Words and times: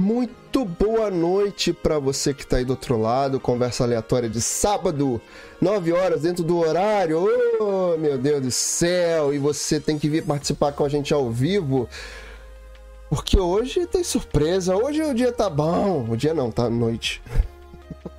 Muito 0.00 0.64
boa 0.64 1.10
noite 1.10 1.74
para 1.74 1.98
você 1.98 2.32
que 2.32 2.46
tá 2.46 2.56
aí 2.56 2.64
do 2.64 2.70
outro 2.70 2.98
lado. 2.98 3.38
Conversa 3.38 3.84
aleatória 3.84 4.30
de 4.30 4.40
sábado, 4.40 5.20
9 5.60 5.92
horas 5.92 6.22
dentro 6.22 6.42
do 6.42 6.56
horário. 6.56 7.22
Oh, 7.60 7.98
meu 7.98 8.16
Deus 8.16 8.40
do 8.40 8.50
céu! 8.50 9.34
E 9.34 9.38
você 9.38 9.78
tem 9.78 9.98
que 9.98 10.08
vir 10.08 10.24
participar 10.24 10.72
com 10.72 10.86
a 10.86 10.88
gente 10.88 11.12
ao 11.12 11.30
vivo. 11.30 11.86
Porque 13.10 13.38
hoje 13.38 13.86
tem 13.86 14.02
surpresa. 14.02 14.74
Hoje 14.74 15.02
o 15.02 15.12
dia 15.12 15.32
tá 15.32 15.50
bom. 15.50 16.06
O 16.08 16.16
dia 16.16 16.32
não, 16.32 16.50
tá 16.50 16.70
noite. 16.70 17.22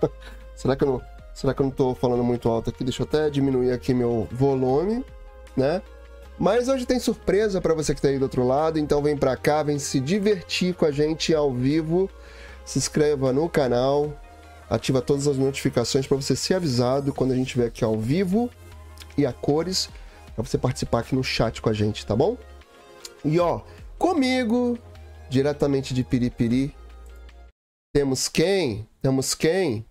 será 0.53 0.75
que 0.75 0.83
eu 0.83 0.87
não, 0.87 1.01
será 1.33 1.51
que 1.51 1.63
eu 1.63 1.65
não 1.65 1.71
tô 1.71 1.95
falando 1.95 2.23
muito 2.23 2.47
alto 2.47 2.69
aqui? 2.69 2.83
Deixa 2.83 3.01
eu 3.01 3.07
até 3.07 3.27
diminuir 3.27 3.71
aqui 3.71 3.91
meu 3.91 4.27
volume, 4.31 5.03
né? 5.57 5.81
Mas 6.41 6.67
hoje 6.67 6.87
tem 6.87 6.99
surpresa 6.99 7.61
para 7.61 7.75
você 7.75 7.93
que 7.93 7.99
está 7.99 8.07
aí 8.07 8.17
do 8.17 8.23
outro 8.23 8.43
lado, 8.43 8.79
então 8.79 8.99
vem 8.99 9.15
para 9.15 9.37
cá, 9.37 9.61
vem 9.61 9.77
se 9.77 9.99
divertir 9.99 10.73
com 10.73 10.85
a 10.85 10.91
gente 10.91 11.35
ao 11.35 11.53
vivo. 11.53 12.09
Se 12.65 12.79
inscreva 12.79 13.31
no 13.31 13.47
canal, 13.47 14.19
ativa 14.67 15.03
todas 15.03 15.27
as 15.27 15.37
notificações 15.37 16.07
para 16.07 16.17
você 16.17 16.35
ser 16.35 16.55
avisado 16.55 17.13
quando 17.13 17.33
a 17.33 17.35
gente 17.35 17.45
estiver 17.45 17.67
aqui 17.67 17.83
ao 17.83 17.95
vivo 17.95 18.49
e 19.15 19.23
a 19.23 19.31
cores, 19.31 19.87
para 20.35 20.43
você 20.43 20.57
participar 20.57 21.01
aqui 21.01 21.13
no 21.13 21.23
chat 21.23 21.61
com 21.61 21.69
a 21.69 21.73
gente, 21.73 22.03
tá 22.07 22.15
bom? 22.15 22.35
E 23.23 23.39
ó, 23.39 23.61
comigo, 23.99 24.79
diretamente 25.29 25.93
de 25.93 26.03
Piripiri, 26.03 26.75
temos 27.93 28.27
quem? 28.27 28.87
Temos 28.99 29.35
quem? 29.35 29.85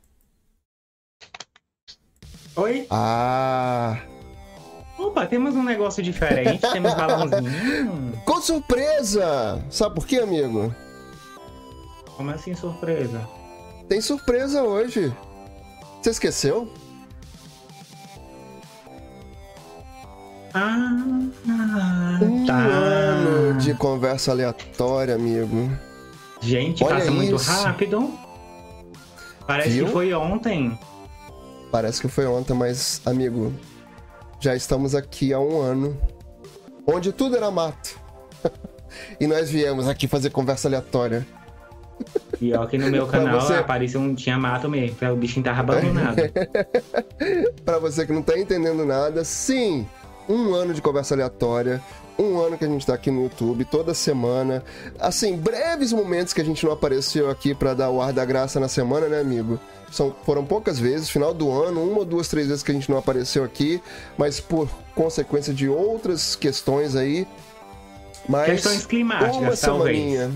Oi? 2.57 2.89
Ah, 2.91 4.03
Opa, 5.01 5.27
temos 5.27 5.55
um 5.57 5.63
negócio 5.63 6.03
diferente, 6.03 6.61
temos 6.73 6.93
balãozinho. 6.95 8.13
Com 8.27 8.41
surpresa! 8.43 9.65
Sabe 9.71 9.95
por 9.95 10.07
quê, 10.07 10.19
amigo? 10.19 10.75
Como 12.17 12.31
assim 12.31 12.55
surpresa? 12.55 13.27
Tem 13.89 14.01
surpresa 14.01 14.63
hoje. 14.63 15.11
Você 16.03 16.11
esqueceu? 16.11 16.71
Ah, 20.53 20.99
um 22.23 22.45
tá. 22.45 22.59
ano 22.59 23.59
de 23.59 23.73
conversa 23.75 24.33
aleatória, 24.33 25.15
amigo. 25.15 25.71
Gente, 26.41 26.85
Olha 26.85 26.97
passa 26.97 27.11
muito 27.11 27.37
isso. 27.37 27.51
rápido. 27.51 28.13
Parece 29.47 29.71
Viu? 29.71 29.87
que 29.87 29.93
foi 29.93 30.13
ontem. 30.13 30.79
Parece 31.71 32.01
que 32.01 32.09
foi 32.09 32.27
ontem, 32.27 32.53
mas, 32.53 33.01
amigo, 33.07 33.53
já 34.41 34.55
estamos 34.57 34.95
aqui 34.95 35.33
há 35.33 35.39
um 35.39 35.61
ano, 35.61 35.97
onde 36.87 37.13
tudo 37.13 37.37
era 37.37 37.51
mato. 37.51 37.99
e 39.21 39.27
nós 39.27 39.51
viemos 39.51 39.87
aqui 39.87 40.09
fazer 40.09 40.31
conversa 40.31 40.67
aleatória. 40.69 41.27
E 42.41 42.55
ó, 42.55 42.65
que 42.67 42.79
no 42.79 42.89
meu 42.91 43.07
canal 43.09 43.41
você- 43.41 43.55
apareceu 43.55 44.01
um 44.01 44.15
tinha 44.15 44.39
mato 44.39 44.69
mesmo, 44.69 44.97
o 45.13 45.17
bichinho 45.17 45.45
tava 45.45 45.61
abandonado. 45.61 46.17
Pra 47.65 47.79
você 47.79 48.07
que 48.07 48.13
não 48.13 48.23
tá 48.23 48.39
entendendo 48.39 48.85
nada, 48.87 49.23
sim, 49.25 49.87
um 50.29 50.55
ano 50.55 50.73
de 50.73 50.81
conversa 50.81 51.15
aleatória, 51.15 51.83
um 52.19 52.41
ano 52.41 52.57
que 52.57 52.65
a 52.65 52.69
gente 52.69 52.87
tá 52.87 52.95
aqui 52.95 53.11
no 53.11 53.25
YouTube 53.25 53.65
toda 53.67 53.93
semana. 53.93 54.65
Assim, 54.99 55.37
breves 55.37 55.93
momentos 55.93 56.33
que 56.33 56.41
a 56.41 56.45
gente 56.45 56.65
não 56.65 56.73
apareceu 56.73 57.29
aqui 57.31 57.55
pra 57.55 57.75
dar 57.75 57.91
o 57.91 58.01
ar 58.01 58.13
da 58.13 58.25
graça 58.25 58.59
na 58.59 58.69
semana, 58.69 59.07
né, 59.07 59.21
amigo? 59.21 59.61
São, 59.91 60.15
foram 60.25 60.45
poucas 60.45 60.79
vezes, 60.79 61.11
final 61.11 61.35
do 61.35 61.51
ano, 61.51 61.83
uma 61.83 61.99
ou 62.01 62.05
duas, 62.05 62.29
três 62.29 62.47
vezes 62.47 62.63
que 62.63 62.71
a 62.71 62.75
gente 62.75 62.89
não 62.91 62.97
apareceu 62.99 63.43
aqui, 63.43 63.83
mas 64.17 64.39
por 64.41 64.69
consequência 64.95 65.53
de 65.53 65.69
outras 65.69 66.37
questões 66.37 66.95
aí. 66.95 67.27
Mas 68.29 68.47
Questões 68.51 68.81
uma 68.83 68.89
climáticas, 68.89 69.61
talvez. 69.61 69.97
semaninha. 69.97 70.31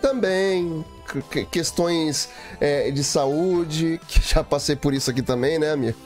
Também. 0.00 0.84
que- 1.10 1.22
que- 1.22 1.44
Questões 1.46 2.28
é, 2.60 2.90
de 2.90 3.04
saúde, 3.04 4.00
que 4.08 4.20
já 4.26 4.42
passei 4.42 4.74
por 4.76 4.94
isso 4.94 5.10
aqui 5.10 5.20
também, 5.20 5.58
né, 5.58 5.70
amigo? 5.72 5.98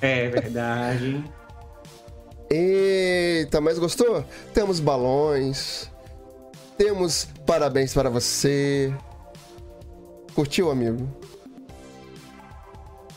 É 0.00 0.28
verdade. 0.28 1.22
Eita, 2.50 3.60
mas 3.60 3.78
gostou? 3.78 4.24
Temos 4.54 4.80
balões. 4.80 5.90
Temos 6.76 7.28
parabéns 7.46 7.92
para 7.94 8.08
você. 8.08 8.92
Curtiu, 10.34 10.70
amigo? 10.70 11.08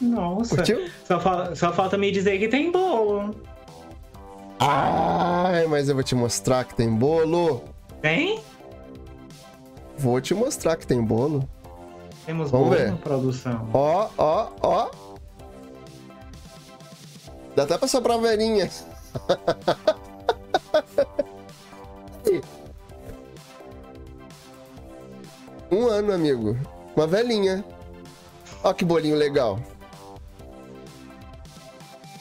Nossa. 0.02 0.56
Curtiu? 0.56 0.90
Só, 1.06 1.20
fal- 1.20 1.56
só 1.56 1.72
falta 1.72 1.98
me 1.98 2.12
dizer 2.12 2.40
que 2.40 2.48
tem 2.48 2.72
bolo. 2.72 3.36
Ai, 4.60 5.66
mas 5.68 5.90
eu 5.90 5.96
vou 5.96 6.04
te 6.04 6.16
mostrar 6.16 6.64
que 6.66 6.76
tem 6.76 6.90
bolo. 6.94 7.64
Tem? 8.02 8.42
Vou 9.98 10.20
te 10.20 10.34
mostrar 10.34 10.76
que 10.78 10.86
tem 10.88 11.02
bolo. 11.04 11.48
Temos 12.26 12.50
Vamos 12.52 12.68
bolo 12.70 12.80
ver. 12.80 12.92
na 12.92 12.98
produção. 12.98 13.70
Ó, 13.74 14.10
ó, 14.18 14.48
ó. 14.62 14.90
Dá 17.56 17.64
até 17.64 17.78
pra 17.78 17.88
sobrar 17.88 18.18
velhinha. 18.20 18.70
um 25.72 25.88
ano, 25.88 26.14
amigo. 26.14 26.58
Uma 26.96 27.08
velhinha. 27.08 27.64
Ó 28.64 28.74
que 28.74 28.86
bolinho 28.86 29.16
legal. 29.16 29.60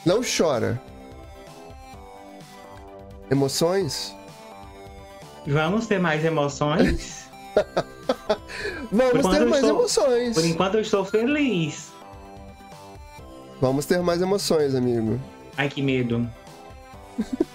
Não 0.05 0.21
chora. 0.23 0.81
Emoções? 3.31 4.15
Vamos 5.47 5.87
ter 5.87 5.99
mais 5.99 6.25
emoções? 6.25 7.29
Vamos 8.91 9.27
ter 9.27 9.45
mais 9.45 9.63
estou- 9.63 9.71
emoções. 9.79 10.35
Por 10.35 10.45
enquanto 10.45 10.75
eu 10.77 10.81
estou 10.81 11.05
feliz. 11.05 11.91
Vamos 13.61 13.85
ter 13.87 14.01
mais 14.03 14.21
emoções, 14.23 14.75
amigo. 14.75 15.21
Ai, 15.57 15.69
que 15.69 15.83
medo. 15.83 16.29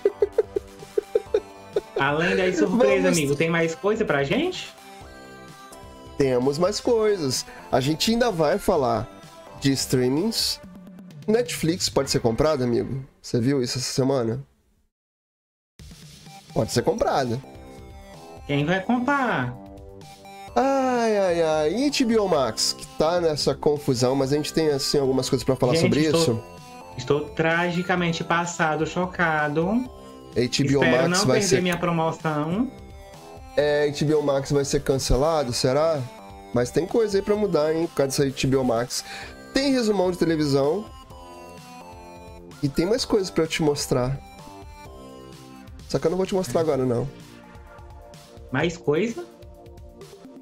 Além 2.00 2.36
das 2.36 2.57
surpresas, 2.57 3.03
Vamos- 3.03 3.18
amigo, 3.18 3.36
tem 3.36 3.50
mais 3.50 3.74
coisa 3.75 4.06
pra 4.06 4.24
gente? 4.24 4.74
temos 6.18 6.57
mais 6.57 6.80
coisas. 6.80 7.45
A 7.69 7.81
gente 7.81 8.09
ainda 8.12 8.31
vai 8.31 8.57
falar 8.57 9.06
de 9.59 9.74
streamings. 9.74 10.62
Netflix 11.27 11.89
pode 11.89 12.10
ser 12.12 12.19
comprada, 12.19 12.63
amigo? 12.63 13.04
Você 13.22 13.39
viu 13.39 13.62
isso 13.62 13.77
essa 13.77 13.92
semana? 13.92 14.44
Pode 16.54 16.72
ser 16.72 16.83
comprada. 16.83 17.42
Quem 18.48 18.66
vai 18.66 18.81
comprar? 18.81 19.54
Ai, 20.56 21.18
ai, 21.18 21.42
ai. 21.42 21.74
E 21.75 21.89
HBO 22.04 22.27
Max, 22.30 22.74
que 22.77 22.86
tá 22.98 23.19
nessa 23.19 23.54
confusão, 23.54 24.16
mas 24.16 24.31
a 24.31 24.36
gente 24.38 24.54
tem, 24.54 24.69
assim, 24.69 24.98
algumas 25.00 25.30
coisas 25.30 25.44
pra 25.44 25.56
falar 25.56 25.74
Gente, 25.74 25.81
sobre 25.81 26.01
estou- 26.01 26.22
isso. 26.22 26.44
Estou 26.98 27.22
tragicamente 27.31 28.24
passado, 28.24 28.86
chocado. 28.88 29.66
HBO 29.66 30.39
Espero 30.45 30.92
Max 30.92 31.10
não 31.10 31.25
vai 31.27 31.39
perder 31.39 31.44
ser... 31.44 31.62
minha 31.62 31.77
promoção. 31.77 32.72
É, 33.57 33.89
HBO 33.92 34.22
Max 34.22 34.51
vai 34.51 34.63
ser 34.63 34.81
cancelado, 34.81 35.51
será? 35.51 36.01
Mas 36.54 36.72
tem 36.72 36.86
coisa 36.86 37.18
aí 37.18 37.22
pra 37.22 37.36
mudar, 37.36 37.74
hein, 37.74 37.88
por 37.88 37.95
causa 37.95 38.24
dessa 38.25 38.48
HBO 38.48 38.63
Max. 38.63 39.04
Tem 39.54 39.74
resumão 39.74 40.10
de 40.10 40.18
televisão. 40.18 40.86
E 42.65 42.67
tem 42.67 42.83
mais 42.83 43.06
coisas 43.06 43.29
pra 43.29 43.44
eu 43.44 43.47
te 43.47 43.62
mostrar. 43.62 44.19
Só 45.88 46.00
que 46.00 46.07
eu 46.07 46.09
não 46.09 46.17
vou 46.17 46.25
te 46.25 46.33
mostrar 46.33 46.62
agora, 46.62 46.83
não. 46.83 47.07
Mais 48.51 48.75
coisa? 48.75 49.23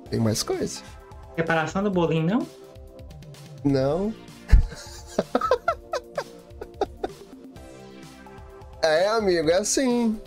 Tem 0.09 0.21
mais 0.21 0.41
coisa. 0.41 0.79
Reparação 1.35 1.83
do 1.83 1.91
bolinho, 1.91 2.25
não? 2.25 2.47
Não. 3.61 4.15
é, 8.81 9.09
amigo, 9.09 9.49
é 9.49 9.55
assim. 9.55 10.17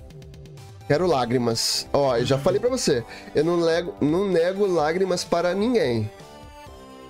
Quero 0.87 1.07
lágrimas. 1.07 1.89
Ó, 1.95 2.15
eu 2.15 2.27
já 2.27 2.37
falei 2.37 2.61
pra 2.61 2.69
você. 2.69 3.03
Eu 3.35 3.43
não, 3.43 3.57
nego, 3.57 3.95
não 4.03 4.29
nego 4.29 4.67
lágrimas 4.67 5.25
para 5.25 5.55
ninguém. 5.55 6.11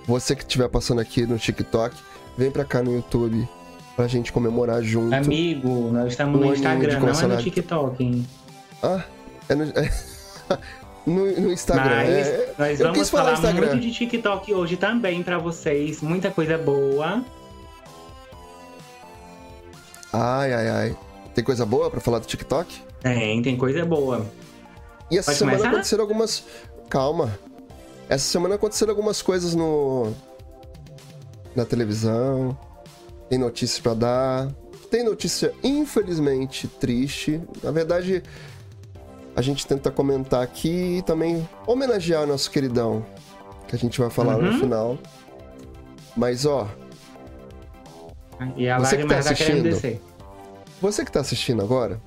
Você 0.05 0.33
que 0.33 0.43
estiver 0.43 0.69
passando 0.69 1.01
aqui 1.01 1.25
no 1.25 1.37
TikTok, 1.37 1.93
vem 2.37 2.49
pra 2.49 2.63
cá 2.63 2.81
no 2.81 2.95
YouTube 2.95 3.49
pra 3.97 4.07
gente 4.07 4.31
comemorar 4.31 4.83
junto. 4.83 5.13
Amigo, 5.13 5.89
nós 5.91 6.09
estamos 6.09 6.39
no 6.39 6.53
Instagram, 6.53 6.99
não 6.99 7.09
é 7.09 7.27
no. 7.27 7.37
TikTok, 7.37 8.03
hein? 8.03 8.27
Ah, 8.83 9.03
é 9.49 9.55
no, 9.55 9.65
no, 11.07 11.41
no 11.41 11.51
Instagram. 11.51 11.83
Mas 11.83 12.27
é, 12.27 12.53
nós 12.59 12.79
eu 12.79 12.85
vamos 12.85 12.99
quis 12.99 13.09
falar 13.09 13.35
falar 13.37 13.53
muito 13.55 13.79
de 13.79 13.91
TikTok 13.91 14.53
hoje 14.53 14.77
também 14.77 15.23
pra 15.23 15.39
vocês. 15.39 15.99
Muita 16.03 16.29
coisa 16.29 16.59
boa. 16.59 17.25
Ai, 20.13 20.53
ai, 20.53 20.69
ai. 20.69 20.97
Tem 21.33 21.43
coisa 21.43 21.65
boa 21.65 21.89
pra 21.89 21.99
falar 21.99 22.19
do 22.19 22.27
TikTok? 22.27 22.79
Tem, 23.01 23.41
tem 23.41 23.57
coisa 23.57 23.83
boa. 23.83 24.27
E 25.09 25.17
essa 25.17 25.31
Pode 25.31 25.39
semana 25.39 25.57
começar? 25.57 25.73
aconteceram 25.73 26.03
algumas. 26.03 26.43
Calma. 26.87 27.39
Essa 28.07 28.25
semana 28.25 28.55
aconteceram 28.55 28.91
algumas 28.91 29.23
coisas 29.23 29.55
no. 29.55 30.13
Na 31.55 31.65
televisão. 31.65 32.55
Tem 33.29 33.37
notícias 33.37 33.79
pra 33.79 33.93
dar. 33.93 34.51
Tem 34.89 35.03
notícia, 35.03 35.53
infelizmente, 35.63 36.67
triste. 36.67 37.41
Na 37.61 37.71
verdade, 37.71 38.23
a 39.35 39.41
gente 39.41 39.67
tenta 39.67 39.91
comentar 39.91 40.41
aqui 40.41 40.97
e 40.97 41.01
também 41.01 41.47
homenagear 41.65 42.23
o 42.23 42.25
nosso 42.25 42.49
queridão 42.49 43.05
que 43.67 43.75
a 43.75 43.79
gente 43.79 43.99
vai 43.99 44.09
falar 44.09 44.37
uhum. 44.37 44.53
no 44.53 44.59
final. 44.59 44.97
Mas 46.15 46.45
ó. 46.45 46.67
E 48.55 48.69
a 48.69 48.79
você 48.79 48.97
que 48.97 49.07
tá 49.07 49.19
assistindo, 49.19 49.99
Você 50.81 51.05
que 51.05 51.11
tá 51.11 51.19
assistindo 51.19 51.61
agora, 51.61 52.01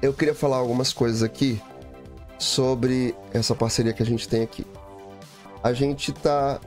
eu 0.00 0.12
queria 0.12 0.34
falar 0.34 0.56
algumas 0.56 0.92
coisas 0.92 1.22
aqui 1.22 1.60
sobre 2.38 3.14
essa 3.32 3.54
parceria 3.54 3.92
que 3.92 4.02
a 4.02 4.06
gente 4.06 4.28
tem 4.28 4.42
aqui. 4.42 4.66
A 5.62 5.72
gente 5.72 6.12
tá 6.12 6.60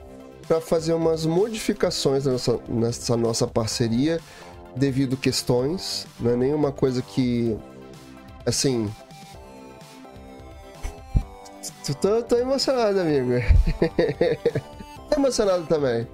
para 0.46 0.60
fazer 0.60 0.92
umas 0.92 1.26
modificações 1.26 2.24
nessa, 2.24 2.58
nessa 2.68 3.16
nossa 3.16 3.46
parceria 3.46 4.20
devido 4.76 5.16
questões, 5.16 6.06
não 6.20 6.32
é 6.32 6.36
nenhuma 6.36 6.70
coisa 6.70 7.00
que 7.00 7.56
assim, 8.44 8.90
Tô, 12.00 12.22
tô 12.22 12.36
emocionado, 12.36 13.00
amigo. 13.00 13.34
tô 15.08 15.16
emocionado 15.16 15.64
também. 15.66 16.06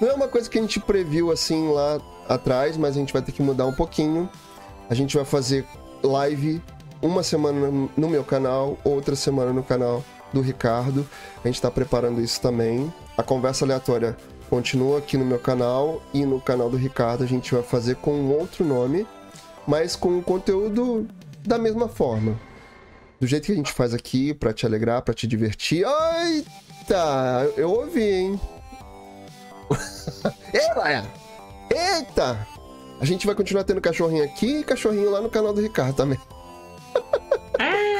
Não 0.00 0.08
é 0.08 0.12
uma 0.12 0.26
coisa 0.26 0.50
que 0.50 0.58
a 0.58 0.60
gente 0.60 0.80
previu 0.80 1.30
assim 1.30 1.72
lá 1.72 2.00
atrás, 2.28 2.76
mas 2.76 2.96
a 2.96 2.98
gente 2.98 3.12
vai 3.12 3.22
ter 3.22 3.30
que 3.30 3.42
mudar 3.42 3.66
um 3.66 3.72
pouquinho. 3.72 4.28
A 4.90 4.94
gente 4.94 5.16
vai 5.16 5.24
fazer 5.24 5.64
live 6.02 6.60
uma 7.00 7.22
semana 7.22 7.88
no 7.96 8.08
meu 8.08 8.24
canal, 8.24 8.76
outra 8.82 9.14
semana 9.14 9.52
no 9.52 9.62
canal 9.62 10.02
do 10.32 10.40
Ricardo. 10.40 11.08
A 11.44 11.46
gente 11.46 11.56
está 11.56 11.70
preparando 11.70 12.20
isso 12.20 12.40
também. 12.40 12.92
A 13.16 13.22
conversa 13.22 13.64
aleatória 13.64 14.16
continua 14.50 14.98
aqui 14.98 15.16
no 15.16 15.24
meu 15.24 15.38
canal 15.38 16.02
e 16.12 16.24
no 16.24 16.40
canal 16.40 16.68
do 16.68 16.76
Ricardo 16.76 17.24
a 17.24 17.26
gente 17.26 17.54
vai 17.54 17.62
fazer 17.62 17.96
com 17.96 18.28
outro 18.30 18.64
nome, 18.64 19.06
mas 19.66 19.96
com 19.96 20.22
conteúdo 20.22 21.06
da 21.46 21.58
mesma 21.58 21.88
forma 21.88 22.38
do 23.24 23.26
jeito 23.26 23.46
que 23.46 23.52
a 23.52 23.56
gente 23.56 23.72
faz 23.72 23.94
aqui, 23.94 24.34
para 24.34 24.52
te 24.52 24.66
alegrar, 24.66 25.02
para 25.02 25.14
te 25.14 25.26
divertir. 25.26 25.84
Eita, 25.86 27.52
eu 27.56 27.70
ouvi, 27.70 28.02
hein? 28.02 28.40
Ela! 30.52 31.06
Eita! 31.70 32.46
A 33.00 33.04
gente 33.04 33.26
vai 33.26 33.34
continuar 33.34 33.64
tendo 33.64 33.80
cachorrinho 33.80 34.24
aqui 34.24 34.58
e 34.58 34.64
cachorrinho 34.64 35.10
lá 35.10 35.20
no 35.20 35.30
canal 35.30 35.52
do 35.52 35.60
Ricardo 35.60 35.96
também. 35.96 36.18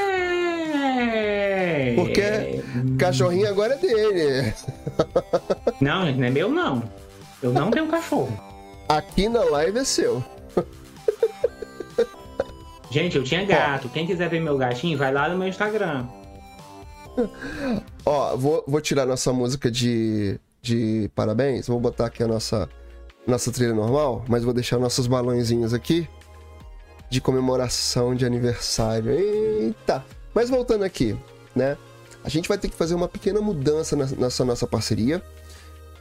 É... 1.64 1.94
Porque 1.94 2.62
cachorrinho 2.98 3.48
agora 3.48 3.74
é 3.74 3.78
dele. 3.78 4.54
Não, 5.80 6.10
não 6.12 6.24
é 6.24 6.30
meu 6.30 6.48
não. 6.48 6.82
Eu 7.42 7.52
não 7.52 7.70
tenho 7.70 7.86
cachorro. 7.88 8.32
Aqui 8.88 9.28
na 9.28 9.42
live 9.44 9.78
é 9.78 9.84
seu. 9.84 10.22
Gente, 12.90 13.16
eu 13.16 13.24
tinha 13.24 13.44
gato. 13.44 13.88
Quem 13.88 14.06
quiser 14.06 14.30
ver 14.30 14.40
meu 14.40 14.56
gatinho, 14.56 14.96
vai 14.96 15.12
lá 15.12 15.28
no 15.28 15.36
meu 15.36 15.48
Instagram. 15.48 16.06
Ó, 18.06 18.36
vou, 18.36 18.64
vou 18.66 18.80
tirar 18.80 19.04
nossa 19.04 19.32
música 19.32 19.70
de, 19.70 20.38
de 20.62 21.10
parabéns. 21.14 21.66
Vou 21.66 21.80
botar 21.80 22.06
aqui 22.06 22.22
a 22.22 22.28
nossa, 22.28 22.68
nossa 23.26 23.50
trilha 23.50 23.74
normal, 23.74 24.24
mas 24.28 24.44
vou 24.44 24.54
deixar 24.54 24.78
nossos 24.78 25.06
balãozinhos 25.06 25.74
aqui 25.74 26.08
de 27.10 27.20
comemoração 27.20 28.14
de 28.14 28.24
aniversário. 28.24 29.10
Eita! 29.10 30.04
Mas 30.34 30.50
voltando 30.50 30.84
aqui, 30.84 31.16
né? 31.54 31.76
A 32.22 32.28
gente 32.28 32.48
vai 32.48 32.56
ter 32.58 32.68
que 32.68 32.76
fazer 32.76 32.94
uma 32.94 33.08
pequena 33.08 33.40
mudança 33.40 33.94
nessa 33.96 34.44
nossa 34.44 34.66
parceria. 34.66 35.22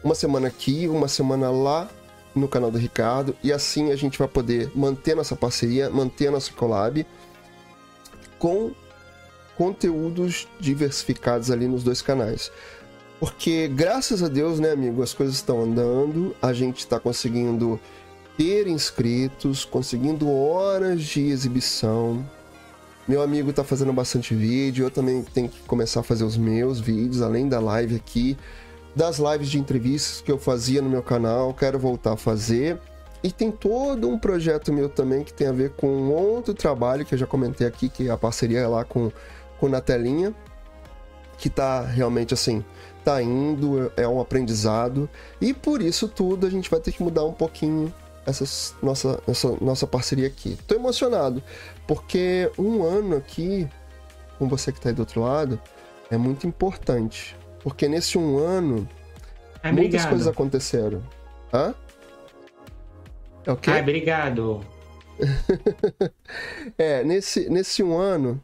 Uma 0.03 0.15
semana 0.15 0.48
aqui, 0.48 0.88
uma 0.88 1.07
semana 1.07 1.50
lá, 1.50 1.89
no 2.36 2.48
canal 2.48 2.72
do 2.72 2.77
Ricardo 2.77 3.36
e 3.43 3.51
assim 3.51 3.91
a 3.91 3.95
gente 3.95 4.17
vai 4.17 4.27
poder 4.27 4.72
manter 4.75 5.15
nossa 5.15 5.36
parceria, 5.36 5.89
manter 5.89 6.31
nosso 6.31 6.53
collab 6.53 7.05
com 8.39 8.72
conteúdos 9.55 10.48
diversificados 10.60 11.51
ali 11.51 11.67
nos 11.67 11.83
dois 11.83 12.01
canais. 12.01 12.51
Porque 13.19 13.67
graças 13.67 14.22
a 14.24 14.27
Deus, 14.27 14.60
né, 14.60 14.72
amigo, 14.72 15.01
as 15.01 15.13
coisas 15.13 15.36
estão 15.36 15.62
andando, 15.62 16.36
a 16.41 16.51
gente 16.51 16.79
está 16.79 17.00
conseguindo 17.00 17.79
ter 18.36 18.67
inscritos, 18.67 19.63
conseguindo 19.63 20.29
horas 20.29 21.03
de 21.03 21.27
exibição. 21.27 22.27
Meu 23.07 23.22
amigo 23.22 23.50
está 23.50 23.63
fazendo 23.63 23.91
bastante 23.91 24.33
vídeo, 24.33 24.86
eu 24.86 24.91
também 24.91 25.22
tenho 25.24 25.50
que 25.50 25.60
começar 25.63 26.00
a 26.00 26.03
fazer 26.03 26.24
os 26.24 26.38
meus 26.38 26.79
vídeos, 26.79 27.22
além 27.22 27.50
da 27.50 27.60
live 27.60 27.95
aqui 27.95 28.38
das 28.95 29.17
lives 29.17 29.50
de 29.50 29.60
entrevistas 29.60 30.22
que 30.22 30.31
eu 30.31 30.38
fazia 30.38 30.81
no 30.81 30.89
meu 30.89 31.01
canal, 31.01 31.53
quero 31.53 31.79
voltar 31.79 32.13
a 32.13 32.17
fazer. 32.17 32.79
E 33.24 33.31
tem 33.31 33.51
todo 33.51 34.10
um 34.10 34.19
projeto 34.19 34.72
meu 34.72 34.89
também 34.89 35.24
que 35.24 35.33
tem 35.33 35.48
a 35.48 35.51
ver 35.51 35.72
com 35.72 36.10
outro 36.10 36.53
trabalho 36.53 37.05
que 37.05 37.15
eu 37.15 37.17
já 37.17 37.25
comentei 37.25 37.65
aqui, 37.65 37.88
que 37.89 38.10
é 38.10 38.12
a 38.12 38.17
parceria 38.17 38.67
lá 38.67 38.83
com, 38.83 39.12
com 39.60 39.69
Natelinha, 39.69 40.33
que 41.38 41.50
tá 41.50 41.81
realmente 41.81 42.33
assim, 42.33 42.63
tá 43.03 43.22
indo, 43.22 43.91
é 43.95 44.07
um 44.07 44.19
aprendizado. 44.19 45.10
E 45.39 45.53
por 45.53 45.81
isso 45.81 46.07
tudo 46.07 46.45
a 46.45 46.50
gente 46.50 46.69
vai 46.69 46.81
ter 46.81 46.91
que 46.91 47.01
mudar 47.01 47.24
um 47.24 47.33
pouquinho 47.33 47.93
essa 48.25 48.75
nossa, 48.82 49.22
essa 49.27 49.58
nossa 49.62 49.88
parceria 49.88 50.27
aqui. 50.27 50.58
Tô 50.68 50.75
emocionado, 50.75 51.44
porque 51.88 52.50
um 52.58 52.84
ano 52.84 53.18
aqui, 53.18 53.68
com 54.38 54.48
você 54.48 54.72
que 54.72 54.80
tá 54.80 54.89
aí 54.89 54.96
do 54.96 55.00
outro 55.00 55.22
lado, 55.22 55.60
é 56.10 56.18
muito 56.18 56.48
importante. 56.48 57.36
Porque 57.62 57.88
nesse 57.88 58.18
um 58.18 58.38
ano, 58.38 58.88
muitas 59.63 59.72
obrigado. 59.72 60.10
coisas 60.10 60.27
aconteceram. 60.27 61.03
Hã? 61.53 61.74
É 63.46 63.51
o 63.51 63.58
quê? 63.58 63.72
Ai, 63.72 63.82
obrigado. 63.82 64.65
é, 66.77 67.03
nesse, 67.03 67.50
nesse 67.50 67.84
um 67.84 67.98
ano, 67.98 68.42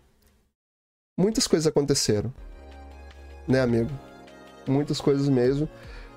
muitas 1.18 1.48
coisas 1.48 1.68
aconteceram. 1.68 2.34
Né, 3.48 3.62
amigo? 3.62 3.90
Muitas 4.68 5.02
coisas 5.02 5.28
mesmo. 5.28 5.68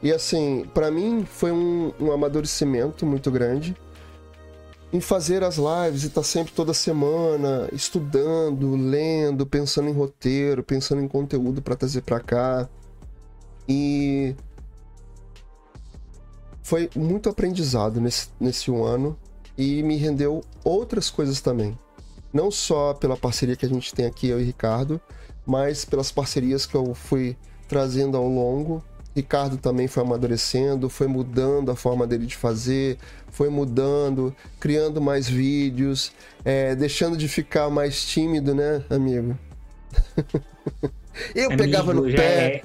E 0.03 0.13
assim, 0.13 0.69
para 0.75 0.91
mim 0.91 1.25
foi 1.25 1.53
um, 1.53 1.93
um 2.01 2.11
amadurecimento 2.11 3.07
muito 3.07 3.31
grande 3.31 3.77
em 4.93 5.01
fazer 5.01 5.43
as 5.43 5.57
lives 5.57 6.03
e 6.03 6.09
estar 6.09 6.21
tá 6.21 6.27
sempre 6.27 6.53
toda 6.53 6.75
semana 6.75 7.69
estudando, 7.73 8.75
lendo, 8.77 9.47
pensando 9.47 9.89
em 9.89 9.93
roteiro, 9.93 10.63
pensando 10.63 11.01
em 11.01 11.09
conteúdo 11.09 11.63
para 11.63 11.77
trazer 11.77 12.03
para 12.03 12.21
cá. 12.21 12.69
E 13.67 14.37
foi 16.63 16.91
muito 16.95 17.29
aprendizado 17.29 18.01
nesse, 18.01 18.29
nesse 18.39 18.71
um 18.71 18.85
ano 18.85 19.17
e 19.57 19.83
me 19.83 19.97
rendeu 19.97 20.43
outras 20.63 21.09
coisas 21.09 21.41
também. 21.41 21.79
Não 22.33 22.51
só 22.51 22.93
pela 22.93 23.17
parceria 23.17 23.57
que 23.57 23.65
a 23.65 23.69
gente 23.69 23.95
tem 23.95 24.07
aqui, 24.07 24.29
eu 24.29 24.41
e 24.41 24.45
Ricardo, 24.45 25.01
mas 25.47 25.85
pelas 25.85 26.11
parcerias 26.11 26.67
que 26.67 26.75
eu 26.75 26.95
fui 26.95 27.37
trazendo 27.69 28.17
ao 28.17 28.27
longo. 28.29 28.83
Ricardo 29.15 29.57
também 29.57 29.87
foi 29.87 30.03
amadurecendo, 30.03 30.89
foi 30.89 31.07
mudando 31.07 31.71
a 31.71 31.77
forma 31.77 32.07
dele 32.07 32.27
de 32.27 32.37
fazer, 32.37 32.97
foi 33.31 33.49
mudando, 33.49 34.35
criando 34.59 35.01
mais 35.01 35.29
vídeos, 35.29 36.13
é, 36.45 36.75
deixando 36.75 37.17
de 37.17 37.29
ficar 37.29 37.69
mais 37.69 38.05
tímido, 38.07 38.55
né, 38.55 38.83
amigo? 38.89 39.39
Eu 41.35 41.47
Amigo, 41.47 41.63
pegava 41.63 41.93
no 41.93 42.05
pé. 42.05 42.63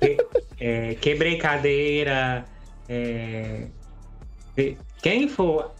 É, 0.00 0.16
é, 0.60 0.94
quebrei 0.96 1.38
cadeira. 1.38 2.44
É, 2.88 3.66
quem 5.02 5.28
for. 5.28 5.72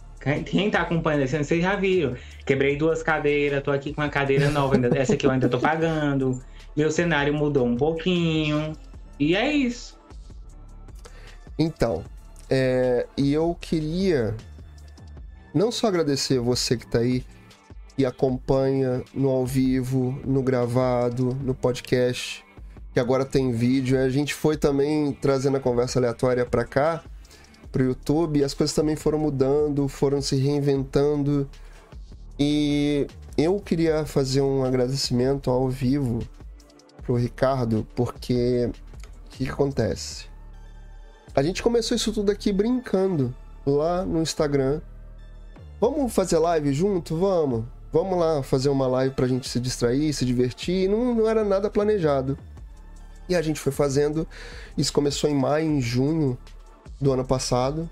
Quem 0.46 0.70
tá 0.70 0.80
acompanhando 0.80 1.22
esse 1.22 1.36
ano, 1.36 1.44
vocês 1.44 1.62
já 1.62 1.76
viram. 1.76 2.16
Quebrei 2.46 2.76
duas 2.76 3.02
cadeiras, 3.02 3.62
tô 3.62 3.70
aqui 3.70 3.92
com 3.92 4.00
uma 4.00 4.08
cadeira 4.08 4.48
nova. 4.48 4.74
Essa 4.96 5.14
aqui 5.14 5.26
eu 5.26 5.30
ainda 5.30 5.48
tô 5.48 5.58
pagando. 5.58 6.40
Meu 6.74 6.90
cenário 6.90 7.34
mudou 7.34 7.66
um 7.66 7.76
pouquinho. 7.76 8.72
E 9.18 9.36
é 9.36 9.52
isso. 9.52 9.98
Então, 11.58 12.04
é, 12.50 13.06
e 13.16 13.32
eu 13.32 13.56
queria 13.60 14.36
não 15.54 15.70
só 15.70 15.86
agradecer 15.86 16.40
você 16.40 16.76
que 16.76 16.86
tá 16.86 16.98
aí 16.98 17.24
e 17.96 18.04
acompanha 18.04 19.04
no 19.14 19.28
ao 19.28 19.46
vivo, 19.46 20.18
no 20.24 20.42
gravado, 20.42 21.36
no 21.42 21.54
podcast, 21.54 22.44
que 22.92 22.98
agora 22.98 23.24
tem 23.24 23.52
vídeo. 23.52 23.98
A 23.98 24.08
gente 24.08 24.34
foi 24.34 24.56
também 24.56 25.12
trazendo 25.12 25.56
a 25.56 25.60
conversa 25.60 25.98
aleatória 26.00 26.44
para 26.44 26.64
cá, 26.64 27.04
para 27.70 27.82
o 27.82 27.86
YouTube, 27.86 28.40
e 28.40 28.44
as 28.44 28.52
coisas 28.52 28.74
também 28.74 28.96
foram 28.96 29.18
mudando, 29.18 29.86
foram 29.86 30.20
se 30.20 30.36
reinventando. 30.36 31.48
E 32.38 33.06
eu 33.38 33.60
queria 33.60 34.04
fazer 34.04 34.40
um 34.40 34.64
agradecimento 34.64 35.50
ao 35.50 35.68
vivo 35.68 36.18
pro 37.04 37.14
Ricardo, 37.14 37.86
porque 37.94 38.70
que, 39.34 39.44
que 39.44 39.50
acontece? 39.50 40.26
A 41.34 41.42
gente 41.42 41.62
começou 41.62 41.96
isso 41.96 42.12
tudo 42.12 42.30
aqui 42.30 42.52
brincando 42.52 43.34
lá 43.66 44.04
no 44.04 44.22
Instagram. 44.22 44.80
Vamos 45.80 46.12
fazer 46.12 46.38
live 46.38 46.72
junto? 46.72 47.16
Vamos 47.16 47.64
vamos 47.92 48.18
lá 48.18 48.42
fazer 48.42 48.70
uma 48.70 48.88
live 48.88 49.14
pra 49.14 49.28
gente 49.28 49.48
se 49.48 49.60
distrair, 49.60 50.12
se 50.12 50.24
divertir. 50.24 50.88
Não, 50.88 51.14
não 51.14 51.28
era 51.28 51.44
nada 51.44 51.70
planejado. 51.70 52.36
E 53.28 53.36
a 53.36 53.40
gente 53.40 53.60
foi 53.60 53.70
fazendo. 53.70 54.26
Isso 54.76 54.92
começou 54.92 55.30
em 55.30 55.34
maio, 55.34 55.64
em 55.64 55.80
junho 55.80 56.36
do 57.00 57.12
ano 57.12 57.24
passado. 57.24 57.88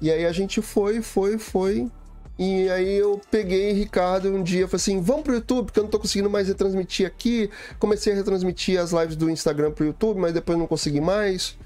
E 0.00 0.10
aí 0.10 0.24
a 0.24 0.32
gente 0.32 0.62
foi, 0.62 1.02
foi, 1.02 1.38
foi. 1.38 1.90
E 2.36 2.68
aí 2.68 2.96
eu 2.96 3.20
peguei 3.30 3.72
Ricardo 3.72 4.28
um 4.28 4.42
dia, 4.42 4.66
falei 4.66 4.80
assim, 4.80 5.00
vamos 5.00 5.22
pro 5.22 5.34
YouTube, 5.34 5.66
porque 5.66 5.78
eu 5.78 5.84
não 5.84 5.90
tô 5.90 6.00
conseguindo 6.00 6.28
mais 6.28 6.48
retransmitir 6.48 7.06
aqui. 7.06 7.48
Comecei 7.78 8.12
a 8.12 8.16
retransmitir 8.16 8.80
as 8.80 8.92
lives 8.92 9.14
do 9.14 9.30
Instagram 9.30 9.70
pro 9.70 9.84
YouTube, 9.84 10.18
mas 10.18 10.32
depois 10.32 10.58
não 10.58 10.66
consegui 10.66 11.00
mais. 11.00 11.56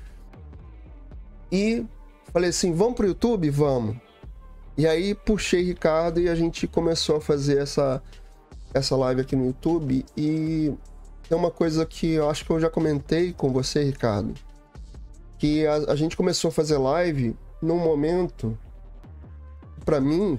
E 1.51 1.87
falei 2.33 2.51
assim, 2.51 2.73
vamos 2.73 2.95
pro 2.95 3.07
YouTube? 3.07 3.49
Vamos. 3.49 3.97
E 4.77 4.87
aí 4.87 5.15
puxei 5.15 5.63
Ricardo 5.63 6.21
e 6.21 6.29
a 6.29 6.35
gente 6.35 6.67
começou 6.67 7.17
a 7.17 7.21
fazer 7.21 7.59
essa, 7.59 8.03
essa 8.75 8.95
live 8.95 9.23
aqui 9.23 9.35
no 9.35 9.47
YouTube. 9.47 10.05
E 10.15 10.75
tem 11.27 11.37
uma 11.37 11.51
coisa 11.51 11.87
que 11.87 12.13
eu 12.13 12.29
acho 12.29 12.45
que 12.45 12.51
eu 12.51 12.61
já 12.61 12.69
comentei 12.69 13.33
com 13.33 13.51
você, 13.51 13.83
Ricardo. 13.83 14.35
Que 15.39 15.67
a, 15.67 15.77
a 15.93 15.97
gente 15.97 16.15
começou 16.15 16.51
a 16.51 16.53
fazer 16.53 16.77
live 16.77 17.35
num 17.63 17.79
momento, 17.79 18.57
para 19.85 19.99
mim, 20.01 20.39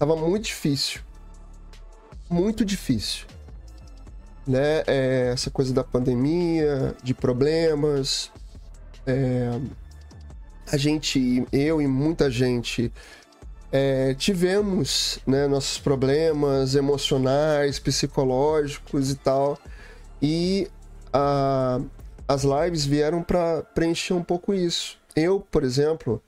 tava 0.00 0.16
muito 0.16 0.46
difícil. 0.46 1.02
Muito 2.30 2.64
difícil. 2.64 3.26
Né? 4.46 4.82
É, 4.86 5.30
essa 5.34 5.50
coisa 5.50 5.74
da 5.74 5.84
pandemia, 5.84 6.96
de 7.02 7.12
problemas. 7.12 8.32
É, 9.06 9.60
a 10.72 10.76
gente, 10.78 11.46
eu 11.52 11.82
e 11.82 11.86
muita 11.86 12.30
gente, 12.30 12.90
é, 13.70 14.14
tivemos 14.14 15.18
né, 15.26 15.46
nossos 15.46 15.78
problemas 15.78 16.74
emocionais, 16.74 17.78
psicológicos 17.78 19.10
e 19.10 19.16
tal. 19.16 19.58
E 20.22 20.66
a, 21.12 21.78
as 22.26 22.42
lives 22.42 22.86
vieram 22.86 23.22
para 23.22 23.62
preencher 23.74 24.14
um 24.14 24.24
pouco 24.24 24.54
isso. 24.54 24.98
Eu, 25.14 25.40
por 25.40 25.62
exemplo, 25.62 26.22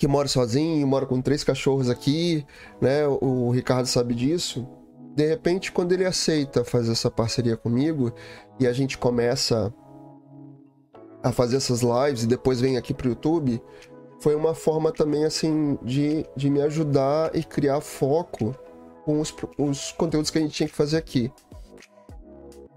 que 0.00 0.08
moro 0.08 0.26
sozinho, 0.26 0.86
moro 0.86 1.06
com 1.06 1.20
três 1.20 1.44
cachorros 1.44 1.90
aqui, 1.90 2.46
né? 2.80 3.06
O 3.06 3.50
Ricardo 3.50 3.84
sabe 3.84 4.14
disso. 4.14 4.66
De 5.14 5.26
repente, 5.26 5.70
quando 5.70 5.92
ele 5.92 6.06
aceita 6.06 6.64
fazer 6.64 6.92
essa 6.92 7.10
parceria 7.10 7.54
comigo 7.54 8.10
e 8.58 8.66
a 8.66 8.72
gente 8.72 8.96
começa 8.96 9.70
a 11.22 11.30
fazer 11.32 11.58
essas 11.58 11.82
lives 11.82 12.22
e 12.22 12.26
depois 12.26 12.62
vem 12.62 12.78
aqui 12.78 12.94
pro 12.94 13.10
YouTube, 13.10 13.62
foi 14.20 14.34
uma 14.34 14.54
forma 14.54 14.90
também 14.90 15.26
assim 15.26 15.78
de, 15.82 16.24
de 16.34 16.48
me 16.48 16.62
ajudar 16.62 17.36
e 17.36 17.44
criar 17.44 17.82
foco 17.82 18.56
com 19.04 19.20
os, 19.20 19.34
os 19.58 19.92
conteúdos 19.92 20.30
que 20.30 20.38
a 20.38 20.40
gente 20.40 20.54
tinha 20.54 20.68
que 20.68 20.74
fazer 20.74 20.96
aqui. 20.96 21.30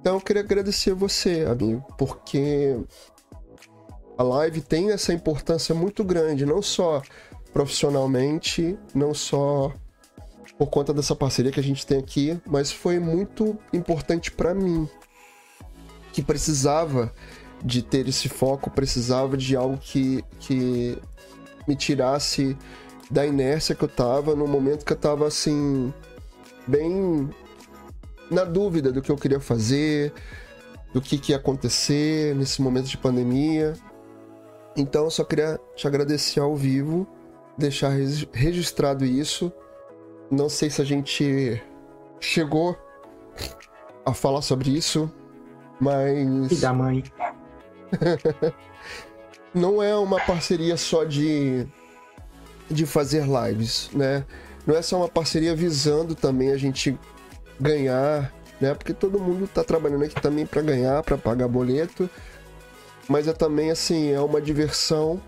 Então 0.02 0.16
eu 0.16 0.22
queria 0.22 0.42
agradecer 0.42 0.94
você, 0.94 1.46
amigo, 1.50 1.86
porque 1.98 2.78
a 4.18 4.24
live 4.24 4.62
tem 4.62 4.92
essa 4.92 5.14
importância 5.14 5.74
muito 5.74 6.04
grande, 6.04 6.46
não 6.46 6.62
só 6.62 7.02
profissionalmente, 7.52 8.78
não 8.94 9.14
só 9.14 9.72
por 10.58 10.68
conta 10.68 10.94
dessa 10.94 11.16
parceria 11.16 11.52
que 11.52 11.60
a 11.60 11.64
gente 11.64 11.86
tem 11.86 12.00
aqui, 12.00 12.40
mas 12.46 12.72
foi 12.72 13.00
muito 13.00 13.58
importante 13.72 14.32
para 14.32 14.54
mim, 14.54 14.88
que 16.12 16.22
precisava 16.22 17.14
de 17.64 17.82
ter 17.82 18.08
esse 18.08 18.30
foco, 18.30 18.70
precisava 18.70 19.38
de 19.38 19.56
algo 19.56 19.78
que, 19.78 20.24
que 20.40 20.98
me 21.68 21.76
tirasse 21.76 22.58
da 23.10 23.26
inércia 23.26 23.76
que 23.76 23.84
eu 23.84 23.88
tava, 23.88 24.36
no 24.36 24.48
momento 24.48 24.86
que 24.86 24.94
eu 24.94 24.98
tava 24.98 25.28
assim, 25.28 25.94
bem 26.68 27.30
na 28.30 28.44
dúvida 28.44 28.92
do 28.92 29.02
que 29.02 29.12
eu 29.12 29.16
queria 29.16 29.40
fazer, 29.40 30.14
do 30.94 31.02
que, 31.02 31.18
que 31.18 31.32
ia 31.32 31.38
acontecer 31.38 32.36
nesse 32.36 32.62
momento 32.62 32.88
de 32.88 32.98
pandemia. 32.98 33.74
Então 34.76 35.06
eu 35.06 35.12
só 35.12 35.24
queria 35.24 35.60
te 35.76 35.88
agradecer 35.88 36.40
ao 36.40 36.56
vivo, 36.56 37.08
deixar 37.58 37.92
registrado 38.32 39.06
isso. 39.06 39.52
Não 40.32 40.50
sei 40.50 40.70
se 40.70 40.82
a 40.82 40.86
gente 40.86 41.62
chegou 42.20 42.78
a 44.06 44.14
falar 44.14 44.42
sobre 44.42 44.72
isso, 44.72 45.12
mas. 45.80 46.52
E 46.52 46.56
da 46.56 46.74
mãe. 46.74 47.04
não 49.54 49.82
é 49.82 49.96
uma 49.96 50.20
parceria 50.20 50.76
só 50.76 51.04
de, 51.04 51.68
de 52.70 52.86
fazer 52.86 53.26
lives, 53.26 53.90
né? 53.94 54.26
Não 54.66 54.76
é 54.76 54.82
só 54.82 54.98
uma 54.98 55.10
parceria 55.10 55.56
visando 55.56 56.16
também 56.16 56.52
a 56.52 56.58
gente 56.58 56.98
ganhar, 57.60 58.34
né? 58.60 58.74
Porque 58.74 58.94
todo 58.94 59.20
mundo 59.20 59.48
tá 59.48 59.64
trabalhando 59.64 60.06
aqui 60.06 60.20
também 60.20 60.46
para 60.46 60.62
ganhar, 60.62 61.04
para 61.04 61.18
pagar 61.18 61.48
boleto. 61.48 62.10
Mas 63.08 63.28
é 63.28 63.34
também 63.34 63.72
assim, 63.72 64.12
é 64.12 64.20
uma 64.20 64.42
diversão. 64.42 65.22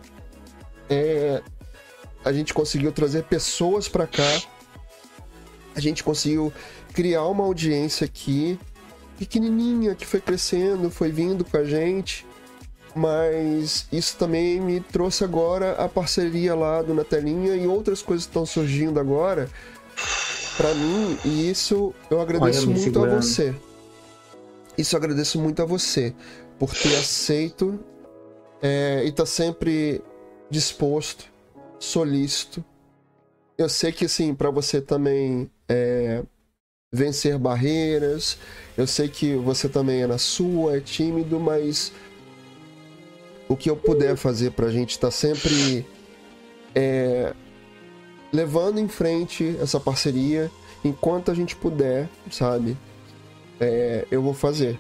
É 0.89 1.41
a 2.24 2.34
gente 2.34 2.55
conseguiu 2.55 2.91
trazer 2.91 3.24
pessoas 3.25 3.88
para 3.88 4.08
cá. 4.08 4.41
A 5.75 5.79
gente 5.79 6.03
conseguiu 6.03 6.51
criar 6.91 7.25
uma 7.25 7.44
audiência 7.44 8.05
aqui 8.05 8.60
pequenininha 9.20 9.94
que 9.94 10.05
foi 10.05 10.20
crescendo, 10.20 10.89
foi 10.89 11.12
vindo 11.12 11.46
com 11.46 11.58
a 11.58 11.63
gente 11.63 12.25
mas 12.96 13.88
isso 13.91 14.15
também 14.15 14.62
me 14.62 14.79
trouxe 14.79 15.25
agora 15.25 15.74
a 15.74 15.89
parceria 15.89 16.55
lá 16.55 16.82
do 16.82 16.94
Na 16.94 17.03
Telinha 17.03 17.53
e 17.53 17.67
outras 17.67 18.01
coisas 18.01 18.25
estão 18.25 18.46
surgindo 18.46 19.01
agora 19.01 19.50
para 20.55 20.74
mim 20.74 21.17
e 21.25 21.50
isso 21.50 21.94
eu 22.10 22.22
agradeço 22.22 22.70
Olha, 22.70 22.79
muito 22.79 23.03
a 23.03 23.08
você. 23.10 23.53
Isso 24.77 24.96
eu 24.96 24.98
agradeço 24.98 25.39
muito 25.41 25.62
a 25.62 25.65
você 25.65 26.15
por 26.59 26.74
ter 26.74 26.95
aceito 26.95 27.79
é, 28.62 29.03
e 29.05 29.12
tá 29.12 29.25
sempre 29.25 30.01
disposto, 30.50 31.25
solícito. 31.79 32.63
Eu 33.57 33.69
sei 33.69 33.91
que 33.91 34.05
assim 34.05 34.33
para 34.33 34.50
você 34.50 34.81
também 34.81 35.50
é, 35.67 36.24
vencer 36.91 37.38
barreiras. 37.38 38.38
Eu 38.77 38.88
sei 38.88 39.07
que 39.07 39.35
você 39.35 39.69
também 39.69 40.01
é 40.01 40.07
na 40.07 40.17
sua, 40.17 40.77
é 40.77 40.79
tímido, 40.79 41.39
mas 41.39 41.91
o 43.47 43.55
que 43.55 43.69
eu 43.69 43.75
puder 43.75 44.15
fazer 44.15 44.51
pra 44.51 44.69
gente 44.69 44.97
tá 44.97 45.12
sempre 45.12 45.85
é, 46.74 47.33
levando 48.33 48.79
em 48.79 48.88
frente 48.88 49.55
essa 49.62 49.79
parceria 49.79 50.50
enquanto 50.83 51.31
a 51.31 51.33
gente 51.33 51.55
puder, 51.55 52.09
sabe? 52.31 52.77
É, 53.59 54.05
eu 54.12 54.21
vou 54.21 54.33
fazer, 54.33 54.79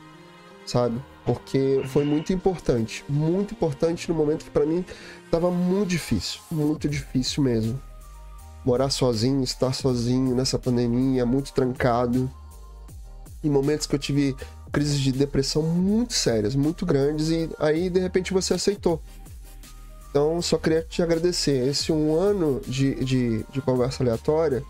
sabe? 0.65 0.99
Porque 1.25 1.81
foi 1.87 2.05
muito 2.05 2.31
importante, 2.31 3.03
muito 3.09 3.53
importante 3.53 4.07
no 4.07 4.15
momento 4.15 4.45
que 4.45 4.51
para 4.51 4.65
mim 4.65 4.85
tava 5.31 5.49
muito 5.49 5.89
difícil, 5.89 6.39
muito 6.51 6.87
difícil 6.87 7.43
mesmo. 7.43 7.81
Morar 8.63 8.89
sozinho, 8.89 9.43
estar 9.43 9.73
sozinho 9.73 10.35
nessa 10.35 10.59
pandemia, 10.59 11.25
muito 11.25 11.51
trancado. 11.51 12.29
Em 13.43 13.49
momentos 13.49 13.87
que 13.87 13.95
eu 13.95 13.99
tive 13.99 14.35
crises 14.71 14.99
de 14.99 15.11
depressão 15.11 15.63
muito 15.63 16.13
sérias, 16.13 16.55
muito 16.55 16.85
grandes, 16.85 17.29
e 17.29 17.49
aí 17.59 17.89
de 17.89 17.99
repente 17.99 18.33
você 18.33 18.53
aceitou. 18.53 19.01
Então, 20.09 20.41
só 20.41 20.57
queria 20.57 20.81
te 20.81 21.01
agradecer. 21.01 21.67
Esse 21.67 21.91
um 21.91 22.15
ano 22.15 22.61
de, 22.65 22.95
de, 23.03 23.45
de 23.51 23.61
conversa 23.61 24.01
aleatória 24.01 24.63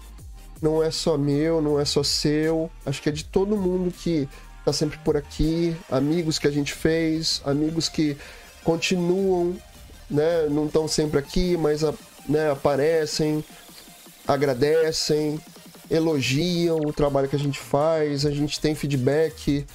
não 0.61 0.81
é 0.81 0.89
só 0.89 1.17
meu, 1.17 1.61
não 1.61 1.79
é 1.79 1.85
só 1.85 2.01
seu, 2.01 2.69
acho 2.85 3.01
que 3.01 3.09
é 3.09 3.11
de 3.11 3.25
todo 3.25 3.55
mundo 3.55 3.91
que 3.91 4.27
tá 4.65 4.73
sempre 4.73 4.97
por 4.99 5.15
aqui, 5.15 5.75
amigos 5.89 6.39
que 6.39 6.47
a 6.47 6.51
gente 6.51 6.73
fez, 6.73 7.41
amigos 7.45 7.87
que 7.87 8.17
continuam, 8.63 9.55
né, 10.09 10.47
não 10.49 10.65
estão 10.65 10.87
sempre 10.87 11.19
aqui, 11.19 11.55
mas 11.55 11.81
né, 12.27 12.51
aparecem, 12.51 13.43
agradecem, 14.27 15.39
elogiam 15.89 16.77
o 16.77 16.91
trabalho 16.91 17.29
que 17.29 17.35
a 17.35 17.39
gente 17.39 17.59
faz, 17.59 18.25
a 18.25 18.31
gente 18.31 18.59
tem 18.59 18.73
feedback 18.73 19.65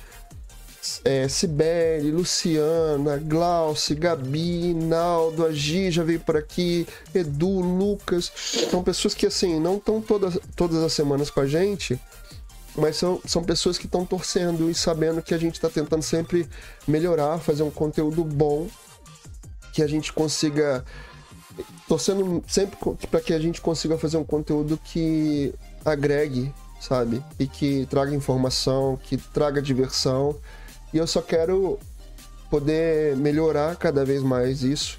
é, 1.05 1.29
Sibeli, 1.29 2.11
Luciana, 2.11 3.19
Glauce, 3.19 3.95
Gabi, 3.95 4.75
Naldo, 4.75 5.45
a 5.45 5.53
Gi 5.53 5.91
já 5.91 6.03
veio 6.03 6.21
por 6.21 6.37
aqui, 6.37 6.87
Edu, 7.15 7.61
Lucas. 7.61 8.33
São 8.71 8.83
pessoas 8.83 9.15
que, 9.15 9.27
assim, 9.27 9.61
não 9.61 9.77
estão 9.77 10.01
todas, 10.01 10.39
todas 10.57 10.83
as 10.83 10.93
semanas 10.93 11.31
com 11.31 11.41
a 11.41 11.47
gente, 11.47 12.01
mas 12.77 12.97
são, 12.97 13.21
são 13.25 13.43
pessoas 13.43 13.77
que 13.77 13.87
estão 13.87 14.05
torcendo 14.05 14.71
e 14.71 14.75
sabendo 14.75 15.23
que 15.23 15.35
a 15.35 15.39
gente 15.39 15.55
está 15.55 15.69
tentando 15.69 16.03
sempre 16.03 16.49
melhorar, 16.87 17.39
fazer 17.39 17.63
um 17.63 17.71
conteúdo 17.71 18.25
bom, 18.25 18.69
que 19.73 19.83
a 19.83 19.87
gente 19.87 20.13
consiga. 20.13 20.85
Torcendo 21.87 22.43
sempre 22.47 22.79
para 23.11 23.21
que 23.21 23.35
a 23.35 23.39
gente 23.39 23.61
consiga 23.61 23.99
fazer 23.99 24.17
um 24.17 24.25
conteúdo 24.25 24.79
que 24.83 25.53
agregue, 25.85 26.55
sabe? 26.81 27.23
E 27.39 27.47
que 27.47 27.87
traga 27.91 28.15
informação, 28.15 28.97
que 28.97 29.17
traga 29.17 29.61
diversão 29.61 30.37
e 30.93 30.99
eu 30.99 31.07
só 31.07 31.23
quero 31.23 31.79
poder 32.51 33.17
melhorar 33.17 33.77
cada 33.77 34.05
vez 34.05 34.23
mais 34.23 34.63
isso 34.63 34.99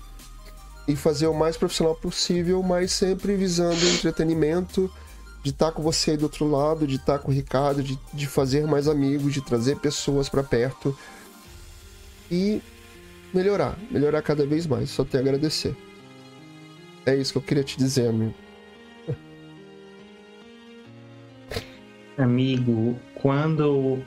e 0.87 0.95
fazer 0.95 1.27
o 1.27 1.33
mais 1.33 1.57
profissional 1.57 1.95
possível, 1.95 2.63
mas 2.63 2.91
sempre 2.91 3.35
visando 3.35 3.85
entretenimento, 3.87 4.91
de 5.43 5.49
estar 5.49 5.71
com 5.71 5.81
você 5.81 6.11
aí 6.11 6.17
do 6.17 6.23
outro 6.23 6.49
lado, 6.49 6.85
de 6.85 6.97
estar 6.97 7.19
com 7.19 7.31
o 7.31 7.33
Ricardo, 7.33 7.81
de, 7.81 7.97
de 8.13 8.27
fazer 8.27 8.67
mais 8.67 8.87
amigos, 8.87 9.33
de 9.33 9.41
trazer 9.41 9.77
pessoas 9.77 10.29
para 10.29 10.43
perto 10.43 10.95
e 12.29 12.61
melhorar, 13.33 13.77
melhorar 13.89 14.21
cada 14.21 14.45
vez 14.45 14.67
mais. 14.67 14.89
Só 14.89 15.03
tenho 15.03 15.23
a 15.23 15.27
agradecer. 15.27 15.75
É 17.05 17.15
isso 17.15 17.31
que 17.33 17.37
eu 17.39 17.41
queria 17.41 17.63
te 17.63 17.77
dizer, 17.77 18.07
amigo. 18.07 18.35
Amigo, 22.17 22.99
quando 23.15 23.99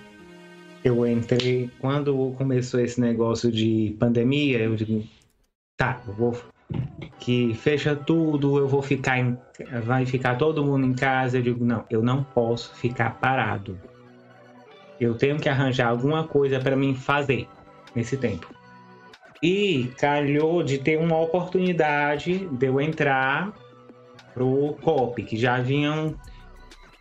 eu 0.84 1.06
entrei, 1.06 1.70
quando 1.80 2.32
começou 2.36 2.78
esse 2.78 3.00
negócio 3.00 3.50
de 3.50 3.96
pandemia, 3.98 4.60
eu 4.60 4.76
digo, 4.76 5.02
tá, 5.76 6.00
eu 6.06 6.14
vou 6.14 6.53
que 7.18 7.54
fecha 7.54 7.96
tudo, 7.96 8.58
eu 8.58 8.68
vou 8.68 8.82
ficar 8.82 9.18
em, 9.18 9.38
vai 9.84 10.04
ficar 10.04 10.36
todo 10.36 10.64
mundo 10.64 10.86
em 10.86 10.94
casa. 10.94 11.38
Eu 11.38 11.42
digo, 11.42 11.64
não, 11.64 11.84
eu 11.88 12.02
não 12.02 12.22
posso 12.22 12.74
ficar 12.74 13.18
parado. 13.18 13.78
Eu 15.00 15.14
tenho 15.14 15.38
que 15.38 15.48
arranjar 15.48 15.88
alguma 15.88 16.24
coisa 16.24 16.60
para 16.60 16.76
mim 16.76 16.94
fazer 16.94 17.48
nesse 17.94 18.16
tempo. 18.16 18.52
E 19.42 19.90
calhou 19.98 20.62
de 20.62 20.78
ter 20.78 20.98
uma 20.98 21.18
oportunidade 21.20 22.46
de 22.46 22.66
eu 22.66 22.80
entrar 22.80 23.52
pro 24.32 24.76
COP, 24.82 25.22
que 25.22 25.36
já 25.36 25.60
vinham 25.60 26.14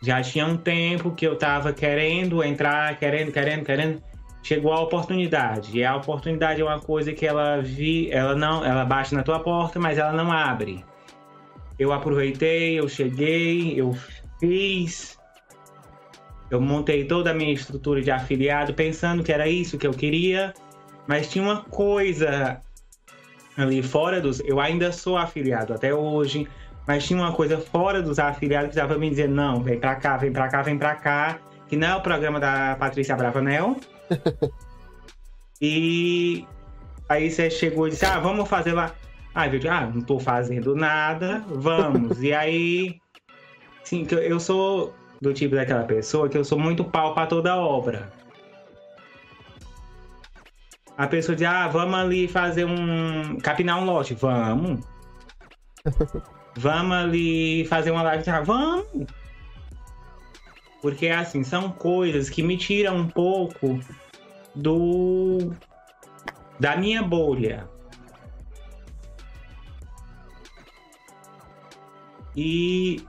já 0.04 0.22
tinha 0.22 0.46
um 0.46 0.56
tempo 0.56 1.12
que 1.12 1.26
eu 1.26 1.36
tava 1.36 1.72
querendo 1.72 2.44
entrar, 2.44 2.98
querendo, 2.98 3.32
querendo, 3.32 3.64
querendo 3.64 4.02
chegou 4.44 4.72
a 4.72 4.80
oportunidade. 4.80 5.76
E 5.76 5.82
a 5.82 5.96
oportunidade 5.96 6.60
é 6.60 6.64
uma 6.64 6.78
coisa 6.78 7.12
que 7.12 7.26
ela 7.26 7.60
vi, 7.62 8.10
ela 8.12 8.36
não, 8.36 8.64
ela 8.64 8.84
bate 8.84 9.14
na 9.14 9.22
tua 9.22 9.40
porta, 9.40 9.80
mas 9.80 9.98
ela 9.98 10.12
não 10.12 10.30
abre. 10.30 10.84
Eu 11.78 11.92
aproveitei, 11.92 12.78
eu 12.78 12.86
cheguei, 12.86 13.80
eu 13.80 13.96
fiz, 14.38 15.18
eu 16.50 16.60
montei 16.60 17.04
toda 17.04 17.30
a 17.30 17.34
minha 17.34 17.52
estrutura 17.52 18.02
de 18.02 18.10
afiliado 18.10 18.74
pensando 18.74 19.24
que 19.24 19.32
era 19.32 19.48
isso 19.48 19.78
que 19.78 19.86
eu 19.86 19.92
queria, 19.92 20.52
mas 21.06 21.28
tinha 21.28 21.42
uma 21.42 21.64
coisa 21.64 22.60
ali 23.56 23.82
fora 23.82 24.20
dos, 24.20 24.40
eu 24.40 24.60
ainda 24.60 24.92
sou 24.92 25.16
afiliado 25.16 25.72
até 25.72 25.92
hoje, 25.92 26.46
mas 26.86 27.04
tinha 27.06 27.18
uma 27.18 27.32
coisa 27.32 27.58
fora 27.58 28.02
dos 28.02 28.18
afiliados 28.18 28.68
que 28.68 28.78
estava 28.78 28.98
me 28.98 29.08
dizendo 29.08 29.34
não, 29.34 29.62
vem 29.62 29.80
para 29.80 29.96
cá, 29.96 30.16
vem 30.18 30.32
para 30.32 30.48
cá, 30.48 30.62
vem 30.62 30.78
para 30.78 30.94
cá, 30.96 31.38
que 31.66 31.76
não 31.76 31.88
é 31.88 31.96
o 31.96 32.00
programa 32.02 32.38
da 32.38 32.76
Patrícia 32.78 33.16
Bravanel 33.16 33.76
e 35.60 36.46
aí 37.08 37.30
você 37.30 37.50
chegou 37.50 37.86
e 37.86 37.90
disse: 37.90 38.04
Ah, 38.04 38.18
vamos 38.18 38.48
fazer 38.48 38.72
lá. 38.72 38.94
Ah, 39.34 39.48
eu 39.48 39.52
disse, 39.52 39.68
ah, 39.68 39.90
não 39.92 40.00
tô 40.00 40.20
fazendo 40.20 40.76
nada, 40.76 41.44
vamos. 41.48 42.22
e 42.22 42.32
aí, 42.32 43.00
sim, 43.82 44.06
eu 44.10 44.38
sou 44.38 44.94
do 45.20 45.34
tipo 45.34 45.56
daquela 45.56 45.82
pessoa 45.82 46.28
que 46.28 46.38
eu 46.38 46.44
sou 46.44 46.58
muito 46.58 46.84
pau 46.84 47.14
para 47.14 47.26
toda 47.26 47.56
obra. 47.56 48.12
A 50.96 51.08
pessoa 51.08 51.34
diz, 51.34 51.46
ah, 51.46 51.66
vamos 51.66 51.96
ali 51.96 52.28
fazer 52.28 52.64
um. 52.64 53.36
capinar 53.42 53.80
um 53.80 53.84
lote. 53.84 54.14
Vamos. 54.14 54.86
vamos 56.56 56.96
ali 56.96 57.64
fazer 57.66 57.90
uma 57.90 58.02
live. 58.02 58.30
Ah, 58.30 58.40
vamos. 58.40 58.86
Porque, 60.84 61.08
assim, 61.08 61.42
são 61.42 61.72
coisas 61.72 62.28
que 62.28 62.42
me 62.42 62.58
tiram 62.58 62.98
um 62.98 63.08
pouco 63.08 63.80
do 64.54 65.50
da 66.60 66.76
minha 66.76 67.02
bolha. 67.02 67.66
E 72.36 73.02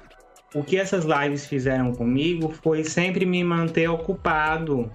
o 0.54 0.64
que 0.64 0.78
essas 0.78 1.04
lives 1.04 1.48
fizeram 1.48 1.92
comigo 1.92 2.48
foi 2.64 2.86
sempre 2.86 3.26
me 3.26 3.44
manter 3.44 3.90
ocupado. 3.90 4.90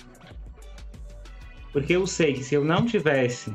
Porque 1.74 1.94
eu 1.94 2.06
sei 2.06 2.32
que 2.32 2.42
se 2.42 2.54
eu 2.54 2.64
não 2.64 2.86
tivesse 2.86 3.54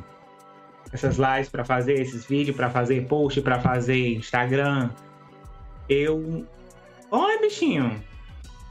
essas 0.93 1.17
lives 1.17 1.49
para 1.49 1.65
fazer, 1.65 1.99
esses 1.99 2.27
vídeos 2.27 2.55
para 2.55 2.69
fazer, 2.69 3.07
post 3.07 3.41
para 3.41 3.59
fazer, 3.59 4.17
Instagram, 4.17 4.91
eu. 5.89 6.45
Oi, 7.09 7.39
bichinho! 7.41 8.14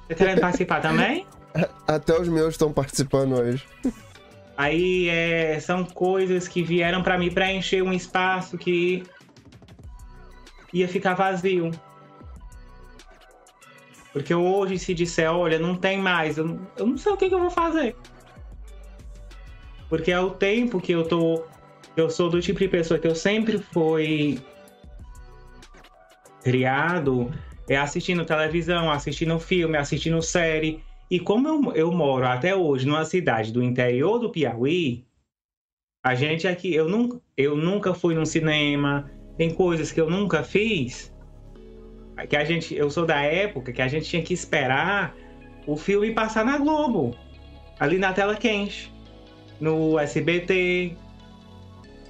Você 0.07 0.15
querendo 0.15 0.41
participar 0.41 0.81
também? 0.81 1.27
Até 1.87 2.19
os 2.19 2.29
meus 2.29 2.55
estão 2.55 2.73
participando 2.73 3.39
hoje. 3.39 3.65
Aí 4.57 5.09
é, 5.09 5.59
são 5.61 5.85
coisas 5.85 6.47
que 6.47 6.63
vieram 6.63 7.03
para 7.03 7.19
mim 7.19 7.31
preencher 7.31 7.83
um 7.83 7.93
espaço 7.93 8.57
que 8.57 9.05
ia 10.73 10.89
ficar 10.89 11.15
vazio. 11.15 11.71
Porque 14.13 14.33
hoje, 14.33 14.79
se 14.79 14.95
disser, 14.95 15.31
olha, 15.31 15.59
não 15.59 15.75
tem 15.75 15.99
mais, 15.99 16.39
eu, 16.39 16.61
eu 16.77 16.87
não 16.87 16.97
sei 16.97 17.13
o 17.13 17.17
que, 17.17 17.29
que, 17.29 17.35
eu 17.35 17.41
vou 17.41 17.51
fazer. 17.51 17.97
Porque 19.89 20.13
é 20.13 20.21
o 20.21 20.31
tempo 20.31 20.81
que 20.81 20.93
eu 20.93 21.05
tô. 21.05 21.45
Eu 21.97 22.09
sou 22.11 22.29
do 22.29 22.41
tipo 22.41 22.61
de 22.61 22.69
pessoa 22.69 22.99
que 22.99 23.07
eu 23.07 23.15
sempre 23.15 23.59
fui 23.59 24.41
criado 26.43 27.33
é 27.69 27.77
assistindo 27.77 28.25
televisão, 28.25 28.91
assistindo 28.91 29.39
filme, 29.39 29.77
assistindo 29.77 30.21
série. 30.21 30.83
E 31.11 31.19
como 31.19 31.49
eu, 31.49 31.73
eu 31.75 31.93
moro 31.93 32.27
até 32.27 32.55
hoje 32.55 32.87
numa 32.87 33.05
cidade 33.05 33.53
do 33.53 33.63
interior 33.63 34.19
do 34.19 34.31
Piauí, 34.31 35.05
a 36.03 36.15
gente 36.15 36.47
aqui, 36.47 36.75
eu 36.75 36.89
nunca, 36.89 37.21
eu 37.37 37.57
nunca 37.57 37.95
fui 37.95 38.15
num 38.15 38.27
cinema, 38.27 39.11
tem 39.39 39.55
coisas 39.55 39.91
que 39.91 40.01
eu 40.01 40.11
nunca 40.11 40.43
fiz. 40.43 41.13
Que 42.29 42.37
a 42.37 42.45
gente, 42.45 42.75
eu 42.75 42.91
sou 42.91 43.07
da 43.07 43.23
época 43.23 43.73
que 43.73 43.83
a 43.83 43.89
gente 43.89 44.09
tinha 44.09 44.23
que 44.23 44.35
esperar 44.35 45.17
o 45.67 45.77
filme 45.77 46.13
passar 46.13 46.45
na 46.45 46.59
Globo, 46.59 47.17
ali 47.81 47.99
na 47.99 48.13
tela 48.13 48.37
quente, 48.37 48.93
no 49.59 49.99
SBT. 49.99 50.97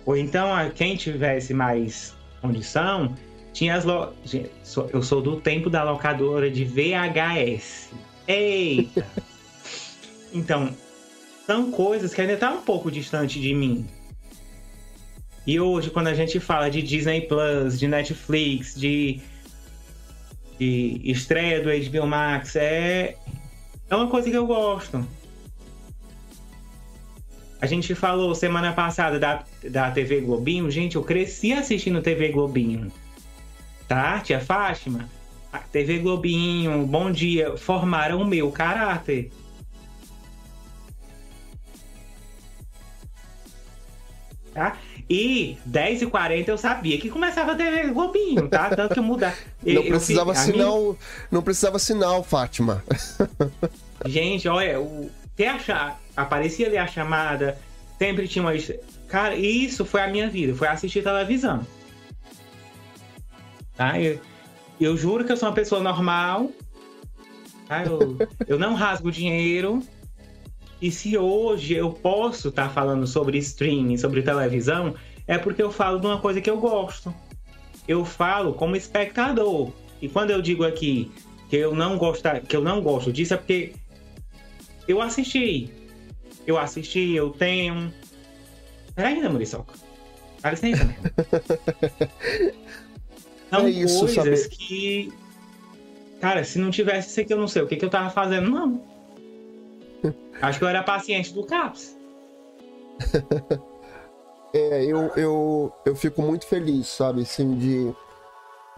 Ou 0.05 0.17
então, 0.17 0.49
quem 0.75 0.97
tivesse 0.97 1.55
mais 1.55 2.17
condição, 2.43 3.15
tinha 3.55 3.77
as 3.77 3.85
lo... 3.85 4.13
Eu 4.93 5.03
sou 5.03 5.23
do 5.23 5.41
tempo 5.41 5.71
da 5.71 5.85
locadora 5.85 6.51
de 6.51 6.65
VHS. 6.65 7.91
Eita! 8.27 9.07
então, 10.35 10.75
são 11.47 11.71
coisas 11.71 12.13
que 12.13 12.21
ainda 12.21 12.37
tá 12.37 12.51
um 12.51 12.63
pouco 12.63 12.91
distante 12.91 13.41
de 13.41 13.55
mim. 13.55 13.87
E 15.47 15.61
hoje, 15.61 15.91
quando 15.91 16.09
a 16.09 16.15
gente 16.15 16.41
fala 16.41 16.69
de 16.69 16.83
Disney 16.83 17.23
Plus, 17.23 17.79
de 17.79 17.87
Netflix, 17.87 18.75
de, 18.75 19.21
de 20.59 21.01
estreia 21.05 21.63
do 21.63 21.69
HBO 21.71 22.07
Max, 22.09 22.57
é, 22.57 23.17
é 23.89 23.95
uma 23.95 24.09
coisa 24.09 24.29
que 24.29 24.37
eu 24.37 24.47
gosto. 24.47 25.07
A 27.61 27.67
gente 27.67 27.95
falou 27.95 28.35
semana 28.35 28.73
passada 28.73 29.19
da, 29.19 29.45
da 29.71 29.91
TV 29.93 30.21
Globinho. 30.23 30.69
Gente, 30.71 30.97
eu 30.97 31.05
cresci 31.05 31.53
assistindo 31.53 32.03
TV 32.03 32.31
Globinho 32.31 32.91
tá? 33.89 34.21
Tia 34.21 34.41
Fátima, 34.41 35.09
a 35.53 35.59
TV 35.59 35.99
Globinho, 35.99 36.87
Bom 36.87 37.11
Dia, 37.11 37.57
formaram 37.57 38.21
o 38.21 38.27
meu 38.27 38.51
caráter. 38.51 39.31
Tá? 44.53 44.77
E 45.11 45.59
10h40 45.69 46.49
eu 46.49 46.57
sabia 46.57 46.99
que 46.99 47.11
começava 47.11 47.53
a 47.53 47.55
TV 47.57 47.89
Globinho, 47.89 48.49
tá? 48.49 48.71
Tanto 48.75 48.95
que 48.95 49.01
mudar. 49.01 49.37
Não 49.63 49.83
precisava 49.83 50.31
eu, 50.31 50.37
sinal. 50.37 50.81
Minha... 50.81 50.97
Não 51.31 51.43
precisava 51.43 51.79
sinal, 51.79 52.23
Fátima. 52.23 52.83
Gente, 54.07 54.49
olha, 54.49 54.81
o, 54.81 55.11
ter 55.37 55.49
a, 55.49 55.97
aparecia 56.17 56.67
ali 56.67 56.79
a 56.79 56.87
chamada, 56.87 57.59
sempre 57.99 58.29
tinha 58.29 58.43
uma. 58.43 58.53
Cara, 59.09 59.35
isso 59.35 59.85
foi 59.85 60.03
a 60.03 60.09
minha 60.09 60.29
vida, 60.29 60.55
foi 60.55 60.69
assistir 60.69 61.03
televisão. 61.03 61.67
Tá? 63.77 64.01
Eu, 64.01 64.21
eu 64.81 64.97
juro 64.97 65.25
que 65.25 65.33
eu 65.33 65.37
sou 65.37 65.49
uma 65.49 65.55
pessoa 65.55 65.83
normal. 65.83 66.51
Tá? 67.67 67.85
Eu, 67.85 68.17
eu 68.47 68.59
não 68.59 68.75
rasgo 68.75 69.11
dinheiro. 69.11 69.83
E 70.81 70.91
se 70.91 71.17
hoje 71.17 71.75
eu 71.75 71.91
posso 71.91 72.49
estar 72.49 72.69
tá 72.69 72.71
falando 72.71 73.07
sobre 73.07 73.39
streaming, 73.39 73.97
sobre 73.97 74.23
televisão, 74.23 74.95
é 75.27 75.39
porque 75.39 75.63
eu 75.63 75.71
falo 75.71 75.99
de 75.99 76.07
uma 76.07 76.21
coisa 76.21 76.41
que 76.41 76.51
eu 76.51 76.59
gosto. 76.59 77.15
Eu 77.87 78.05
falo 78.05 78.55
como 78.55 78.77
espectador. 78.77 79.71
E 80.01 80.09
quando 80.09 80.31
eu 80.31 80.43
digo 80.43 80.65
aqui 80.65 81.11
que 81.49 81.57
eu 81.57 81.75
não 81.75 81.97
gosto, 81.97 82.23
que 82.47 82.57
eu 82.57 82.63
não 82.63 82.83
gosto 82.83 83.13
disso, 83.13 83.35
é 83.35 83.37
porque 83.37 83.73
eu 84.87 85.01
assisti. 85.01 85.71
Eu 86.47 86.59
assisti, 86.59 87.13
eu 87.13 87.31
tenho. 87.31 87.93
Peraí, 88.95 89.21
né, 89.21 89.29
Muriçoca? 89.29 89.75
Dá 90.43 90.51
licença? 90.51 90.85
São 93.57 93.67
é 93.67 93.71
isso, 93.71 94.01
coisas 94.01 94.43
sabe? 94.43 94.57
que. 94.57 95.13
Cara, 96.21 96.45
se 96.45 96.59
não 96.59 96.71
tivesse 96.71 97.11
isso 97.11 97.21
aqui, 97.21 97.33
eu 97.33 97.39
não 97.39 97.49
sei 97.49 97.63
o 97.63 97.67
que, 97.67 97.77
que 97.77 97.85
eu 97.85 97.91
tava 97.91 98.11
fazendo, 98.11 98.51
não. 98.51 98.83
Acho 100.41 100.59
que 100.59 100.65
eu 100.65 100.69
era 100.69 100.83
paciente 100.83 101.33
do 101.33 101.45
CAPS. 101.45 101.97
é, 104.55 104.85
eu, 104.85 105.09
eu, 105.17 105.73
eu 105.85 105.97
fico 105.97 106.23
muito 106.23 106.47
feliz, 106.47 106.87
sabe, 106.87 107.23
assim, 107.23 107.57
de, 107.59 107.95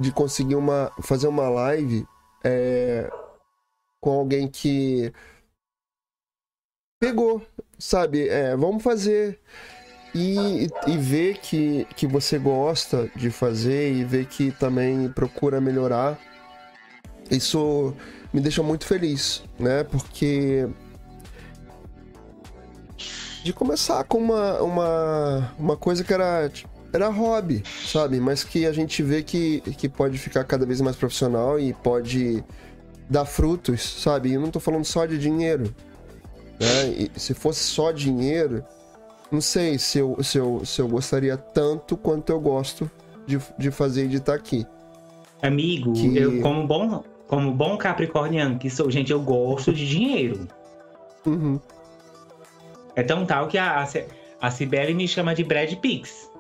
de 0.01 0.11
conseguir 0.13 0.57
uma, 0.57 0.91
fazer 1.03 1.29
uma 1.29 1.49
live 1.49 2.07
é, 2.43 3.11
com 4.01 4.11
alguém 4.11 4.49
que 4.49 5.13
pegou, 6.99 7.43
sabe? 7.79 8.29
É, 8.29 8.57
vamos 8.57 8.83
fazer 8.83 9.39
e, 10.17 10.71
e 10.87 10.97
ver 10.97 11.39
que, 11.39 11.87
que 11.95 12.07
você 12.07 12.39
gosta 12.39 13.11
de 13.15 13.31
fazer 13.31 13.93
e 13.93 14.03
ver 14.03 14.25
que 14.27 14.51
também 14.51 15.09
procura 15.09 15.61
melhorar. 15.61 16.19
Isso 17.31 17.95
me 18.33 18.41
deixa 18.41 18.63
muito 18.63 18.87
feliz, 18.87 19.43
né? 19.59 19.85
Porque 19.85 20.67
de 23.45 23.53
começar 23.53 24.03
com 24.05 24.19
uma, 24.19 24.63
uma, 24.63 25.55
uma 25.59 25.77
coisa 25.77 26.03
que 26.03 26.13
era, 26.13 26.51
era 26.93 27.09
hobby, 27.09 27.63
sabe? 27.87 28.19
Mas 28.19 28.43
que 28.43 28.65
a 28.65 28.73
gente 28.73 29.03
vê 29.03 29.23
que, 29.23 29.61
que 29.61 29.89
pode 29.89 30.17
ficar 30.19 30.45
cada 30.45 30.65
vez 30.65 30.81
mais 30.81 30.97
profissional 30.97 31.61
e 31.61 31.75
pode 31.75 32.43
dar 33.09 33.27
frutos, 33.27 34.03
sabe? 34.03 34.33
Eu 34.33 34.41
não 34.41 34.51
tô 34.51 34.59
falando 34.61 34.85
só 34.85 35.05
de 35.05 35.19
dinheiro. 35.19 35.75
Né? 36.59 37.11
E 37.15 37.21
se 37.21 37.35
fosse 37.35 37.61
só 37.61 37.93
dinheiro, 37.93 38.65
não 39.31 39.41
sei 39.41 39.79
se 39.79 39.99
eu, 39.99 40.23
se 40.23 40.39
eu, 40.39 40.65
se 40.65 40.81
eu 40.81 40.89
gostaria 40.89 41.37
tanto 41.37 41.97
quanto 41.97 42.31
eu 42.31 42.41
gosto 42.41 42.91
de, 43.27 43.39
de 43.59 43.71
fazer 43.71 44.05
e 44.05 44.09
de 44.09 44.17
estar 44.17 44.35
aqui. 44.35 44.67
Amigo, 45.43 45.93
que... 45.93 46.17
eu 46.17 46.41
como 46.41 46.67
bom, 46.67 47.05
como 47.27 47.53
bom 47.53 47.77
capricorniano 47.77 48.59
que 48.59 48.71
sou, 48.71 48.91
gente, 48.91 49.13
eu 49.13 49.21
gosto 49.21 49.73
de 49.73 49.87
dinheiro. 49.87 50.47
Uhum. 51.27 51.61
É 52.95 53.03
tão 53.03 53.27
tal 53.27 53.49
que 53.49 53.59
a, 53.59 53.87
a 54.41 54.51
Cibele 54.51 54.95
me 54.95 55.07
chama 55.07 55.35
de 55.35 55.45
Brad 55.45 55.75
Pix. 55.77 56.31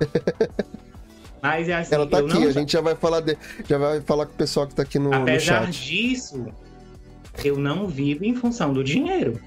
Mas 1.42 1.68
é 1.68 1.74
assim, 1.74 1.94
Ela 1.94 2.06
tá 2.06 2.18
aqui, 2.18 2.38
não... 2.38 2.48
a 2.48 2.50
gente 2.50 2.72
já 2.72 2.80
vai 2.80 2.96
falar 2.96 3.20
de... 3.20 3.36
já 3.68 3.78
vai 3.78 4.00
falar 4.00 4.26
com 4.26 4.32
o 4.32 4.36
pessoal 4.36 4.66
que 4.66 4.74
tá 4.74 4.82
aqui 4.82 4.98
no, 4.98 5.12
Apesar 5.12 5.66
no 5.66 5.72
chat. 5.72 5.84
disso, 5.84 6.46
eu 7.44 7.58
não 7.58 7.86
vivo 7.86 8.24
em 8.24 8.34
função 8.34 8.72
do 8.72 8.82
dinheiro. 8.82 9.40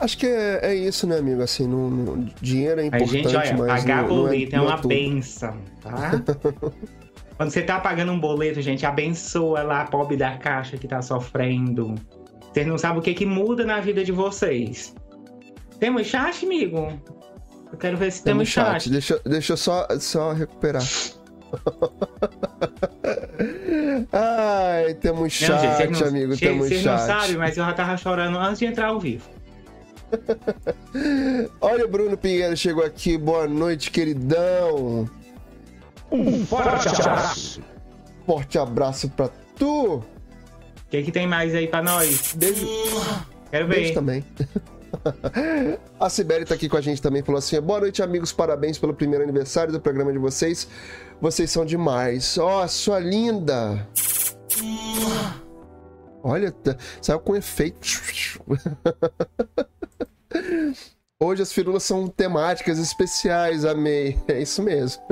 Acho 0.00 0.16
que 0.18 0.26
é, 0.26 0.60
é 0.62 0.74
isso, 0.74 1.06
né, 1.06 1.18
amigo? 1.18 1.42
Assim, 1.42 1.66
no, 1.66 1.90
no 1.90 2.24
dinheiro 2.40 2.80
é 2.80 2.86
importante, 2.86 3.10
gente, 3.10 3.36
olha, 3.36 3.56
mas 3.56 3.82
pagar 3.82 4.02
não, 4.02 4.08
boleto 4.08 4.56
não 4.56 4.62
é, 4.62 4.66
é, 4.66 4.68
uma 4.68 4.76
benção, 4.76 5.56
tá? 5.80 6.12
Quando 7.36 7.50
você 7.50 7.62
tá 7.62 7.78
pagando 7.78 8.10
um 8.12 8.18
boleto, 8.18 8.60
gente, 8.60 8.84
abençoa 8.84 9.62
lá 9.62 9.82
a 9.82 9.84
pobre 9.84 10.16
da 10.16 10.36
caixa 10.38 10.76
que 10.76 10.88
tá 10.88 11.00
sofrendo. 11.00 11.94
Vocês 12.52 12.66
não 12.66 12.76
sabem 12.76 12.98
o 12.98 13.02
que 13.02 13.14
que 13.14 13.24
muda 13.24 13.64
na 13.64 13.80
vida 13.80 14.04
de 14.04 14.10
vocês. 14.10 14.92
Temos 15.78 16.08
chat, 16.08 16.44
amigo? 16.44 17.00
Eu 17.70 17.78
quero 17.78 17.96
ver 17.96 18.10
se 18.10 18.24
temos, 18.24 18.52
temos 18.52 18.66
chat. 18.72 18.82
chat. 18.82 18.90
Deixa, 18.90 19.20
deixa 19.24 19.52
eu 19.52 19.56
só, 19.56 19.86
só 20.00 20.32
recuperar. 20.32 20.82
Ai, 24.12 24.94
temos 24.94 25.32
chat, 25.32 25.50
não, 25.50 25.76
gente, 25.76 26.00
não, 26.00 26.08
amigo, 26.08 26.36
temos 26.36 26.68
chat. 26.68 26.78
Vocês 26.78 26.84
não 26.84 26.98
sabem, 26.98 27.36
mas 27.36 27.56
eu 27.56 27.64
já 27.64 27.72
tava 27.72 27.96
chorando 27.96 28.36
antes 28.36 28.58
de 28.58 28.66
entrar 28.66 28.88
ao 28.88 28.98
vivo. 28.98 29.37
Olha 31.60 31.84
o 31.84 31.88
Bruno 31.88 32.16
Pinheiro 32.16 32.56
chegou 32.56 32.84
aqui. 32.84 33.16
Boa 33.16 33.46
noite, 33.46 33.90
queridão. 33.90 35.08
Um 36.10 36.46
forte 36.46 36.88
abraço. 36.88 37.62
Forte 38.26 38.58
abraço 38.58 39.08
pra 39.10 39.28
tu. 39.56 39.96
O 39.96 40.04
que, 40.90 41.02
que 41.02 41.12
tem 41.12 41.26
mais 41.26 41.54
aí 41.54 41.66
pra 41.66 41.82
nós? 41.82 42.34
Beijo. 42.34 42.66
Quero 43.50 43.66
ver. 43.66 43.74
Beijo 43.76 43.94
também. 43.94 44.24
A 46.00 46.08
Sibeli 46.08 46.44
tá 46.46 46.54
aqui 46.54 46.68
com 46.68 46.76
a 46.76 46.80
gente 46.80 47.02
também, 47.02 47.22
falou 47.22 47.38
assim: 47.38 47.60
boa 47.60 47.80
noite, 47.80 48.02
amigos, 48.02 48.32
parabéns 48.32 48.78
pelo 48.78 48.94
primeiro 48.94 49.22
aniversário 49.22 49.72
do 49.72 49.80
programa 49.80 50.12
de 50.12 50.18
vocês. 50.18 50.66
Vocês 51.20 51.50
são 51.50 51.64
demais. 51.64 52.38
Ó, 52.38 52.64
oh, 52.64 52.68
sua 52.68 52.98
linda. 52.98 53.86
Olha, 56.22 56.54
saiu 57.00 57.20
com 57.20 57.36
efeito. 57.36 57.78
Hoje 61.20 61.42
as 61.42 61.52
firulas 61.52 61.82
são 61.82 62.06
temáticas 62.06 62.78
especiais, 62.78 63.64
amei. 63.64 64.16
É 64.28 64.40
isso 64.40 64.62
mesmo. 64.62 65.02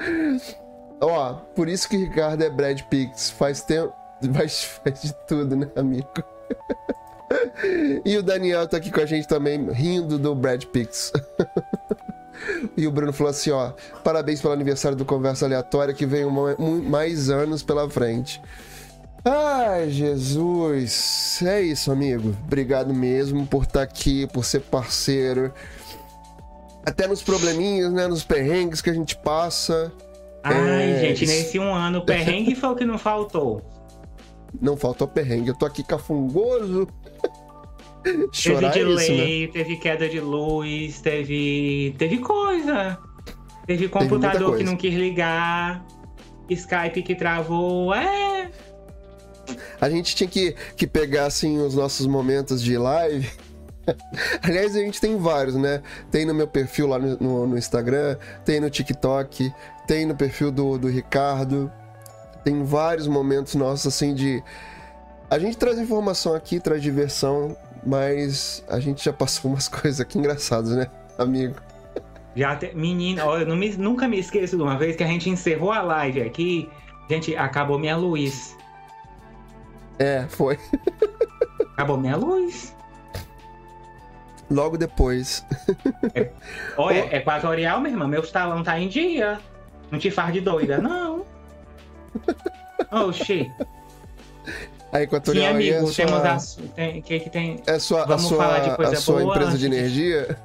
Ó, 1.00 1.34
por 1.54 1.68
isso 1.68 1.88
que 1.88 1.96
Ricardo 1.96 2.42
é 2.42 2.50
Brad 2.50 2.82
Pix. 2.82 3.30
Faz 3.30 3.62
tempo. 3.62 3.92
Faz, 4.34 4.64
faz 4.64 5.02
de 5.02 5.14
tudo, 5.26 5.56
né, 5.56 5.70
amigo? 5.76 6.08
e 8.04 8.16
o 8.18 8.22
Daniel 8.22 8.66
tá 8.66 8.76
aqui 8.76 8.90
com 8.90 9.00
a 9.00 9.06
gente 9.06 9.26
também, 9.26 9.70
rindo 9.70 10.18
do 10.18 10.34
Brad 10.34 10.64
Pix. 10.64 11.12
e 12.76 12.86
o 12.86 12.90
Bruno 12.90 13.12
falou 13.12 13.30
assim: 13.30 13.50
ó, 13.50 13.72
parabéns 14.04 14.40
pelo 14.42 14.52
aniversário 14.52 14.96
do 14.96 15.04
Conversa 15.04 15.46
Aleatória, 15.46 15.94
que 15.94 16.04
vem 16.04 16.26
mais 16.82 17.30
anos 17.30 17.62
pela 17.62 17.88
frente. 17.88 18.42
Ai, 19.24 19.90
Jesus. 19.90 21.42
É 21.42 21.60
isso, 21.60 21.92
amigo. 21.92 22.34
Obrigado 22.46 22.94
mesmo 22.94 23.46
por 23.46 23.64
estar 23.64 23.80
tá 23.80 23.82
aqui, 23.82 24.26
por 24.28 24.44
ser 24.44 24.60
parceiro. 24.60 25.52
Até 26.84 27.06
nos 27.06 27.22
probleminhas, 27.22 27.92
né? 27.92 28.06
Nos 28.06 28.24
perrengues 28.24 28.80
que 28.80 28.88
a 28.88 28.94
gente 28.94 29.16
passa. 29.16 29.92
Ai, 30.42 30.92
é... 30.92 31.00
gente, 31.00 31.26
nesse 31.26 31.58
um 31.58 31.74
ano, 31.74 31.98
o 31.98 32.04
perrengue 32.04 32.54
foi 32.54 32.70
o 32.70 32.74
que 32.74 32.84
não 32.84 32.98
faltou. 32.98 33.62
Não 34.60 34.76
faltou 34.76 35.06
perrengue. 35.06 35.50
Eu 35.50 35.54
tô 35.56 35.64
aqui 35.64 35.84
cafungoso. 35.84 36.88
Chorar 38.32 38.72
teve 38.72 38.84
delay, 38.84 39.44
é 39.44 39.46
né? 39.46 39.52
teve 39.52 39.76
queda 39.76 40.08
de 40.08 40.18
luz, 40.18 41.00
teve. 41.00 41.94
Teve 41.96 42.18
coisa. 42.18 42.98
Teve 43.64 43.88
computador 43.88 44.50
teve 44.50 44.58
que 44.58 44.64
não 44.64 44.76
quis 44.76 44.92
ligar. 44.92 45.86
Skype 46.48 47.00
que 47.02 47.14
travou. 47.14 47.94
É. 47.94 48.50
A 49.80 49.88
gente 49.90 50.14
tinha 50.14 50.28
que, 50.28 50.54
que 50.76 50.86
pegar, 50.86 51.26
assim, 51.26 51.58
os 51.58 51.74
nossos 51.74 52.06
momentos 52.06 52.62
de 52.62 52.76
live. 52.76 53.30
Aliás, 54.42 54.76
a 54.76 54.80
gente 54.80 55.00
tem 55.00 55.16
vários, 55.16 55.54
né? 55.54 55.82
Tem 56.10 56.24
no 56.24 56.34
meu 56.34 56.46
perfil 56.46 56.86
lá 56.86 56.98
no, 56.98 57.16
no, 57.18 57.46
no, 57.46 57.58
Instagram, 57.58 58.16
tem 58.44 58.60
no 58.60 58.70
TikTok, 58.70 59.52
tem 59.86 60.06
no 60.06 60.14
perfil 60.14 60.50
do, 60.50 60.78
do 60.78 60.88
Ricardo. 60.88 61.70
Tem 62.44 62.62
vários 62.64 63.06
momentos 63.06 63.54
nossos, 63.54 63.86
assim, 63.86 64.14
de. 64.14 64.42
A 65.30 65.38
gente 65.38 65.56
traz 65.56 65.78
informação 65.78 66.34
aqui, 66.34 66.58
traz 66.58 66.82
diversão, 66.82 67.56
mas 67.86 68.64
a 68.68 68.80
gente 68.80 69.04
já 69.04 69.12
passou 69.12 69.50
umas 69.50 69.66
coisas 69.68 70.00
aqui 70.00 70.18
engraçadas, 70.18 70.70
né, 70.70 70.86
amigo? 71.18 71.56
Já 72.34 72.56
te... 72.56 72.74
Menina, 72.74 73.22
eu 73.22 73.46
não 73.46 73.56
me... 73.56 73.70
nunca 73.76 74.08
me 74.08 74.18
esqueço 74.18 74.56
de 74.56 74.62
uma 74.62 74.78
vez 74.78 74.96
que 74.96 75.04
a 75.04 75.06
gente 75.06 75.28
encerrou 75.28 75.72
a 75.72 75.82
live 75.82 76.22
aqui. 76.22 76.68
Gente, 77.08 77.36
acabou 77.36 77.78
minha 77.78 77.96
luz. 77.96 78.56
É, 80.00 80.24
foi. 80.30 80.58
Acabou 81.74 81.98
minha 81.98 82.16
luz. 82.16 82.74
Logo 84.50 84.78
depois. 84.78 85.44
É, 86.14 86.30
olha, 86.76 87.06
é 87.10 87.18
equatorial, 87.18 87.80
minha 87.80 87.92
irmã. 87.92 88.08
Meu 88.08 88.26
talão 88.26 88.64
tá 88.64 88.80
em 88.80 88.88
dia. 88.88 89.38
Não 89.90 89.98
te 89.98 90.10
faz 90.10 90.32
de 90.32 90.40
doida, 90.40 90.78
não. 90.78 91.24
Oxi. 92.90 93.52
A 94.92 95.02
Equatorial 95.02 95.52
Sim, 95.52 95.56
amigo, 95.56 95.76
é 95.76 95.92
sua... 95.92 96.06
temos 96.06 96.58
a... 96.58 96.68
tem, 96.74 97.02
que, 97.02 97.20
que 97.20 97.30
tem... 97.30 97.62
É 97.66 97.78
sua, 97.78 98.04
Vamos 98.06 98.24
a 98.24 98.28
sua, 98.28 98.38
falar 98.38 98.58
de 98.58 98.76
coisa 98.76 98.92
a 98.92 98.96
sua 98.96 99.20
boa 99.20 99.34
empresa 99.36 99.58
de 99.58 99.66
energia? 99.66 100.36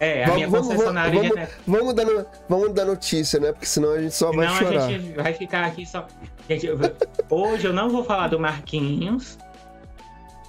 É, 0.00 0.24
a 0.24 0.28
vamos, 0.28 0.36
minha 0.36 0.48
concessionária... 0.48 1.12
Vamos, 1.12 1.34
vamos, 1.66 1.94
vamos, 1.94 1.94
dar, 1.94 2.26
vamos 2.48 2.74
dar 2.74 2.84
notícia, 2.86 3.38
né? 3.38 3.52
Porque 3.52 3.66
senão 3.66 3.92
a 3.92 4.00
gente 4.00 4.14
só 4.14 4.32
vai 4.32 4.48
chorar. 4.48 4.86
a 4.86 4.88
gente 4.88 5.12
vai 5.12 5.34
ficar 5.34 5.66
aqui 5.66 5.84
só... 5.84 6.06
Gente, 6.48 6.66
eu... 6.66 6.78
hoje 7.28 7.66
eu 7.66 7.72
não 7.74 7.90
vou 7.90 8.02
falar 8.02 8.28
do 8.28 8.40
Marquinhos. 8.40 9.36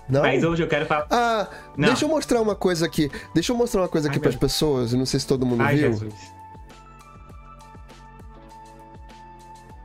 Não? 0.07 0.21
Mas 0.21 0.41
hoje 0.45 0.63
eu 0.63 0.69
quero 0.69 0.85
falar... 0.85 1.05
Ah, 1.11 1.49
não. 1.75 1.89
deixa 1.89 2.05
eu 2.05 2.09
mostrar 2.09 2.39
uma 2.39 2.55
coisa 2.55 2.85
aqui. 2.85 3.11
Deixa 3.33 3.51
eu 3.51 3.57
mostrar 3.57 3.81
uma 3.81 3.89
coisa 3.89 4.07
aqui 4.07 4.21
para 4.21 4.29
as 4.29 4.37
pessoas. 4.37 4.93
Não 4.93 5.05
sei 5.05 5.19
se 5.19 5.27
todo 5.27 5.45
mundo 5.45 5.61
Ai, 5.61 5.75
viu. 5.75 5.91
Jesus. 5.91 6.13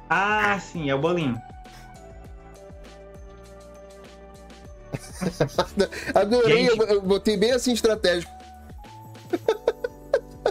Ah, 0.09 0.61
sim, 0.61 0.89
é 0.89 0.95
o 0.95 0.99
bolinho. 1.01 1.37
Adorei, 6.15 6.69
Gente, 6.69 6.79
eu 6.89 7.03
botei 7.03 7.37
bem 7.37 7.51
assim 7.51 7.73
estratégico. 7.73 8.36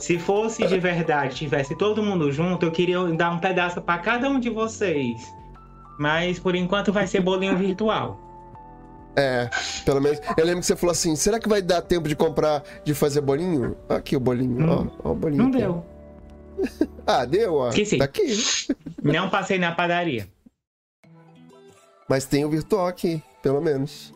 Se 0.02 0.20
fosse 0.20 0.68
de 0.68 0.80
verdade, 0.80 1.36
tivesse 1.36 1.76
todo 1.76 2.04
mundo 2.04 2.32
junto, 2.32 2.66
eu 2.66 2.72
queria 2.72 3.02
dar 3.14 3.32
um 3.32 3.40
pedaço 3.40 3.82
para 3.82 4.00
cada 4.00 4.30
um 4.30 4.40
de 4.40 4.50
vocês. 4.50 5.22
Mas 5.98 6.38
por 6.38 6.56
enquanto 6.56 6.92
vai 6.92 7.08
ser 7.08 7.22
bolinho 7.22 7.58
virtual. 7.58 8.20
É, 9.16 9.50
pelo 9.86 10.02
menos. 10.02 10.20
Eu 10.38 10.46
lembro 10.46 10.60
que 10.60 10.68
você 10.68 10.76
falou 10.76 10.92
assim: 10.92 11.16
será 11.16 11.40
que 11.40 11.48
vai 11.48 11.62
dar 11.62 11.82
tempo 11.82 12.08
de 12.08 12.16
comprar, 12.16 12.64
de 12.84 12.94
fazer 12.94 13.22
bolinho? 13.22 13.78
Aqui 13.88 14.16
o 14.16 14.20
bolinho, 14.20 14.66
hum, 14.66 14.92
ó, 15.04 15.10
ó, 15.10 15.12
o 15.14 15.16
bolinho. 15.16 15.44
Não 15.44 15.50
aqui. 15.50 15.58
deu. 15.60 15.86
ah, 17.08 17.26
deu, 17.26 17.54
ó. 17.56 17.70
Esqueci. 17.70 17.98
Tá 17.98 18.06
aqui. 18.06 18.38
Não 19.02 19.30
passei 19.30 19.58
na 19.58 19.72
padaria. 19.72 20.28
Mas 22.10 22.26
tem 22.26 22.44
o 22.44 22.50
virtual 22.50 22.88
aqui, 22.88 23.24
pelo 23.42 23.62
menos. 23.62 24.14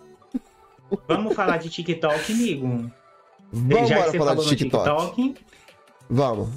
Vamos 1.07 1.33
falar 1.33 1.57
de 1.57 1.69
TikTok, 1.69 2.33
amigo? 2.33 2.91
Vamos 3.51 3.89
Já 3.89 4.11
falar 4.11 4.35
de 4.35 4.55
TikTok. 4.55 5.15
TikTok. 5.15 5.35
Vamos. 6.09 6.49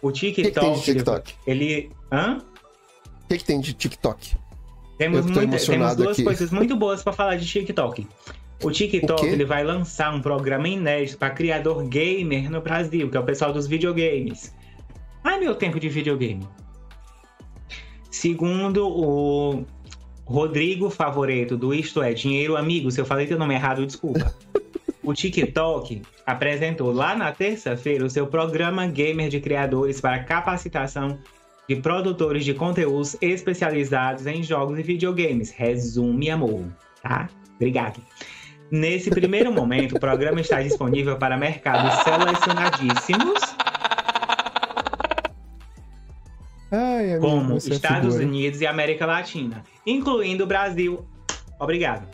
O 0.00 0.12
TikTok. 0.12 0.40
O 0.40 0.44
que, 0.44 0.50
que 0.50 0.60
tem 0.60 0.74
de 0.74 0.82
TikTok? 0.82 1.34
Ele. 1.46 1.90
Hã? 2.12 2.38
O 3.24 3.28
que, 3.28 3.38
que 3.38 3.44
tem 3.44 3.60
de 3.60 3.72
TikTok? 3.72 4.36
Temos, 4.96 5.26
muita, 5.26 5.58
temos 5.58 5.96
duas 5.96 6.12
aqui. 6.12 6.24
coisas 6.24 6.50
muito 6.50 6.74
boas 6.76 7.02
para 7.02 7.12
falar 7.12 7.36
de 7.36 7.46
TikTok. 7.46 8.06
O 8.62 8.70
TikTok 8.70 9.24
o 9.24 9.28
ele 9.28 9.44
vai 9.44 9.62
lançar 9.62 10.12
um 10.12 10.20
programa 10.20 10.68
inédito 10.68 11.16
para 11.16 11.30
criador 11.30 11.84
gamer 11.84 12.50
no 12.50 12.60
Brasil, 12.60 13.08
que 13.08 13.16
é 13.16 13.20
o 13.20 13.24
pessoal 13.24 13.52
dos 13.52 13.68
videogames. 13.68 14.52
Ai, 15.22 15.38
meu 15.38 15.54
tempo 15.54 15.78
de 15.78 15.88
videogame. 15.88 16.46
Segundo 18.10 18.88
o 18.88 19.64
Rodrigo 20.24 20.90
Favoreto, 20.90 21.56
do 21.56 21.72
Isto 21.72 22.02
é 22.02 22.12
Dinheiro 22.12 22.56
Amigo, 22.56 22.90
se 22.90 23.00
eu 23.00 23.06
falei 23.06 23.26
teu 23.26 23.38
nome 23.38 23.54
errado, 23.54 23.86
desculpa. 23.86 24.34
O 25.08 25.14
TikTok 25.14 26.02
apresentou 26.26 26.92
lá 26.92 27.16
na 27.16 27.32
terça-feira 27.32 28.04
o 28.04 28.10
seu 28.10 28.26
programa 28.26 28.86
Gamer 28.86 29.30
de 29.30 29.40
Criadores 29.40 30.02
para 30.02 30.22
capacitação 30.22 31.18
de 31.66 31.76
produtores 31.76 32.44
de 32.44 32.52
conteúdos 32.52 33.16
especializados 33.22 34.26
em 34.26 34.42
jogos 34.42 34.78
e 34.78 34.82
videogames. 34.82 35.50
Resume, 35.50 36.28
amor, 36.28 36.66
tá? 37.02 37.30
Obrigado. 37.56 38.02
Nesse 38.70 39.08
primeiro 39.08 39.50
momento, 39.50 39.96
o 39.96 39.98
programa 39.98 40.42
está 40.42 40.60
disponível 40.60 41.16
para 41.16 41.38
mercados 41.38 41.90
selecionadíssimos, 42.04 43.40
Ai, 46.70 47.12
amigo, 47.12 47.20
como 47.22 47.54
é 47.54 47.56
Estados 47.56 48.12
figura. 48.12 48.26
Unidos 48.26 48.60
e 48.60 48.66
América 48.66 49.06
Latina, 49.06 49.62
incluindo 49.86 50.44
o 50.44 50.46
Brasil. 50.46 51.02
Obrigado. 51.58 52.06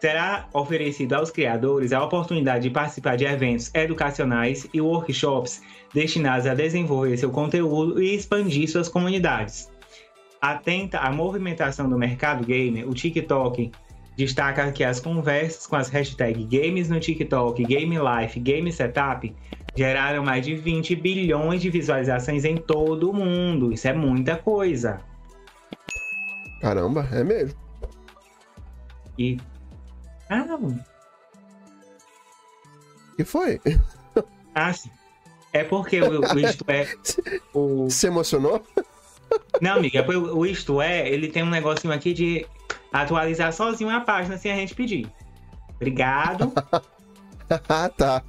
Será 0.00 0.48
oferecido 0.52 1.14
aos 1.14 1.30
criadores 1.30 1.92
a 1.92 2.02
oportunidade 2.02 2.64
de 2.64 2.70
participar 2.70 3.16
de 3.16 3.24
eventos 3.24 3.70
educacionais 3.74 4.66
e 4.74 4.80
workshops 4.80 5.62
destinados 5.94 6.46
a 6.46 6.54
desenvolver 6.54 7.16
seu 7.16 7.30
conteúdo 7.30 8.02
e 8.02 8.14
expandir 8.14 8.68
suas 8.68 8.88
comunidades. 8.88 9.70
Atenta 10.40 10.98
à 10.98 11.10
movimentação 11.10 11.88
do 11.88 11.96
mercado 11.96 12.44
gamer, 12.44 12.86
o 12.88 12.92
TikTok 12.92 13.72
destaca 14.16 14.70
que 14.72 14.84
as 14.84 15.00
conversas 15.00 15.66
com 15.66 15.76
as 15.76 15.88
hashtags 15.88 16.46
Games 16.46 16.88
no 16.88 17.00
TikTok, 17.00 17.64
Game 17.64 17.96
Life, 17.96 18.38
Game 18.40 18.70
Setup 18.72 19.34
geraram 19.76 20.22
mais 20.22 20.44
de 20.44 20.54
20 20.54 20.94
bilhões 20.96 21.60
de 21.60 21.70
visualizações 21.70 22.44
em 22.44 22.56
todo 22.56 23.10
o 23.10 23.12
mundo. 23.12 23.72
Isso 23.72 23.88
é 23.88 23.92
muita 23.92 24.36
coisa. 24.36 25.00
Caramba, 26.60 27.08
é 27.12 27.24
mesmo. 27.24 27.58
E. 29.18 29.36
Ah, 30.42 30.58
que 33.16 33.24
foi? 33.24 33.60
ah, 34.54 34.72
sim. 34.72 34.90
É 35.52 35.62
porque 35.62 36.00
o, 36.00 36.20
o 36.20 36.38
Isto 36.38 36.64
É. 36.68 36.88
O... 37.52 37.88
Se 37.90 38.08
emocionou? 38.08 38.64
Não, 39.60 39.74
amiga, 39.76 40.00
é 40.00 40.16
o 40.16 40.44
Isto 40.44 40.82
É, 40.82 41.08
ele 41.08 41.28
tem 41.28 41.42
um 41.42 41.50
negocinho 41.50 41.92
aqui 41.92 42.12
de 42.12 42.46
atualizar 42.92 43.52
sozinho 43.52 43.90
a 43.90 44.00
página 44.00 44.36
sem 44.36 44.52
a 44.52 44.56
gente 44.56 44.74
pedir. 44.74 45.08
Obrigado. 45.76 46.52
ah, 47.68 47.88
tá. 47.88 48.22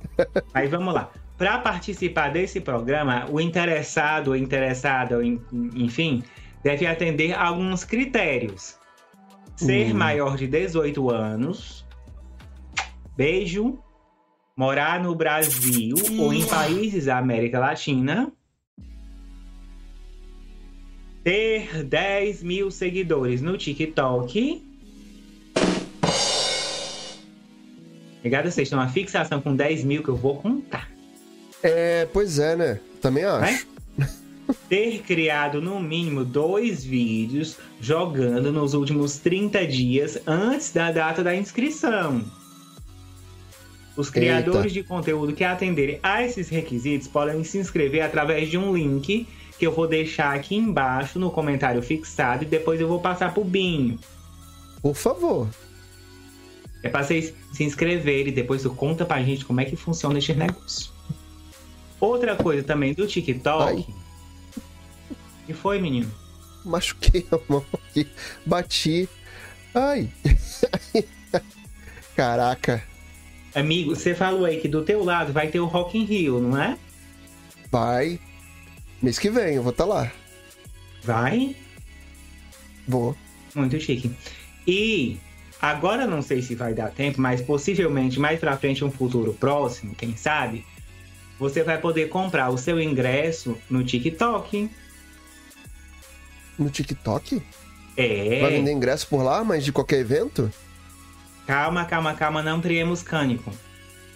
Aí 0.53 0.67
vamos 0.67 0.93
lá. 0.93 1.09
Para 1.37 1.59
participar 1.59 2.31
desse 2.31 2.61
programa, 2.61 3.25
o 3.29 3.41
interessado 3.41 4.29
ou 4.29 4.35
interessada, 4.35 5.23
en- 5.23 5.41
enfim, 5.75 6.23
deve 6.63 6.85
atender 6.87 7.33
alguns 7.33 7.83
critérios. 7.83 8.77
Ser 9.57 9.91
Hum. 9.93 9.97
maior 9.97 10.35
de 10.37 10.47
18 10.47 11.09
anos, 11.09 11.84
beijo, 13.15 13.79
morar 14.55 15.01
no 15.01 15.15
Brasil 15.15 15.95
ou 16.19 16.33
em 16.33 16.45
países 16.45 17.05
da 17.05 17.17
América 17.17 17.59
Latina, 17.59 18.31
ter 21.23 21.83
10 21.83 22.43
mil 22.43 22.69
seguidores 22.69 23.41
no 23.41 23.57
TikTok. 23.57 24.63
Obrigado, 28.19 28.49
vocês 28.49 28.69
têm 28.69 28.77
uma 28.77 28.87
fixação 28.87 29.41
com 29.41 29.55
10 29.55 29.83
mil 29.83 30.03
que 30.03 30.09
eu 30.09 30.15
vou 30.15 30.37
contar. 30.37 30.89
É, 31.61 32.07
pois 32.11 32.39
é, 32.39 32.55
né? 32.55 32.79
Também 33.01 33.23
acho. 33.23 33.67
ter 34.69 35.01
criado 35.01 35.61
no 35.61 35.79
mínimo 35.79 36.23
dois 36.23 36.83
vídeos 36.83 37.57
jogando 37.79 38.51
nos 38.51 38.73
últimos 38.73 39.17
30 39.17 39.65
dias 39.67 40.19
antes 40.27 40.71
da 40.71 40.91
data 40.91 41.23
da 41.23 41.35
inscrição. 41.35 42.23
Os 43.95 44.09
criadores 44.09 44.73
de 44.73 44.83
conteúdo 44.83 45.33
que 45.33 45.43
atenderem 45.43 45.99
a 46.03 46.21
esses 46.21 46.49
requisitos 46.49 47.07
podem 47.07 47.43
se 47.43 47.57
inscrever 47.57 48.01
através 48.01 48.49
de 48.49 48.57
um 48.57 48.75
link 48.75 49.27
que 49.57 49.65
eu 49.65 49.71
vou 49.71 49.87
deixar 49.87 50.35
aqui 50.35 50.55
embaixo 50.55 51.17
no 51.17 51.31
comentário 51.31 51.81
fixado 51.81 52.43
e 52.43 52.47
depois 52.47 52.79
eu 52.81 52.87
vou 52.87 52.99
passar 52.99 53.33
pro 53.33 53.43
Binho. 53.43 53.97
Por 54.81 54.95
favor. 54.95 55.47
É 56.83 56.89
pra 56.89 57.03
vocês 57.03 57.33
se 57.53 57.63
inscreverem 57.63 58.27
e 58.27 58.35
depois 58.35 58.61
tu 58.63 58.69
conta 58.69 59.05
pra 59.05 59.23
gente 59.23 59.45
como 59.45 59.61
é 59.61 59.65
que 59.65 59.77
funciona 59.77 60.19
esse 60.19 60.33
negócio. 60.33 60.91
Outra 61.99 62.35
coisa 62.35 62.63
também 62.63 62.93
do 62.93 63.07
TikTok. 63.07 63.63
Ai. 63.63 63.85
que 65.47 65.53
foi, 65.53 65.79
menino? 65.79 66.11
Machuquei 66.65 67.25
a 67.31 67.39
mão 67.47 67.65
aqui. 67.73 68.07
Bati. 68.45 69.07
Ai. 69.73 70.09
Caraca. 72.15 72.94
Amigo, 73.55 73.95
você 73.95 74.13
falou 74.13 74.43
aí 74.43 74.59
que 74.59 74.67
do 74.67 74.83
teu 74.83 75.01
lado 75.01 75.31
vai 75.31 75.47
ter 75.47 75.61
o 75.61 75.65
Rock 75.65 75.97
in 75.97 76.03
Rio, 76.03 76.41
não 76.41 76.61
é? 76.61 76.77
Vai. 77.71 78.19
Mês 79.01 79.17
que 79.17 79.29
vem, 79.29 79.55
eu 79.55 79.63
vou 79.63 79.71
estar 79.71 79.85
lá. 79.85 80.11
Vai? 81.01 81.55
Vou. 82.85 83.15
Muito 83.55 83.79
chique. 83.79 84.11
E 84.67 85.17
agora 85.61 86.05
não 86.05 86.21
sei 86.21 86.41
se 86.41 86.53
vai 86.53 86.73
dar 86.73 86.91
tempo, 86.91 87.21
mas 87.21 87.41
possivelmente 87.41 88.19
mais 88.19 88.41
pra 88.41 88.57
frente, 88.57 88.83
um 88.83 88.91
futuro 88.91 89.33
próximo, 89.33 89.95
quem 89.95 90.17
sabe, 90.17 90.65
você 91.39 91.63
vai 91.63 91.79
poder 91.79 92.09
comprar 92.09 92.49
o 92.49 92.57
seu 92.57 92.81
ingresso 92.81 93.57
no 93.69 93.85
TikTok. 93.85 94.69
No 96.59 96.69
TikTok? 96.69 97.41
É. 97.95 98.41
Vai 98.41 98.51
vender 98.51 98.73
ingresso 98.73 99.07
por 99.07 99.23
lá, 99.23 99.45
mas 99.45 99.63
de 99.63 99.71
qualquer 99.71 99.99
evento? 99.99 100.51
Calma, 101.45 101.85
calma, 101.85 102.13
calma, 102.13 102.41
não 102.41 102.59
criemos 102.59 103.03
cânico. 103.03 103.51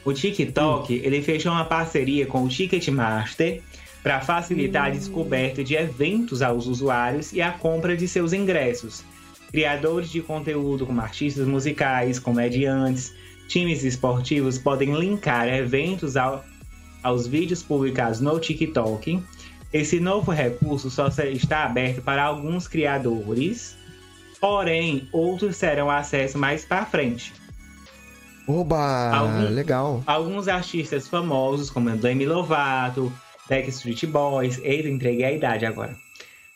O 0.03 0.13
TikTok, 0.13 0.93
ele 0.93 1.21
fechou 1.21 1.51
uma 1.51 1.65
parceria 1.65 2.25
com 2.25 2.43
o 2.43 2.47
Ticketmaster 2.47 3.61
para 4.01 4.21
facilitar 4.21 4.85
a 4.87 4.89
descoberta 4.89 5.63
de 5.63 5.75
eventos 5.75 6.41
aos 6.41 6.65
usuários 6.67 7.33
e 7.33 7.41
a 7.41 7.51
compra 7.51 7.95
de 7.95 8.07
seus 8.07 8.33
ingressos. 8.33 9.03
Criadores 9.51 10.09
de 10.09 10.21
conteúdo 10.21 10.85
como 10.85 11.01
artistas 11.01 11.45
musicais, 11.47 12.17
comediantes, 12.17 13.13
times 13.47 13.83
esportivos 13.83 14.57
podem 14.57 14.95
linkar 14.95 15.47
eventos 15.49 16.15
ao- 16.15 16.43
aos 17.03 17.27
vídeos 17.27 17.61
publicados 17.61 18.19
no 18.21 18.39
TikTok. 18.39 19.21
Esse 19.73 19.99
novo 19.99 20.31
recurso 20.31 20.89
só 20.89 21.07
está 21.07 21.65
aberto 21.65 22.01
para 22.01 22.23
alguns 22.23 22.67
criadores, 22.67 23.75
porém 24.39 25.07
outros 25.11 25.55
serão 25.57 25.89
acesso 25.89 26.37
mais 26.37 26.65
para 26.65 26.85
frente. 26.85 27.33
Oba! 28.47 29.11
Algum- 29.15 29.53
Legal. 29.53 30.03
Alguns 30.07 30.47
artistas 30.47 31.07
famosos, 31.07 31.69
como 31.69 31.89
Demi 31.91 32.25
Lovato, 32.25 33.11
Backstreet 33.47 34.05
Boys, 34.07 34.59
eita, 34.63 34.89
entreguei 34.89 35.25
a 35.25 35.31
idade 35.31 35.65
agora. 35.65 35.95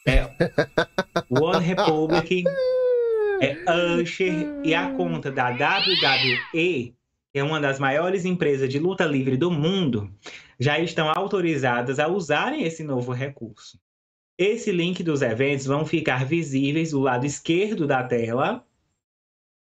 É, 0.05 0.27
One 1.29 1.63
Republic, 1.63 2.43
é, 3.41 3.57
Usher 4.01 4.59
e 4.63 4.73
a 4.73 4.89
conta 4.91 5.31
da 5.31 5.49
WWE, 5.49 6.93
que 7.31 7.39
é 7.39 7.43
uma 7.43 7.59
das 7.59 7.79
maiores 7.79 8.25
empresas 8.25 8.69
de 8.69 8.79
luta 8.79 9.05
livre 9.05 9.37
do 9.37 9.51
mundo, 9.51 10.09
já 10.59 10.79
estão 10.79 11.11
autorizadas 11.15 11.99
a 11.99 12.07
usarem 12.07 12.63
esse 12.63 12.83
novo 12.83 13.11
recurso. 13.11 13.77
Esse 14.37 14.71
link 14.71 15.03
dos 15.03 15.21
eventos 15.21 15.65
vão 15.65 15.85
ficar 15.85 16.25
visíveis 16.25 16.91
do 16.91 16.99
lado 16.99 17.25
esquerdo 17.25 17.85
da 17.85 18.03
tela, 18.03 18.65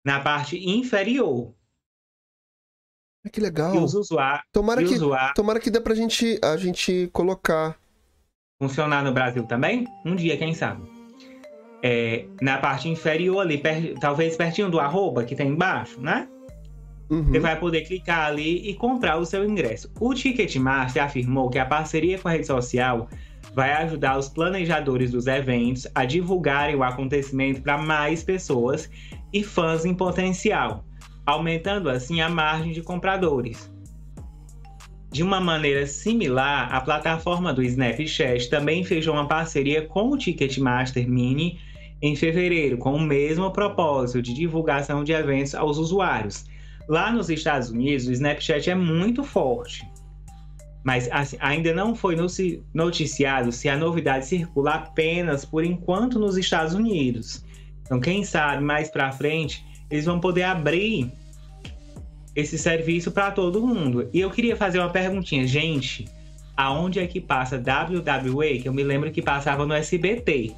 na 0.04 0.20
parte 0.20 0.56
inferior. 0.58 1.54
Ah, 3.26 3.30
Que 3.30 3.40
E 3.40 3.42
legal. 3.42 3.76
os 3.82 3.94
usuários 3.94 4.44
Tomara 4.52 4.82
e 4.82 4.86
que, 4.86 4.94
usuários 4.94 5.32
tomara 5.34 5.60
que 5.60 5.70
dê 5.70 5.80
pra 5.80 5.94
gente, 5.94 6.38
a 6.42 6.56
gente 6.56 7.08
colocar. 7.12 7.78
funcionar 8.60 9.02
no 9.04 9.12
Brasil 9.12 9.44
também? 9.44 9.86
Um 10.04 10.14
dia, 10.16 10.36
quem 10.38 10.54
sabe? 10.54 10.82
É, 11.82 12.26
na 12.40 12.56
parte 12.56 12.88
inferior 12.88 13.40
ali, 13.40 13.58
per- 13.58 13.98
talvez 13.98 14.36
pertinho 14.36 14.70
do 14.70 14.80
arroba 14.80 15.24
que 15.24 15.34
tem 15.36 15.48
embaixo, 15.48 16.00
né? 16.00 16.26
Uhum. 17.10 17.24
Você 17.24 17.38
vai 17.38 17.58
poder 17.60 17.82
clicar 17.82 18.26
ali 18.28 18.66
e 18.70 18.74
comprar 18.74 19.18
o 19.18 19.26
seu 19.26 19.44
ingresso. 19.44 19.92
O 20.00 20.14
Ticketmaster 20.14 21.02
afirmou 21.04 21.50
que 21.50 21.58
a 21.58 21.66
parceria 21.66 22.18
com 22.18 22.28
a 22.28 22.30
rede 22.30 22.46
social 22.46 23.06
vai 23.52 23.72
ajudar 23.72 24.18
os 24.18 24.28
planejadores 24.28 25.10
dos 25.10 25.26
eventos 25.26 25.86
a 25.94 26.04
divulgarem 26.04 26.76
o 26.76 26.82
acontecimento 26.82 27.60
para 27.62 27.78
mais 27.78 28.22
pessoas 28.22 28.88
e 29.32 29.42
fãs 29.42 29.84
em 29.84 29.94
potencial, 29.94 30.84
aumentando 31.26 31.90
assim 31.90 32.20
a 32.20 32.28
margem 32.28 32.72
de 32.72 32.82
compradores. 32.82 33.72
De 35.10 35.22
uma 35.22 35.40
maneira 35.40 35.86
similar, 35.86 36.74
a 36.74 36.80
plataforma 36.80 37.52
do 37.52 37.62
Snapchat 37.62 38.50
também 38.50 38.82
fechou 38.82 39.14
uma 39.14 39.28
parceria 39.28 39.86
com 39.86 40.10
o 40.10 40.18
Ticketmaster 40.18 41.08
Mini 41.08 41.60
em 42.02 42.16
fevereiro, 42.16 42.76
com 42.78 42.94
o 42.94 43.00
mesmo 43.00 43.50
propósito 43.52 44.20
de 44.20 44.34
divulgação 44.34 45.04
de 45.04 45.12
eventos 45.12 45.54
aos 45.54 45.78
usuários. 45.78 46.44
Lá 46.88 47.12
nos 47.12 47.30
Estados 47.30 47.70
Unidos, 47.70 48.08
o 48.08 48.12
Snapchat 48.12 48.68
é 48.68 48.74
muito 48.74 49.22
forte. 49.22 49.88
Mas 50.84 51.08
assim, 51.10 51.36
ainda 51.40 51.72
não 51.72 51.94
foi 51.94 52.14
noticiado 52.74 53.50
se 53.50 53.68
a 53.68 53.76
novidade 53.76 54.26
circula 54.26 54.74
apenas 54.74 55.44
por 55.44 55.64
enquanto 55.64 56.18
nos 56.18 56.36
Estados 56.36 56.74
Unidos. 56.74 57.42
Então, 57.82 57.98
quem 57.98 58.22
sabe 58.22 58.62
mais 58.62 58.90
para 58.90 59.10
frente 59.10 59.64
eles 59.90 60.04
vão 60.04 60.18
poder 60.18 60.42
abrir 60.42 61.12
esse 62.34 62.58
serviço 62.58 63.12
para 63.12 63.30
todo 63.30 63.64
mundo. 63.64 64.08
E 64.12 64.20
eu 64.20 64.30
queria 64.30 64.56
fazer 64.56 64.78
uma 64.78 64.90
perguntinha, 64.90 65.46
gente, 65.46 66.06
aonde 66.56 66.98
é 66.98 67.06
que 67.06 67.20
passa 67.20 67.56
WWE? 67.56 68.58
Que 68.60 68.68
eu 68.68 68.72
me 68.72 68.82
lembro 68.82 69.10
que 69.12 69.22
passava 69.22 69.64
no 69.64 69.72
SBT. 69.72 70.54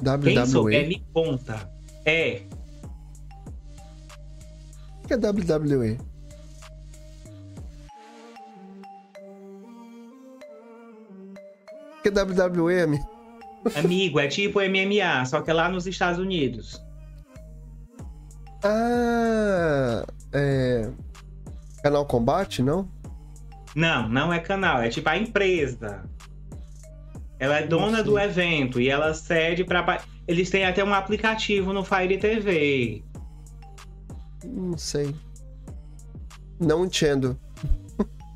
WWE? 0.00 0.34
Quem 0.34 0.46
souber 0.46 0.88
me 0.88 1.02
conta. 1.12 1.70
É. 2.04 2.42
O 5.04 5.06
que 5.06 5.14
é 5.14 5.16
WWE? 5.16 5.98
Que 12.10 12.20
WWE, 12.20 13.00
Amigo, 13.74 14.18
é 14.20 14.28
tipo 14.28 14.60
MMA, 14.60 15.24
só 15.26 15.40
que 15.40 15.50
é 15.50 15.54
lá 15.54 15.68
nos 15.68 15.86
Estados 15.86 16.18
Unidos. 16.18 16.82
Ah, 18.64 20.04
é. 20.32 20.90
Canal 21.82 22.06
Combate, 22.06 22.62
não? 22.62 22.88
Não, 23.74 24.08
não 24.08 24.32
é 24.32 24.40
canal, 24.40 24.82
é 24.82 24.88
tipo 24.88 25.08
a 25.08 25.16
empresa. 25.16 26.04
Ela 27.38 27.58
é 27.58 27.66
dona 27.66 28.02
do 28.02 28.18
evento 28.18 28.80
e 28.80 28.88
ela 28.88 29.14
cede 29.14 29.64
para. 29.64 30.02
Eles 30.26 30.50
têm 30.50 30.64
até 30.64 30.82
um 30.82 30.92
aplicativo 30.92 31.72
no 31.72 31.84
Fire 31.84 32.18
TV. 32.18 33.04
Não 34.44 34.76
sei. 34.76 35.14
Não 36.58 36.84
entendo. 36.84 37.38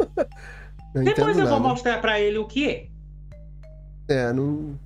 não 0.95 1.03
Depois 1.03 1.37
eu 1.37 1.45
nada. 1.45 1.59
vou 1.59 1.69
mostrar 1.69 2.01
para 2.01 2.21
ele 2.21 2.39
o 2.39 2.47
que 2.47 2.69
é. 2.69 2.92
É, 4.13 4.33
não. 4.33 4.79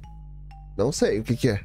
Não 0.77 0.93
sei 0.93 1.19
o 1.19 1.25
que, 1.25 1.37
que 1.37 1.49
é. 1.49 1.65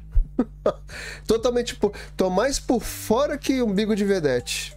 Totalmente. 1.26 1.76
Por... 1.76 1.92
Tô 2.16 2.28
mais 2.28 2.58
por 2.58 2.82
fora 2.82 3.38
que 3.38 3.62
umbigo 3.62 3.94
de 3.94 4.04
vedete. 4.04 4.76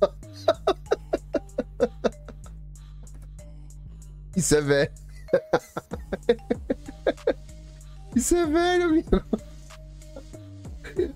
Isso 4.36 4.54
é 4.54 4.60
velho. 4.60 4.92
Isso 8.14 8.36
é 8.36 8.46
velho, 8.46 8.84
amigo. 8.84 9.20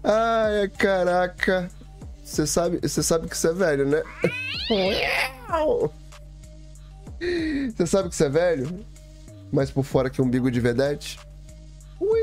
Ai, 0.03 0.69
caraca. 0.77 1.71
Você 2.25 2.45
sabe, 2.47 2.81
você 2.83 3.03
sabe 3.03 3.29
que 3.29 3.37
isso 3.37 3.49
é 3.49 3.53
velho, 3.53 3.87
né? 3.87 4.03
Você 7.75 7.87
sabe 7.87 8.09
que 8.09 8.15
isso 8.15 8.25
é 8.25 8.29
velho? 8.29 8.85
Mais 9.53 9.71
por 9.71 9.85
fora 9.85 10.11
que 10.11 10.21
umbigo 10.21 10.51
de 10.51 10.61
vedete? 10.61 11.19
Ui. 12.01 12.23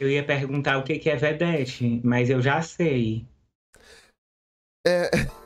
Eu 0.00 0.10
ia 0.10 0.22
perguntar 0.22 0.76
o 0.78 0.82
que 0.82 1.08
é 1.08 1.16
vedete, 1.16 2.00
mas 2.04 2.28
eu 2.28 2.42
já 2.42 2.60
sei. 2.62 3.26
É. 4.86 5.10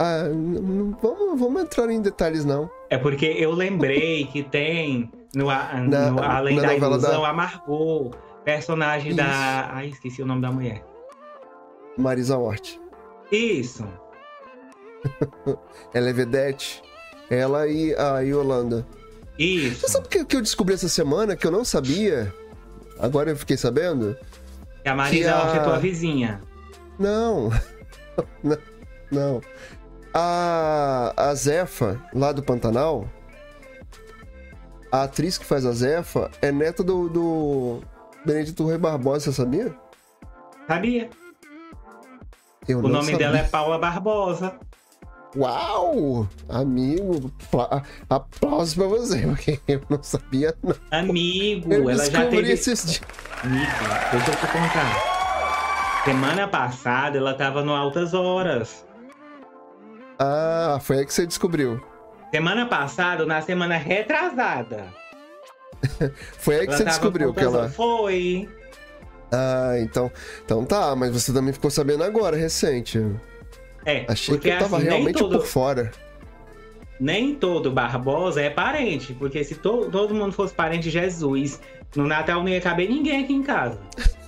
Ah, 0.00 0.28
não, 0.28 0.96
vamos, 1.02 1.40
vamos 1.40 1.60
entrar 1.60 1.90
em 1.90 2.00
detalhes, 2.00 2.44
não. 2.44 2.70
É 2.88 2.96
porque 2.96 3.26
eu 3.26 3.50
lembrei 3.50 4.26
que 4.26 4.44
tem 4.44 5.10
no, 5.34 5.46
no 5.46 5.88
na, 5.88 6.36
Além 6.36 6.54
na 6.54 6.62
da 6.62 6.76
Ilusão 6.76 7.22
da... 7.22 7.28
a 7.28 7.32
Margot, 7.32 8.12
personagem 8.44 9.08
Isso. 9.08 9.16
da. 9.16 9.70
Ai, 9.72 9.88
esqueci 9.88 10.22
o 10.22 10.26
nome 10.26 10.40
da 10.40 10.52
mulher. 10.52 10.84
Marisa 11.96 12.38
Hort. 12.38 12.78
Isso. 13.32 13.84
Ela 15.94 16.10
é 16.10 16.12
vedete. 16.12 16.82
Ela 17.30 17.66
e 17.68 17.94
a 17.94 18.20
Yolanda. 18.20 18.86
Isso. 19.38 19.80
Você 19.80 19.88
sabe 19.88 20.06
o 20.06 20.08
que, 20.08 20.24
que 20.24 20.36
eu 20.36 20.42
descobri 20.42 20.74
essa 20.74 20.88
semana 20.88 21.36
que 21.36 21.46
eu 21.46 21.50
não 21.50 21.64
sabia? 21.64 22.32
Agora 22.98 23.30
eu 23.30 23.36
fiquei 23.36 23.56
sabendo? 23.56 24.16
Que 24.82 24.88
a 24.88 24.94
Marisa 24.94 25.36
Hort 25.36 25.50
a... 25.50 25.56
é 25.56 25.60
tua 25.60 25.78
vizinha. 25.78 26.40
Não. 26.98 27.50
não. 28.42 28.58
Não. 29.10 29.40
A, 30.12 31.12
a 31.16 31.34
Zefa, 31.34 32.02
lá 32.12 32.32
do 32.32 32.42
Pantanal, 32.42 33.08
a 34.90 35.04
atriz 35.04 35.38
que 35.38 35.44
faz 35.44 35.64
a 35.64 35.72
Zefa 35.72 36.30
é 36.40 36.50
neta 36.50 36.82
do, 36.82 37.08
do 37.08 37.80
Benedito 38.24 38.64
Rui 38.64 38.78
Barbosa, 38.78 39.26
você 39.26 39.32
sabia? 39.32 39.74
Sabia. 40.66 41.10
Eu 42.66 42.78
o 42.78 42.82
nome 42.82 43.12
sabia. 43.12 43.18
dela 43.18 43.38
é 43.38 43.42
Paula 43.44 43.78
Barbosa. 43.78 44.58
Uau! 45.36 46.26
Amigo, 46.48 47.30
aplausos 48.08 48.74
pra 48.74 48.86
você, 48.86 49.20
porque 49.28 49.60
eu 49.68 49.82
não 49.88 50.02
sabia, 50.02 50.54
não. 50.62 50.74
Amigo, 50.90 51.72
eu 51.72 51.90
ela 51.90 52.10
já 52.10 52.26
teve... 52.26 52.52
esses 52.52 52.84
dias. 52.84 53.02
Amigo, 53.42 53.66
deixa 54.10 54.30
eu 54.30 54.36
te 54.36 54.46
contar. 54.46 55.18
Semana 56.04 56.48
passada 56.48 57.18
ela 57.18 57.34
tava 57.34 57.62
no 57.62 57.72
Altas 57.74 58.14
Horas. 58.14 58.86
Ah, 60.18 60.78
foi 60.80 60.98
aí 60.98 61.06
que 61.06 61.12
você 61.12 61.26
descobriu. 61.26 61.80
Semana 62.30 62.66
passada, 62.66 63.26
na 63.26 63.40
semana 63.42 63.76
retrasada. 63.76 64.86
foi 66.38 66.60
aí 66.60 66.66
que 66.66 66.74
você 66.74 66.84
descobriu 66.84 67.32
que 67.34 67.40
ela. 67.40 67.68
Foi. 67.68 68.48
Ah, 69.30 69.74
então. 69.78 70.10
Então 70.44 70.64
tá, 70.64 70.96
mas 70.96 71.12
você 71.12 71.32
também 71.32 71.52
ficou 71.52 71.70
sabendo 71.70 72.02
agora, 72.02 72.36
recente. 72.36 72.98
É. 73.84 74.04
Achei 74.08 74.34
porque, 74.34 74.48
que 74.48 74.54
eu 74.54 74.58
tava 74.58 74.76
assim, 74.76 74.86
realmente 74.86 75.18
todo... 75.18 75.38
por 75.38 75.46
fora. 75.46 75.90
Nem 77.00 77.34
todo 77.34 77.70
Barbosa 77.70 78.42
é 78.42 78.50
parente, 78.50 79.12
porque 79.14 79.44
se 79.44 79.54
to... 79.54 79.88
todo 79.90 80.14
mundo 80.14 80.32
fosse 80.32 80.52
parente 80.52 80.84
de 80.84 80.90
Jesus, 80.90 81.60
no 81.94 82.06
Natal 82.06 82.40
não 82.40 82.48
ia 82.48 82.60
caber 82.60 82.88
ninguém 82.88 83.22
aqui 83.22 83.32
em 83.32 83.42
casa. 83.42 83.78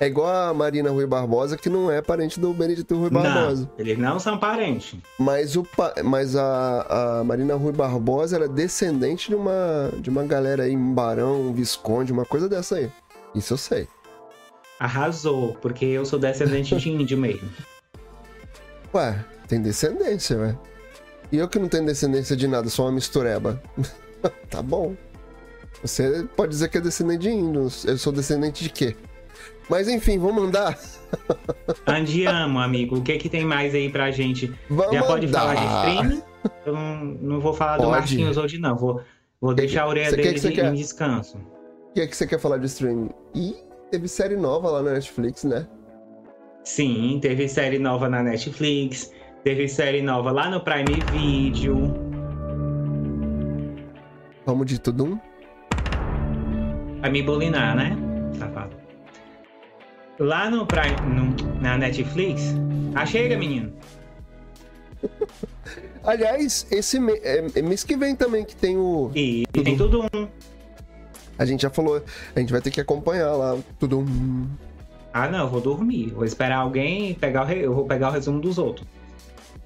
É 0.00 0.06
igual 0.06 0.48
a 0.48 0.54
Marina 0.54 0.90
Rui 0.90 1.06
Barbosa, 1.06 1.58
que 1.58 1.68
não 1.68 1.90
é 1.90 2.00
parente 2.00 2.40
do 2.40 2.54
Benedito 2.54 2.96
Rui 2.96 3.10
Barbosa. 3.10 3.64
Não, 3.64 3.70
eles 3.76 3.98
não 3.98 4.18
são 4.18 4.38
parentes. 4.38 4.98
Mas, 5.18 5.56
o, 5.56 5.66
mas 6.02 6.34
a, 6.34 7.18
a 7.20 7.24
Marina 7.24 7.54
Rui 7.54 7.70
Barbosa 7.70 8.36
era 8.36 8.46
é 8.46 8.48
descendente 8.48 9.28
de 9.28 9.34
uma, 9.34 9.92
de 9.98 10.08
uma 10.08 10.24
galera 10.24 10.62
aí, 10.62 10.74
um 10.74 10.94
barão, 10.94 11.42
um 11.42 11.52
visconde, 11.52 12.14
uma 12.14 12.24
coisa 12.24 12.48
dessa 12.48 12.76
aí. 12.76 12.90
Isso 13.34 13.52
eu 13.52 13.58
sei. 13.58 13.86
Arrasou, 14.80 15.58
porque 15.60 15.84
eu 15.84 16.06
sou 16.06 16.18
descendente 16.18 16.74
de 16.74 16.90
índio 16.90 17.18
mesmo. 17.18 17.46
Ué, 18.94 19.22
tem 19.46 19.60
descendência, 19.60 20.38
ué. 20.38 20.56
E 21.30 21.36
eu 21.36 21.46
que 21.46 21.58
não 21.58 21.68
tenho 21.68 21.84
descendência 21.84 22.34
de 22.34 22.48
nada, 22.48 22.66
sou 22.70 22.86
uma 22.86 22.92
mistureba. 22.92 23.62
tá 24.48 24.62
bom. 24.62 24.96
Você 25.82 26.26
pode 26.34 26.52
dizer 26.52 26.70
que 26.70 26.78
é 26.78 26.80
descendente 26.80 27.20
de 27.20 27.28
índio. 27.28 27.68
Eu 27.84 27.98
sou 27.98 28.10
descendente 28.10 28.64
de 28.64 28.70
quê? 28.70 28.96
Mas 29.68 29.86
enfim, 29.86 30.18
vamos 30.18 30.44
andar. 30.44 30.78
Andiamo, 31.86 32.58
amigo. 32.58 32.96
O 32.96 33.02
que 33.02 33.18
que 33.18 33.28
tem 33.28 33.44
mais 33.44 33.74
aí 33.74 33.90
pra 33.90 34.10
gente? 34.10 34.50
Vamos 34.70 34.94
Já 34.94 35.02
pode 35.02 35.26
andar. 35.26 35.40
falar 35.40 35.54
de 35.54 35.66
streaming? 35.66 36.22
Eu 36.64 36.72
não, 36.72 37.04
não 37.04 37.40
vou 37.40 37.52
falar 37.52 37.76
pode. 37.76 37.84
do 37.84 37.90
Marquinhos 37.90 38.36
hoje, 38.38 38.58
não. 38.58 38.76
Vou, 38.76 39.02
vou 39.38 39.50
que 39.50 39.60
deixar 39.60 39.80
que, 39.82 39.86
a 39.86 39.88
orelha 39.88 40.16
dele 40.16 40.40
de, 40.40 40.60
em 40.60 40.74
descanso. 40.74 41.36
O 41.36 41.92
que 41.92 42.00
é 42.00 42.06
que 42.06 42.16
você 42.16 42.26
quer 42.26 42.40
falar 42.40 42.56
de 42.56 42.66
streaming? 42.66 43.10
Ih, 43.34 43.56
teve 43.90 44.08
série 44.08 44.36
nova 44.36 44.70
lá 44.70 44.82
na 44.82 44.92
Netflix, 44.92 45.44
né? 45.44 45.66
Sim, 46.64 47.18
teve 47.20 47.48
série 47.48 47.78
nova 47.78 48.08
na 48.08 48.22
Netflix. 48.22 49.12
Teve 49.42 49.68
série 49.68 50.02
nova 50.02 50.30
lá 50.30 50.48
no 50.50 50.60
Prime 50.60 51.00
Video. 51.12 51.92
Vamos 54.46 54.66
de 54.66 54.80
tudo 54.80 55.04
um? 55.04 55.18
Vai 57.00 57.10
me 57.10 57.22
bulinar, 57.22 57.74
né? 57.74 57.96
Safado. 58.38 58.76
Lá 60.18 60.50
no 60.50 60.66
Prime, 60.66 60.96
no, 61.14 61.60
na 61.60 61.78
Netflix. 61.78 62.54
Ah, 62.94 63.06
chega, 63.06 63.36
menino. 63.38 63.72
Aliás, 66.04 66.66
esse 66.70 66.98
é, 67.22 67.46
é, 67.54 67.62
mês 67.62 67.82
que 67.82 67.96
vem 67.96 68.14
também 68.14 68.44
que 68.44 68.54
tem 68.54 68.76
o. 68.76 69.10
E 69.14 69.46
tem 69.52 69.76
tudo 69.76 70.02
um. 70.02 70.28
A 71.40 71.46
gente 71.46 71.62
já 71.62 71.70
falou, 71.70 72.04
a 72.36 72.38
gente 72.38 72.52
vai 72.52 72.60
ter 72.60 72.70
que 72.70 72.82
acompanhar 72.82 73.32
lá 73.32 73.56
tudo. 73.78 74.06
Ah, 75.10 75.26
não, 75.26 75.44
eu 75.44 75.48
vou 75.48 75.58
dormir. 75.58 76.10
Vou 76.10 76.26
esperar 76.26 76.58
alguém 76.58 77.14
pegar 77.14 77.44
o 77.44 77.46
re... 77.46 77.60
eu 77.60 77.74
vou 77.74 77.86
pegar 77.86 78.10
o 78.10 78.12
resumo 78.12 78.42
dos 78.42 78.58
outros. 78.58 78.86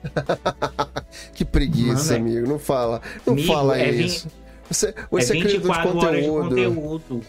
que 1.34 1.44
preguiça, 1.44 2.12
Mano, 2.12 2.28
é 2.28 2.30
amigo. 2.30 2.48
Não 2.48 2.60
fala. 2.60 3.02
Não 3.26 3.32
amigo, 3.32 3.52
fala 3.52 3.76
é 3.76 3.90
isso. 3.90 4.28
20... 4.28 4.34
Você, 4.70 4.94
você 5.10 5.36
é 5.36 5.42
24 5.42 5.90
de 5.90 6.06
horas 6.06 6.22
de 6.22 6.30
conteúdo. 6.30 7.20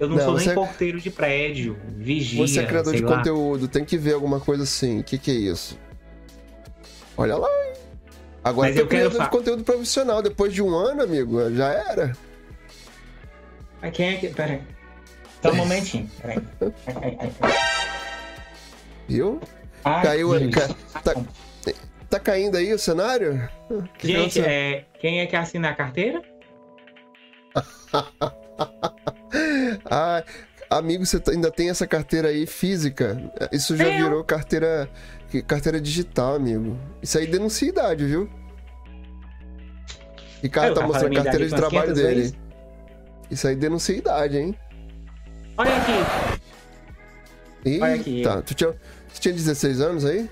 Eu 0.00 0.08
não, 0.08 0.16
não 0.16 0.24
sou 0.24 0.36
nem 0.36 0.48
é- 0.48 0.52
porteiro 0.52 1.00
de 1.00 1.08
prédio, 1.08 1.78
vigia. 1.96 2.44
Você 2.44 2.58
é 2.58 2.66
criador 2.66 2.92
de 2.92 3.04
lá. 3.04 3.18
conteúdo, 3.18 3.68
tem 3.68 3.84
que 3.84 3.96
ver 3.96 4.14
alguma 4.14 4.40
coisa 4.40 4.64
assim. 4.64 4.98
O 4.98 5.04
que, 5.04 5.16
que 5.16 5.30
é 5.30 5.34
isso? 5.34 5.78
Olha 7.16 7.36
lá. 7.36 7.48
Agora 8.42 8.66
Mas 8.66 8.76
tem 8.76 8.86
criador 8.86 9.22
de 9.22 9.30
conteúdo 9.30 9.62
profissional. 9.62 10.20
Depois 10.20 10.52
de 10.52 10.60
um 10.60 10.74
ano, 10.74 11.04
amigo, 11.04 11.54
já 11.54 11.68
era. 11.68 12.16
Mas 13.82 13.92
quem 13.94 14.14
é 14.14 14.16
que. 14.16 14.28
Pera 14.28 14.52
aí. 14.54 14.62
Só 15.42 15.50
um 15.50 15.54
momentinho. 15.56 16.10
Viu? 19.08 19.40
Ai, 19.84 20.02
Caiu 20.02 20.30
ca- 20.50 21.00
Tá, 21.02 21.14
tá 22.10 22.20
caindo 22.20 22.56
aí 22.56 22.72
o 22.72 22.78
cenário? 22.78 23.48
Que 23.98 24.08
Gente, 24.08 24.40
é, 24.40 24.84
quem 24.98 25.20
é 25.20 25.26
que 25.26 25.36
assina 25.36 25.70
a 25.70 25.74
carteira? 25.74 26.22
Ah, 29.90 30.24
amigo, 30.70 31.04
você 31.04 31.20
ainda 31.28 31.50
tem 31.50 31.68
essa 31.70 31.86
carteira 31.86 32.28
aí 32.28 32.46
física? 32.46 33.20
Isso 33.52 33.76
já 33.76 33.84
virou 33.90 34.24
carteira 34.24 34.88
carteira 35.46 35.80
digital, 35.80 36.34
amigo. 36.36 36.76
Isso 37.02 37.18
aí 37.18 37.26
denuncia 37.26 37.68
idade, 37.68 38.04
viu? 38.06 38.28
Ricardo 40.42 40.68
Eu 40.70 40.74
tá 40.74 40.86
mostrando 40.86 41.18
a 41.18 41.22
carteira 41.22 41.46
de 41.48 41.54
trabalho 41.54 41.92
500 41.94 42.02
dele. 42.02 42.14
vezes. 42.20 42.36
Isso 43.30 43.46
aí 43.48 43.56
denuncia 43.56 43.96
idade, 43.96 44.38
hein? 44.38 44.54
Olha 45.58 45.76
aqui. 45.76 46.40
Eita, 47.64 47.84
Olha 47.84 47.94
aqui. 47.94 48.22
tu 48.46 48.54
tinha, 48.54 48.72
tu 49.14 49.20
tinha 49.20 49.34
16 49.34 49.80
anos 49.80 50.04
aí? 50.04 50.28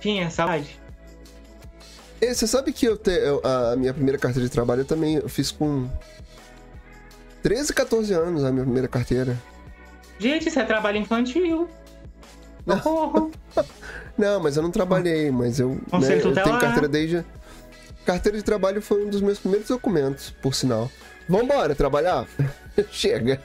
Tinha 0.00 0.28
saudade. 0.30 0.78
E 2.20 2.34
você 2.34 2.46
sabe 2.46 2.72
que 2.72 2.86
eu 2.86 2.96
te, 2.98 3.10
eu- 3.12 3.40
a 3.44 3.76
minha 3.76 3.94
primeira 3.94 4.18
carteira 4.18 4.46
de 4.46 4.52
trabalho 4.52 4.82
eu 4.82 4.84
também 4.84 5.16
eu 5.16 5.28
fiz 5.28 5.50
com 5.50 5.88
13, 7.42 7.72
14 7.72 8.12
anos 8.12 8.44
a 8.44 8.52
minha 8.52 8.64
primeira 8.64 8.88
carteira. 8.88 9.38
Gente, 10.18 10.48
isso 10.48 10.60
é 10.60 10.64
trabalho 10.64 10.98
infantil. 10.98 11.68
Socorro. 12.68 13.30
Não, 14.18 14.38
mas 14.38 14.54
eu 14.58 14.62
não 14.62 14.70
trabalhei, 14.70 15.30
mas 15.30 15.58
eu, 15.58 15.70
né, 15.70 15.80
eu 15.92 16.00
tenho 16.00 16.20
tutelar. 16.34 16.60
carteira 16.60 16.86
desde. 16.88 17.24
Carteira 18.04 18.36
de 18.36 18.44
trabalho 18.44 18.82
foi 18.82 19.02
um 19.06 19.08
dos 19.08 19.22
meus 19.22 19.38
primeiros 19.38 19.68
documentos, 19.68 20.28
por 20.42 20.54
sinal. 20.54 20.90
Vambora, 21.30 21.76
trabalhar? 21.76 22.26
Chega. 22.90 23.40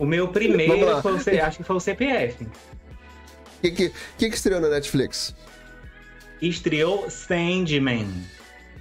O 0.00 0.04
meu 0.04 0.28
primeiro 0.28 1.00
foi 1.00 1.12
o, 1.12 1.44
acho 1.44 1.58
que 1.58 1.62
foi 1.64 1.76
o 1.76 1.80
CPF. 1.80 2.44
O 2.44 2.48
que, 3.62 3.70
que, 3.70 3.92
que 4.18 4.28
que 4.30 4.34
estreou 4.36 4.60
na 4.60 4.68
Netflix? 4.68 5.32
Estreou 6.42 7.08
Sandman. 7.08 8.06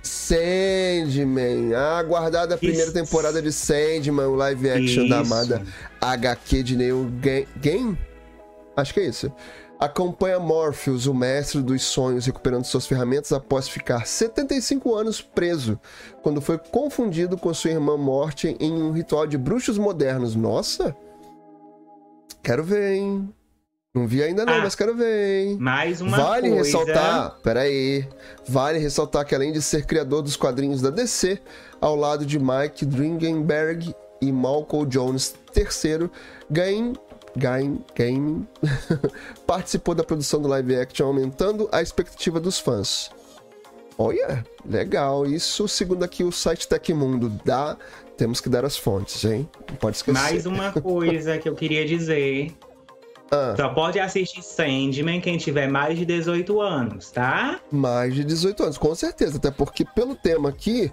Sandman. 0.01 1.75
A 1.75 1.99
aguardada 1.99 2.57
primeira 2.57 2.85
Isso. 2.85 2.93
temporada 2.93 3.39
de 3.39 3.51
Sandman, 3.51 4.25
o 4.25 4.35
live 4.35 4.69
action 4.69 5.07
da 5.07 5.21
Isso. 5.21 5.33
amada 5.33 5.63
HQ 6.01 6.63
de 6.63 6.75
Neil 6.75 7.11
Ga- 7.21 7.45
Gaiman. 7.57 7.97
Acho 8.75 8.93
que 8.95 8.99
é 8.99 9.05
isso. 9.05 9.31
Acompanha 9.79 10.39
Morpheus, 10.39 11.05
o 11.05 11.13
mestre 11.13 11.61
dos 11.61 11.83
sonhos, 11.83 12.25
recuperando 12.25 12.65
suas 12.65 12.87
ferramentas 12.87 13.31
após 13.31 13.69
ficar 13.69 14.07
75 14.07 14.95
anos 14.95 15.21
preso, 15.21 15.79
quando 16.23 16.41
foi 16.41 16.57
confundido 16.57 17.37
com 17.37 17.53
sua 17.53 17.71
irmã 17.71 17.95
morte 17.95 18.57
em 18.59 18.71
um 18.73 18.91
ritual 18.91 19.27
de 19.27 19.37
bruxos 19.37 19.77
modernos. 19.77 20.35
Nossa! 20.35 20.95
Quero 22.41 22.63
ver, 22.63 22.93
hein? 22.95 23.29
Não 23.93 24.07
vi 24.07 24.21
ainda 24.23 24.45
não, 24.45 24.53
Ah. 24.53 24.61
mas 24.61 24.75
quero 24.75 24.95
ver, 24.95 25.45
hein? 25.47 25.57
Mais 25.59 26.01
uma 26.01 26.17
vale 26.17 26.49
coisa. 26.49 26.63
ressaltar, 26.63 27.37
peraí, 27.43 28.07
vale 28.47 28.79
ressaltar 28.79 29.25
que 29.25 29.33
além 29.35 29.51
de 29.51 29.61
ser 29.61 29.85
criador 29.85 30.21
dos 30.21 30.35
quadrinhos 30.35 30.81
da 30.81 30.89
DC, 30.89 31.39
ao 31.81 31.95
lado 31.95 32.25
de 32.25 32.39
Mike 32.39 32.85
Dringenberg 32.85 33.93
e 34.21 34.31
Malcolm 34.31 34.87
Jones 34.87 35.35
III, 35.55 36.09
Gain, 36.49 36.93
Gain, 37.37 37.83
Gaming 37.95 38.47
participou 39.45 39.95
da 39.95 40.03
produção 40.03 40.41
do 40.41 40.47
live 40.47 40.75
action, 40.75 41.07
aumentando 41.07 41.69
a 41.71 41.81
expectativa 41.81 42.39
dos 42.39 42.59
fãs. 42.59 43.11
Olha, 43.97 44.45
legal. 44.65 45.25
Isso, 45.25 45.67
segundo 45.67 46.03
aqui 46.03 46.23
o 46.23 46.31
site 46.31 46.67
Tecmundo, 46.67 47.29
dá. 47.43 47.77
Temos 48.15 48.39
que 48.41 48.49
dar 48.49 48.65
as 48.65 48.77
fontes, 48.77 49.23
hein? 49.25 49.49
Não 49.69 49.75
pode 49.77 49.97
esquecer. 49.97 50.19
Mais 50.19 50.45
uma 50.45 50.71
coisa 50.81 51.37
que 51.37 51.47
eu 51.47 51.55
queria 51.55 51.85
dizer. 51.85 52.55
Ah, 53.31 53.53
Só 53.57 53.69
pode 53.69 53.99
assistir 53.99 54.41
Sandman 54.41 55.19
quem 55.19 55.37
tiver 55.37 55.67
mais 55.67 55.97
de 55.97 56.05
18 56.05 56.61
anos, 56.61 57.11
tá? 57.11 57.59
Mais 57.71 58.13
de 58.13 58.23
18 58.23 58.63
anos, 58.63 58.77
com 58.77 58.93
certeza. 58.95 59.37
Até 59.37 59.51
porque 59.51 59.83
pelo 59.83 60.15
tema 60.15 60.49
aqui 60.49 60.91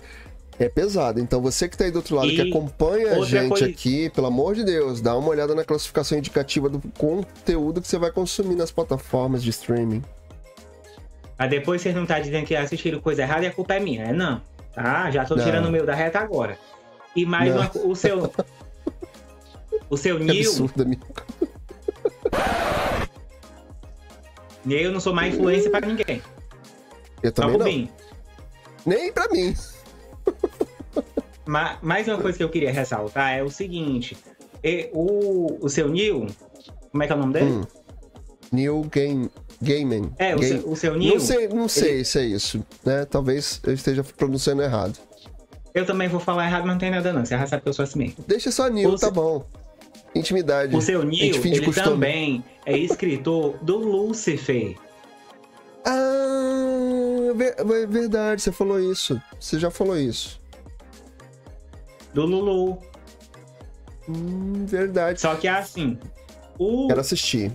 é 0.58 0.68
pesado. 0.68 1.20
Então 1.20 1.40
você 1.40 1.68
que 1.68 1.76
tá 1.76 1.84
aí 1.84 1.90
do 1.90 1.96
outro 1.96 2.16
lado, 2.16 2.28
E 2.28 2.36
que 2.36 2.42
acompanha 2.42 3.12
a 3.12 3.24
gente 3.24 3.48
coisa- 3.48 3.66
aqui, 3.66 4.08
pelo 4.10 4.26
amor 4.26 4.54
de 4.54 4.64
Deus, 4.64 5.00
dá 5.00 5.16
uma 5.16 5.28
olhada 5.28 5.54
na 5.54 5.64
classificação 5.64 6.16
indicativa 6.18 6.68
do 6.68 6.80
conteúdo 6.96 7.80
que 7.80 7.88
você 7.88 7.98
vai 7.98 8.10
consumir 8.12 8.54
nas 8.54 8.70
plataformas 8.70 9.42
de 9.42 9.50
streaming. 9.50 10.02
Aí 11.38 11.48
depois 11.48 11.82
vocês 11.82 11.94
não 11.94 12.06
tá 12.06 12.20
dizendo 12.20 12.46
que 12.46 12.54
assistiram 12.54 13.00
coisa 13.00 13.22
errada 13.22 13.44
e 13.44 13.48
a 13.48 13.52
culpa 13.52 13.74
é 13.74 13.80
minha. 13.80 14.04
É 14.04 14.12
não. 14.12 14.40
Tá? 14.74 15.10
Já 15.10 15.24
tô 15.24 15.34
Não. 15.36 15.44
tirando 15.44 15.66
o 15.66 15.70
meu 15.70 15.84
da 15.86 15.94
reta 15.94 16.18
agora. 16.18 16.58
E 17.14 17.24
mais 17.26 17.52
Não. 17.54 17.60
uma 17.62 17.70
o 17.86 17.94
seu. 17.96 18.32
O 19.90 19.96
seu 19.96 20.18
Que 20.18 20.24
Neil, 20.24 20.48
absurdo, 20.50 20.82
amigo. 20.82 21.06
eu 24.66 24.92
não 24.92 25.00
sou 25.00 25.12
mais 25.12 25.34
influência 25.34 25.70
pra 25.70 25.80
ninguém. 25.86 26.22
Eu 27.22 27.30
Só 27.30 27.42
também 27.42 27.58
não. 27.58 27.64
Rubinho. 27.66 27.88
Nem 28.86 29.12
pra 29.12 29.28
mim. 29.28 29.54
Ma- 31.46 31.78
mais 31.82 32.08
uma 32.08 32.18
coisa 32.18 32.36
que 32.38 32.44
eu 32.44 32.48
queria 32.48 32.72
ressaltar 32.72 33.32
é 33.36 33.42
o 33.42 33.50
seguinte: 33.50 34.16
o, 34.92 35.58
o 35.64 35.68
seu 35.68 35.88
Neil, 35.88 36.26
como 36.90 37.02
é 37.02 37.06
que 37.06 37.12
é 37.12 37.16
o 37.16 37.18
nome 37.18 37.32
dele? 37.34 37.50
Hum. 37.50 37.64
New 38.52 38.82
Game 38.92 39.30
Gaming. 39.60 40.12
É, 40.18 40.34
o, 40.34 40.38
Game- 40.38 40.60
seu, 40.60 40.70
o 40.70 40.76
seu 40.76 40.96
Neil. 40.96 41.14
Não 41.14 41.20
sei, 41.20 41.48
não 41.48 41.68
sei 41.68 42.04
se 42.04 42.18
é 42.18 42.24
isso, 42.24 42.64
né? 42.84 43.04
Talvez 43.04 43.60
eu 43.64 43.72
esteja 43.74 44.04
pronunciando 44.04 44.62
errado. 44.62 44.98
Eu 45.74 45.84
também 45.84 46.06
vou 46.08 46.20
falar 46.20 46.46
errado, 46.46 46.62
mas 46.62 46.72
não 46.72 46.78
tem 46.78 46.90
nada 46.90 47.12
não. 47.12 47.24
Você 47.24 47.36
já 47.36 47.46
sabe 47.46 47.62
que 47.62 47.68
eu 47.68 47.72
sou 47.72 47.82
assim 47.82 47.98
mesmo. 47.98 48.24
Deixa 48.28 48.50
só 48.52 48.68
New, 48.68 48.90
O 48.90 48.98
tá 48.98 49.08
se- 49.08 49.12
bom. 49.12 49.44
Intimidade. 50.14 50.76
O 50.76 50.80
seu 50.80 51.02
Neil, 51.02 51.34
ele 51.44 51.72
também 51.72 52.44
é 52.64 52.78
escritor 52.78 53.56
do 53.60 53.76
Lucifer. 53.78 54.76
Ah, 55.84 57.32
ver- 57.34 57.56
é 57.58 57.86
verdade, 57.86 58.40
você 58.42 58.52
falou 58.52 58.78
isso. 58.80 59.20
Você 59.40 59.58
já 59.58 59.70
falou 59.70 59.98
isso. 59.98 60.40
Do 62.14 62.24
Lulu. 62.24 62.78
Hum, 64.08 64.64
verdade. 64.66 65.20
Só 65.20 65.34
que 65.34 65.48
é 65.48 65.50
assim. 65.50 65.98
O... 66.58 66.86
Quero 66.88 67.00
assistir. 67.00 67.52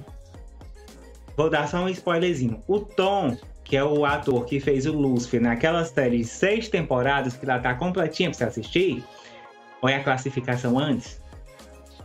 Vou 1.37 1.49
dar 1.49 1.67
só 1.69 1.77
um 1.77 1.89
spoilerzinho. 1.89 2.61
O 2.67 2.79
Tom, 2.79 3.37
que 3.63 3.77
é 3.77 3.83
o 3.83 4.05
ator 4.05 4.45
que 4.45 4.59
fez 4.59 4.85
o 4.85 4.91
Lucifer 4.91 5.41
naquela 5.41 5.85
série 5.85 6.17
de 6.17 6.25
seis 6.25 6.67
temporadas, 6.67 7.37
que 7.37 7.45
lá 7.45 7.59
tá 7.59 7.73
completinha 7.73 8.29
pra 8.29 8.37
você 8.37 8.43
assistir, 8.43 9.03
olha 9.81 9.97
a 9.97 10.03
classificação 10.03 10.77
antes. 10.77 11.21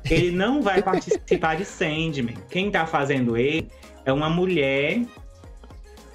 Ele 0.08 0.30
não 0.36 0.62
vai 0.62 0.80
participar 0.82 1.56
de 1.56 1.64
Sandman. 1.64 2.36
Quem 2.48 2.70
tá 2.70 2.86
fazendo 2.86 3.36
ele 3.36 3.68
é 4.04 4.12
uma 4.12 4.30
mulher. 4.30 5.02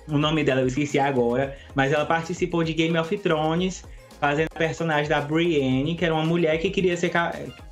O 0.08 0.18
nome 0.18 0.44
dela 0.44 0.62
eu 0.62 0.68
esqueci 0.68 0.98
agora, 0.98 1.58
mas 1.76 1.92
ela 1.92 2.06
participou 2.06 2.64
de 2.64 2.74
Game 2.74 2.98
of 2.98 3.16
Thrones, 3.18 3.84
fazendo 4.20 4.50
a 4.54 4.58
personagem 4.58 5.08
da 5.10 5.22
Brienne, 5.22 5.96
que 5.96 6.04
era 6.06 6.14
uma 6.14 6.26
mulher 6.26 6.58
que 6.60 6.70
queria 6.70 6.96
ser, 6.98 7.12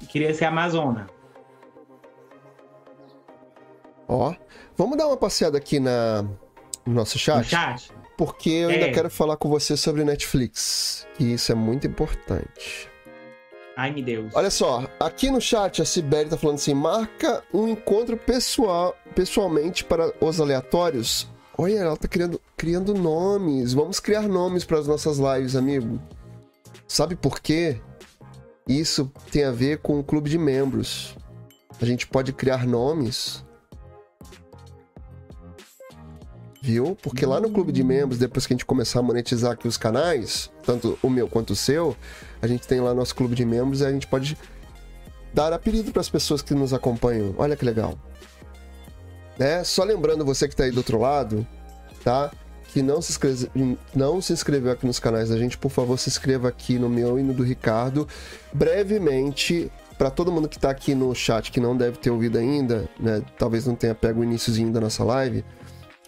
queria 0.10 0.34
ser 0.34 0.46
amazona. 0.46 1.08
Ó, 4.08 4.34
vamos 4.78 4.98
dar 4.98 5.08
uma 5.08 5.18
passeada 5.18 5.58
aqui 5.58 5.80
na 5.80 6.24
no 6.86 6.94
nosso 6.94 7.16
No 7.16 7.20
chat, 7.20 7.46
chat? 7.50 7.92
porque 8.18 8.50
eu 8.50 8.70
ainda 8.70 8.86
É. 8.88 8.92
quero 8.92 9.10
falar 9.10 9.36
com 9.36 9.50
você 9.50 9.76
sobre 9.76 10.06
Netflix, 10.06 11.06
e 11.20 11.34
isso 11.34 11.52
é 11.52 11.56
muito 11.56 11.86
importante. 11.86 12.90
Ai, 13.76 13.92
meu 13.92 14.04
Deus. 14.04 14.32
Olha 14.34 14.50
só, 14.50 14.88
aqui 15.00 15.30
no 15.30 15.40
chat 15.42 15.82
a 15.82 15.86
Sibeli 15.86 16.30
tá 16.30 16.38
falando 16.38 16.56
assim: 16.56 16.74
marca 16.74 17.44
um 17.54 17.68
encontro 17.68 18.18
pessoal, 18.18 18.96
pessoalmente 19.14 19.84
para 19.84 20.12
os 20.20 20.40
aleatórios. 20.42 21.28
Olha, 21.58 21.80
ela 21.80 21.98
tá 21.98 22.08
criando, 22.08 22.40
criando 22.56 22.94
nomes. 22.94 23.74
Vamos 23.74 24.00
criar 24.00 24.22
nomes 24.28 24.64
para 24.64 24.80
as 24.80 24.88
nossas 24.88 25.18
lives, 25.20 25.56
amigo. 25.56 26.00
Sabe 26.88 27.16
por 27.16 27.40
quê? 27.40 27.82
Isso 28.68 29.12
tem 29.32 29.44
a 29.44 29.52
ver 29.52 29.80
com 29.80 30.00
o 30.00 30.04
clube 30.04 30.30
de 30.30 30.38
membros. 30.38 31.16
A 31.82 31.86
gente 31.86 32.08
pode 32.08 32.34
criar 32.34 32.66
nomes. 32.66 33.46
Viu? 36.62 36.98
Porque 37.02 37.26
lá 37.26 37.40
no 37.40 37.50
clube 37.50 37.72
de 37.72 37.84
membros, 37.84 38.20
depois 38.20 38.46
que 38.46 38.54
a 38.54 38.56
gente 38.56 38.66
começar 38.66 39.00
a 39.00 39.04
monetizar 39.04 39.52
aqui 39.52 39.68
os 39.68 39.78
canais, 39.78 40.52
tanto 40.64 40.98
o 41.02 41.10
meu 41.10 41.28
quanto 41.28 41.52
o 41.52 41.56
seu, 41.56 41.96
a 42.42 42.48
gente 42.48 42.68
tem 42.68 42.82
lá 42.82 42.94
nosso 42.94 43.16
clube 43.16 43.36
de 43.36 43.46
membros 43.46 43.82
e 43.82 43.86
a 43.86 43.92
gente 43.92 44.08
pode 44.08 44.38
dar 45.34 45.54
apelido 45.54 45.92
para 45.92 46.02
as 46.02 46.10
pessoas 46.10 46.42
que 46.42 46.54
nos 46.54 46.74
acompanham. 46.74 47.34
Olha 47.38 47.56
que 47.56 47.64
legal. 47.64 47.98
Né? 49.38 49.64
Só 49.64 49.84
lembrando 49.84 50.26
você 50.26 50.48
que 50.48 50.54
está 50.54 50.64
aí 50.64 50.72
do 50.72 50.78
outro 50.78 51.00
lado, 51.00 51.48
tá? 52.04 52.32
Que 52.68 52.82
não 52.82 53.02
se, 53.02 53.12
inscreve, 53.12 53.50
não 53.96 54.22
se 54.22 54.34
inscreveu 54.34 54.72
aqui 54.72 54.86
nos 54.86 55.00
canais 55.00 55.30
da 55.30 55.38
gente, 55.38 55.58
por 55.58 55.70
favor, 55.70 55.98
se 55.98 56.10
inscreva 56.10 56.50
aqui 56.50 56.78
no 56.78 56.90
meu 56.90 57.18
e 57.18 57.24
no 57.24 57.34
do 57.34 57.44
Ricardo. 57.44 58.08
Brevemente, 58.54 59.72
para 59.98 60.12
todo 60.12 60.32
mundo 60.32 60.48
que 60.48 60.58
está 60.58 60.70
aqui 60.70 60.94
no 60.94 61.14
chat 61.16 61.52
que 61.52 61.60
não 61.60 61.76
deve 61.76 61.98
ter 61.98 62.12
ouvido 62.12 62.38
ainda, 62.38 62.88
né? 63.00 63.24
Talvez 63.38 63.66
não 63.66 63.76
tenha 63.76 63.96
pego 63.96 64.22
o 64.22 64.24
iníciozinho 64.24 64.72
da 64.72 64.80
nossa 64.80 65.04
live, 65.04 65.44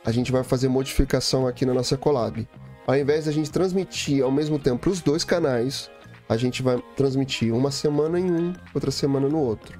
a 0.05 0.11
gente 0.11 0.31
vai 0.31 0.43
fazer 0.43 0.67
modificação 0.67 1.47
aqui 1.47 1.65
na 1.65 1.73
nossa 1.73 1.97
collab. 1.97 2.47
Ao 2.85 2.95
invés 2.95 3.25
da 3.25 3.31
gente 3.31 3.51
transmitir 3.51 4.23
ao 4.23 4.31
mesmo 4.31 4.57
tempo 4.57 4.89
os 4.89 5.01
dois 5.01 5.23
canais, 5.23 5.89
a 6.27 6.37
gente 6.37 6.61
vai 6.61 6.81
transmitir 6.95 7.53
uma 7.53 7.71
semana 7.71 8.19
em 8.19 8.31
um, 8.31 8.53
outra 8.73 8.91
semana 8.91 9.27
no 9.27 9.39
outro. 9.39 9.79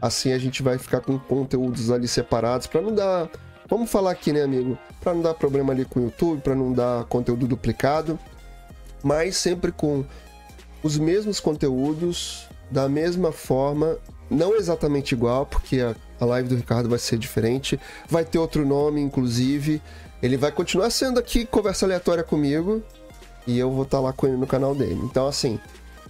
Assim 0.00 0.32
a 0.32 0.38
gente 0.38 0.62
vai 0.62 0.78
ficar 0.78 1.00
com 1.00 1.18
conteúdos 1.18 1.90
ali 1.90 2.06
separados 2.06 2.66
para 2.66 2.80
não 2.80 2.94
dar. 2.94 3.28
Vamos 3.68 3.90
falar 3.90 4.12
aqui, 4.12 4.32
né, 4.32 4.42
amigo? 4.42 4.78
Para 5.00 5.14
não 5.14 5.22
dar 5.22 5.34
problema 5.34 5.72
ali 5.72 5.84
com 5.84 6.00
o 6.00 6.04
YouTube, 6.04 6.40
para 6.40 6.54
não 6.54 6.72
dar 6.72 7.04
conteúdo 7.04 7.46
duplicado, 7.46 8.18
mas 9.02 9.36
sempre 9.36 9.70
com 9.70 10.04
os 10.82 10.98
mesmos 10.98 11.38
conteúdos, 11.38 12.48
da 12.70 12.88
mesma 12.88 13.30
forma, 13.32 13.98
não 14.30 14.56
exatamente 14.56 15.12
igual, 15.12 15.44
porque 15.44 15.80
a, 15.80 15.94
a 16.20 16.24
live 16.24 16.48
do 16.48 16.56
Ricardo 16.56 16.88
vai 16.88 16.98
ser 16.98 17.18
diferente, 17.18 17.78
vai 18.08 18.24
ter 18.24 18.38
outro 18.38 18.66
nome, 18.66 19.00
inclusive. 19.00 19.82
Ele 20.22 20.36
vai 20.36 20.50
continuar 20.50 20.90
sendo 20.90 21.18
aqui 21.18 21.44
conversa 21.44 21.86
aleatória 21.86 22.24
comigo 22.24 22.82
e 23.46 23.58
eu 23.58 23.70
vou 23.70 23.84
estar 23.84 23.98
tá 23.98 24.02
lá 24.02 24.12
com 24.12 24.26
ele 24.26 24.36
no 24.36 24.46
canal 24.46 24.74
dele. 24.74 25.00
Então, 25.04 25.26
assim, 25.26 25.60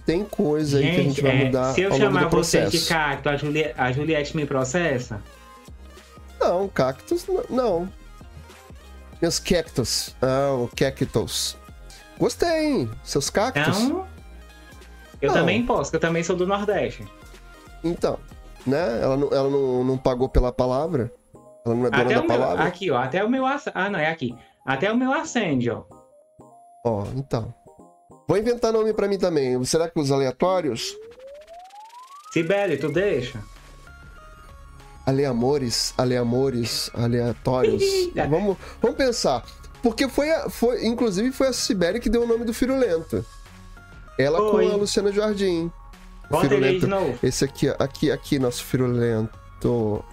tem 0.05 0.23
coisa 0.23 0.81
gente, 0.81 0.89
aí 0.89 0.95
que 0.95 1.01
a 1.01 1.03
gente 1.03 1.21
vai 1.21 1.41
é, 1.41 1.45
mudar. 1.45 1.73
Se 1.73 1.81
eu 1.81 1.91
chamar 1.93 2.27
você 2.27 2.65
de 2.65 2.79
cacto, 2.81 3.29
a, 3.29 3.37
Juliette, 3.37 3.73
a 3.77 3.91
Juliette 3.91 4.35
me 4.35 4.45
processa? 4.45 5.21
Não, 6.39 6.67
cactus 6.67 7.25
não. 7.49 7.91
Meus 9.21 9.39
cactos. 9.39 10.15
Ah, 10.21 10.53
o 10.53 10.69
cactus. 10.75 11.57
Gostei, 12.17 12.65
hein? 12.65 12.91
Seus 13.03 13.29
cactos. 13.29 13.79
Então, 13.79 14.07
eu 15.21 15.29
não. 15.29 15.35
também 15.35 15.65
posso, 15.65 15.95
eu 15.95 15.99
também 15.99 16.23
sou 16.23 16.35
do 16.35 16.47
Nordeste. 16.47 17.05
Então, 17.83 18.19
né? 18.65 19.01
Ela, 19.01 19.17
não, 19.17 19.29
ela 19.31 19.49
não, 19.49 19.83
não 19.83 19.97
pagou 19.97 20.29
pela 20.29 20.51
palavra. 20.51 21.11
Ela 21.65 21.75
não 21.75 21.87
é 21.87 21.89
dona 21.89 22.03
até 22.03 22.15
da 22.15 22.23
palavra. 22.23 22.57
Meu, 22.57 22.67
aqui, 22.67 22.91
ó. 22.91 22.97
Até 22.97 23.23
o 23.23 23.29
meu. 23.29 23.45
Ah, 23.45 23.89
não, 23.89 23.99
é 23.99 24.07
aqui. 24.07 24.35
Até 24.65 24.91
o 24.91 24.97
meu 24.97 25.11
acende, 25.11 25.69
ó. 25.69 25.83
Ó, 26.85 27.05
então. 27.15 27.53
Vou 28.27 28.37
inventar 28.37 28.71
nome 28.71 28.93
para 28.93 29.07
mim 29.07 29.17
também. 29.17 29.61
Será 29.65 29.89
que 29.89 29.99
os 29.99 30.11
aleatórios? 30.11 30.95
Sibeli, 32.31 32.77
tu 32.77 32.89
deixa? 32.89 33.43
Aleamores, 35.09 35.91
aleamores, 35.97 36.91
aleatórios. 36.93 37.83
vamos, 38.29 38.57
vamos 38.79 38.95
pensar. 38.95 39.43
Porque 39.81 40.07
foi, 40.07 40.29
a, 40.29 40.49
foi, 40.51 40.85
inclusive, 40.85 41.31
foi 41.31 41.47
a 41.47 41.53
Sibeli 41.53 41.99
que 41.99 42.09
deu 42.09 42.23
o 42.23 42.27
nome 42.27 42.45
do 42.45 42.53
Firulento. 42.53 43.25
Ela 44.19 44.39
Oi. 44.39 44.67
com 44.67 44.71
a 44.71 44.75
Luciana 44.75 45.11
Jardim. 45.11 45.71
Bota 46.29 46.53
ele 46.53 46.79
de 46.79 46.85
novo. 46.85 47.17
Esse 47.23 47.43
aqui, 47.43 47.69
aqui, 47.79 48.11
aqui, 48.11 48.37
nosso 48.37 48.63
Firulento. 48.63 50.05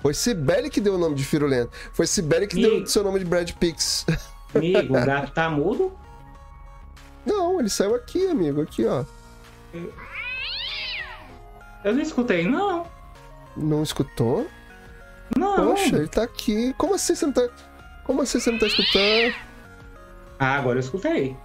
Foi 0.00 0.14
Sibeli 0.14 0.70
que 0.70 0.80
deu 0.80 0.94
o 0.94 0.98
nome 0.98 1.14
de 1.14 1.24
Firulento. 1.26 1.72
Foi 1.92 2.06
Sibeli 2.06 2.46
que 2.46 2.56
deu 2.56 2.84
o 2.84 2.86
seu 2.86 3.04
nome 3.04 3.18
de 3.18 3.26
Brad 3.26 3.50
Pix. 3.52 4.06
Amigo, 4.54 4.96
o 4.96 5.04
gato 5.04 5.32
tá 5.32 5.50
mudo? 5.50 5.92
Não, 7.26 7.60
ele 7.60 7.68
saiu 7.68 7.94
aqui, 7.94 8.26
amigo. 8.28 8.62
Aqui, 8.62 8.86
ó. 8.86 9.04
Eu 9.74 9.92
não 11.94 12.02
escutei, 12.02 12.46
não. 12.46 12.86
Não 13.56 13.82
escutou? 13.82 14.46
Não. 15.36 15.56
Poxa, 15.56 15.96
ele 15.96 16.08
tá 16.08 16.22
aqui. 16.22 16.74
Como 16.78 16.94
assim 16.94 17.14
você 17.14 17.26
não 17.26 17.32
tá. 17.32 17.48
Como 18.04 18.22
assim 18.22 18.40
você 18.40 18.50
não 18.50 18.58
tá 18.58 18.66
escutando? 18.66 19.34
Ah, 20.38 20.54
agora 20.54 20.76
eu 20.78 20.80
escutei. 20.80 21.36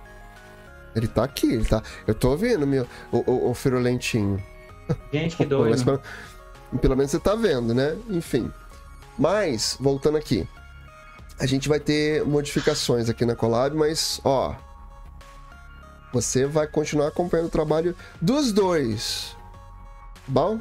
Ele 0.96 1.08
tá 1.08 1.24
aqui, 1.24 1.52
ele 1.52 1.66
tá. 1.66 1.82
Eu 2.06 2.14
tô 2.14 2.30
ouvindo 2.30 2.68
meu, 2.68 2.88
o, 3.12 3.32
o, 3.32 3.50
o 3.50 3.54
firulentinho. 3.54 4.41
Gente, 5.12 5.36
que 5.36 5.44
doido. 5.46 5.72
Mas, 5.72 5.84
pelo, 5.84 6.02
pelo 6.80 6.96
menos 6.96 7.12
você 7.12 7.20
tá 7.20 7.36
vendo, 7.36 7.74
né? 7.74 7.98
Enfim. 8.10 8.52
Mas, 9.18 9.76
voltando 9.80 10.18
aqui 10.18 10.48
a 11.39 11.46
gente 11.46 11.68
vai 11.68 11.80
ter 11.80 12.24
modificações 12.26 13.10
aqui 13.10 13.26
na 13.26 13.36
collab, 13.36 13.76
mas 13.76 14.22
ó, 14.24 14.56
você 16.12 16.46
vai 16.46 16.68
continuar 16.68 17.08
acompanhando 17.08 17.48
o 17.48 17.52
trabalho 17.52 17.96
dos 18.22 18.52
dois. 18.52 19.36
Bom? 20.28 20.59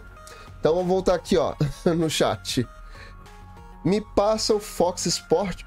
Então 0.58 0.74
vamos 0.74 0.88
voltar 0.88 1.14
aqui, 1.14 1.36
ó, 1.36 1.54
no 1.96 2.08
chat. 2.08 2.66
Me 3.84 4.00
passa 4.00 4.54
o 4.54 4.60
Fox 4.60 5.06
Sport. 5.06 5.64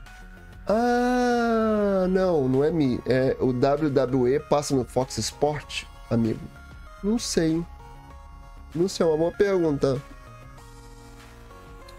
Ah, 0.68 2.08
não, 2.10 2.48
não 2.48 2.64
é 2.64 2.72
me. 2.72 3.00
É 3.06 3.36
o 3.40 3.50
WWE 3.50 4.40
passa 4.50 4.76
no 4.76 4.84
Fox 4.84 5.18
Sport, 5.18 5.84
amigo. 6.10 6.40
Não 7.04 7.20
sei. 7.20 7.64
Não 8.74 8.88
sei, 8.88 9.06
é 9.06 9.10
uma 9.10 9.18
boa 9.18 9.32
pergunta. 9.32 10.02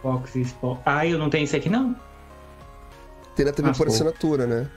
Fox 0.03 0.35
Sport. 0.37 0.81
Ah, 0.85 1.07
eu 1.07 1.19
não 1.19 1.31
tenho 1.31 1.45
isso 1.45 1.57
aqui 1.57 1.69
não. 1.69 1.95
Tem 3.35 3.45
na 3.45 3.53
TV 3.53 3.73
por 3.75 3.89
assinatura, 3.89 4.47
né? 4.47 4.71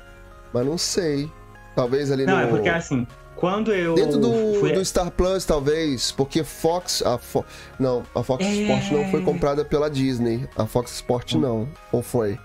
Mas 0.53 0.65
não 0.65 0.77
sei. 0.77 1.31
Talvez 1.75 2.11
ali 2.11 2.25
não. 2.25 2.33
Não, 2.33 2.41
é 2.41 2.47
porque 2.47 2.69
assim, 2.69 3.07
quando 3.39 3.73
eu. 3.73 3.95
Dentro 3.95 4.19
do, 4.19 4.59
fui... 4.59 4.73
do 4.73 4.83
Star 4.83 5.09
Plus, 5.09 5.45
talvez, 5.45 6.11
porque 6.11 6.43
Fox. 6.43 7.01
A 7.01 7.17
Fo... 7.17 7.45
Não, 7.79 8.03
a 8.13 8.21
Fox 8.21 8.45
é... 8.45 8.51
Sport 8.51 8.91
não 8.91 9.09
foi 9.09 9.21
comprada 9.21 9.63
pela 9.63 9.89
Disney. 9.89 10.47
A 10.57 10.65
Fox 10.65 10.91
Sport 10.95 11.35
hum. 11.35 11.39
não. 11.39 11.69
Ou 11.91 12.01
foi? 12.01 12.37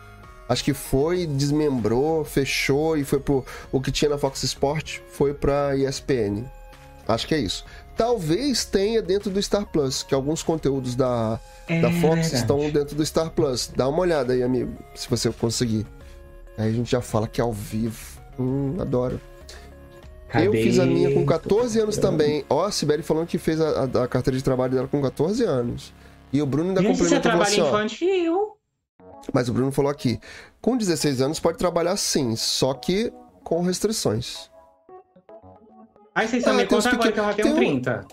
Acho 0.48 0.62
que 0.62 0.72
foi, 0.72 1.26
desmembrou, 1.26 2.24
fechou 2.24 2.96
e 2.96 3.02
foi 3.04 3.18
pro. 3.18 3.44
O 3.72 3.80
que 3.80 3.90
tinha 3.90 4.08
na 4.08 4.18
Fox 4.18 4.42
Sport 4.44 5.00
foi 5.08 5.34
pra 5.34 5.76
ESPN. 5.76 6.44
Acho 7.08 7.26
que 7.26 7.34
é 7.34 7.38
isso. 7.38 7.64
Talvez 7.96 8.64
tenha 8.64 9.02
dentro 9.02 9.30
do 9.30 9.42
Star 9.42 9.66
Plus, 9.66 10.02
que 10.02 10.14
alguns 10.14 10.42
conteúdos 10.42 10.94
da, 10.94 11.40
é 11.68 11.80
da 11.80 11.90
Fox 11.90 12.14
verdade. 12.14 12.34
estão 12.34 12.70
dentro 12.70 12.94
do 12.94 13.04
Star 13.04 13.30
Plus. 13.30 13.70
Dá 13.74 13.88
uma 13.88 14.00
olhada 14.00 14.32
aí, 14.32 14.42
amigo, 14.42 14.76
se 14.94 15.08
você 15.08 15.30
conseguir. 15.30 15.86
Aí 16.56 16.68
a 16.68 16.72
gente 16.72 16.90
já 16.90 17.00
fala 17.00 17.26
que 17.26 17.40
é 17.40 17.44
ao 17.44 17.52
vivo. 17.52 18.20
Hum, 18.38 18.76
adoro. 18.78 19.20
Cadê? 20.34 20.48
Eu 20.48 20.52
fiz 20.52 20.80
a 20.80 20.84
minha 20.84 21.14
com 21.14 21.24
14 21.24 21.78
anos 21.78 21.96
também. 21.96 22.44
Ó, 22.50 22.64
a 22.64 22.70
Sibeli 22.72 23.04
falando 23.04 23.28
que 23.28 23.38
fez 23.38 23.60
a, 23.60 23.82
a, 23.82 24.02
a, 24.02 24.08
carteira 24.08 24.36
de 24.36 24.42
trabalho 24.42 24.74
dela 24.74 24.88
com 24.88 25.00
14 25.00 25.44
anos. 25.44 25.94
E 26.32 26.42
o 26.42 26.46
Bruno 26.46 26.70
ainda 26.70 26.82
Gente, 26.82 26.98
complementou 26.98 27.32
você 27.32 27.60
assim, 27.60 27.60
infantil. 27.60 28.56
Mas 29.32 29.48
o 29.48 29.52
Bruno 29.52 29.70
falou 29.70 29.92
aqui, 29.92 30.18
com 30.60 30.76
16 30.76 31.20
anos 31.20 31.38
pode 31.38 31.56
trabalhar 31.56 31.96
sim, 31.96 32.34
só 32.34 32.74
que 32.74 33.12
com 33.44 33.62
restrições. 33.62 34.50
Aí 36.12 36.26
vocês 36.26 36.42
também 36.42 36.64
ah, 36.64 36.68
contam 36.68 36.92
agora 36.92 37.12
que 37.12 37.18
ela 37.18 37.32
tem, 37.32 37.44
tem 37.44 37.54
30. 37.54 38.04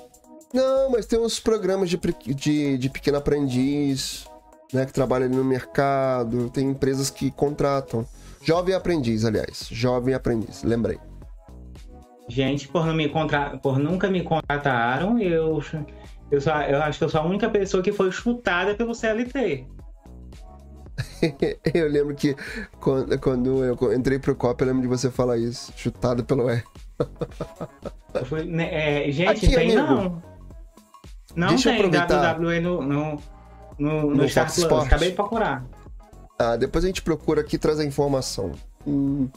Não, 0.53 0.91
mas 0.91 1.07
tem 1.07 1.19
uns 1.19 1.39
programas 1.39 1.89
de, 1.89 1.99
de, 2.27 2.77
de 2.77 2.89
pequeno 2.89 3.17
aprendiz, 3.17 4.25
né, 4.71 4.85
que 4.85 4.93
trabalham 4.93 5.25
ali 5.25 5.35
no 5.35 5.43
mercado, 5.43 6.51
tem 6.51 6.69
empresas 6.69 7.09
que 7.09 7.31
contratam. 7.31 8.05
Jovem 8.43 8.75
aprendiz, 8.75 9.25
aliás. 9.25 9.67
Jovem 9.71 10.13
aprendiz, 10.13 10.61
lembrei. 10.63 10.99
Gente, 12.27 12.67
por, 12.67 12.85
não 12.85 12.93
me 12.93 13.09
contra... 13.09 13.57
por 13.57 13.77
nunca 13.79 14.09
me 14.09 14.23
contrataram, 14.23 15.19
eu... 15.19 15.61
Eu, 16.29 16.39
só, 16.39 16.61
eu 16.61 16.81
acho 16.81 16.97
que 16.97 17.03
eu 17.03 17.09
sou 17.09 17.19
a 17.19 17.25
única 17.25 17.49
pessoa 17.49 17.83
que 17.83 17.91
foi 17.91 18.09
chutada 18.09 18.73
pelo 18.73 18.95
CLT. 18.95 19.67
eu 21.73 21.89
lembro 21.89 22.15
que 22.15 22.35
quando, 22.79 23.19
quando, 23.19 23.65
eu 23.65 23.93
entrei 23.93 24.17
pro 24.17 24.35
COP, 24.35 24.61
eu 24.61 24.67
lembro 24.67 24.81
de 24.81 24.87
você 24.87 25.11
falar 25.11 25.37
isso. 25.37 25.73
Chutado 25.75 26.23
pelo 26.23 26.49
E. 26.49 26.63
Fui, 28.25 28.43
né, 28.45 29.07
é, 29.07 29.11
gente, 29.11 29.29
Aqui, 29.29 29.47
tem 29.53 29.77
amigo, 29.77 29.93
não. 29.93 30.23
Não 31.35 31.47
Deixa 31.49 31.71
tem 31.71 31.85
WWE 31.85 32.59
no, 32.59 32.81
no, 32.81 33.21
no, 33.77 34.01
no, 34.01 34.15
no 34.15 34.29
Star 34.29 34.53
Plus. 34.53 34.85
Acabei 34.85 35.09
de 35.09 35.15
procurar. 35.15 35.65
Ah, 36.37 36.55
depois 36.55 36.83
a 36.83 36.87
gente 36.87 37.01
procura 37.01 37.41
aqui 37.41 37.55
e 37.55 37.59
traz 37.59 37.79
a 37.79 37.85
informação. 37.85 38.51
Hum, 38.85 39.29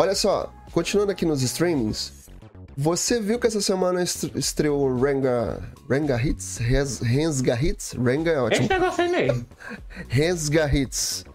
olha 0.00 0.14
só, 0.14 0.50
continuando 0.72 1.12
aqui 1.12 1.26
nos 1.26 1.42
streamings, 1.42 2.26
você 2.74 3.20
viu 3.20 3.38
que 3.38 3.46
essa 3.46 3.60
semana 3.60 4.02
estreou 4.02 4.98
Renga, 4.98 5.62
Renga 5.90 6.16
Hits? 6.16 6.56
Rensga 6.56 7.54
Hits? 7.62 7.92
Renga 7.92 8.30
é 8.30 8.40
ótimo. 8.40 8.64
Esse 8.64 8.72
negócio 8.72 9.04
aí 9.04 9.10
mesmo. 9.10 9.46
Rensga 10.08 10.74
Hits. 10.74 11.26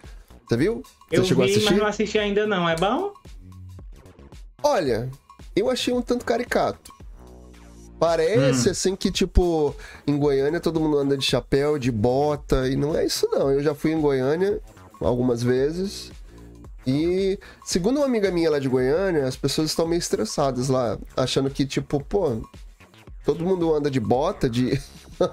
Você 0.47 0.57
viu? 0.57 0.82
Você 1.07 1.20
eu 1.20 1.24
chegou 1.26 1.45
vi, 1.45 1.51
a 1.51 1.53
assistir? 1.53 1.72
mas 1.72 1.80
não 1.80 1.88
assisti 1.88 2.18
ainda 2.18 2.47
não. 2.47 2.68
É 2.68 2.76
bom? 2.76 3.13
Olha, 4.63 5.11
eu 5.55 5.70
achei 5.70 5.93
um 5.93 6.01
tanto 6.01 6.26
caricato. 6.26 6.91
Parece 7.99 8.68
hum. 8.68 8.72
assim 8.72 8.95
que, 8.95 9.11
tipo, 9.11 9.76
em 10.07 10.18
Goiânia 10.18 10.59
todo 10.59 10.80
mundo 10.80 10.97
anda 10.97 11.16
de 11.16 11.24
chapéu, 11.24 11.78
de 11.78 11.91
bota, 11.91 12.68
e 12.68 12.76
não 12.76 12.97
é 12.97 13.05
isso 13.05 13.30
não. 13.32 13.51
Eu 13.51 13.61
já 13.61 13.76
fui 13.76 13.91
em 13.91 14.01
Goiânia 14.01 14.59
algumas 14.99 15.43
vezes. 15.43 16.11
E, 16.86 17.39
segundo 17.63 17.97
uma 17.97 18.05
amiga 18.05 18.29
minha 18.31 18.49
lá 18.49 18.59
de 18.59 18.69
Goiânia, 18.69 19.25
as 19.25 19.36
pessoas 19.36 19.71
estão 19.71 19.88
meio 19.88 19.99
estressadas 19.99 20.69
lá, 20.69 20.97
achando 21.17 21.49
que, 21.49 21.65
tipo, 21.65 22.03
pô, 22.03 22.41
todo 23.25 23.43
mundo 23.43 23.73
anda 23.73 23.89
de 23.89 23.99
bota, 23.99 24.49
de, 24.49 24.79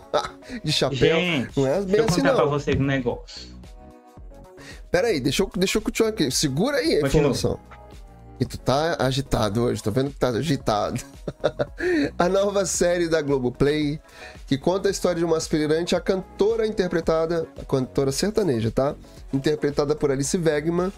de 0.64 0.72
chapéu. 0.72 1.16
Gente, 1.16 1.50
não 1.58 1.66
é 1.66 1.80
bem 1.80 1.86
deixa 1.86 2.04
assim, 2.04 2.20
eu 2.20 2.26
contar 2.26 2.32
não. 2.32 2.36
pra 2.36 2.44
você 2.46 2.72
um 2.72 2.82
negócio. 2.82 3.52
Pera 4.90 5.08
aí, 5.08 5.20
deixa 5.20 5.42
eu, 5.42 5.50
deixa 5.56 5.78
eu 5.78 5.82
continuar 5.82 6.10
aqui. 6.10 6.30
Segura 6.30 6.78
aí 6.78 6.98
a 6.98 7.00
Continua. 7.02 7.30
informação. 7.30 7.58
E 8.40 8.44
tu 8.44 8.58
tá 8.58 8.96
agitado 8.98 9.62
hoje, 9.62 9.82
tô 9.82 9.90
vendo 9.90 10.10
que 10.10 10.18
tá 10.18 10.28
agitado. 10.28 11.00
a 12.18 12.28
nova 12.28 12.66
série 12.66 13.08
da 13.08 13.22
Globoplay, 13.22 14.00
que 14.46 14.58
conta 14.58 14.88
a 14.88 14.90
história 14.90 15.18
de 15.18 15.24
uma 15.24 15.36
aspirante 15.36 15.94
a 15.94 16.00
cantora 16.00 16.66
interpretada, 16.66 17.46
a 17.60 17.64
cantora 17.64 18.10
sertaneja, 18.10 18.70
tá? 18.70 18.96
Interpretada 19.32 19.94
por 19.94 20.10
Alice 20.10 20.36
Wegman, 20.36 20.92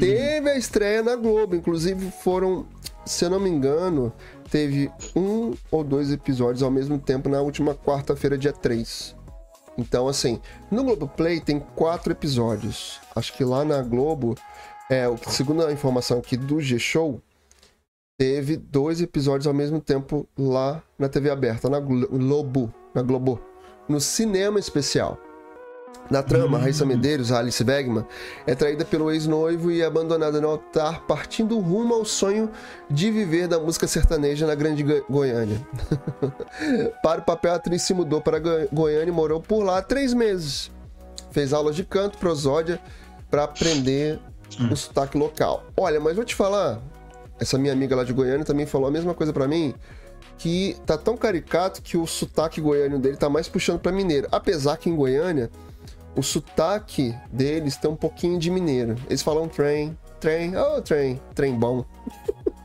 teve 0.00 0.50
a 0.50 0.56
estreia 0.56 1.02
na 1.02 1.16
Globo. 1.16 1.54
Inclusive 1.56 2.10
foram, 2.22 2.66
se 3.04 3.24
eu 3.24 3.30
não 3.30 3.40
me 3.40 3.48
engano, 3.50 4.12
teve 4.50 4.90
um 5.14 5.52
ou 5.70 5.82
dois 5.84 6.12
episódios 6.12 6.62
ao 6.62 6.70
mesmo 6.70 6.98
tempo 6.98 7.28
na 7.28 7.40
última 7.40 7.74
quarta-feira, 7.74 8.38
dia 8.38 8.52
3. 8.52 9.14
Então, 9.76 10.06
assim, 10.06 10.40
no 10.70 10.84
Globoplay 10.84 11.40
tem 11.40 11.58
quatro 11.74 12.12
episódios. 12.12 13.00
Acho 13.14 13.32
que 13.32 13.44
lá 13.44 13.64
na 13.64 13.82
Globo, 13.82 14.36
é, 14.88 15.04
segundo 15.28 15.64
a 15.66 15.72
informação 15.72 16.18
aqui 16.18 16.36
do 16.36 16.60
G-Show, 16.60 17.20
teve 18.16 18.56
dois 18.56 19.00
episódios 19.00 19.46
ao 19.48 19.54
mesmo 19.54 19.80
tempo 19.80 20.28
lá 20.38 20.80
na 20.96 21.08
TV 21.08 21.28
aberta, 21.30 21.68
na 21.68 21.80
Glo- 21.80 22.06
Globo, 22.08 22.72
na 22.94 23.02
Globo, 23.02 23.40
no 23.88 24.00
cinema 24.00 24.60
especial. 24.60 25.18
Na 26.10 26.22
trama, 26.22 26.58
Raíssa 26.58 26.84
Medeiros, 26.84 27.32
a 27.32 27.38
Alice 27.38 27.64
Wegman, 27.64 28.04
é 28.46 28.54
traída 28.54 28.84
pelo 28.84 29.10
ex-noivo 29.10 29.70
e 29.70 29.82
abandonada 29.82 30.38
no 30.40 30.48
altar, 30.48 31.00
partindo 31.06 31.58
rumo 31.58 31.94
ao 31.94 32.04
sonho 32.04 32.50
de 32.90 33.10
viver 33.10 33.48
da 33.48 33.58
música 33.58 33.86
sertaneja 33.86 34.46
na 34.46 34.54
Grande 34.54 34.82
Go- 34.82 35.04
Goiânia. 35.08 35.60
para 37.02 37.20
o 37.20 37.24
papel, 37.24 37.52
a 37.52 37.56
atriz 37.56 37.82
se 37.82 37.94
mudou 37.94 38.20
para 38.20 38.38
Go- 38.38 38.68
Goiânia 38.72 39.08
e 39.08 39.14
morou 39.14 39.40
por 39.40 39.62
lá 39.64 39.80
três 39.80 40.12
meses. 40.12 40.70
Fez 41.30 41.52
aulas 41.52 41.74
de 41.74 41.84
canto, 41.84 42.18
prosódia, 42.18 42.78
para 43.30 43.44
aprender 43.44 44.20
o 44.70 44.76
sotaque 44.76 45.16
local. 45.16 45.64
Olha, 45.76 45.98
mas 45.98 46.14
vou 46.14 46.24
te 46.24 46.34
falar, 46.34 46.80
essa 47.40 47.56
minha 47.58 47.72
amiga 47.72 47.96
lá 47.96 48.04
de 48.04 48.12
Goiânia 48.12 48.44
também 48.44 48.66
falou 48.66 48.88
a 48.88 48.90
mesma 48.90 49.14
coisa 49.14 49.32
para 49.32 49.48
mim, 49.48 49.74
que 50.36 50.76
tá 50.84 50.98
tão 50.98 51.16
caricato 51.16 51.80
que 51.80 51.96
o 51.96 52.06
sotaque 52.06 52.60
goiano 52.60 52.98
dele 52.98 53.16
tá 53.16 53.28
mais 53.30 53.48
puxando 53.48 53.80
para 53.80 53.90
mineiro. 53.90 54.28
Apesar 54.30 54.76
que 54.76 54.88
em 54.90 54.94
Goiânia, 54.94 55.50
o 56.16 56.22
sotaque 56.22 57.14
deles 57.32 57.76
tem 57.76 57.90
um 57.90 57.96
pouquinho 57.96 58.38
de 58.38 58.50
mineiro. 58.50 58.96
Eles 59.08 59.22
falam 59.22 59.48
trem, 59.48 59.98
trem, 60.20 60.56
oh, 60.56 60.80
trem, 60.80 61.20
trem 61.34 61.54
bom. 61.54 61.84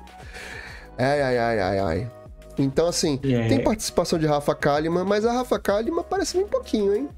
ai, 0.97 1.21
ai, 1.21 1.37
ai, 1.37 1.59
ai, 1.59 1.79
ai. 1.79 2.11
Então, 2.57 2.87
assim, 2.87 3.17
tem 3.17 3.63
participação 3.63 4.19
de 4.19 4.25
Rafa 4.25 4.53
Kalimann, 4.53 5.05
mas 5.05 5.25
a 5.25 5.31
Rafa 5.31 5.57
Kalimann 5.57 6.03
parece 6.03 6.37
bem 6.37 6.45
pouquinho, 6.45 6.93
hein? 6.93 7.09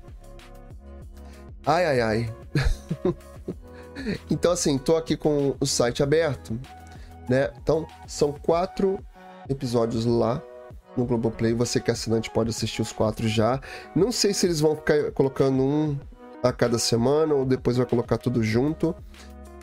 Ai, 1.65 1.85
ai, 1.85 2.01
ai. 2.01 2.35
então, 4.29 4.51
assim, 4.51 4.77
tô 4.77 4.95
aqui 4.95 5.17
com 5.17 5.55
o 5.59 5.65
site 5.65 6.03
aberto, 6.03 6.59
né? 7.27 7.49
Então, 7.61 7.87
são 8.07 8.31
quatro 8.31 8.99
episódios 9.49 10.05
lá 10.05 10.41
no 10.95 11.05
Globoplay. 11.05 11.53
Você 11.53 11.79
que 11.79 11.89
é 11.89 11.93
assinante 11.93 12.29
pode 12.29 12.51
assistir 12.51 12.81
os 12.81 12.91
quatro 12.91 13.27
já. 13.27 13.59
Não 13.95 14.11
sei 14.11 14.33
se 14.33 14.45
eles 14.45 14.59
vão 14.59 14.75
ficar 14.75 15.11
colocando 15.11 15.63
um 15.63 15.97
a 16.43 16.51
cada 16.51 16.77
semana 16.77 17.33
ou 17.33 17.45
depois 17.45 17.77
vai 17.77 17.85
colocar 17.85 18.17
tudo 18.17 18.43
junto. 18.43 18.95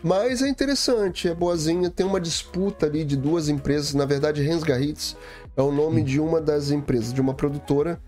Mas 0.02 0.42
é 0.42 0.48
interessante, 0.48 1.28
é 1.28 1.34
boazinha. 1.34 1.90
Tem 1.90 2.06
uma 2.06 2.20
disputa 2.20 2.86
ali 2.86 3.04
de 3.04 3.16
duas 3.16 3.48
empresas. 3.48 3.94
Na 3.94 4.04
verdade, 4.04 4.42
Rensgarritz 4.42 5.16
é 5.56 5.62
o 5.62 5.72
nome 5.72 6.02
de 6.02 6.20
uma 6.20 6.40
das 6.40 6.70
empresas, 6.70 7.12
de 7.12 7.20
uma 7.20 7.34
produtora 7.34 8.00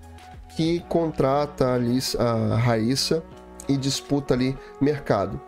que 0.56 0.80
contrata 0.88 1.72
ali 1.72 1.98
a 2.18 2.56
Raíssa 2.56 3.22
e 3.68 3.76
disputa 3.76 4.34
ali 4.34 4.56
mercado. 4.80 5.40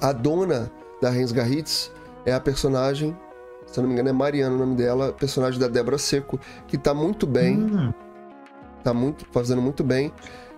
A 0.00 0.12
dona 0.12 0.70
da 1.00 1.10
Rensgarritz 1.10 1.90
é 2.26 2.32
a 2.32 2.40
personagem, 2.40 3.16
se 3.66 3.80
não 3.80 3.86
me 3.86 3.94
engano 3.94 4.08
é 4.08 4.12
Mariana 4.12 4.54
o 4.54 4.58
nome 4.58 4.76
dela, 4.76 5.12
personagem 5.12 5.60
da 5.60 5.68
Débora 5.68 5.98
Seco, 5.98 6.38
que 6.66 6.76
tá 6.76 6.92
muito 6.94 7.26
bem, 7.26 7.58
Hum, 7.58 7.92
tá 8.82 8.92
muito, 8.92 9.26
fazendo 9.32 9.62
muito 9.62 9.82
bem. 9.82 10.12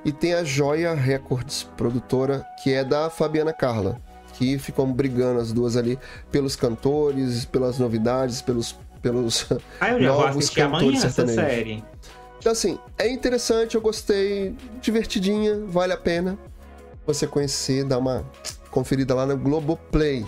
E 0.07 0.13
tem 0.13 0.35
a 0.35 0.45
Joia 0.45 0.95
Records, 0.95 1.65
produtora, 1.77 2.47
que 2.63 2.73
é 2.73 2.85
da 2.85 3.11
Fabiana 3.11 3.53
Carla, 3.53 4.01
que 4.35 4.57
ficam 4.57 4.93
brigando 4.93 5.41
as 5.41 5.53
duas 5.53 5.77
ali 5.77 5.99
pelos 6.31 6.55
cantores, 6.55 7.45
pelas 7.45 7.81
novidades, 7.81 8.41
pelos. 8.41 8.79
pelos... 9.03 9.49
Ah, 9.81 9.91
eu 9.91 10.01
já 10.01 10.07
Novos 10.07 10.57
amanhã 10.57 10.71
cantores 10.71 11.05
essa 11.05 11.27
sertanejos. 11.27 11.35
série. 11.57 11.85
Então, 12.39 12.53
assim, 12.53 12.79
é 12.97 13.09
interessante, 13.09 13.75
eu 13.75 13.81
gostei, 13.81 14.55
divertidinha, 14.81 15.59
vale 15.67 15.93
a 15.93 15.97
pena 15.97 16.39
você 17.05 17.27
conhecer, 17.27 17.83
dar 17.83 17.99
uma 17.99 18.25
conferida 18.71 19.13
lá 19.13 19.27
no 19.27 19.37
Globoplay, 19.37 20.25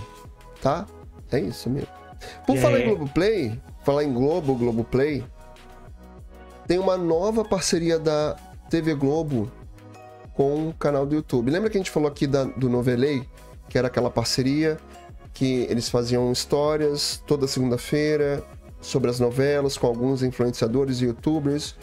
tá? 0.60 0.86
É 1.30 1.38
isso 1.38 1.70
mesmo. 1.70 1.88
Por 2.44 2.56
É. 2.56 2.60
falar 2.60 2.80
em 2.80 2.86
Globoplay, 2.86 3.60
falar 3.84 4.02
em 4.02 4.12
Globo, 4.12 4.56
Globoplay, 4.56 5.24
tem 6.66 6.80
uma 6.80 6.96
nova 6.96 7.44
parceria 7.44 7.96
da 7.96 8.34
TV 8.68 8.94
Globo 8.96 9.48
com 10.38 10.68
o 10.68 10.72
canal 10.72 11.04
do 11.04 11.16
YouTube. 11.16 11.50
Lembra 11.50 11.68
que 11.68 11.76
a 11.76 11.80
gente 11.80 11.90
falou 11.90 12.08
aqui 12.08 12.24
da- 12.24 12.44
do 12.44 12.68
Novelei, 12.68 13.24
que 13.68 13.76
era 13.76 13.88
aquela 13.88 14.08
parceria 14.08 14.78
que 15.34 15.66
eles 15.68 15.88
faziam 15.88 16.30
histórias 16.30 17.20
toda 17.26 17.48
segunda-feira 17.48 18.44
sobre 18.80 19.10
as 19.10 19.18
novelas 19.18 19.76
com 19.76 19.88
alguns 19.88 20.22
influenciadores 20.22 21.00
e 21.00 21.06
youtubers 21.06 21.74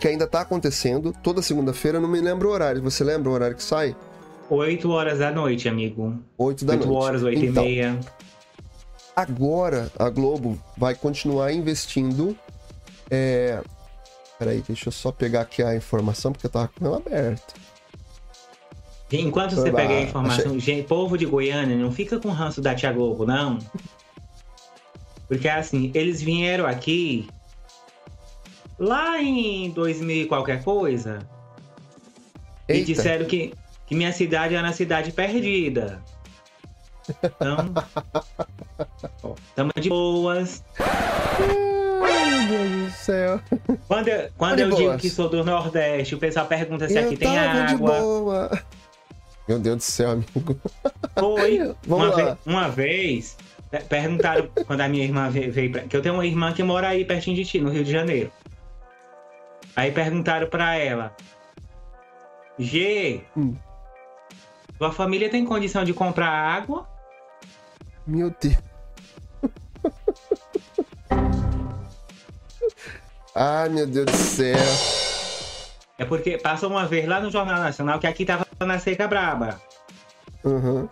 que 0.00 0.08
ainda 0.08 0.26
tá 0.26 0.40
acontecendo 0.40 1.14
toda 1.22 1.42
segunda-feira, 1.42 2.00
não 2.00 2.08
me 2.08 2.20
lembro 2.22 2.48
o 2.48 2.52
horário. 2.52 2.80
Você 2.82 3.04
lembra 3.04 3.28
o 3.28 3.32
horário 3.34 3.54
que 3.56 3.62
sai? 3.62 3.94
8 4.48 4.90
horas 4.90 5.18
da 5.18 5.30
noite, 5.30 5.68
amigo. 5.68 6.18
8 6.38 6.64
da 6.64 6.72
8 6.72 6.86
noite. 6.86 7.04
horas, 7.04 7.22
8 7.22 7.44
então, 7.44 7.64
e 7.64 7.66
meia. 7.66 8.00
agora 9.14 9.90
a 9.98 10.08
Globo 10.08 10.58
vai 10.76 10.94
continuar 10.94 11.52
investindo. 11.52 12.34
É... 13.10 13.60
Peraí, 14.38 14.62
deixa 14.66 14.88
eu 14.88 14.92
só 14.92 15.10
pegar 15.10 15.42
aqui 15.42 15.62
a 15.62 15.74
informação, 15.74 16.32
porque 16.32 16.46
eu 16.46 16.50
tava 16.50 16.68
com 16.68 16.84
ela 16.84 16.98
aberta. 16.98 17.54
Enquanto 19.12 19.54
você 19.54 19.72
pega 19.72 19.94
a 19.94 20.02
informação, 20.02 20.58
gente, 20.58 20.86
povo 20.86 21.16
de 21.16 21.24
Goiânia, 21.24 21.76
não 21.76 21.92
fica 21.92 22.18
com 22.18 22.28
ranço 22.30 22.60
da 22.60 22.74
Tia 22.74 22.92
Globo, 22.92 23.24
não. 23.24 23.58
Porque 25.28 25.48
assim, 25.48 25.90
eles 25.94 26.20
vieram 26.20 26.66
aqui 26.66 27.28
lá 28.78 29.22
em 29.22 29.70
2000 29.70 30.22
e 30.22 30.26
qualquer 30.26 30.62
coisa 30.62 31.20
e 32.68 32.72
Eita, 32.72 32.86
disseram 32.86 33.26
que, 33.26 33.54
que 33.86 33.94
minha 33.94 34.12
cidade 34.12 34.54
era 34.54 34.66
uma 34.66 34.72
cidade 34.72 35.12
perdida. 35.12 36.02
Então, 37.08 37.74
tamo 39.54 39.72
de 39.80 39.88
boas. 39.88 40.62
Ai, 40.78 42.30
meu 42.30 42.48
Deus 42.48 42.70
do 42.70 42.90
céu. 42.90 43.40
Quando 43.88 44.08
eu, 44.08 44.30
quando 44.36 44.58
eu 44.60 44.70
digo 44.70 44.96
que 44.98 45.08
sou 45.10 45.28
do 45.28 45.44
Nordeste, 45.44 46.14
o 46.14 46.18
pessoal 46.18 46.46
pergunta 46.46 46.88
se 46.88 46.96
eu 46.98 47.04
aqui 47.06 47.16
tem 47.16 47.32
tava 47.34 47.66
de 47.66 47.74
água. 47.74 48.00
boa. 48.00 48.62
Meu 49.48 49.58
Deus 49.58 49.76
do 49.76 49.82
céu, 49.82 50.10
amigo. 50.10 50.60
Foi. 51.18 51.58
Vamos 51.86 52.06
uma, 52.08 52.16
lá. 52.16 52.30
ve- 52.34 52.38
uma 52.46 52.68
vez, 52.68 53.36
pe- 53.70 53.80
perguntaram 53.84 54.48
quando 54.66 54.80
a 54.80 54.88
minha 54.88 55.04
irmã 55.04 55.30
ve- 55.30 55.48
veio 55.50 55.70
pra... 55.70 55.82
Que 55.82 55.96
eu 55.96 56.02
tenho 56.02 56.14
uma 56.14 56.26
irmã 56.26 56.52
que 56.52 56.62
mora 56.64 56.88
aí 56.88 57.04
pertinho 57.04 57.36
de 57.36 57.44
ti, 57.44 57.60
no 57.60 57.70
Rio 57.70 57.84
de 57.84 57.92
Janeiro. 57.92 58.32
Aí 59.76 59.92
perguntaram 59.92 60.48
pra 60.48 60.74
ela: 60.76 61.14
G, 62.58 63.20
Hum. 63.36 63.54
tua 64.78 64.90
família 64.90 65.28
tem 65.30 65.44
condição 65.44 65.84
de 65.84 65.92
comprar 65.94 66.28
água? 66.28 66.88
Meu 68.06 68.34
Deus. 68.40 68.56
Ai, 73.34 73.68
meu 73.68 73.86
Deus 73.86 74.06
do 74.06 74.16
céu. 74.16 74.56
É 75.98 76.04
porque 76.04 76.38
passou 76.38 76.70
uma 76.70 76.86
vez 76.86 77.06
lá 77.06 77.20
no 77.20 77.30
Jornal 77.30 77.58
Nacional 77.58 77.98
que 77.98 78.06
aqui 78.06 78.24
tava 78.24 78.46
na 78.60 78.78
seca 78.78 79.08
braba. 79.08 79.60
Uhum. 80.44 80.88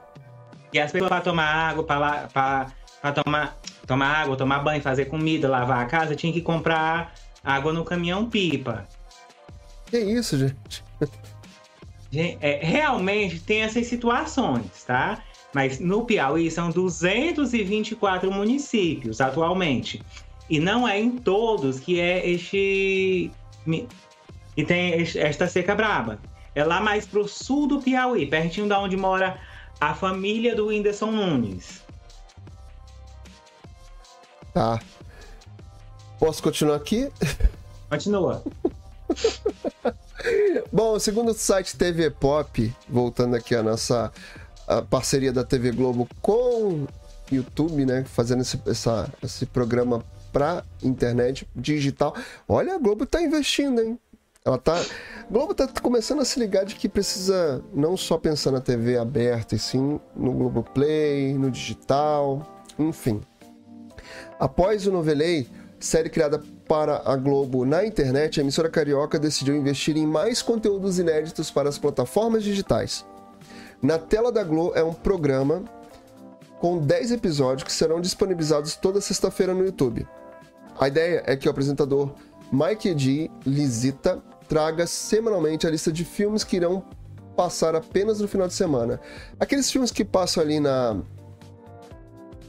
E 0.73 0.81
as 0.81 0.91
pessoas 0.91 1.09
pra 1.09 1.21
tomar 1.21 1.45
água, 1.45 1.85
pra, 1.85 2.29
pra 2.33 3.13
tomar, 3.13 3.57
tomar 3.87 4.09
água, 4.09 4.37
tomar 4.37 4.59
banho, 4.59 4.83
fazer 4.83 5.05
comida, 5.05 5.49
lavar 5.49 5.83
a 5.83 5.87
casa, 5.87 6.17
tinha 6.17 6.33
que 6.33 6.41
comprar 6.41 7.15
água 7.45 7.73
no 7.73 7.85
caminhão 7.85 8.29
pipa. 8.29 8.89
Que 9.87 9.99
isso, 9.99 10.37
gente? 10.37 10.83
Gente, 12.11 12.39
é, 12.41 12.61
realmente 12.63 13.41
tem 13.41 13.63
essas 13.63 13.89
situações, 13.89 14.85
tá? 14.87 15.21
Mas 15.55 15.79
no 15.79 16.05
Piauí 16.05 16.51
são 16.51 16.71
224 16.71 18.31
municípios 18.31 19.21
atualmente. 19.21 20.03
E 20.51 20.59
não 20.59 20.87
é 20.87 21.01
em 21.01 21.13
todos 21.13 21.81
que 21.81 22.01
é 22.01 22.29
este. 22.29 23.31
que 24.55 24.65
tem 24.67 25.01
esta 25.01 25.47
seca 25.47 25.75
braba. 25.75 26.19
É 26.55 26.65
lá 26.65 26.81
mais 26.81 27.07
pro 27.07 27.27
sul 27.27 27.67
do 27.67 27.81
Piauí, 27.81 28.27
pertinho 28.27 28.69
da 28.69 28.79
onde 28.81 28.97
mora 28.97 29.41
a 29.81 29.95
família 29.95 30.55
do 30.55 30.67
Whindersson 30.67 31.11
Nunes. 31.11 31.83
Tá. 34.53 34.81
Posso 36.19 36.43
continuar 36.43 36.77
aqui? 36.77 37.11
Continua. 37.89 38.43
Bom, 40.73 40.99
segundo 40.99 41.31
o 41.31 41.35
site 41.35 41.77
TV 41.77 42.11
Pop, 42.11 42.75
voltando 42.89 43.37
aqui 43.37 43.55
a 43.55 43.63
nossa 43.63 44.11
a 44.67 44.83
parceria 44.83 45.33
da 45.33 45.45
TV 45.45 45.71
Globo 45.73 46.09
com 46.23 46.87
YouTube, 47.31 47.85
né? 47.87 48.05
Fazendo 48.05 48.43
esse, 48.43 48.61
essa- 48.67 49.09
esse 49.23 49.47
programa 49.47 50.03
pra 50.33 50.65
internet 50.83 51.49
digital. 51.55 52.15
Olha, 52.49 52.75
a 52.75 52.79
Globo 52.79 53.07
tá 53.07 53.23
investindo, 53.23 53.81
hein? 53.81 53.99
Ela 54.45 54.59
tá. 54.59 54.75
A 54.77 55.33
Globo 55.33 55.55
tá 55.55 55.67
começando 55.81 56.21
a 56.21 56.25
se 56.25 56.39
ligar 56.39 56.65
de 56.67 56.75
que 56.75 56.89
precisa 56.89 57.63
não 57.73 57.97
só 57.97 58.19
pensar 58.19 58.51
na 58.51 58.61
TV 58.61 58.99
aberta, 58.99 59.55
e 59.55 59.59
sim 59.59 59.99
no 60.15 60.33
Globoplay, 60.33 61.33
no 61.35 61.51
digital, 61.51 62.47
enfim. 62.79 63.21
Após 64.39 64.87
o 64.87 64.93
Novelei, 64.93 65.49
série 65.81 66.11
criada 66.11 66.43
para 66.69 67.03
a 67.05 67.17
Globo 67.17 67.65
na 67.65 67.87
internet, 67.87 68.39
a 68.39 68.43
emissora 68.43 68.69
carioca 68.69 69.19
decidiu 69.19 69.55
investir 69.57 69.97
em 69.97 70.07
mais 70.07 70.43
conteúdos 70.43 70.99
inéditos 70.99 71.51
para 71.51 71.69
as 71.69 71.79
plataformas 71.79 72.43
digitais. 72.43 73.05
Na 73.85 73.99
tela 73.99 74.33
da 74.33 74.43
Globo 74.43 74.73
é 74.75 74.83
um 74.83 74.95
programa 74.95 75.63
com 76.59 76.79
10 76.79 77.13
episódios 77.13 77.65
que 77.65 77.71
serão 77.71 78.01
disponibilizados 78.01 78.77
toda 78.77 78.99
sexta-feira 78.99 79.53
no 79.53 79.63
YouTube. 79.63 80.09
A 80.81 80.89
ideia 80.89 81.23
é 81.27 81.37
que 81.37 81.47
o 81.47 81.51
apresentador 81.51 82.15
Mike 82.51 82.95
D. 82.95 83.31
Lisita 83.45 84.23
traga 84.49 84.87
semanalmente 84.87 85.67
a 85.67 85.71
lista 85.71 85.93
de 85.93 86.03
filmes 86.03 86.43
que 86.43 86.57
irão 86.57 86.83
passar 87.37 87.77
apenas 87.77 88.21
no 88.21 88.27
final 88.27 88.49
de 88.49 88.55
semana. 88.55 88.99
Aqueles 89.39 89.71
filmes 89.71 89.91
que 89.91 90.03
passam 90.03 90.43
ali 90.43 90.59
na 90.59 90.97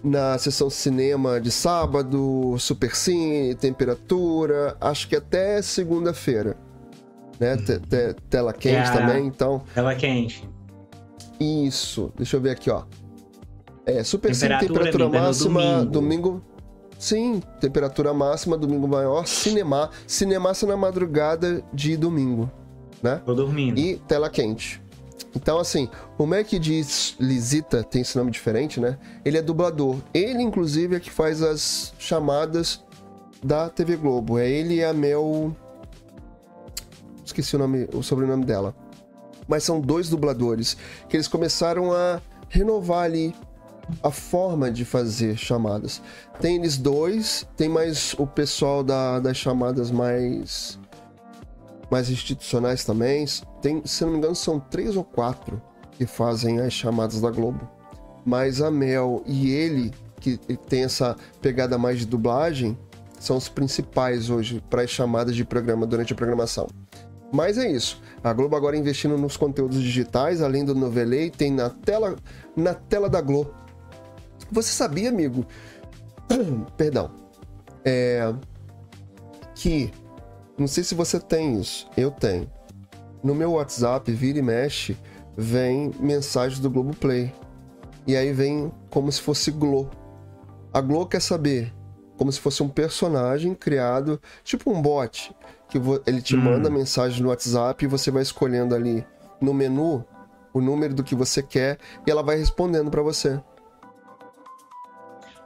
na 0.02 0.38
sessão 0.38 0.70
cinema 0.70 1.42
de 1.42 1.52
sábado, 1.52 2.56
Super 2.60 2.96
Cine, 2.96 3.56
Temperatura, 3.56 4.78
acho 4.80 5.10
que 5.10 5.18
até 5.18 5.62
segunda-feira. 5.62 6.56
Né? 7.38 7.58
Te, 7.58 7.80
te, 7.80 8.14
tela 8.30 8.54
quente 8.54 8.90
é 8.90 8.94
também, 8.94 9.28
então. 9.28 9.64
Tela 9.74 9.96
quente. 9.96 10.55
Isso. 11.40 12.12
Deixa 12.16 12.38
eu 12.38 12.42
ver 12.42 12.52
aqui, 12.52 12.70
ó. 12.70 12.84
É, 13.86 14.04
Super 14.04 14.32
temperatura, 14.32 14.60
Cine, 14.60 14.92
temperatura 14.92 15.10
máxima, 15.10 15.62
domingo. 15.86 15.92
domingo. 15.92 16.42
Sim, 16.98 17.42
temperatura 17.60 18.14
máxima, 18.14 18.58
domingo 18.58 18.88
maior, 18.88 19.28
cinema. 19.28 19.90
Cinemaça 20.08 20.66
na 20.66 20.76
madrugada 20.78 21.64
de 21.74 21.96
domingo, 21.98 22.50
né? 23.04 23.22
Tô 23.26 23.34
dormindo. 23.34 23.80
E 23.80 23.98
tela 24.08 24.30
quente. 24.30 24.82
Então, 25.36 25.60
assim, 25.60 25.90
o 26.18 26.26
Mac 26.26 26.48
diz 26.48 27.16
Lisita, 27.20 27.84
tem 27.84 28.02
esse 28.02 28.18
nome 28.18 28.32
diferente, 28.32 28.80
né? 28.80 28.98
Ele 29.24 29.38
é 29.38 29.42
dublador. 29.42 29.98
Ele, 30.14 30.42
inclusive, 30.42 30.96
é 30.96 31.00
que 31.00 31.12
faz 31.12 31.42
as 31.42 31.94
chamadas 32.00 32.84
da 33.44 33.70
TV 33.70 33.98
Globo. 33.98 34.40
É 34.40 34.50
ele 34.50 34.76
e 34.76 34.84
a 34.84 34.94
Mel. 34.94 35.54
Esqueci 37.26 37.56
o 37.56 37.60
nome, 37.60 37.88
o 37.94 38.02
sobrenome 38.02 38.46
dela. 38.46 38.74
Mas 39.48 39.64
são 39.64 39.80
dois 39.80 40.10
dubladores 40.10 40.78
que 41.08 41.16
eles 41.16 41.28
começaram 41.28 41.92
a 41.94 42.22
renovar 42.50 43.04
ali 43.04 43.34
a 44.02 44.12
forma 44.12 44.72
de 44.72 44.84
fazer 44.84 45.38
chamadas. 45.38 46.02
Tem 46.40 46.56
eles 46.56 46.78
dois, 46.78 47.48
tem 47.56 47.70
mais 47.70 48.16
o 48.18 48.26
pessoal 48.26 48.84
da, 48.84 49.20
das 49.20 49.38
chamadas 49.38 49.92
mais 49.92 50.80
mais 51.90 52.10
institucionais 52.10 52.84
também. 52.84 53.26
Tem, 53.62 53.82
se 53.86 54.04
não 54.04 54.12
me 54.12 54.18
engano, 54.18 54.36
são 54.36 54.60
três 54.60 54.96
ou 54.96 55.04
quatro 55.04 55.62
que 55.92 56.06
fazem 56.06 56.60
as 56.60 56.74
chamadas 56.74 57.22
da 57.22 57.30
Globo. 57.30 57.70
Mas 58.26 58.60
a 58.60 58.72
Mel 58.72 59.24
e 59.26 59.52
ele, 59.52 59.94
que 60.20 60.38
tem 60.68 60.84
essa 60.84 61.16
pegada 61.42 61.78
mais 61.78 62.00
de 62.00 62.08
dublagem, 62.08 62.78
são 63.20 63.38
os 63.38 63.48
principais 63.48 64.30
hoje 64.30 64.62
para 64.70 64.82
as 64.82 64.90
chamadas 64.90 65.36
de 65.36 65.46
programa 65.46 65.86
durante 65.86 66.14
a 66.14 66.16
programação. 66.16 66.68
Mas 67.36 67.58
é 67.58 67.70
isso. 67.70 68.02
A 68.24 68.34
Globo 68.34 68.56
agora 68.56 68.78
investindo 68.78 69.18
nos 69.18 69.38
conteúdos 69.38 69.82
digitais, 69.82 70.42
além 70.42 70.64
do 70.66 70.74
Novelei, 70.74 71.30
tem 71.30 71.52
na 71.52 71.70
tela, 71.70 72.16
na 72.56 72.74
tela 72.74 73.10
da 73.10 73.22
Globo 73.22 73.66
você 74.52 74.72
sabia, 74.72 75.10
amigo? 75.10 75.46
Perdão. 76.78 77.12
É. 77.84 78.34
Que. 79.54 79.92
Não 80.58 80.68
sei 80.68 80.84
se 80.84 80.96
você 80.96 81.20
tem 81.20 81.60
isso. 81.60 81.88
Eu 81.98 82.12
tenho. 82.12 82.50
No 83.24 83.36
meu 83.36 83.54
WhatsApp, 83.54 84.12
vira 84.12 84.40
e 84.40 84.42
mexe, 84.42 84.98
vem 85.36 85.92
mensagem 86.00 86.62
do 86.62 86.70
Globoplay. 86.70 87.34
E 88.08 88.16
aí 88.16 88.32
vem 88.32 88.72
como 88.90 89.12
se 89.12 89.22
fosse 89.22 89.52
Glo. 89.52 89.90
A 90.72 90.80
Glo 90.80 91.06
quer 91.08 91.22
saber 91.22 91.74
como 92.18 92.32
se 92.32 92.40
fosse 92.40 92.64
um 92.64 92.70
personagem 92.70 93.54
criado, 93.54 94.22
tipo 94.44 94.72
um 94.72 94.82
bot, 94.82 95.35
que 95.80 96.10
ele 96.10 96.22
te 96.22 96.36
hum. 96.36 96.42
manda 96.42 96.70
mensagem 96.70 97.22
no 97.22 97.30
WhatsApp 97.30 97.84
e 97.84 97.88
você 97.88 98.12
vai 98.12 98.22
escolhendo 98.22 98.74
ali 98.74 99.06
no 99.42 99.54
menu 99.54 100.06
o 100.54 100.62
número 100.62 100.94
do 100.94 101.04
que 101.04 101.16
você 101.16 101.44
quer 101.44 101.78
e 102.08 102.12
ela 102.12 102.24
vai 102.24 102.38
respondendo 102.38 102.90
para 102.90 103.02
você. 103.02 103.40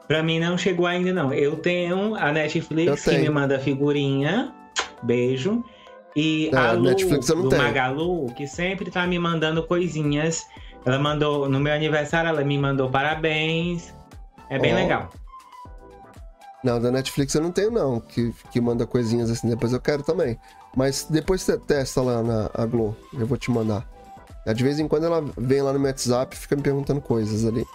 Pra 0.07 0.23
mim 0.23 0.39
não 0.39 0.57
chegou 0.57 0.87
ainda, 0.87 1.13
não. 1.13 1.33
Eu 1.33 1.57
tenho 1.57 2.15
a 2.15 2.31
Netflix 2.31 3.03
que 3.03 3.17
me 3.17 3.29
manda 3.29 3.59
figurinha. 3.59 4.53
Beijo. 5.03 5.63
E 6.15 6.49
é, 6.51 6.57
a 6.57 6.71
Lu, 6.71 6.95
do 6.95 7.49
tenho. 7.49 7.61
Magalu, 7.61 8.27
que 8.33 8.47
sempre 8.47 8.89
tá 8.89 9.05
me 9.05 9.19
mandando 9.19 9.63
coisinhas. 9.63 10.47
Ela 10.85 10.97
mandou, 10.97 11.47
no 11.47 11.59
meu 11.59 11.73
aniversário, 11.73 12.29
ela 12.29 12.43
me 12.43 12.57
mandou 12.57 12.89
parabéns. 12.89 13.93
É 14.49 14.57
bem 14.57 14.73
oh. 14.73 14.77
legal. 14.77 15.09
Não, 16.63 16.79
da 16.79 16.91
Netflix 16.91 17.33
eu 17.33 17.41
não 17.41 17.51
tenho, 17.51 17.71
não. 17.71 17.99
Que, 17.99 18.33
que 18.51 18.59
manda 18.59 18.85
coisinhas 18.85 19.29
assim, 19.29 19.47
depois 19.47 19.71
eu 19.71 19.79
quero 19.79 20.03
também. 20.03 20.37
Mas 20.75 21.07
depois 21.09 21.41
você 21.41 21.57
testa 21.57 22.01
lá 22.01 22.21
na 22.21 22.49
a 22.53 22.65
Glow, 22.65 22.95
eu 23.13 23.25
vou 23.25 23.37
te 23.37 23.49
mandar. 23.49 23.87
De 24.53 24.63
vez 24.63 24.79
em 24.79 24.87
quando 24.87 25.05
ela 25.05 25.23
vem 25.37 25.61
lá 25.61 25.71
no 25.71 25.79
meu 25.79 25.89
WhatsApp 25.89 26.35
e 26.35 26.39
fica 26.39 26.55
me 26.55 26.61
perguntando 26.61 27.01
coisas 27.01 27.45
ali. 27.45 27.65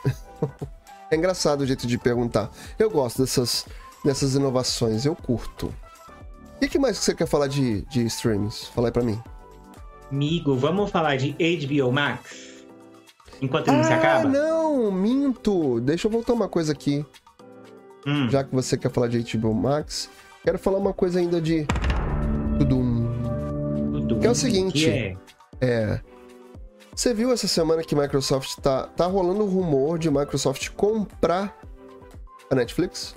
É 1.11 1.17
engraçado 1.17 1.61
o 1.61 1.67
jeito 1.67 1.87
de 1.87 1.97
perguntar. 1.97 2.51
Eu 2.77 2.91
gosto 2.91 3.23
dessas, 3.23 3.67
dessas 4.05 4.35
inovações, 4.35 5.05
eu 5.05 5.15
curto. 5.15 5.73
O 6.61 6.67
que 6.67 6.79
mais 6.79 6.99
que 6.99 7.05
você 7.05 7.15
quer 7.15 7.27
falar 7.27 7.47
de, 7.47 7.83
de 7.83 8.05
streams? 8.07 8.67
Fala 8.75 8.89
aí 8.89 8.93
pra 8.93 9.03
mim. 9.03 9.23
Amigo, 10.11 10.57
vamos 10.57 10.91
falar 10.91 11.17
de 11.17 11.33
HBO 11.33 11.93
Max? 11.93 12.65
Enquanto 13.41 13.69
ele 13.69 13.77
ah, 13.79 13.85
se 13.85 13.93
acaba? 13.93 14.29
não, 14.29 14.91
minto. 14.91 15.79
Deixa 15.81 16.09
eu 16.09 16.11
voltar 16.11 16.33
uma 16.33 16.49
coisa 16.49 16.73
aqui. 16.73 17.05
Hum. 18.07 18.31
Já 18.31 18.45
que 18.45 18.55
você 18.55 18.77
quer 18.77 18.91
falar 18.91 19.09
de 19.09 19.37
HBO 19.37 19.55
Max, 19.55 20.11
quero 20.43 20.59
falar 20.59 20.79
uma 20.79 20.93
coisa 20.93 21.19
ainda 21.19 21.41
de... 21.41 21.67
Tudum. 22.59 23.11
Tudum. 23.93 24.21
Que 24.21 24.27
é 24.27 24.31
o 24.31 24.35
seguinte. 24.35 24.89
É? 24.89 25.17
é 25.61 26.01
você 26.95 27.13
viu 27.13 27.33
essa 27.33 27.49
semana 27.49 27.83
que 27.83 27.97
Microsoft 27.97 28.61
tá, 28.61 28.87
tá 28.87 29.07
rolando 29.07 29.43
o 29.43 29.49
rumor 29.49 29.99
de 29.99 30.09
Microsoft 30.09 30.69
comprar 30.71 31.59
a 32.49 32.55
Netflix? 32.55 33.17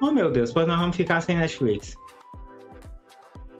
Oh 0.00 0.10
meu 0.10 0.30
Deus, 0.30 0.52
pois 0.52 0.66
nós 0.66 0.80
vamos 0.80 0.96
ficar 0.96 1.20
sem 1.20 1.36
Netflix. 1.36 1.94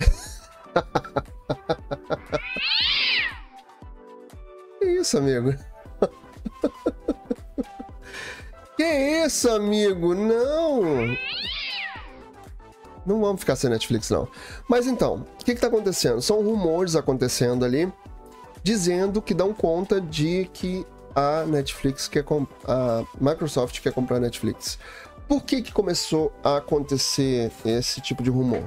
que 4.81 4.87
isso, 4.87 5.19
amigo? 5.19 5.55
Que 8.77 8.85
isso, 8.85 9.51
amigo? 9.51 10.15
Não! 10.15 11.17
Não 13.07 13.21
vamos 13.21 13.41
ficar 13.41 13.57
sem 13.57 13.71
Netflix, 13.71 14.11
não. 14.11 14.29
Mas 14.69 14.87
então, 14.87 15.25
o 15.41 15.45
que, 15.45 15.55
que 15.55 15.61
tá 15.61 15.69
acontecendo? 15.69 16.21
São 16.21 16.43
rumores 16.43 16.97
acontecendo 16.97 17.65
ali 17.65 17.91
dizendo 18.63 19.23
que 19.23 19.33
dão 19.33 19.55
conta 19.55 20.01
de 20.01 20.51
que 20.53 20.85
a 21.15 21.45
Netflix 21.47 22.09
quer 22.09 22.25
a 22.67 23.05
Microsoft 23.21 23.81
quer 23.81 23.93
comprar 23.93 24.17
a 24.17 24.21
Netflix. 24.21 24.77
Por 25.29 25.45
que, 25.45 25.63
que 25.63 25.73
começou 25.73 26.33
a 26.43 26.57
acontecer 26.57 27.53
esse 27.65 28.01
tipo 28.01 28.23
de 28.23 28.31
rumor? 28.31 28.65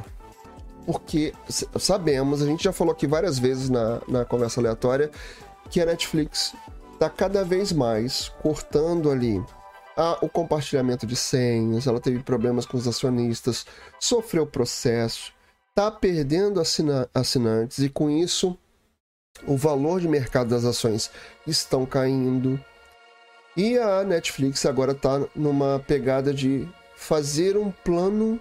Porque 0.85 1.33
sabemos, 1.77 2.41
a 2.41 2.45
gente 2.45 2.63
já 2.63 2.71
falou 2.71 2.93
aqui 2.93 3.05
várias 3.05 3.37
vezes 3.37 3.69
na, 3.69 4.01
na 4.07 4.25
conversa 4.25 4.61
aleatória, 4.61 5.11
que 5.69 5.81
a 5.81 5.85
Netflix 5.85 6.55
está 6.93 7.09
cada 7.09 7.43
vez 7.43 7.71
mais 7.71 8.29
cortando 8.41 9.11
ali 9.11 9.43
o 10.21 10.29
compartilhamento 10.29 11.05
de 11.05 11.15
senhas, 11.15 11.87
ela 11.87 11.99
teve 11.99 12.19
problemas 12.19 12.65
com 12.65 12.77
os 12.77 12.87
acionistas, 12.87 13.65
sofreu 13.99 14.47
processo, 14.47 15.33
está 15.69 15.91
perdendo 15.91 16.59
assina, 16.59 17.09
assinantes 17.13 17.79
e 17.79 17.89
com 17.89 18.09
isso 18.09 18.57
o 19.47 19.55
valor 19.55 20.01
de 20.01 20.07
mercado 20.07 20.49
das 20.49 20.65
ações 20.65 21.11
estão 21.45 21.85
caindo. 21.85 22.59
E 23.55 23.77
a 23.77 24.03
Netflix 24.03 24.65
agora 24.65 24.91
está 24.91 25.21
numa 25.35 25.79
pegada 25.79 26.33
de 26.33 26.67
fazer 26.95 27.57
um 27.57 27.71
plano 27.71 28.39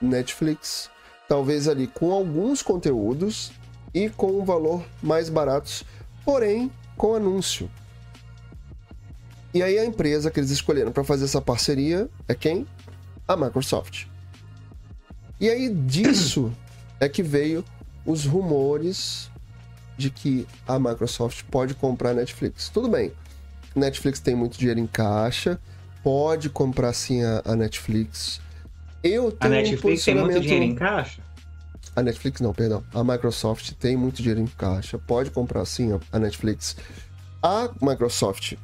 Netflix, 0.00 0.90
talvez 1.28 1.68
ali 1.68 1.86
com 1.86 2.12
alguns 2.12 2.62
conteúdos 2.62 3.52
e 3.92 4.10
com 4.10 4.40
um 4.40 4.44
valor 4.44 4.84
mais 5.02 5.28
baratos, 5.28 5.84
porém 6.24 6.70
com 6.96 7.14
anúncio. 7.14 7.70
E 9.54 9.62
aí 9.62 9.78
a 9.78 9.86
empresa 9.86 10.32
que 10.32 10.40
eles 10.40 10.50
escolheram 10.50 10.90
para 10.90 11.04
fazer 11.04 11.26
essa 11.26 11.40
parceria 11.40 12.10
é 12.26 12.34
quem? 12.34 12.66
A 13.26 13.36
Microsoft. 13.36 14.06
E 15.40 15.48
aí 15.48 15.72
disso 15.72 16.52
é 16.98 17.08
que 17.08 17.22
veio 17.22 17.64
os 18.04 18.26
rumores 18.26 19.30
de 19.96 20.10
que 20.10 20.44
a 20.66 20.76
Microsoft 20.76 21.44
pode 21.44 21.72
comprar 21.74 22.10
a 22.10 22.14
Netflix. 22.14 22.68
Tudo 22.68 22.88
bem, 22.88 23.12
Netflix 23.76 24.18
tem 24.18 24.34
muito 24.34 24.58
dinheiro 24.58 24.80
em 24.80 24.88
caixa, 24.88 25.60
pode 26.02 26.50
comprar 26.50 26.92
sim 26.92 27.22
a, 27.22 27.40
a 27.44 27.54
Netflix. 27.54 28.40
Eu 29.04 29.30
tenho 29.30 29.54
a 29.54 29.56
Netflix 29.56 29.78
um 29.78 29.82
posicionamento... 29.82 30.26
tem 30.26 30.34
muito 30.34 30.48
dinheiro 30.48 30.64
em 30.64 30.74
caixa? 30.74 31.22
A 31.94 32.02
Netflix 32.02 32.40
não, 32.40 32.52
perdão. 32.52 32.82
A 32.92 33.04
Microsoft 33.04 33.70
tem 33.74 33.96
muito 33.96 34.16
dinheiro 34.16 34.40
em 34.40 34.48
caixa, 34.48 34.98
pode 34.98 35.30
comprar 35.30 35.64
sim 35.64 35.90
a 36.10 36.18
Netflix. 36.18 36.76
A 37.40 37.70
Microsoft 37.80 38.56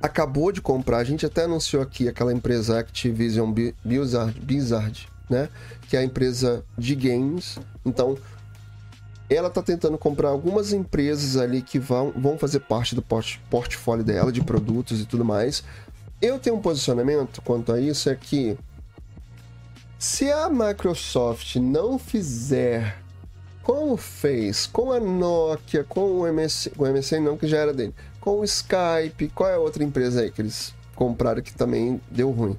acabou 0.00 0.52
de 0.52 0.60
comprar, 0.60 0.98
a 0.98 1.04
gente 1.04 1.24
até 1.24 1.44
anunciou 1.44 1.82
aqui 1.82 2.08
aquela 2.08 2.32
empresa 2.32 2.78
Activision 2.78 3.52
Blizzard, 3.84 4.38
Blizzard 4.40 5.08
né? 5.28 5.48
Que 5.88 5.96
é 5.96 6.00
a 6.00 6.04
empresa 6.04 6.64
de 6.76 6.94
games. 6.94 7.58
Então, 7.84 8.16
ela 9.28 9.48
está 9.48 9.60
tentando 9.60 9.98
comprar 9.98 10.28
algumas 10.28 10.72
empresas 10.72 11.36
ali 11.36 11.60
que 11.62 11.78
vão, 11.78 12.12
vão 12.16 12.38
fazer 12.38 12.60
parte 12.60 12.94
do 12.94 13.02
port 13.02 13.38
portfólio 13.50 14.04
dela, 14.04 14.30
de 14.30 14.42
produtos 14.42 15.00
e 15.00 15.04
tudo 15.04 15.24
mais. 15.24 15.64
Eu 16.22 16.38
tenho 16.38 16.56
um 16.56 16.60
posicionamento 16.60 17.42
quanto 17.42 17.72
a 17.72 17.80
isso, 17.80 18.08
é 18.08 18.14
que 18.14 18.56
se 19.98 20.30
a 20.30 20.48
Microsoft 20.48 21.56
não 21.56 21.98
fizer 21.98 23.02
como 23.62 23.96
fez 23.96 24.66
com 24.66 24.92
a 24.92 25.00
Nokia, 25.00 25.82
com 25.82 26.20
o 26.20 26.32
MSN, 26.32 26.70
o 26.78 26.86
MSN 26.86 27.20
não, 27.20 27.36
que 27.36 27.48
já 27.48 27.58
era 27.58 27.74
dele, 27.74 27.92
com 28.26 28.40
o 28.40 28.44
Skype, 28.44 29.30
qual 29.32 29.48
é 29.48 29.54
a 29.54 29.58
outra 29.58 29.84
empresa 29.84 30.20
aí 30.22 30.32
que 30.32 30.42
eles 30.42 30.74
compraram 30.96 31.40
que 31.40 31.54
também 31.54 32.00
deu 32.10 32.32
ruim? 32.32 32.58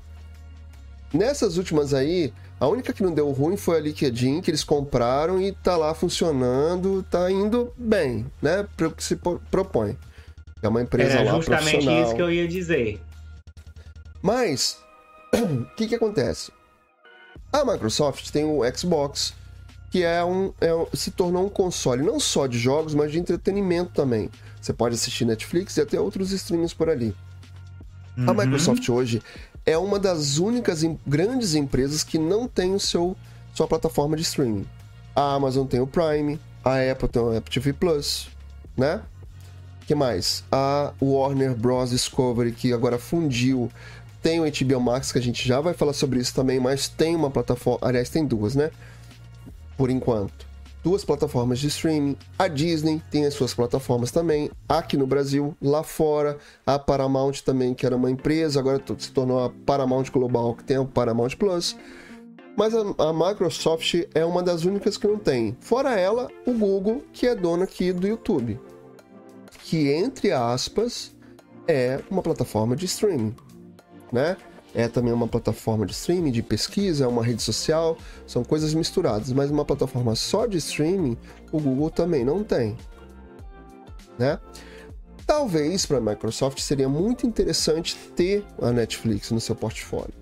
Nessas 1.13 1.57
últimas 1.57 1.93
aí, 1.93 2.34
a 2.57 2.70
única 2.70 2.93
que 2.93 3.03
não 3.03 3.13
deu 3.13 3.30
ruim 3.32 3.57
foi 3.57 3.76
a 3.76 3.82
LinkedIn, 3.82 4.39
que 4.39 4.49
eles 4.49 4.63
compraram 4.63 5.41
e 5.41 5.51
tá 5.51 5.76
lá 5.76 5.93
funcionando, 5.93 7.03
tá 7.11 7.30
indo 7.30 7.74
bem, 7.76 8.26
né? 8.41 8.65
Para 8.78 8.88
o 8.88 8.91
que 8.91 9.03
se 9.03 9.18
propõe. 9.51 9.97
É 10.61 10.70
uma 10.70 10.82
empresa 10.82 11.20
Era 11.20 11.34
lá 11.34 11.36
justamente 11.36 11.86
isso 11.86 12.15
que 12.15 12.22
eu 12.22 12.32
ia 12.32 12.47
dizer. 12.47 13.01
Mas, 14.22 14.80
o 15.34 15.65
que 15.76 15.86
que 15.86 15.95
acontece? 15.95 16.49
A 17.51 17.65
Microsoft 17.65 18.30
tem 18.32 18.45
o 18.45 18.61
Xbox, 18.74 19.34
que 19.91 20.01
é 20.01 20.24
um, 20.24 20.53
é, 20.61 20.70
se 20.93 21.11
tornou 21.11 21.45
um 21.45 21.49
console 21.49 22.03
não 22.03 22.22
só 22.22 22.47
de 22.47 22.57
jogos, 22.57 22.95
mas 22.95 23.11
de 23.11 23.20
entretenimento 23.20 23.91
também. 23.91 24.30
Você 24.68 24.74
pode 24.74 24.95
assistir 24.95 25.24
Netflix 25.24 25.78
e 25.78 25.82
até 25.82 25.97
outros 25.97 26.34
streams 26.34 26.76
por 26.76 26.89
ali. 26.89 27.15
Uhum. 28.18 28.30
A 28.30 28.34
Microsoft 28.34 28.89
hoje 28.89 29.24
é 29.65 29.78
uma 29.78 29.97
das 29.97 30.39
únicas 30.39 30.84
grandes 31.05 31.55
empresas 31.55 32.03
que 32.03 32.18
não 32.18 32.49
tem 32.49 32.76
o 32.76 32.80
seu 32.80 33.15
sua 33.53 33.65
plataforma 33.65 34.18
de 34.18 34.24
streaming. 34.24 34.65
A 35.15 35.36
Amazon 35.36 35.65
tem 35.65 35.80
o 35.80 35.88
Prime, 35.88 36.38
a 36.65 36.91
Apple 36.91 37.07
tem 37.07 37.22
o 37.22 37.38
Apple 37.38 37.49
TV 37.49 37.72
Plus, 37.72 38.28
né? 38.76 39.01
que 39.86 39.95
mais? 39.95 40.43
A 40.51 40.91
Warner 41.01 41.55
Bros 41.55 41.91
Discovery 41.91 42.51
que 42.51 42.74
agora 42.74 42.99
fundiu 42.99 43.72
tem 44.22 44.41
o 44.41 44.43
HBO 44.43 44.82
Max 44.82 45.13
que 45.13 45.18
a 45.18 45.22
gente 45.22 45.47
já 45.47 45.61
vai 45.61 45.74
falar 45.74 45.93
sobre 45.93 46.20
isso 46.20 46.36
também, 46.36 46.59
mas 46.59 46.89
tem 46.89 47.15
uma 47.15 47.32
plataforma, 47.32 47.88
aliás 47.88 48.09
tem 48.09 48.26
duas, 48.26 48.53
né? 48.53 48.70
por 49.78 49.89
enquanto. 49.89 50.47
Duas 50.88 51.04
plataformas 51.04 51.60
de 51.60 51.68
streaming. 51.68 52.16
A 52.40 52.48
Disney 52.48 53.02
tem 53.12 53.26
as 53.26 53.34
suas 53.34 53.54
plataformas 53.54 54.10
também, 54.10 54.50
aqui 54.70 54.96
no 54.96 55.06
Brasil, 55.06 55.54
lá 55.62 55.84
fora. 55.84 56.38
A 56.66 56.80
Paramount 56.80 57.42
também, 57.44 57.74
que 57.74 57.86
era 57.86 57.94
uma 57.94 58.10
empresa, 58.10 58.58
agora 58.62 58.82
se 58.98 59.12
tornou 59.12 59.44
a 59.44 59.50
Paramount 59.50 60.06
Global, 60.14 60.56
que 60.56 60.64
tem 60.64 60.78
o 60.78 60.86
Paramount 60.86 61.32
Plus. 61.38 61.76
Mas 62.56 62.74
a, 62.74 62.84
a 63.00 63.12
Microsoft 63.12 63.96
é 64.16 64.24
uma 64.24 64.42
das 64.42 64.64
únicas 64.64 64.96
que 64.96 65.06
não 65.06 65.20
tem. 65.20 65.58
Fora 65.60 66.00
ela, 66.00 66.30
o 66.46 66.54
Google, 66.54 67.04
que 67.12 67.28
é 67.28 67.36
dona 67.36 67.66
aqui 67.66 67.92
do 67.92 68.08
YouTube. 68.08 68.58
Que, 69.66 69.92
entre 69.92 70.32
aspas, 70.32 71.14
é 71.68 72.00
uma 72.10 72.22
plataforma 72.22 72.78
de 72.78 72.86
streaming, 72.86 73.36
né? 74.10 74.38
É 74.78 74.88
também 74.88 75.11
uma 75.11 75.28
plataforma 75.28 75.88
de 75.88 75.91
streaming, 75.91 76.30
de 76.30 76.43
pesquisa, 76.43 77.05
é 77.05 77.07
uma 77.07 77.23
rede 77.23 77.41
social, 77.41 77.97
são 78.28 78.43
coisas 78.43 78.75
misturadas, 78.75 79.34
mas 79.34 79.49
uma 79.49 79.65
plataforma 79.65 80.15
só 80.15 80.45
de 80.45 80.57
streaming, 80.57 81.17
o 81.51 81.59
Google 81.59 81.89
também 81.89 82.23
não 82.23 82.43
tem. 82.43 82.78
Né? 84.19 84.39
Talvez 85.25 85.84
para 85.84 85.97
a 85.97 86.01
Microsoft 86.01 86.59
seria 86.59 86.88
muito 86.88 87.25
interessante 87.25 87.97
ter 88.15 88.45
a 88.61 88.71
Netflix 88.71 89.32
no 89.32 89.41
seu 89.41 89.55
portfólio. 89.55 90.13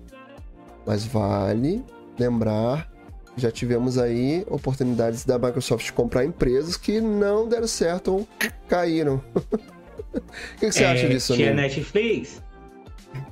Mas 0.86 1.04
vale 1.04 1.84
lembrar 2.18 2.90
já 3.36 3.50
tivemos 3.50 3.98
aí 3.98 4.42
oportunidades 4.48 5.26
da 5.26 5.38
Microsoft 5.38 5.90
comprar 5.90 6.24
empresas 6.24 6.78
que 6.78 6.98
não 7.02 7.46
deram 7.46 7.66
certo 7.66 8.14
ou 8.14 8.28
caíram. 8.66 9.22
o 9.36 10.20
que, 10.58 10.66
que 10.66 10.72
você 10.72 10.84
é, 10.84 10.86
acha 10.86 11.06
disso? 11.06 11.34
Tinha 11.34 11.52
Netflix? 11.52 12.45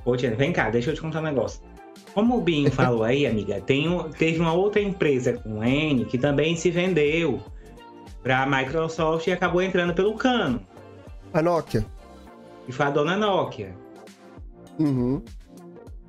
Ô, 0.03 0.15
Tia, 0.15 0.35
vem 0.35 0.51
cá, 0.51 0.69
deixa 0.69 0.91
eu 0.91 0.95
te 0.95 1.01
contar 1.01 1.19
um 1.19 1.23
negócio. 1.23 1.61
Como 2.13 2.37
o 2.37 2.41
Binho 2.41 2.71
falou 2.71 3.03
aí, 3.03 3.25
amiga, 3.25 3.59
tem 3.61 3.89
um, 3.89 4.09
teve 4.09 4.39
uma 4.39 4.53
outra 4.53 4.81
empresa 4.81 5.33
com 5.33 5.63
N 5.63 6.05
que 6.05 6.17
também 6.17 6.55
se 6.55 6.71
vendeu 6.71 7.41
para 8.23 8.43
a 8.43 8.45
Microsoft 8.45 9.27
e 9.27 9.31
acabou 9.31 9.61
entrando 9.61 9.93
pelo 9.93 10.15
cano. 10.15 10.61
A 11.33 11.41
Nokia. 11.41 11.85
E 12.67 12.71
foi 12.71 12.85
a 12.85 12.89
dona 12.89 13.15
Nokia. 13.15 13.75
Uhum. 14.79 15.21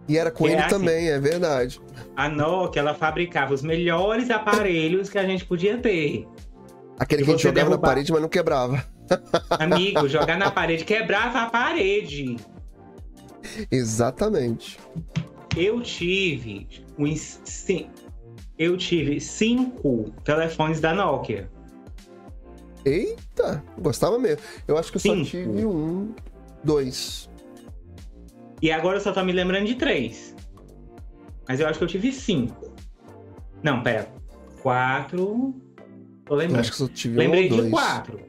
E 0.09 0.17
era 0.17 0.31
com 0.31 0.47
ele 0.47 0.57
é 0.57 0.61
assim, 0.61 0.69
também, 0.71 1.09
é 1.09 1.19
verdade. 1.19 1.81
A 2.17 2.29
Nokia, 2.29 2.81
ela 2.81 2.95
fabricava 2.95 3.53
os 3.53 3.63
melhores 3.63 4.31
aparelhos 4.31 5.11
que 5.11 5.19
a 5.19 5.25
gente 5.25 5.45
podia 5.45 5.77
ter. 5.79 6.27
Aquele 6.99 7.25
que 7.25 7.31
a 7.31 7.33
gente 7.33 7.43
jogava 7.43 7.69
derrubar... 7.69 7.89
na 7.89 7.95
parede, 7.95 8.13
mas 8.13 8.23
não 8.23 8.29
quebrava. 8.29 8.83
Amigo, 9.51 10.09
jogar 10.09 10.39
na 10.39 10.51
parede 10.51 10.85
quebrava 10.85 11.43
a 11.43 11.47
parede. 11.51 12.37
Exatamente. 13.71 14.79
Eu 15.57 15.81
tive 15.81 16.67
uns, 16.99 17.41
sim, 17.45 17.89
eu 18.59 18.77
tive 18.77 19.21
cinco 19.21 20.13
telefones 20.25 20.81
da 20.81 20.95
Nokia. 20.95 21.51
Eita, 22.85 23.63
gostava 23.79 24.19
mesmo. 24.19 24.43
Eu 24.67 24.79
acho 24.79 24.91
que 24.91 24.97
eu 24.97 25.01
cinco. 25.01 25.25
só 25.25 25.31
tive 25.31 25.67
um, 25.67 26.15
dois. 26.63 27.29
E 28.63 28.71
agora 28.71 28.97
eu 28.97 29.01
só 29.01 29.13
tô 29.13 29.23
me 29.25 29.33
lembrando 29.33 29.67
de 29.67 29.75
três. 29.75 30.35
Mas 31.49 31.61
eu 31.61 31.67
acho 31.67 31.79
que 31.79 31.85
eu 31.85 31.89
tive 31.89 32.13
cinco. 32.13 32.73
Não, 33.63 33.83
pera. 33.83 34.09
Quatro. 34.63 35.55
Tô 36.25 36.35
lembrando. 36.35 36.57
Eu 36.57 36.61
acho 36.61 36.71
que 36.71 36.77
só 36.77 36.89
tive 36.89 37.17
Lembrei 37.17 37.53
um 37.53 37.65
de 37.65 37.71
quatro. 37.71 38.21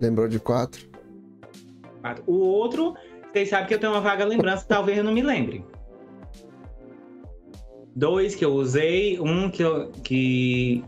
Lembrou 0.00 0.28
de 0.28 0.38
quatro? 0.38 0.88
quatro? 2.00 2.24
O 2.26 2.34
outro 2.34 2.94
vocês 3.32 3.48
sabem 3.48 3.66
que 3.66 3.74
eu 3.74 3.78
tenho 3.78 3.92
uma 3.92 4.00
vaga 4.00 4.24
lembrança, 4.24 4.64
talvez 4.68 4.98
eu 4.98 5.04
não 5.04 5.12
me 5.12 5.22
lembre. 5.22 5.64
Dois 7.96 8.34
que 8.34 8.44
eu 8.44 8.52
usei, 8.52 9.18
um 9.18 9.50
que 9.50 9.62
eu. 9.62 9.90
Que... 10.04 10.84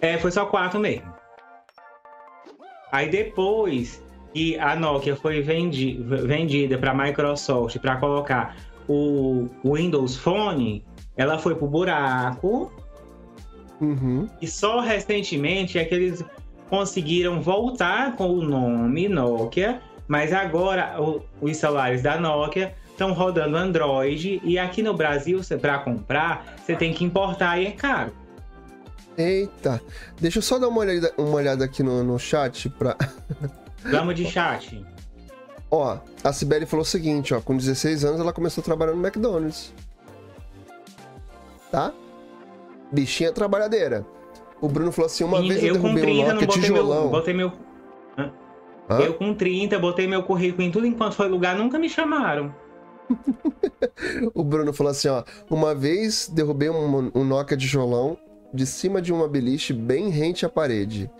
É, 0.00 0.16
foi 0.18 0.30
só 0.30 0.46
quatro 0.46 0.80
mesmo. 0.80 1.14
Aí 2.90 3.10
depois 3.10 4.02
que 4.32 4.58
a 4.58 4.74
Nokia 4.74 5.16
foi 5.16 5.42
vendi, 5.42 5.98
vendida 6.00 6.78
para 6.78 6.92
a 6.92 6.94
Microsoft 6.94 7.78
para 7.78 7.96
colocar 7.96 8.56
o 8.88 9.48
Windows 9.64 10.16
Phone, 10.16 10.84
ela 11.16 11.38
foi 11.38 11.54
pro 11.54 11.66
buraco. 11.66 12.72
Uhum. 13.80 14.28
E 14.40 14.46
só 14.46 14.80
recentemente 14.80 15.78
é 15.78 15.84
que 15.84 15.94
eles 15.94 16.24
conseguiram 16.70 17.40
voltar 17.40 18.16
com 18.16 18.30
o 18.30 18.42
nome 18.42 19.08
Nokia 19.08 19.80
mas 20.08 20.32
agora 20.32 21.00
o, 21.00 21.22
os 21.40 21.56
celulares 21.56 22.02
da 22.02 22.18
Nokia 22.18 22.74
estão 22.90 23.12
rodando 23.12 23.56
Android 23.56 24.40
e 24.42 24.58
aqui 24.58 24.82
no 24.82 24.94
Brasil, 24.94 25.40
para 25.60 25.78
comprar, 25.78 26.56
você 26.64 26.74
tem 26.74 26.92
que 26.92 27.04
importar 27.04 27.58
e 27.60 27.66
é 27.66 27.70
caro. 27.72 28.12
Eita, 29.18 29.80
deixa 30.20 30.38
eu 30.38 30.42
só 30.42 30.58
dar 30.58 30.68
uma 30.68 30.80
olhada, 30.80 31.12
uma 31.16 31.36
olhada 31.36 31.64
aqui 31.64 31.82
no, 31.82 32.02
no 32.02 32.18
chat 32.18 32.68
pra. 32.70 32.96
Vamos 33.84 34.14
de 34.14 34.26
chat. 34.26 34.84
Ó, 35.70 35.98
a 36.22 36.32
Sibeli 36.32 36.66
falou 36.66 36.82
o 36.82 36.86
seguinte, 36.86 37.34
ó, 37.34 37.40
com 37.40 37.56
16 37.56 38.04
anos 38.04 38.20
ela 38.20 38.32
começou 38.32 38.62
trabalhando 38.62 38.96
no 38.96 39.06
McDonald's. 39.06 39.72
Tá? 41.70 41.92
Bichinha 42.92 43.32
trabalhadeira. 43.32 44.04
O 44.60 44.68
Bruno 44.68 44.92
falou 44.92 45.06
assim, 45.06 45.24
uma 45.24 45.40
e 45.40 45.48
vez 45.48 45.62
eu, 45.62 45.74
eu 45.74 45.82
derrubei 45.82 46.24
um 46.24 46.28
Nokia 46.28 46.46
tijolão. 46.46 47.02
Meu, 47.02 47.10
botei 47.10 47.34
meu 47.34 47.52
Hã? 48.88 49.00
Eu 49.00 49.14
com 49.14 49.34
30, 49.34 49.78
botei 49.78 50.06
meu 50.06 50.22
currículo 50.22 50.62
em 50.62 50.70
tudo 50.70 50.86
enquanto 50.86 51.14
foi 51.14 51.28
lugar, 51.28 51.56
nunca 51.56 51.78
me 51.78 51.88
chamaram. 51.88 52.54
o 54.34 54.44
Bruno 54.44 54.72
falou 54.72 54.90
assim, 54.90 55.08
ó. 55.08 55.24
Uma 55.50 55.74
vez 55.74 56.28
derrubei 56.28 56.70
um, 56.70 57.10
um 57.14 57.24
Nokia 57.24 57.56
de 57.56 57.66
jolão 57.66 58.16
de 58.52 58.64
cima 58.64 59.02
de 59.02 59.12
uma 59.12 59.28
beliche 59.28 59.72
bem 59.72 60.08
rente 60.08 60.46
à 60.46 60.48
parede. 60.48 61.10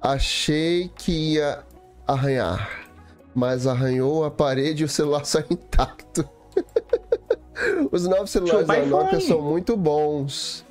Achei 0.00 0.90
que 0.94 1.34
ia 1.34 1.64
arranhar, 2.06 2.90
mas 3.34 3.66
arranhou 3.66 4.24
a 4.24 4.30
parede 4.30 4.82
e 4.82 4.86
o 4.86 4.88
celular 4.88 5.24
saiu 5.26 5.46
intacto. 5.50 6.28
Os 7.90 8.06
novos 8.06 8.30
celulares 8.30 8.66
da 8.66 8.84
Nokia 8.84 9.20
são 9.20 9.40
muito 9.40 9.76
bons. 9.76 10.64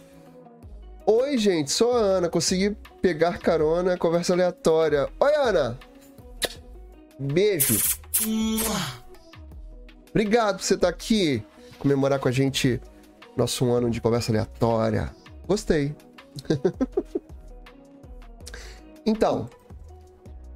Oi, 1.06 1.38
gente, 1.38 1.72
sou 1.72 1.94
a 1.94 2.00
Ana. 2.00 2.30
Consegui 2.30 2.78
pegar 3.02 3.40
carona, 3.40 3.98
conversa 3.98 4.34
aleatória. 4.34 5.10
Oi, 5.20 5.36
Ana! 5.36 5.78
Beijo. 7.20 7.80
Obrigado 10.10 10.58
por 10.58 10.64
você 10.64 10.76
estar 10.76 10.90
aqui, 10.90 11.44
comemorar 11.80 12.20
com 12.20 12.28
a 12.28 12.32
gente 12.32 12.82
nosso 13.36 13.70
ano 13.72 13.90
de 13.90 14.00
conversa 14.02 14.32
aleatória. 14.32 15.12
Gostei. 15.48 15.96
então, 19.06 19.50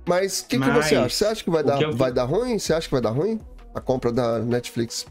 Mas 0.08 0.42
o 0.42 0.48
que, 0.48 0.60
que 0.60 0.70
você 0.70 0.96
acha? 0.96 1.10
Você 1.10 1.26
acha 1.26 1.44
que 1.44 1.50
vai 1.50 1.64
dar, 1.64 1.78
que 1.78 1.86
eu- 1.86 1.96
vai 1.96 2.12
dar 2.12 2.24
ruim? 2.24 2.58
Você 2.58 2.74
acha 2.74 2.88
que 2.88 2.94
vai 2.94 3.02
dar 3.02 3.12
ruim? 3.12 3.40
A 3.76 3.82
compra 3.82 4.12
da 4.12 4.40
Netflix 4.40 5.06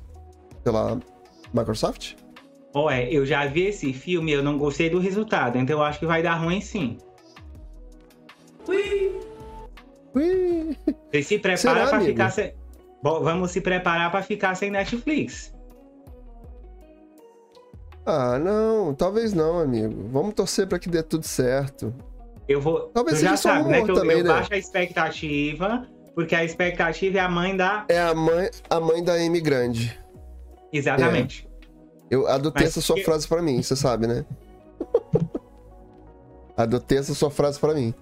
pela 0.65 0.99
Microsoft? 1.53 2.15
Ué, 2.75 3.09
eu 3.11 3.25
já 3.25 3.47
vi 3.47 3.67
esse 3.67 3.93
filme 3.93 4.33
e 4.33 4.35
eu 4.35 4.43
não 4.43 4.59
gostei 4.59 4.91
do 4.91 4.99
resultado, 4.99 5.57
então 5.59 5.79
eu 5.79 5.83
acho 5.83 5.99
que 5.99 6.07
vai 6.07 6.23
dar 6.23 6.35
ruim 6.35 6.61
sim. 6.61 6.99
Ui, 8.69 9.13
Você 10.17 11.23
se 11.23 11.39
prepara 11.39 11.57
Será, 11.57 11.87
pra 11.87 11.97
amigo? 11.99 12.13
ficar 12.13 12.31
sem. 12.31 12.55
Bom, 13.03 13.23
vamos 13.23 13.51
se 13.51 13.61
preparar 13.61 14.11
pra 14.11 14.23
ficar 14.23 14.55
sem 14.55 14.71
Netflix. 14.71 15.55
Ah, 18.05 18.39
não, 18.39 18.95
talvez 18.95 19.35
não, 19.35 19.59
amigo. 19.59 20.09
Vamos 20.11 20.35
torcer 20.35 20.67
pra 20.67 20.79
que 20.79 20.89
dê 20.89 21.03
tudo 21.03 21.25
certo. 21.27 21.93
Eu 22.49 22.61
vou. 22.61 22.89
Talvez 22.89 23.19
tu 23.19 23.23
já 23.23 23.31
seja 23.31 23.43
só 23.43 23.49
sabe, 23.57 23.69
né? 23.71 23.83
Que 23.83 23.91
eu, 23.91 23.95
também, 23.95 24.19
eu 24.19 24.25
né? 24.25 24.31
baixo 24.31 24.55
a 24.55 24.57
expectativa, 24.57 25.87
porque 26.15 26.35
a 26.35 26.45
expectativa 26.45 27.19
é 27.19 27.21
a 27.21 27.29
mãe 27.29 27.57
da. 27.57 27.85
É 27.89 28.01
a 28.01 28.15
mãe, 28.15 28.49
a 28.71 28.81
mãe 28.81 29.03
da 29.03 29.15
Amy 29.15 29.41
Grande. 29.41 29.99
Exatamente. 30.73 31.49
Eu 32.11 32.29
adotei 32.29 32.65
Mas 32.67 32.77
essa 32.77 32.81
sua 32.81 32.97
frase 33.03 33.27
pra 33.27 33.43
mim, 33.43 33.61
você 33.61 33.75
sabe, 33.75 34.07
né? 34.07 34.25
adotei 36.57 36.99
essa 36.99 37.15
sua 37.15 37.31
frase 37.31 37.59
pra 37.59 37.75
mim. 37.75 37.93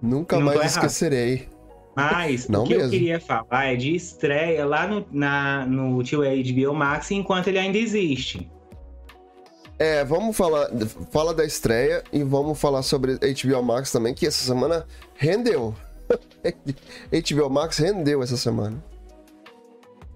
Nunca 0.00 0.38
mais 0.38 0.72
esquecerei. 0.72 1.48
Mas 1.96 2.46
Não 2.46 2.64
o 2.64 2.66
que 2.66 2.74
eu 2.74 2.78
mesmo. 2.78 2.92
queria 2.92 3.18
falar 3.18 3.72
é 3.72 3.76
de 3.76 3.94
estreia 3.94 4.66
lá 4.66 4.86
no, 4.86 5.06
na, 5.10 5.64
no 5.64 6.02
tio 6.02 6.20
HBO 6.20 6.74
Max 6.74 7.10
enquanto 7.10 7.48
ele 7.48 7.58
ainda 7.58 7.78
existe. 7.78 8.50
É, 9.78 10.04
vamos 10.04 10.36
falar, 10.36 10.68
fala 11.10 11.34
da 11.34 11.44
estreia 11.44 12.02
e 12.12 12.22
vamos 12.22 12.58
falar 12.58 12.82
sobre 12.82 13.14
HBO 13.16 13.62
Max 13.62 13.92
também, 13.92 14.14
que 14.14 14.26
essa 14.26 14.44
semana 14.44 14.86
rendeu. 15.14 15.74
HBO 17.10 17.50
Max 17.50 17.78
rendeu 17.78 18.22
essa 18.22 18.36
semana. 18.36 18.82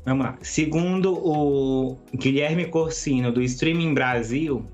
Vamos 0.05 0.25
lá. 0.25 0.39
Segundo 0.41 1.13
o 1.15 1.99
Guilherme 2.15 2.67
Corsino, 2.67 3.31
do 3.33 3.43
Streaming 3.43 3.93
Brasil, 3.93 4.65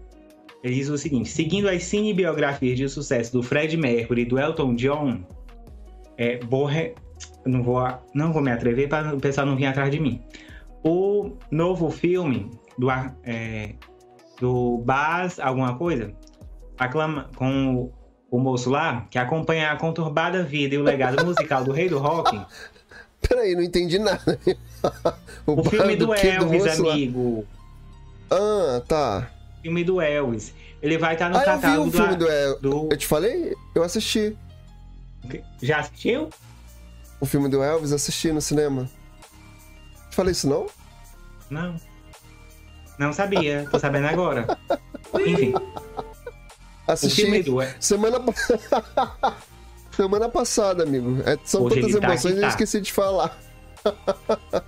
ele 0.67 0.75
diz 0.75 0.89
o 0.89 0.99
seguinte: 0.99 1.29
seguindo 1.29 1.69
as 1.69 1.85
cinebiografias 1.85 2.77
de 2.77 2.89
sucesso 2.89 3.33
do 3.33 3.43
Fred 3.43 3.77
Mercury 3.77 4.23
e 4.23 4.25
do 4.25 4.39
Elton 4.39 4.75
John, 4.75 5.21
é, 6.19 6.39
borre... 6.39 6.95
não, 7.45 7.63
vou, 7.63 7.87
não 8.13 8.33
vou 8.33 8.43
me 8.43 8.51
atrever 8.51 8.89
para 8.89 9.15
o 9.15 9.21
pessoal 9.21 9.47
não 9.47 9.55
vir 9.55 9.67
atrás 9.67 9.91
de 9.93 10.01
mim. 10.01 10.21
O 10.83 11.37
novo 11.53 11.89
filme 11.89 12.51
do, 12.77 12.89
é, 13.23 13.75
do 14.41 14.79
Baz, 14.79 15.39
alguma 15.39 15.77
coisa, 15.79 16.13
aclama, 16.77 17.31
com 17.37 17.77
o, 17.77 17.93
o 18.29 18.41
moço 18.41 18.69
lá, 18.69 19.07
que 19.09 19.19
acompanha 19.19 19.71
a 19.71 19.77
conturbada 19.77 20.43
vida 20.43 20.75
e 20.75 20.79
o 20.79 20.83
legado 20.83 21.25
musical 21.25 21.63
do 21.63 21.71
rei 21.71 21.89
do 21.89 21.99
rock, 21.99 22.39
Peraí, 23.29 23.55
não 23.55 23.63
entendi 23.63 23.99
nada. 23.99 24.39
o 25.47 25.57
bar 25.57 25.71
filme 25.71 25.97
do, 25.97 26.13
quê? 26.13 26.29
Elvis, 26.29 26.79
lá? 26.79 26.93
amigo. 26.93 27.45
Ah, 28.31 28.83
tá. 28.87 29.31
Filme 29.67 29.83
do 29.85 30.01
Elvis. 30.01 30.55
Ele 30.81 30.97
vai 30.97 31.15
estar 31.15 31.29
no 31.29 31.37
Ah, 31.37 31.41
eu 31.41 31.45
vi 31.57 31.61
catálogo 31.61 31.89
o 31.89 31.93
filme 31.93 32.17
do, 32.17 32.25
do 32.27 32.31
El... 32.31 32.61
do- 32.61 32.89
Eu 32.93 32.97
te 32.97 33.07
falei? 33.07 33.55
Eu 33.75 33.83
assisti. 33.83 34.37
Já 35.61 35.81
assistiu? 35.81 36.31
O 37.21 37.27
filme 37.27 37.49
do 37.49 37.63
Elvis, 37.63 37.93
assisti 37.93 38.31
no 38.31 38.41
cinema. 38.41 38.89
Te 40.11 40.15
falei 40.17 40.31
isso 40.33 40.49
não? 40.49 40.67
Não. 41.51 41.77
Não 42.99 43.13
sabia. 43.13 43.67
Tô 43.71 43.79
sabendo 43.79 44.07
agora. 44.07 44.47
Enfim, 45.19 45.53
o 45.55 46.93
Assisti 46.93 47.23
filme 47.23 47.43
do 47.43 47.57
semana 47.81 48.21
pa- 48.21 49.37
Semana 49.91 50.29
passada, 50.29 50.83
amigo. 50.85 51.21
É, 51.25 51.37
são 51.45 51.63
Hoje 51.63 51.81
tantas 51.81 51.99
tá 52.01 52.07
emoções 52.07 52.23
que 52.23 52.29
que 52.33 52.37
eu 52.37 52.41
tá. 52.43 52.49
esqueci 52.49 52.81
de 52.83 52.93
falar. 52.93 53.37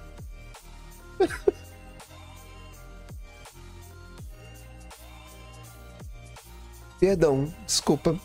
Perdão, 7.00 7.52
desculpa. 7.66 8.16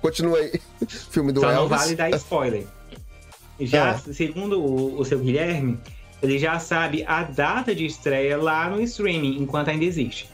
Continua 0.00 0.38
aí. 0.38 0.60
Filme 1.10 1.32
do 1.32 1.40
Só 1.40 1.46
não 1.46 1.54
Elvis. 1.62 1.78
vale 1.78 1.94
dar 1.96 2.10
spoiler. 2.10 2.66
Já, 3.60 3.90
É. 3.90 3.98
segundo 4.12 4.60
o, 4.60 4.98
o 5.00 5.04
seu 5.04 5.18
Guilherme, 5.20 5.78
ele 6.22 6.38
já 6.38 6.58
sabe 6.58 7.04
a 7.06 7.22
data 7.22 7.74
de 7.74 7.84
estreia 7.86 8.36
lá 8.36 8.68
no 8.68 8.80
streaming, 8.82 9.36
enquanto 9.40 9.68
ainda 9.68 9.84
existe. 9.84 10.28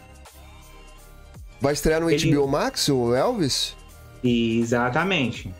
Vai 1.61 1.73
estrear 1.75 2.01
no 2.01 2.11
Ele- 2.11 2.33
HBO 2.35 2.47
Max, 2.47 2.89
o 2.89 3.15
Elvis? 3.15 3.77
Exatamente. 4.25 5.53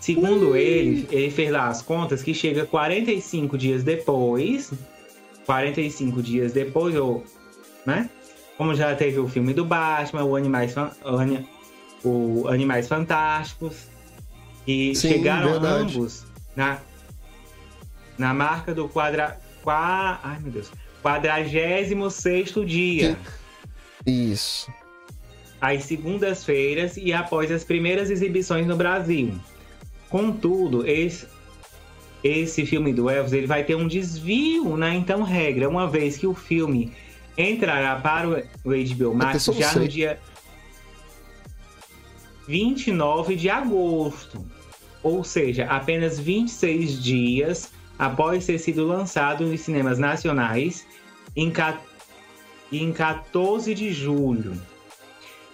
Segundo 0.00 0.54
ele, 0.56 1.08
ele 1.10 1.30
fez 1.30 1.50
lá 1.50 1.68
as 1.68 1.80
contas 1.80 2.22
que 2.22 2.34
chega 2.34 2.66
45 2.66 3.56
dias 3.56 3.82
depois. 3.82 4.70
45 5.46 6.22
dias 6.22 6.52
depois, 6.52 6.94
ou, 6.96 7.24
né? 7.86 8.10
Como 8.56 8.74
já 8.74 8.94
teve 8.94 9.18
o 9.18 9.28
filme 9.28 9.52
do 9.52 9.64
Batman, 9.64 10.24
o 10.24 10.36
Animais, 10.36 10.74
o 10.76 11.16
Ani- 11.16 11.48
o 12.04 12.46
Animais 12.48 12.86
Fantásticos. 12.88 13.88
E 14.66 14.94
Sim, 14.94 15.08
chegaram 15.08 15.52
verdade. 15.52 15.82
ambos 15.98 16.24
na, 16.56 16.78
na 18.16 18.32
marca 18.32 18.72
do 18.74 18.88
quadra, 18.88 19.38
qua, 19.62 20.18
ai, 20.22 20.38
meu 20.40 20.52
Deus, 20.52 20.70
46 21.02 22.54
dia 22.66 23.18
Isso. 24.06 24.72
às 25.60 25.84
segundas-feiras 25.84 26.96
e 26.96 27.12
após 27.12 27.50
as 27.50 27.62
primeiras 27.62 28.08
exibições 28.08 28.66
no 28.66 28.74
Brasil. 28.74 29.34
Contudo, 30.08 30.86
esse, 30.88 31.26
esse 32.22 32.64
filme 32.64 32.92
do 32.92 33.10
Elvis 33.10 33.34
ele 33.34 33.46
vai 33.46 33.64
ter 33.64 33.74
um 33.74 33.86
desvio 33.86 34.76
na 34.78 34.94
então 34.94 35.22
regra, 35.22 35.68
uma 35.68 35.86
vez 35.86 36.16
que 36.16 36.26
o 36.26 36.32
filme 36.34 36.90
entrará 37.36 37.96
para 37.96 38.28
o 38.28 38.34
HBO 38.70 39.14
Max 39.14 39.44
já 39.58 39.70
sei. 39.70 39.82
no 39.82 39.88
dia 39.88 40.20
29 42.46 43.36
de 43.36 43.48
agosto. 43.50 44.44
Ou 45.02 45.22
seja, 45.22 45.66
apenas 45.66 46.18
26 46.18 47.02
dias 47.02 47.70
após 47.98 48.46
ter 48.46 48.58
sido 48.58 48.86
lançado 48.86 49.44
nos 49.46 49.60
cinemas 49.60 49.98
nacionais 49.98 50.86
em, 51.36 51.50
ca- 51.50 51.78
em 52.72 52.92
14 52.92 53.74
de 53.74 53.92
julho. 53.92 54.60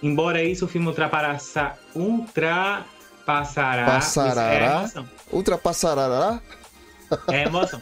Embora 0.03 0.43
isso, 0.43 0.64
o 0.64 0.68
filme 0.68 0.87
ultrapassa, 0.87 1.74
ultrapassará. 1.95 3.85
Passará? 3.87 4.91
É. 4.97 5.05
Ultrapassará? 5.37 6.41
É 7.28 7.43
emoção. 7.45 7.78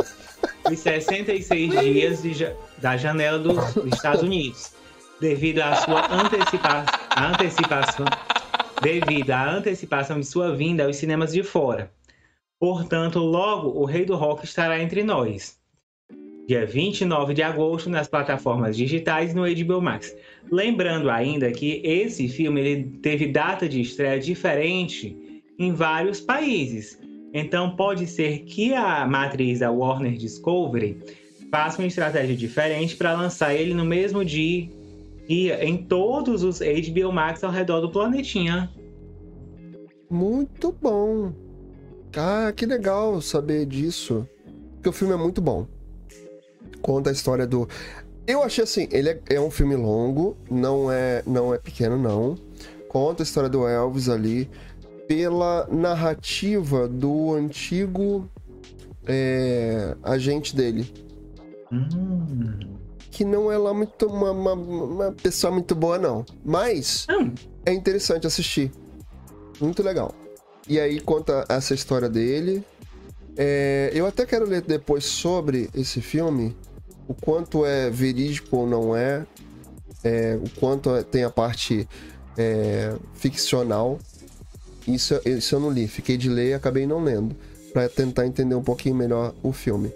Os 0.71 0.79
66 0.81 1.81
dias 1.81 2.23
de 2.23 2.33
ja- 2.35 2.55
da 2.81 2.97
janela 2.97 3.39
dos 3.39 3.77
Estados 3.93 4.23
Unidos. 4.23 4.75
Devido 5.21 5.61
à 5.61 5.75
sua 5.77 6.07
antecipa 6.13 6.85
antecipação. 7.17 8.07
Devido 8.81 9.31
à 9.31 9.51
antecipação 9.51 10.21
de 10.21 10.27
sua 10.27 10.55
vinda 10.55 10.85
aos 10.85 10.97
cinemas 10.97 11.33
de 11.33 11.43
fora. 11.43 11.91
Portanto, 12.61 13.19
logo 13.19 13.69
o 13.69 13.85
Rei 13.85 14.05
do 14.05 14.17
Rock 14.17 14.45
estará 14.45 14.81
entre 14.81 15.03
nós. 15.03 15.59
Dia 16.47 16.65
29 16.65 17.35
de 17.35 17.43
agosto 17.43 17.91
nas 17.91 18.09
plataformas 18.09 18.77
digitais 18.77 19.35
no 19.35 19.43
HBO 19.43 19.83
Max. 19.83 20.17
Lembrando 20.51 21.11
ainda 21.11 21.53
que 21.53 21.83
esse 21.85 22.27
filme 22.27 22.85
teve 23.03 23.27
data 23.27 23.69
de 23.69 23.81
estreia 23.81 24.19
diferente 24.19 25.43
em 25.59 25.75
vários 25.75 26.21
países. 26.21 26.99
Então 27.35 27.77
pode 27.77 28.07
ser 28.07 28.41
que 28.41 28.73
a 28.73 29.07
matriz 29.07 29.59
da 29.59 29.71
Warner 29.71 30.17
Discovery 30.17 30.99
faça 31.51 31.81
uma 31.81 31.89
estratégia 31.89 32.37
diferente 32.37 32.97
para 32.97 33.13
lançar 33.13 33.55
ele 33.55 33.75
no 33.75 33.85
mesmo 33.85 34.25
dia 34.25 34.69
em 35.29 35.77
todos 35.77 36.43
os 36.43 36.61
HBO 36.61 37.13
Max 37.13 37.45
ao 37.45 37.51
redor 37.51 37.81
do 37.81 37.91
planetinha. 37.91 38.71
Muito 40.11 40.75
bom. 40.81 41.33
Ah, 42.17 42.53
que 42.57 42.65
legal 42.65 43.21
saber 43.21 43.67
disso. 43.67 44.27
Porque 44.75 44.89
o 44.89 44.93
filme 44.93 45.13
é 45.13 45.17
muito 45.17 45.43
bom. 45.43 45.67
Conta 46.81 47.11
a 47.11 47.13
história 47.13 47.47
do. 47.47 47.69
Eu 48.27 48.43
achei 48.43 48.65
assim, 48.65 48.89
ele 48.91 49.11
é, 49.11 49.21
é 49.31 49.41
um 49.41 49.51
filme 49.51 49.77
longo, 49.77 50.37
não 50.51 50.91
é, 50.91 51.23
não 51.27 51.55
é 51.55 51.59
pequeno, 51.59 51.99
não. 51.99 52.37
Conta 52.89 53.23
a 53.23 53.25
história 53.25 53.49
do 53.49 53.67
Elvis 53.67 54.09
ali 54.09 54.49
pela 55.07 55.67
narrativa 55.71 56.87
do 56.89 57.35
antigo 57.35 58.29
é, 59.07 59.95
agente 60.03 60.55
dele. 60.55 61.08
Hum. 61.73 62.59
Que 63.11 63.25
não 63.25 63.51
é 63.51 63.57
lá 63.59 63.73
muito 63.75 64.07
uma, 64.07 64.31
uma, 64.31 64.53
uma 64.53 65.13
pessoa 65.13 65.53
muito 65.53 65.75
boa, 65.75 65.99
não. 65.99 66.25
Mas 66.45 67.07
Hum. 67.11 67.33
é 67.65 67.73
interessante 67.73 68.27
assistir. 68.27 68.71
Muito 69.61 69.83
legal. 69.83 70.15
E 70.69 70.79
aí 70.79 71.01
conta 71.01 71.45
essa 71.49 71.75
história 71.75 72.09
dele. 72.09 72.63
É, 73.37 73.91
eu 73.95 74.07
até 74.07 74.27
quero 74.27 74.45
ler 74.47 74.63
depois 74.63 75.05
sobre 75.05 75.71
esse 75.75 76.01
filme, 76.01 76.57
o 77.07 77.15
quanto 77.15 77.65
é 77.65 77.89
verídico 77.89 78.57
ou 78.59 78.67
não 78.67 78.95
é, 78.97 79.25
é, 80.05 80.37
o 80.43 80.51
quanto 80.61 80.91
é- 80.95 81.03
tem 81.03 81.25
a 81.25 81.31
parte 81.31 81.89
é, 82.37 82.95
ficcional. 83.15 83.99
Isso, 84.87 85.21
isso 85.25 85.55
eu 85.57 85.61
não 85.61 85.71
li. 85.71 85.89
Fiquei 85.89 86.17
de 86.17 86.29
ler 86.29 86.51
e 86.51 86.55
acabei 86.55 86.87
não 86.87 87.03
lendo. 87.03 87.35
Pra 87.73 87.89
tentar 87.89 88.27
entender 88.27 88.55
um 88.55 88.63
pouquinho 88.63 88.95
melhor 88.95 89.35
o 89.43 89.53
filme. 89.53 89.93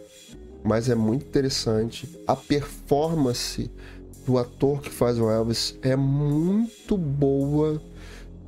Mas 0.64 0.88
é 0.88 0.94
muito 0.94 1.26
interessante. 1.26 2.08
A 2.26 2.36
performance 2.36 3.70
do 4.24 4.38
ator 4.38 4.80
que 4.80 4.90
faz 4.90 5.18
o 5.18 5.28
Elvis 5.28 5.76
é 5.82 5.96
muito 5.96 6.96
boa. 6.96 7.82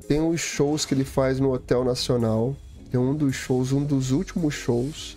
Tem 0.06 0.20
os 0.20 0.40
shows 0.40 0.84
que 0.84 0.94
ele 0.94 1.04
faz 1.04 1.40
no 1.40 1.52
Hotel 1.52 1.84
Nacional. 1.84 2.56
Tem 2.90 3.00
um 3.00 3.14
dos 3.14 3.34
shows, 3.34 3.72
um 3.72 3.82
dos 3.82 4.12
últimos 4.12 4.54
shows, 4.54 5.16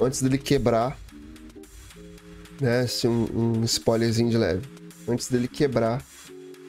antes 0.00 0.20
dele 0.20 0.36
quebrar. 0.36 0.98
Né? 2.60 2.80
Assim, 2.80 3.08
um, 3.08 3.60
um 3.60 3.64
spoilerzinho 3.64 4.30
de 4.30 4.36
leve. 4.36 4.66
Antes 5.08 5.28
dele 5.28 5.48
quebrar. 5.48 6.04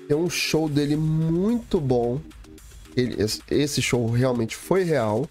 Tem 0.07 0.15
um 0.15 0.29
show 0.29 0.69
dele 0.69 0.95
muito 0.95 1.79
bom. 1.79 2.21
Ele, 2.95 3.17
esse 3.49 3.81
show 3.81 4.09
realmente 4.09 4.55
foi 4.55 4.83
real. 4.83 5.27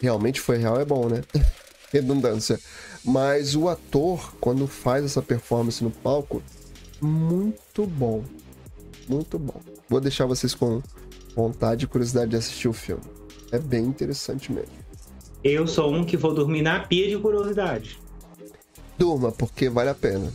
Realmente 0.00 0.40
foi 0.40 0.58
real, 0.58 0.80
é 0.80 0.84
bom, 0.84 1.08
né? 1.08 1.22
Redundância. 1.92 2.58
Mas 3.04 3.54
o 3.54 3.68
ator, 3.68 4.34
quando 4.40 4.66
faz 4.66 5.04
essa 5.04 5.20
performance 5.20 5.84
no 5.84 5.90
palco, 5.90 6.42
muito 7.00 7.86
bom. 7.86 8.24
Muito 9.06 9.38
bom. 9.38 9.60
Vou 9.88 10.00
deixar 10.00 10.24
vocês 10.24 10.54
com 10.54 10.82
vontade 11.36 11.84
e 11.84 11.88
curiosidade 11.88 12.30
de 12.30 12.36
assistir 12.36 12.68
o 12.68 12.72
filme. 12.72 13.02
É 13.52 13.58
bem 13.58 13.84
interessante 13.84 14.50
mesmo. 14.50 14.72
Eu 15.42 15.66
sou 15.66 15.92
um 15.92 16.04
que 16.04 16.16
vou 16.16 16.32
dormir 16.32 16.62
na 16.62 16.80
pia 16.80 17.06
de 17.06 17.18
curiosidade. 17.18 17.98
Durma, 18.96 19.30
porque 19.30 19.68
vale 19.68 19.90
a 19.90 19.94
pena. 19.94 20.32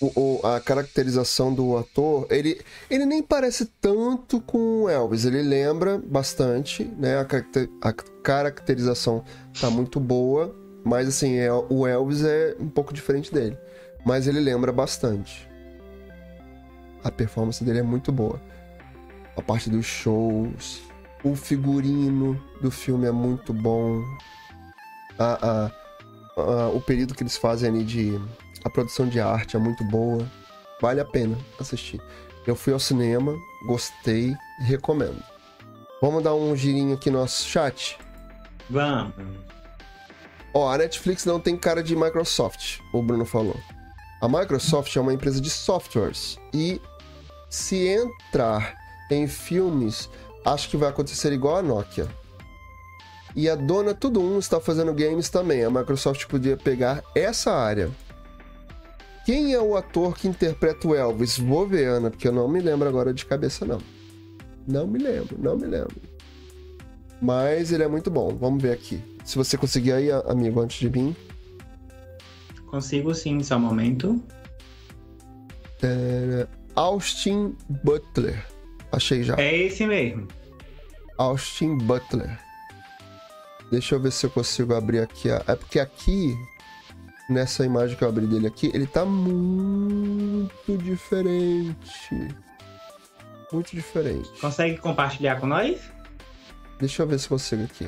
O, 0.00 0.40
o, 0.42 0.46
a 0.46 0.58
caracterização 0.58 1.54
do 1.54 1.76
ator, 1.76 2.26
ele, 2.28 2.60
ele 2.90 3.06
nem 3.06 3.22
parece 3.22 3.66
tanto 3.80 4.40
com 4.40 4.82
o 4.82 4.88
Elvis. 4.88 5.24
Ele 5.24 5.40
lembra 5.42 6.02
bastante, 6.04 6.82
né? 6.98 7.20
A, 7.20 7.24
caracter, 7.24 7.70
a 7.80 7.92
caracterização 7.92 9.22
tá 9.60 9.70
muito 9.70 10.00
boa, 10.00 10.52
mas 10.84 11.08
assim, 11.08 11.36
é, 11.36 11.50
o 11.52 11.86
Elvis 11.86 12.24
é 12.24 12.56
um 12.58 12.68
pouco 12.68 12.92
diferente 12.92 13.32
dele. 13.32 13.56
Mas 14.04 14.26
ele 14.26 14.40
lembra 14.40 14.72
bastante. 14.72 15.48
A 17.04 17.10
performance 17.10 17.62
dele 17.62 17.78
é 17.78 17.82
muito 17.82 18.10
boa. 18.10 18.40
A 19.36 19.42
parte 19.42 19.70
dos 19.70 19.86
shows, 19.86 20.82
o 21.24 21.34
figurino 21.34 22.40
do 22.60 22.70
filme 22.70 23.06
é 23.06 23.12
muito 23.12 23.52
bom. 23.52 24.02
A, 25.18 25.46
a, 25.46 25.72
a, 26.36 26.68
o 26.68 26.80
período 26.80 27.14
que 27.14 27.22
eles 27.22 27.36
fazem 27.36 27.68
ali 27.68 27.84
de. 27.84 28.20
A 28.64 28.70
produção 28.70 29.08
de 29.08 29.20
arte 29.20 29.56
é 29.56 29.58
muito 29.58 29.84
boa. 29.84 30.28
Vale 30.80 31.00
a 31.00 31.04
pena 31.04 31.38
assistir. 31.60 32.00
Eu 32.46 32.56
fui 32.56 32.72
ao 32.72 32.80
cinema, 32.80 33.36
gostei, 33.66 34.34
recomendo. 34.60 35.22
Vamos 36.00 36.24
dar 36.24 36.34
um 36.34 36.56
girinho 36.56 36.94
aqui 36.94 37.08
no 37.10 37.20
nosso 37.20 37.48
chat? 37.48 37.96
Vamos. 38.68 39.14
Ó, 40.54 40.70
a 40.70 40.78
Netflix 40.78 41.24
não 41.24 41.40
tem 41.40 41.56
cara 41.56 41.82
de 41.82 41.96
Microsoft, 41.96 42.80
o 42.92 43.02
Bruno 43.02 43.24
falou. 43.24 43.56
A 44.20 44.28
Microsoft 44.28 44.94
é 44.94 45.00
uma 45.00 45.12
empresa 45.12 45.40
de 45.40 45.50
softwares 45.50 46.38
e 46.52 46.80
se 47.48 47.88
entrar 47.88 48.76
em 49.10 49.26
filmes, 49.26 50.08
acho 50.44 50.68
que 50.68 50.76
vai 50.76 50.88
acontecer 50.90 51.32
igual 51.32 51.56
a 51.56 51.62
Nokia. 51.62 52.08
E 53.34 53.48
a 53.48 53.54
dona 53.54 53.94
Tudo 53.94 54.20
Um 54.20 54.38
está 54.38 54.60
fazendo 54.60 54.92
games 54.92 55.30
também. 55.30 55.64
A 55.64 55.70
Microsoft 55.70 56.26
podia 56.26 56.56
pegar 56.56 57.02
essa 57.14 57.50
área. 57.50 57.90
Quem 59.24 59.54
é 59.54 59.60
o 59.60 59.76
ator 59.76 60.16
que 60.16 60.28
interpreta 60.28 60.86
o 60.86 60.94
Elvis? 60.94 61.38
Vou 61.38 61.66
ver, 61.66 61.88
Ana, 61.88 62.10
porque 62.10 62.28
eu 62.28 62.32
não 62.32 62.48
me 62.48 62.60
lembro 62.60 62.88
agora 62.88 63.14
de 63.14 63.24
cabeça, 63.24 63.64
não. 63.64 63.78
Não 64.66 64.86
me 64.86 64.98
lembro, 64.98 65.36
não 65.38 65.56
me 65.56 65.66
lembro. 65.66 65.96
Mas 67.20 67.72
ele 67.72 67.84
é 67.84 67.88
muito 67.88 68.10
bom. 68.10 68.36
Vamos 68.36 68.62
ver 68.62 68.72
aqui. 68.72 69.02
Se 69.24 69.36
você 69.36 69.56
conseguir 69.56 69.92
aí, 69.92 70.10
amigo, 70.26 70.60
antes 70.60 70.78
de 70.78 70.90
mim. 70.90 71.14
Consigo 72.66 73.14
sim, 73.14 73.42
só 73.42 73.56
um 73.56 73.60
momento. 73.60 74.22
É... 75.82 76.46
Austin 76.74 77.56
Butler. 77.68 78.46
Achei 78.90 79.22
já. 79.22 79.36
É 79.36 79.56
esse 79.56 79.86
mesmo. 79.86 80.28
Austin 81.18 81.76
Butler. 81.78 82.38
Deixa 83.70 83.94
eu 83.94 84.00
ver 84.00 84.12
se 84.12 84.26
eu 84.26 84.30
consigo 84.30 84.74
abrir 84.74 85.00
aqui. 85.00 85.30
A... 85.30 85.42
É 85.46 85.54
porque 85.54 85.78
aqui, 85.78 86.36
nessa 87.28 87.64
imagem 87.64 87.96
que 87.96 88.04
eu 88.04 88.08
abri 88.08 88.26
dele 88.26 88.46
aqui, 88.46 88.70
ele 88.74 88.86
tá 88.86 89.04
muito 89.04 90.76
diferente. 90.78 92.28
Muito 93.52 93.76
diferente. 93.76 94.30
Consegue 94.40 94.78
compartilhar 94.78 95.40
com 95.40 95.46
nós? 95.46 95.78
Deixa 96.78 97.02
eu 97.02 97.06
ver 97.06 97.18
se 97.18 97.28
consigo 97.28 97.64
aqui. 97.64 97.86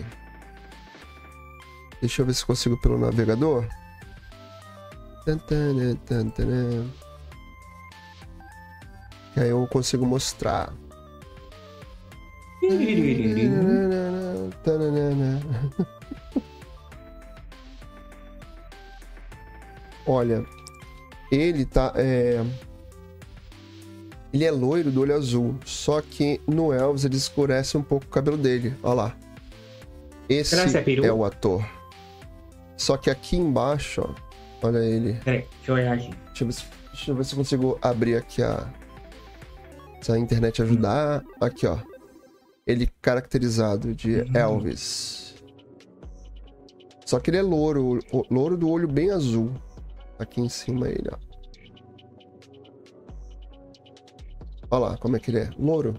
Deixa 2.01 2.23
eu 2.23 2.27
ver 2.27 2.35
se 2.35 2.45
consigo 2.45 2.81
pelo 2.81 2.99
navegador. 2.99 3.67
Tantana, 5.25 5.97
tantana. 6.07 6.87
Que 9.33 9.41
aí 9.41 9.49
eu 9.49 9.67
consigo 9.67 10.05
mostrar. 10.05 10.73
Olha, 20.07 20.45
ele 21.33 21.65
tá. 21.65 21.93
É... 21.97 22.45
Ele 24.33 24.45
é 24.45 24.51
loiro 24.51 24.91
do 24.91 25.01
olho 25.01 25.15
azul, 25.15 25.55
só 25.65 26.01
que 26.01 26.41
no 26.47 26.73
Elvis 26.73 27.05
ele 27.05 27.17
escurece 27.17 27.77
um 27.77 27.83
pouco 27.83 28.05
o 28.07 28.09
cabelo 28.09 28.37
dele. 28.37 28.75
Olha 28.83 28.95
lá. 28.95 29.17
Esse 30.29 30.57
é, 30.57 31.07
é, 31.07 31.13
o 31.13 31.25
ator. 31.25 31.65
Só 32.77 32.97
que 32.97 33.11
aqui 33.11 33.37
embaixo, 33.37 34.03
ó, 34.03 34.67
olha 34.67 34.79
ele. 34.79 35.15
Peraí, 35.25 35.41
deixa 35.41 35.71
eu 35.71 35.75
olhar 35.75 35.95
aqui. 35.95 36.11
Deixa 36.27 36.43
eu 36.45 36.47
ver 36.47 36.53
se, 36.53 36.65
deixa 36.93 37.11
eu, 37.11 37.15
ver 37.17 37.25
se 37.25 37.33
eu 37.33 37.39
consigo 37.39 37.79
abrir 37.81 38.17
aqui 38.17 38.43
a. 38.43 38.69
Se 40.01 40.13
a 40.13 40.19
internet 40.19 40.63
ajudar. 40.63 41.23
Hum. 41.23 41.31
Aqui, 41.41 41.67
ó. 41.67 41.79
Ele 42.67 42.87
caracterizado 43.01 43.95
de 43.95 44.23
hum. 44.23 44.33
Elvis. 44.35 45.35
Só 47.07 47.21
que 47.21 47.31
ele 47.31 47.37
é 47.37 47.43
louro, 47.43 48.01
louro 48.31 48.57
do 48.57 48.69
olho 48.69 48.89
bem 48.89 49.11
azul. 49.11 49.53
Aqui 50.19 50.41
em 50.41 50.49
cima 50.49 50.89
ele, 50.89 51.09
ó. 51.13 51.35
Olha 54.71 54.81
lá 54.87 54.97
como 54.97 55.17
é 55.17 55.21
que 55.21 55.31
ele 55.31 55.41
é. 55.41 55.51
Louro. 55.59 55.95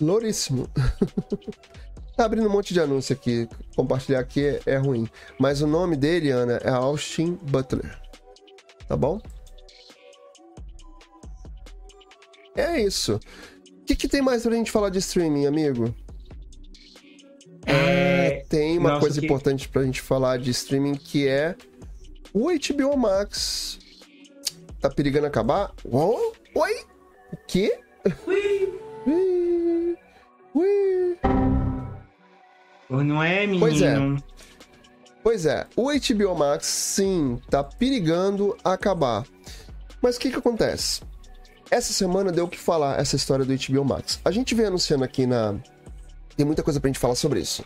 Louríssimo. 0.00 0.68
Tá 2.16 2.24
abrindo 2.24 2.46
um 2.46 2.52
monte 2.52 2.72
de 2.72 2.80
anúncio 2.80 3.12
aqui. 3.12 3.48
Compartilhar 3.74 4.20
aqui 4.20 4.44
é, 4.44 4.60
é 4.66 4.76
ruim. 4.76 5.08
Mas 5.38 5.60
o 5.60 5.66
nome 5.66 5.96
dele, 5.96 6.30
Ana, 6.30 6.60
é 6.62 6.70
Austin 6.70 7.38
Butler. 7.42 7.98
Tá 8.86 8.96
bom? 8.96 9.20
É 12.56 12.80
isso. 12.80 13.20
O 13.80 13.84
que, 13.84 13.96
que 13.96 14.08
tem 14.08 14.22
mais 14.22 14.44
pra 14.44 14.54
gente 14.54 14.70
falar 14.70 14.90
de 14.90 14.98
streaming, 14.98 15.46
amigo? 15.46 15.94
É... 17.66 18.44
tem 18.48 18.78
uma 18.78 18.90
Nossa, 18.90 19.00
coisa 19.00 19.20
que... 19.20 19.26
importante 19.26 19.68
pra 19.68 19.82
gente 19.82 20.00
falar 20.00 20.38
de 20.38 20.50
streaming 20.50 20.94
que 20.94 21.26
é 21.26 21.56
o 22.32 22.46
HBO 22.46 22.96
Max. 22.96 23.78
Tá 24.80 24.88
perigando 24.88 25.26
acabar? 25.26 25.72
Oh? 25.84 26.32
Oi? 26.54 26.84
O 27.32 27.36
quê? 27.48 27.80
Ui. 28.26 28.80
Ui. 29.06 29.98
Ui. 30.54 31.63
Não 32.88 33.22
é, 33.22 33.46
menino? 33.46 33.60
Pois 33.60 33.82
é. 33.82 33.96
Pois 35.22 35.46
é, 35.46 35.66
o 35.74 35.84
HBO 35.84 36.34
Max, 36.36 36.66
sim, 36.66 37.40
tá 37.48 37.64
perigando 37.64 38.54
acabar. 38.62 39.24
Mas 40.02 40.16
o 40.16 40.20
que 40.20 40.30
que 40.30 40.36
acontece? 40.36 41.00
Essa 41.70 41.94
semana 41.94 42.30
deu 42.30 42.44
o 42.44 42.48
que 42.48 42.58
falar 42.58 43.00
essa 43.00 43.16
história 43.16 43.42
do 43.42 43.54
HBO 43.56 43.86
Max. 43.86 44.20
A 44.22 44.30
gente 44.30 44.54
vem 44.54 44.66
anunciando 44.66 45.02
aqui 45.02 45.24
na... 45.24 45.54
Tem 46.36 46.44
muita 46.44 46.62
coisa 46.62 46.78
pra 46.78 46.88
gente 46.88 46.98
falar 46.98 47.14
sobre 47.14 47.40
isso. 47.40 47.64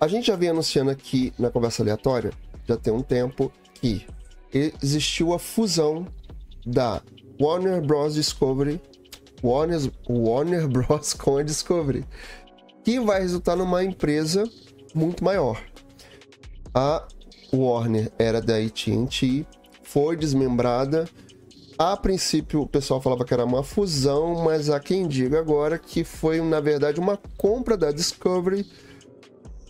A 0.00 0.08
gente 0.08 0.28
já 0.28 0.36
vem 0.36 0.48
anunciando 0.48 0.90
aqui 0.90 1.30
na 1.38 1.50
conversa 1.50 1.82
aleatória, 1.82 2.32
já 2.66 2.74
tem 2.74 2.90
um 2.90 3.02
tempo, 3.02 3.52
que 3.74 4.06
existiu 4.50 5.34
a 5.34 5.38
fusão 5.38 6.06
da 6.64 7.02
Warner 7.38 7.82
Bros. 7.82 8.14
Discovery, 8.14 8.80
Warner, 9.44 9.78
Warner 10.08 10.66
Bros. 10.66 11.12
com 11.20 11.36
a 11.36 11.42
Discovery 11.42 12.02
que 12.84 13.00
vai 13.00 13.20
resultar 13.20 13.56
numa 13.56 13.84
empresa 13.84 14.44
muito 14.94 15.24
maior. 15.24 15.60
A 16.74 17.06
Warner 17.52 18.10
era 18.18 18.40
da 18.40 18.56
AT&T, 18.56 19.46
foi 19.82 20.16
desmembrada. 20.16 21.08
A 21.76 21.96
princípio 21.96 22.62
o 22.62 22.66
pessoal 22.66 23.00
falava 23.00 23.24
que 23.24 23.34
era 23.34 23.44
uma 23.44 23.62
fusão, 23.62 24.44
mas 24.44 24.68
há 24.68 24.78
quem 24.78 25.08
diga 25.08 25.38
agora 25.38 25.78
que 25.78 26.04
foi 26.04 26.40
na 26.40 26.60
verdade 26.60 27.00
uma 27.00 27.18
compra 27.36 27.76
da 27.76 27.90
Discovery 27.90 28.66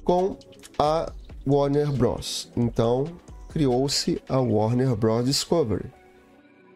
com 0.04 0.36
a 0.78 1.12
Warner 1.46 1.90
Bros. 1.92 2.50
Então 2.56 3.04
criou-se 3.48 4.20
a 4.28 4.38
Warner 4.40 4.94
Bros. 4.96 5.24
Discovery. 5.24 5.90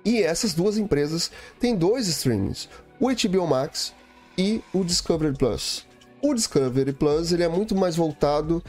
E 0.05 0.23
essas 0.23 0.52
duas 0.55 0.77
empresas 0.77 1.31
têm 1.59 1.74
dois 1.74 2.06
streamings. 2.09 2.69
o 3.01 3.09
HBO 3.09 3.47
Max 3.47 3.94
e 4.36 4.62
o 4.73 4.85
Discovery 4.85 5.36
Plus. 5.36 5.86
O 6.25 6.33
Discovery 6.33 6.95
Plus 6.95 7.33
ele 7.33 7.43
é 7.43 7.49
muito 7.49 7.77
mais 7.77 7.97
voltado 7.97 8.65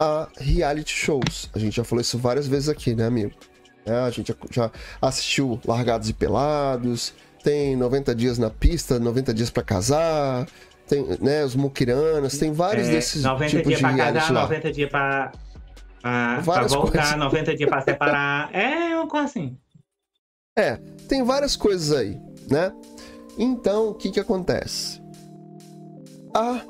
a 0.00 0.28
reality 0.36 0.92
shows. 0.92 1.48
A 1.54 1.58
gente 1.60 1.76
já 1.76 1.84
falou 1.84 2.00
isso 2.00 2.18
várias 2.18 2.48
vezes 2.48 2.68
aqui, 2.68 2.92
né, 2.92 3.06
amigo? 3.06 3.30
É, 3.86 3.94
a 3.94 4.10
gente 4.10 4.34
já 4.50 4.68
assistiu 5.00 5.60
Largados 5.64 6.08
e 6.08 6.12
Pelados, 6.12 7.14
tem 7.44 7.76
90 7.76 8.12
dias 8.16 8.36
na 8.36 8.50
pista, 8.50 8.98
90 8.98 9.32
dias 9.32 9.48
para 9.48 9.62
casar, 9.62 10.48
tem 10.88 11.04
né, 11.20 11.44
os 11.44 11.54
Mukiranas, 11.54 12.36
tem 12.36 12.52
vários 12.52 12.88
é, 12.88 12.92
desses 12.92 13.22
90 13.22 13.50
tipos 13.50 13.66
dias 13.68 13.78
de 13.78 13.82
pra 13.84 13.96
casar, 13.96 14.32
lá. 14.32 14.42
90 14.42 14.72
dias 14.72 14.90
pra, 14.90 15.32
pra, 16.00 16.42
pra 16.42 16.66
voltar, 16.66 16.90
coisas. 16.90 17.14
90 17.16 17.56
dias 17.56 17.70
pra 17.70 17.80
separar. 17.80 18.50
é 18.52 18.96
uma 18.96 19.06
coisa 19.08 19.26
assim. 19.26 19.56
É, 20.58 20.76
tem 21.08 21.22
várias 21.22 21.54
coisas 21.54 21.96
aí, 21.96 22.18
né? 22.50 22.72
Então, 23.38 23.90
o 23.90 23.94
que 23.94 24.10
que 24.10 24.18
acontece? 24.18 25.01
A 26.34 26.62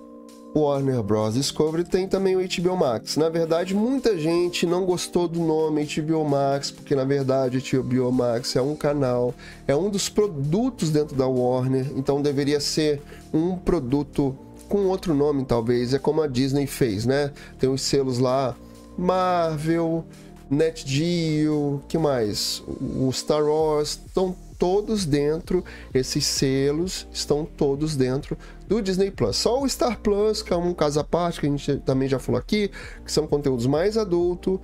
Warner 0.55 1.03
Bros. 1.03 1.35
Discovery 1.35 1.85
tem 1.85 2.09
também 2.09 2.37
o 2.37 2.41
HBO 2.41 2.77
Max. 2.77 3.17
Na 3.17 3.29
verdade, 3.29 3.75
muita 3.75 4.19
gente 4.19 4.67
não 4.67 4.85
gostou 4.85 5.29
do 5.29 5.39
nome 5.41 5.87
HBO 5.87 6.25
Max, 6.25 6.71
porque 6.71 6.95
na 6.95 7.05
verdade 7.05 7.63
HBO 7.73 8.11
Max 8.11 8.57
é 8.57 8.61
um 8.61 8.75
canal, 8.75 9.35
é 9.67 9.75
um 9.75 9.89
dos 9.89 10.09
produtos 10.09 10.91
dentro 10.91 11.17
da 11.17 11.27
Warner, 11.27 11.87
então 11.97 12.21
deveria 12.21 12.61
ser 12.61 13.01
um 13.33 13.57
produto 13.57 14.37
com 14.69 14.87
outro 14.87 15.15
nome, 15.15 15.45
talvez. 15.45 15.95
É 15.95 15.99
como 15.99 16.21
a 16.21 16.27
Disney 16.27 16.67
fez, 16.67 17.07
né? 17.07 17.31
Tem 17.59 17.71
os 17.71 17.83
selos 17.83 18.19
lá, 18.19 18.57
Marvel, 18.99 20.05
NetGeo, 20.51 21.83
que 21.89 21.97
mais? 21.97 22.63
O 22.67 23.11
Star 23.13 23.45
Wars, 23.45 24.01
estão 24.07 24.35
todos 24.59 25.05
dentro, 25.05 25.65
esses 25.93 26.25
selos 26.25 27.07
estão 27.13 27.45
todos 27.45 27.97
dentro 27.97 28.39
do 28.73 28.81
Disney 28.81 29.11
Plus. 29.11 29.37
Só 29.37 29.61
o 29.61 29.69
Star 29.69 30.01
Plus, 30.01 30.41
que 30.41 30.53
é 30.53 30.57
um 30.57 30.73
caso 30.73 30.99
à 30.99 31.05
parte, 31.05 31.41
que 31.41 31.47
a 31.47 31.51
gente 31.51 31.77
também 31.79 32.09
já 32.09 32.19
falou 32.19 32.39
aqui, 32.39 32.71
que 33.05 33.13
são 33.13 33.27
conteúdos 33.27 33.67
mais 33.67 33.99
adultos, 33.99 34.59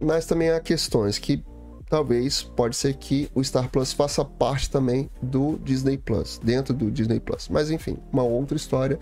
mas 0.00 0.26
também 0.26 0.50
há 0.50 0.58
questões 0.58 1.18
que 1.18 1.44
talvez 1.88 2.42
pode 2.42 2.74
ser 2.74 2.94
que 2.94 3.30
o 3.32 3.44
Star 3.44 3.70
Plus 3.70 3.92
faça 3.92 4.24
parte 4.24 4.68
também 4.68 5.08
do 5.22 5.56
Disney 5.62 5.96
Plus, 5.96 6.40
dentro 6.42 6.74
do 6.74 6.90
Disney 6.90 7.20
Plus. 7.20 7.48
Mas 7.48 7.70
enfim, 7.70 7.96
uma 8.12 8.24
outra 8.24 8.56
história, 8.56 8.98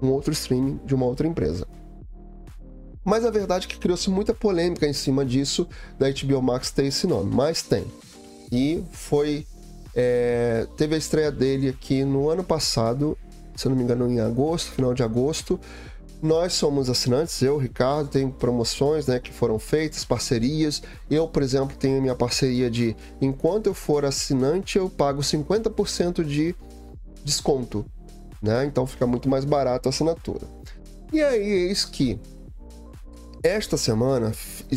um 0.00 0.10
outro 0.10 0.32
streaming 0.32 0.78
de 0.84 0.94
uma 0.94 1.06
outra 1.06 1.26
empresa. 1.26 1.66
Mas 3.04 3.24
a 3.24 3.30
verdade 3.30 3.66
é 3.66 3.68
que 3.68 3.78
criou-se 3.78 4.08
muita 4.08 4.32
polêmica 4.32 4.86
em 4.86 4.92
cima 4.92 5.24
disso, 5.24 5.66
da 5.98 6.06
HBO 6.10 6.42
Max 6.42 6.70
ter 6.70 6.86
esse 6.86 7.06
nome, 7.08 7.34
mas 7.34 7.62
tem. 7.62 7.84
E 8.52 8.84
foi 8.92 9.44
é, 9.98 10.66
teve 10.76 10.94
a 10.94 10.98
estreia 10.98 11.32
dele 11.32 11.70
aqui 11.70 12.04
no 12.04 12.28
ano 12.28 12.44
passado, 12.44 13.16
se 13.56 13.66
eu 13.66 13.70
não 13.70 13.76
me 13.76 13.82
engano, 13.82 14.10
em 14.10 14.20
agosto, 14.20 14.72
final 14.72 14.94
de 14.94 15.02
agosto. 15.02 15.58
Nós 16.22 16.54
somos 16.54 16.88
assinantes, 16.88 17.42
eu, 17.42 17.58
Ricardo, 17.58 18.08
tem 18.08 18.30
promoções 18.30 19.06
né, 19.06 19.18
que 19.18 19.32
foram 19.32 19.58
feitas, 19.58 20.04
parcerias. 20.04 20.82
Eu, 21.10 21.28
por 21.28 21.42
exemplo, 21.42 21.76
tenho 21.76 22.00
minha 22.00 22.14
parceria 22.14 22.70
de 22.70 22.96
enquanto 23.20 23.66
eu 23.66 23.74
for 23.74 24.04
assinante, 24.04 24.78
eu 24.78 24.88
pago 24.88 25.20
50% 25.20 26.24
de 26.24 26.54
desconto. 27.22 27.84
Né? 28.40 28.64
Então 28.64 28.86
fica 28.86 29.06
muito 29.06 29.28
mais 29.28 29.44
barato 29.44 29.88
a 29.88 29.90
assinatura. 29.90 30.46
E 31.12 31.22
aí, 31.22 31.68
eis 31.68 31.84
que 31.84 32.18
esta 33.42 33.76
semana 33.76 34.32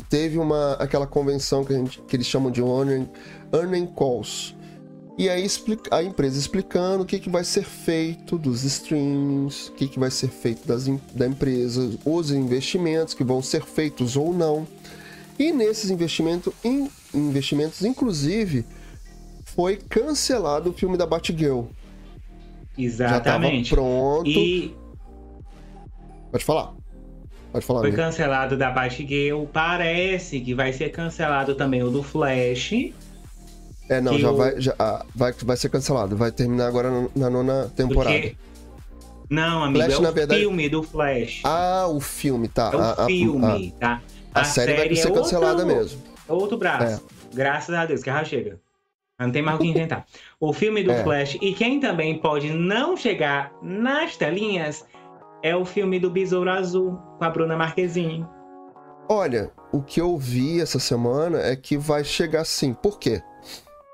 teve 0.10 0.38
uma 0.38 0.74
aquela 0.74 1.08
convenção 1.08 1.64
que, 1.64 1.74
gente, 1.74 2.02
que 2.02 2.16
eles 2.16 2.28
chamam 2.28 2.52
de 2.52 2.62
Earning, 2.62 3.10
earning 3.54 3.88
Calls 3.88 4.56
e 5.20 5.28
aí 5.28 5.46
a 5.92 6.02
empresa 6.02 6.40
explicando 6.40 7.04
o 7.04 7.06
que, 7.06 7.20
que 7.20 7.30
vai 7.30 7.44
ser 7.44 7.66
feito 7.66 8.38
dos 8.38 8.64
streams, 8.64 9.70
o 9.70 9.74
que, 9.74 9.90
que 9.90 10.00
vai 10.00 10.10
ser 10.10 10.30
feito 10.30 10.66
das, 10.66 10.88
da 11.14 11.28
empresa, 11.28 11.92
os 12.06 12.32
investimentos 12.32 13.14
que 13.14 13.26
vão 13.26 13.42
ser 13.42 13.62
feitos 13.66 14.16
ou 14.16 14.34
não. 14.34 14.66
E 15.38 15.52
nesses 15.52 15.90
investimentos, 15.90 16.54
in, 16.64 16.90
investimentos 17.14 17.84
inclusive, 17.84 18.66
foi 19.44 19.76
cancelado 19.76 20.70
o 20.70 20.74
filme 20.74 20.96
da 20.96 21.06
Batgirl. 21.06 21.64
Exatamente. 22.78 23.72
Já 23.72 23.76
pronto. 23.76 24.30
E... 24.30 24.74
Pode 26.32 26.46
falar. 26.46 26.74
Pode 27.52 27.66
falar. 27.66 27.80
Foi 27.82 27.90
amigo. 27.90 28.02
cancelado 28.02 28.56
da 28.56 28.72
Batgirl. 28.72 29.44
Parece 29.52 30.40
que 30.40 30.54
vai 30.54 30.72
ser 30.72 30.92
cancelado 30.92 31.56
também 31.56 31.84
o 31.84 31.90
do 31.90 32.02
Flash. 32.02 32.94
É, 33.90 34.00
não, 34.00 34.18
já, 34.20 34.32
vai, 34.32 34.62
já 34.62 34.76
ah, 34.78 35.04
vai, 35.16 35.34
vai 35.34 35.58
ser 35.58 35.70
cancelado. 35.70 36.16
Vai 36.16 36.32
terminar 36.32 36.68
agora 36.68 36.90
na 37.16 37.30
nona 37.30 37.72
temporada. 37.76 38.16
Porque... 38.16 38.36
Não, 39.30 39.64
amigo, 39.64 39.86
Flash, 39.86 39.94
é 39.94 40.10
o 40.10 40.14
verdade... 40.14 40.42
filme 40.42 40.70
do 40.70 40.84
Flash. 40.84 41.42
Ah, 41.44 41.88
o 41.88 42.00
filme, 42.00 42.48
tá. 42.48 42.72
É 42.72 42.76
o 42.76 42.80
a, 42.80 43.06
filme, 43.06 43.74
a, 43.78 43.80
tá? 43.80 44.02
A, 44.34 44.42
a 44.42 44.44
série, 44.44 44.76
série, 44.76 44.88
vai 44.88 44.96
ser 44.96 45.12
é 45.12 45.14
cancelada 45.14 45.64
outro, 45.64 45.68
mesmo. 45.68 46.02
Outro 46.28 46.58
braço. 46.58 47.04
É. 47.32 47.36
Graças 47.36 47.76
a 47.76 47.86
Deus, 47.86 48.02
que 48.02 48.12
já 48.12 48.24
chega. 48.24 48.60
Não 49.20 49.32
tem 49.32 49.42
mais 49.42 49.58
o 49.58 49.62
que 49.62 49.68
inventar. 49.68 50.06
O 50.40 50.54
filme 50.54 50.84
do 50.84 50.92
é. 50.92 51.04
Flash, 51.04 51.38
e 51.42 51.54
quem 51.54 51.80
também 51.80 52.18
pode 52.18 52.54
não 52.54 52.96
chegar 52.96 53.52
nas 53.62 54.16
telinhas, 54.16 54.86
é 55.44 55.54
o 55.56 55.66
filme 55.66 56.00
do 56.00 56.10
Besouro 56.10 56.50
Azul, 56.50 56.98
com 57.18 57.26
a 57.26 57.30
Bruna 57.30 57.58
Marquezine. 57.58 58.26
Olha, 59.10 59.52
o 59.72 59.82
que 59.82 60.00
eu 60.00 60.18
vi 60.18 60.62
essa 60.62 60.80
semana 60.80 61.40
é 61.42 61.56
que 61.56 61.78
vai 61.78 62.04
chegar 62.04 62.46
sim. 62.46 62.74
Por 62.74 62.98
quê? 62.98 63.22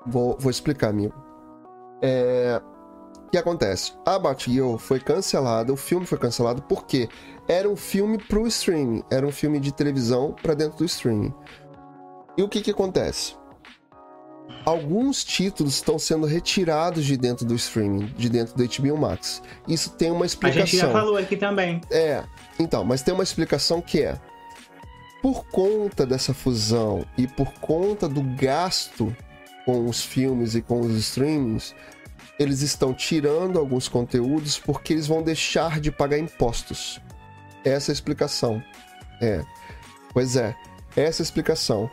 Vou, 0.06 0.36
vou 0.38 0.50
explicar, 0.50 0.90
amigo. 0.90 1.14
É... 2.02 2.60
O 3.26 3.30
que 3.30 3.38
acontece? 3.38 3.92
A 4.06 4.18
Batgirl 4.18 4.76
foi 4.76 5.00
cancelada, 5.00 5.72
o 5.72 5.76
filme 5.76 6.06
foi 6.06 6.16
cancelado 6.16 6.62
porque 6.62 7.08
era 7.48 7.68
um 7.68 7.74
filme 7.74 8.18
pro 8.18 8.46
streaming, 8.46 9.02
era 9.10 9.26
um 9.26 9.32
filme 9.32 9.58
de 9.58 9.72
televisão 9.72 10.34
para 10.40 10.54
dentro 10.54 10.78
do 10.78 10.84
streaming. 10.84 11.34
E 12.38 12.42
o 12.42 12.48
que 12.48 12.60
que 12.60 12.70
acontece? 12.70 13.34
Alguns 14.64 15.24
títulos 15.24 15.74
estão 15.74 15.98
sendo 15.98 16.26
retirados 16.26 17.04
de 17.04 17.16
dentro 17.16 17.44
do 17.44 17.54
streaming, 17.54 18.06
de 18.16 18.28
dentro 18.28 18.54
do 18.56 18.64
HBO 18.64 18.96
Max. 18.96 19.42
Isso 19.66 19.90
tem 19.90 20.10
uma 20.10 20.26
explicação. 20.26 20.62
A 20.62 20.66
gente 20.66 20.76
já 20.76 20.92
falou 20.92 21.16
aqui 21.16 21.36
também. 21.36 21.80
É, 21.90 22.22
então, 22.58 22.84
mas 22.84 23.02
tem 23.02 23.12
uma 23.12 23.22
explicação 23.24 23.80
que 23.80 24.02
é 24.02 24.20
por 25.22 25.44
conta 25.46 26.06
dessa 26.06 26.32
fusão 26.34 27.04
e 27.16 27.26
por 27.26 27.52
conta 27.54 28.08
do 28.08 28.22
gasto 28.22 29.14
com 29.66 29.86
os 29.86 30.02
filmes 30.02 30.54
e 30.54 30.62
com 30.62 30.80
os 30.80 30.96
streamings, 30.96 31.74
eles 32.38 32.62
estão 32.62 32.94
tirando 32.94 33.58
alguns 33.58 33.88
conteúdos 33.88 34.58
porque 34.58 34.92
eles 34.92 35.08
vão 35.08 35.22
deixar 35.22 35.80
de 35.80 35.90
pagar 35.90 36.18
impostos. 36.18 37.00
Essa 37.64 37.90
é 37.90 37.92
a 37.92 37.94
explicação. 37.94 38.62
É. 39.20 39.42
Pois 40.12 40.36
é, 40.36 40.56
essa 40.96 41.20
é 41.20 41.22
a 41.22 41.26
explicação. 41.26 41.90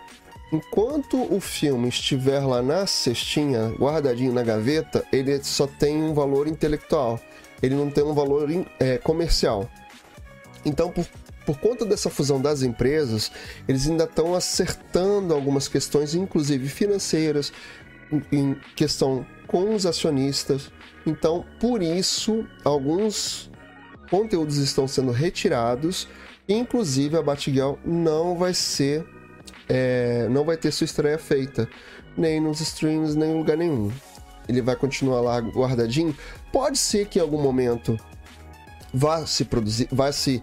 Enquanto 0.52 1.20
o 1.34 1.42
filme 1.42 1.90
estiver 1.90 2.40
lá 2.42 2.62
na 2.62 2.86
cestinha, 2.86 3.70
guardadinho 3.70 4.32
na 4.32 4.44
gaveta, 4.44 5.04
ele 5.12 5.44
só 5.44 5.66
tem 5.66 6.04
um 6.04 6.14
valor 6.14 6.48
intelectual. 6.48 7.20
Ele 7.62 7.74
não 7.74 7.90
tem 7.90 8.04
um 8.04 8.14
valor 8.14 8.48
é, 8.80 9.00
comercial. 9.00 9.68
Então, 10.64 10.92
por 10.92 11.06
por 11.46 11.60
conta 11.60 11.86
dessa 11.86 12.10
fusão 12.10 12.42
das 12.42 12.62
empresas, 12.62 13.32
eles 13.68 13.90
ainda 13.90 14.06
estão 14.06 14.34
acertando 14.34 15.34
algumas 15.34 15.68
questões, 15.68 16.16
inclusive 16.16 16.68
financeiras, 16.70 17.52
em 18.32 18.56
questão 18.76 19.26
com 19.48 19.74
os 19.74 19.86
acionistas. 19.86 20.72
Então, 21.06 21.46
por 21.60 21.82
isso, 21.82 22.46
alguns 22.64 23.52
conteúdos 24.10 24.58
estão 24.58 24.88
sendo 24.88 25.12
retirados. 25.12 26.08
Inclusive, 26.48 27.18
a 27.18 27.22
Batgirl 27.22 27.74
não 27.84 28.38
vai 28.38 28.54
ser, 28.54 29.06
é, 29.68 30.28
não 30.30 30.44
vai 30.44 30.58
ter 30.58 30.72
sua 30.72 30.86
estreia 30.86 31.18
feita, 31.18 31.68
nem 32.18 32.40
nos 32.40 32.62
streams, 32.62 33.18
nem 33.18 33.32
em 33.32 33.38
lugar 33.38 33.58
nenhum. 33.58 33.92
Ele 34.48 34.62
vai 34.62 34.76
continuar 34.76 35.22
lá 35.22 35.40
guardadinho. 35.40 36.16
Pode 36.52 36.78
ser 36.78 37.08
que 37.08 37.18
em 37.18 37.22
algum 37.22 37.42
momento 37.42 37.98
vai 38.94 39.26
se 39.26 39.44
produzir, 39.46 39.88
vai 39.92 40.14
se 40.14 40.42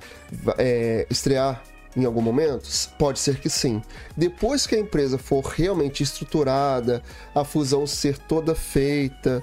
é, 0.58 1.06
estrear 1.08 1.62
em 1.96 2.04
algum 2.04 2.20
momento? 2.20 2.68
Pode 2.98 3.18
ser 3.18 3.38
que 3.38 3.48
sim. 3.48 3.82
Depois 4.16 4.66
que 4.66 4.74
a 4.74 4.78
empresa 4.78 5.18
for 5.18 5.44
realmente 5.44 6.02
estruturada, 6.02 7.02
a 7.34 7.44
fusão 7.44 7.86
ser 7.86 8.18
toda 8.18 8.54
feita, 8.54 9.42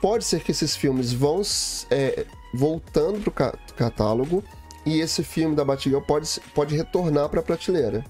pode 0.00 0.24
ser 0.24 0.42
que 0.42 0.50
esses 0.50 0.76
filmes 0.76 1.12
vão 1.12 1.42
é, 1.90 2.26
voltando 2.52 3.30
para 3.30 3.54
o 3.70 3.74
catálogo 3.74 4.44
e 4.86 5.00
esse 5.00 5.22
filme 5.22 5.56
da 5.56 5.64
Batgirl 5.64 6.00
pode, 6.00 6.40
pode 6.54 6.76
retornar 6.76 7.28
para 7.28 7.40
a 7.40 7.42
prateleira. 7.42 8.04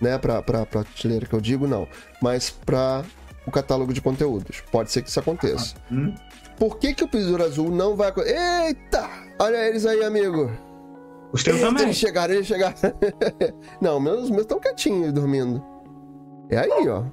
Né, 0.00 0.16
para 0.16 0.38
a 0.38 0.66
prateleira 0.66 1.26
que 1.26 1.34
eu 1.34 1.42
digo, 1.42 1.66
não. 1.66 1.86
Mas 2.22 2.48
para 2.48 3.04
o 3.46 3.50
catálogo 3.50 3.92
de 3.92 4.00
conteúdos. 4.00 4.62
Pode 4.72 4.90
ser 4.90 5.02
que 5.02 5.10
isso 5.10 5.20
aconteça. 5.20 5.74
Hum? 5.92 6.14
Por 6.58 6.78
que, 6.78 6.94
que 6.94 7.04
o 7.04 7.08
Besouro 7.08 7.44
Azul 7.44 7.70
não 7.70 7.96
vai 7.96 8.08
acontecer? 8.08 8.36
Eita! 8.36 9.29
Olha 9.40 9.56
eles 9.68 9.86
aí, 9.86 10.04
amigo. 10.04 10.50
Os 11.32 11.42
teus 11.42 11.60
também. 11.60 11.84
Eles 11.84 11.96
chegaram, 11.96 12.34
eles 12.34 12.46
chegaram. 12.46 12.74
não, 13.80 13.98
meus, 13.98 14.28
meus 14.30 14.42
estão 14.42 14.60
quietinhos 14.60 15.12
dormindo. 15.12 15.64
É 16.50 16.58
aí, 16.58 16.88
ó. 16.88 17.04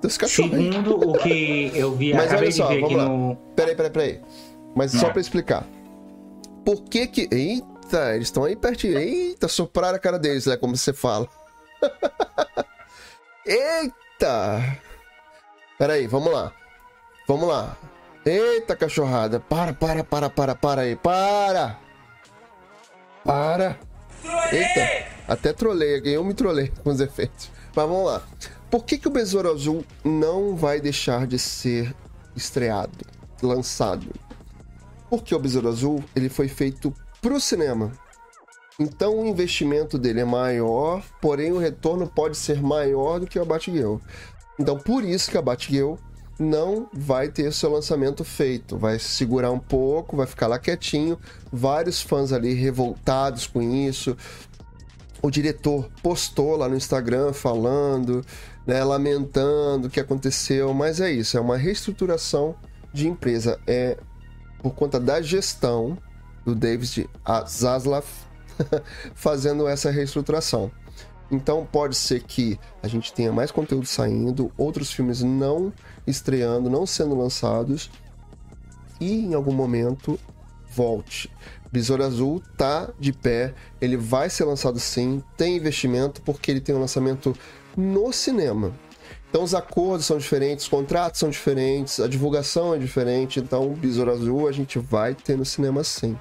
Dos 0.00 0.16
cachorros. 0.16 0.50
Segundo 0.52 1.10
o 1.10 1.12
que 1.18 1.72
eu 1.74 1.92
vi, 1.92 2.12
Mas 2.14 2.32
olha 2.32 2.52
só, 2.52 2.68
vamos 2.68 2.92
lá. 2.94 3.04
no. 3.08 3.36
Peraí, 3.56 3.74
peraí, 3.74 3.90
peraí. 3.90 4.20
Mas 4.76 4.92
só 4.92 5.08
Hum. 5.08 5.12
pra 5.12 5.20
explicar. 5.20 5.66
Por 6.64 6.82
que 6.84 7.06
que... 7.06 7.28
Eita, 7.32 8.14
eles 8.14 8.28
estão 8.28 8.44
aí 8.44 8.54
pertinho. 8.54 8.98
Eita, 8.98 9.48
sopraram 9.48 9.96
a 9.96 9.98
cara 9.98 10.18
deles, 10.18 10.46
né? 10.46 10.56
Como 10.56 10.76
você 10.76 10.92
fala. 10.92 11.26
Eita! 13.46 14.78
Peraí, 15.78 16.06
vamos 16.06 16.32
lá. 16.32 16.52
Vamos 17.26 17.48
lá. 17.48 17.76
Eita, 18.24 18.76
cachorrada. 18.76 19.40
Para, 19.40 19.72
para, 19.72 20.04
para, 20.04 20.28
para, 20.28 20.54
para 20.54 20.82
aí. 20.82 20.96
Para! 20.96 21.78
Para! 23.24 23.78
Eita, 24.52 25.06
até 25.26 25.52
trolei. 25.52 26.02
Eu 26.04 26.22
me 26.22 26.34
trolei 26.34 26.68
com 26.84 26.90
os 26.90 27.00
efeitos. 27.00 27.50
Mas 27.74 27.88
vamos 27.88 28.06
lá. 28.06 28.22
Por 28.70 28.84
que, 28.84 28.98
que 28.98 29.08
o 29.08 29.10
Besouro 29.10 29.50
Azul 29.50 29.84
não 30.04 30.54
vai 30.54 30.80
deixar 30.80 31.26
de 31.26 31.38
ser 31.38 31.94
estreado, 32.36 32.92
lançado? 33.42 34.06
Porque 35.08 35.34
o 35.34 35.38
Besouro 35.38 35.68
Azul 35.68 36.04
ele 36.14 36.28
foi 36.28 36.46
feito 36.46 36.94
pro 37.20 37.40
cinema. 37.40 37.90
Então 38.78 39.18
o 39.18 39.26
investimento 39.26 39.98
dele 39.98 40.20
é 40.20 40.24
maior, 40.24 41.02
porém 41.20 41.52
o 41.52 41.58
retorno 41.58 42.06
pode 42.06 42.36
ser 42.36 42.62
maior 42.62 43.18
do 43.18 43.26
que 43.26 43.38
a 43.38 43.44
Batgirl. 43.44 43.96
Então 44.58 44.78
por 44.78 45.04
isso 45.04 45.30
que 45.30 45.36
a 45.36 45.42
Batgirl 45.42 45.96
não 46.40 46.88
vai 46.90 47.28
ter 47.28 47.52
seu 47.52 47.70
lançamento 47.70 48.24
feito. 48.24 48.78
Vai 48.78 48.98
se 48.98 49.08
segurar 49.08 49.50
um 49.50 49.58
pouco, 49.58 50.16
vai 50.16 50.26
ficar 50.26 50.46
lá 50.46 50.58
quietinho. 50.58 51.18
Vários 51.52 52.00
fãs 52.00 52.32
ali 52.32 52.54
revoltados 52.54 53.46
com 53.46 53.60
isso. 53.60 54.16
O 55.22 55.30
diretor 55.30 55.90
postou 56.02 56.56
lá 56.56 56.66
no 56.66 56.76
Instagram 56.76 57.34
falando, 57.34 58.24
né, 58.66 58.82
lamentando 58.82 59.88
o 59.88 59.90
que 59.90 60.00
aconteceu, 60.00 60.72
mas 60.72 60.98
é 60.98 61.12
isso, 61.12 61.36
é 61.36 61.40
uma 61.40 61.58
reestruturação 61.58 62.56
de 62.90 63.06
empresa. 63.06 63.60
É 63.66 63.98
por 64.62 64.74
conta 64.74 64.98
da 64.98 65.20
gestão 65.20 65.98
do 66.42 66.54
David 66.54 67.08
Zaslav 67.46 68.06
fazendo 69.14 69.68
essa 69.68 69.90
reestruturação. 69.90 70.70
Então 71.30 71.66
pode 71.70 71.94
ser 71.94 72.22
que 72.22 72.58
a 72.82 72.88
gente 72.88 73.12
tenha 73.12 73.32
mais 73.32 73.50
conteúdo 73.50 73.86
saindo, 73.86 74.50
outros 74.58 74.92
filmes 74.92 75.22
não 75.22 75.72
estreando, 76.06 76.68
não 76.68 76.84
sendo 76.84 77.16
lançados 77.16 77.90
e 79.00 79.26
em 79.26 79.34
algum 79.34 79.52
momento 79.52 80.18
volte. 80.68 81.30
Besouro 81.72 82.04
Azul 82.04 82.42
tá 82.56 82.90
de 82.98 83.12
pé, 83.12 83.54
ele 83.80 83.96
vai 83.96 84.28
ser 84.28 84.44
lançado 84.44 84.80
sim, 84.80 85.22
tem 85.36 85.56
investimento 85.56 86.20
porque 86.22 86.50
ele 86.50 86.60
tem 86.60 86.74
um 86.74 86.80
lançamento 86.80 87.36
no 87.76 88.12
cinema. 88.12 88.72
Então 89.28 89.44
os 89.44 89.54
acordos 89.54 90.06
são 90.06 90.18
diferentes, 90.18 90.64
os 90.64 90.70
contratos 90.70 91.20
são 91.20 91.30
diferentes, 91.30 92.00
a 92.00 92.08
divulgação 92.08 92.74
é 92.74 92.78
diferente, 92.78 93.38
então 93.38 93.72
Besouro 93.74 94.10
Azul 94.10 94.48
a 94.48 94.52
gente 94.52 94.80
vai 94.80 95.14
ter 95.14 95.36
no 95.36 95.44
cinema 95.44 95.84
sim. 95.84 96.18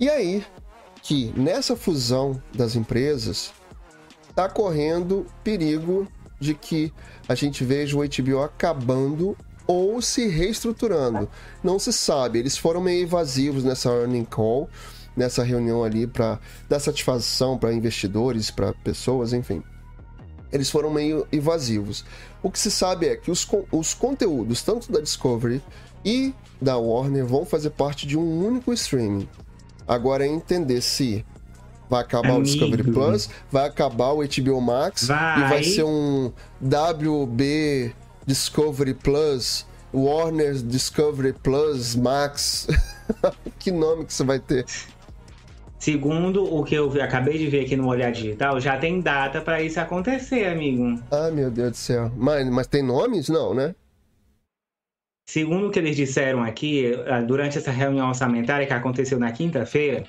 E 0.00 0.10
aí 0.10 0.44
que 1.00 1.32
nessa 1.38 1.76
fusão 1.76 2.42
das 2.52 2.74
empresas 2.74 3.52
está 4.34 4.48
correndo 4.48 5.24
perigo 5.44 6.08
de 6.40 6.54
que 6.54 6.92
a 7.28 7.36
gente 7.36 7.64
veja 7.64 7.96
o 7.96 8.00
HBO 8.00 8.42
acabando 8.42 9.36
ou 9.64 10.02
se 10.02 10.26
reestruturando. 10.26 11.28
Não 11.62 11.78
se 11.78 11.92
sabe, 11.92 12.40
eles 12.40 12.58
foram 12.58 12.80
meio 12.80 13.04
evasivos 13.04 13.62
nessa 13.62 13.88
earning 13.90 14.24
call, 14.24 14.68
nessa 15.16 15.44
reunião 15.44 15.84
ali 15.84 16.04
para 16.04 16.40
dar 16.68 16.80
satisfação 16.80 17.56
para 17.56 17.72
investidores, 17.72 18.50
para 18.50 18.72
pessoas, 18.72 19.32
enfim. 19.32 19.62
Eles 20.52 20.68
foram 20.68 20.90
meio 20.90 21.26
evasivos. 21.30 22.04
O 22.42 22.50
que 22.50 22.58
se 22.58 22.72
sabe 22.72 23.06
é 23.06 23.16
que 23.16 23.30
os, 23.30 23.48
os 23.70 23.94
conteúdos, 23.94 24.62
tanto 24.62 24.90
da 24.90 25.00
Discovery 25.00 25.62
e 26.04 26.34
da 26.60 26.76
Warner, 26.76 27.24
vão 27.24 27.46
fazer 27.46 27.70
parte 27.70 28.04
de 28.04 28.18
um 28.18 28.44
único 28.44 28.72
streaming. 28.72 29.28
Agora 29.86 30.26
é 30.26 30.28
entender 30.28 30.80
se 30.80 31.24
vai 31.88 32.00
acabar 32.02 32.28
o 32.30 32.36
Amigo. 32.36 32.44
Discovery 32.44 32.82
Plus, 32.84 33.30
vai 33.50 33.66
acabar 33.66 34.12
o 34.12 34.22
HBO 34.26 34.60
Max 34.60 35.06
Vai. 35.08 35.38
e 35.40 35.48
vai 35.48 35.62
ser 35.62 35.84
um 35.84 36.32
WB 36.62 37.92
Discovery 38.26 38.94
Plus, 38.94 39.66
Warner 39.92 40.54
Discovery 40.54 41.32
Plus 41.34 41.94
Max. 41.94 42.66
que 43.58 43.70
nome 43.70 44.04
que 44.06 44.12
você 44.12 44.24
vai 44.24 44.38
ter? 44.38 44.64
Segundo 45.78 46.42
o 46.44 46.64
que 46.64 46.74
eu 46.74 46.88
vi- 46.88 47.02
acabei 47.02 47.36
de 47.36 47.46
ver 47.48 47.66
aqui 47.66 47.76
no 47.76 47.86
Olhar 47.88 48.10
Digital, 48.10 48.58
já 48.58 48.78
tem 48.78 49.00
data 49.02 49.42
pra 49.42 49.60
isso 49.60 49.78
acontecer, 49.78 50.46
amigo. 50.46 50.98
Ah, 51.10 51.30
meu 51.30 51.50
Deus 51.50 51.72
do 51.72 51.76
céu. 51.76 52.10
Mas, 52.16 52.48
mas 52.48 52.66
tem 52.66 52.82
nomes? 52.82 53.28
Não, 53.28 53.52
né? 53.52 53.74
Segundo 55.28 55.68
o 55.68 55.70
que 55.70 55.78
eles 55.78 55.96
disseram 55.96 56.42
aqui, 56.42 56.86
eh, 56.94 57.22
durante 57.22 57.56
essa 57.58 57.70
reunião 57.70 58.08
orçamentária 58.08 58.66
que 58.66 58.72
aconteceu 58.72 59.18
na 59.18 59.32
quinta-feira, 59.32 60.04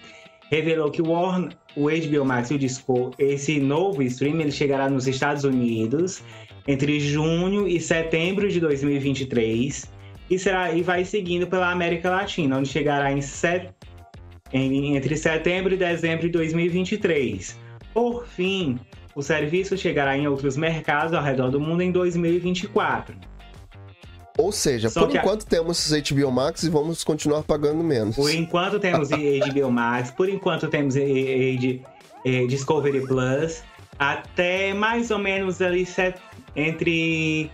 revelou 0.51 0.91
que 0.91 1.01
o, 1.01 1.09
Warner, 1.09 1.51
o 1.75 1.87
HBO 1.89 2.25
Max 2.25 2.51
e 2.51 2.55
o 2.55 2.59
Disco, 2.59 3.11
esse 3.17 3.59
novo 3.59 4.01
stream, 4.03 4.39
ele 4.41 4.51
chegará 4.51 4.89
nos 4.89 5.07
Estados 5.07 5.43
Unidos 5.43 6.21
entre 6.67 6.99
junho 6.99 7.67
e 7.67 7.79
setembro 7.79 8.49
de 8.49 8.59
2023 8.59 9.91
e, 10.29 10.39
será, 10.39 10.71
e 10.73 10.81
vai 10.81 11.05
seguindo 11.05 11.45
pela 11.47 11.71
América 11.71 12.09
Latina, 12.09 12.57
onde 12.57 12.69
chegará 12.69 13.11
em 13.11 13.21
set, 13.21 13.69
em- 14.51 14.95
entre 14.95 15.15
setembro 15.17 15.73
e 15.73 15.77
dezembro 15.77 16.23
de 16.25 16.29
2023. 16.29 17.59
Por 17.93 18.25
fim, 18.25 18.79
o 19.15 19.21
serviço 19.21 19.77
chegará 19.77 20.17
em 20.17 20.27
outros 20.27 20.57
mercados 20.57 21.13
ao 21.13 21.23
redor 21.23 21.49
do 21.49 21.59
mundo 21.59 21.81
em 21.81 21.91
2024. 21.91 23.15
Ou 24.37 24.51
seja, 24.51 24.89
Só 24.89 25.01
por 25.01 25.09
que 25.11 25.17
a- 25.17 25.21
enquanto 25.21 25.45
temos 25.45 25.91
HBO 25.91 26.31
Max 26.31 26.63
e 26.63 26.69
vamos 26.69 27.03
continuar 27.03 27.43
pagando 27.43 27.83
menos. 27.83 28.15
Por 28.15 28.29
enquanto 28.33 28.79
temos 28.79 29.09
HBO 29.11 29.71
Max, 29.71 30.11
por 30.11 30.27
enquanto 30.29 30.67
temos 30.67 30.95
Discovery 32.47 33.05
Plus, 33.07 33.63
até 33.97 34.73
mais 34.73 35.09
ou 35.11 35.19
menos 35.19 35.61
ali 35.61 35.85
set- 35.85 36.19
entre 36.55 37.49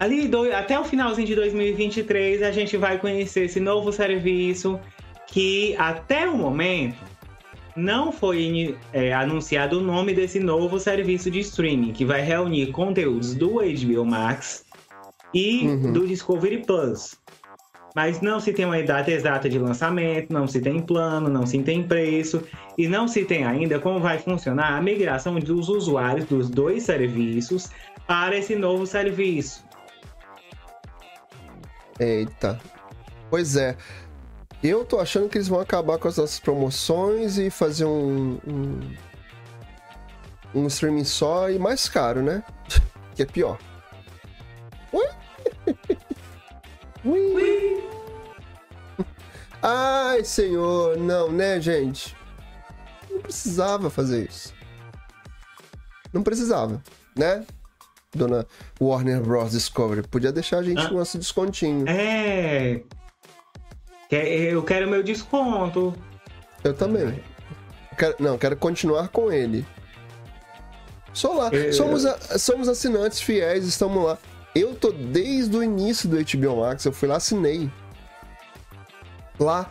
ali 0.00 0.28
do- 0.28 0.52
até 0.54 0.78
o 0.78 0.84
finalzinho 0.84 1.26
de 1.26 1.34
2023 1.34 2.42
a 2.42 2.52
gente 2.52 2.76
vai 2.76 2.98
conhecer 2.98 3.44
esse 3.46 3.58
novo 3.60 3.92
serviço 3.92 4.78
que 5.26 5.74
até 5.76 6.28
o 6.28 6.36
momento 6.36 6.96
não 7.76 8.10
foi 8.12 8.76
eh, 8.92 9.12
anunciado 9.12 9.78
o 9.78 9.82
nome 9.82 10.12
desse 10.14 10.40
novo 10.40 10.78
serviço 10.80 11.30
de 11.30 11.40
streaming 11.40 11.92
que 11.92 12.04
vai 12.04 12.20
reunir 12.22 12.68
conteúdos 12.72 13.34
do 13.34 13.54
HBO 13.60 14.04
Max 14.04 14.64
e 15.34 15.66
Uhum. 15.66 15.92
do 15.92 16.06
Discovery 16.06 16.64
Plus. 16.64 17.16
Mas 17.94 18.20
não 18.20 18.38
se 18.38 18.52
tem 18.52 18.64
uma 18.64 18.80
data 18.82 19.10
exata 19.10 19.48
de 19.48 19.58
lançamento, 19.58 20.32
não 20.32 20.46
se 20.46 20.60
tem 20.60 20.80
plano, 20.80 21.28
não 21.28 21.46
se 21.46 21.60
tem 21.62 21.82
preço 21.82 22.42
e 22.76 22.86
não 22.86 23.08
se 23.08 23.24
tem 23.24 23.44
ainda 23.44 23.80
como 23.80 23.98
vai 23.98 24.18
funcionar 24.18 24.76
a 24.76 24.80
migração 24.80 25.38
dos 25.40 25.68
usuários 25.68 26.26
dos 26.26 26.48
dois 26.48 26.84
serviços 26.84 27.70
para 28.06 28.36
esse 28.36 28.54
novo 28.54 28.86
serviço. 28.86 29.64
Eita. 31.98 32.60
Pois 33.30 33.56
é. 33.56 33.76
Eu 34.62 34.84
tô 34.84 34.98
achando 34.98 35.28
que 35.28 35.36
eles 35.38 35.48
vão 35.48 35.60
acabar 35.60 35.98
com 35.98 36.08
as 36.08 36.16
nossas 36.16 36.40
promoções 36.40 37.38
e 37.38 37.50
fazer 37.50 37.84
um. 37.84 38.38
um, 38.46 38.80
um 40.54 40.66
streaming 40.66 41.04
só 41.04 41.50
e 41.50 41.58
mais 41.58 41.88
caro, 41.88 42.22
né? 42.22 42.42
que 43.14 43.22
é 43.22 43.26
pior. 43.26 43.58
Ui? 47.04 47.34
Ui. 47.34 47.84
Ai, 49.62 50.24
senhor, 50.24 50.96
não, 50.96 51.30
né, 51.32 51.60
gente? 51.60 52.16
Não 53.10 53.20
precisava 53.20 53.90
fazer 53.90 54.28
isso. 54.28 54.54
Não 56.12 56.22
precisava, 56.22 56.82
né? 57.16 57.44
Dona 58.14 58.46
Warner 58.80 59.20
Bros. 59.20 59.50
Discovery. 59.52 60.06
Podia 60.06 60.32
deixar 60.32 60.58
a 60.58 60.62
gente 60.62 60.80
Ah. 60.80 60.88
com 60.88 60.94
nosso 60.94 61.18
descontinho. 61.18 61.84
É. 61.88 62.80
Eu 64.10 64.62
quero 64.62 64.88
meu 64.88 65.02
desconto. 65.02 65.94
Eu 66.64 66.72
também. 66.72 67.22
Quero- 67.98 68.16
não, 68.18 68.38
quero 68.38 68.56
continuar 68.56 69.08
com 69.08 69.30
ele. 69.30 69.66
Só 71.12 71.32
lá. 71.34 71.50
É. 71.52 71.72
Somos, 71.72 72.06
a- 72.06 72.38
somos 72.38 72.68
assinantes 72.68 73.20
fiéis, 73.20 73.66
estamos 73.66 74.02
lá. 74.02 74.16
Eu 74.54 74.74
tô 74.74 74.90
desde 74.92 75.56
o 75.56 75.62
início 75.62 76.08
do 76.08 76.16
HBO 76.16 76.60
Max, 76.60 76.84
eu 76.84 76.92
fui 76.92 77.08
lá, 77.08 77.16
assinei. 77.16 77.70
Lá. 79.38 79.68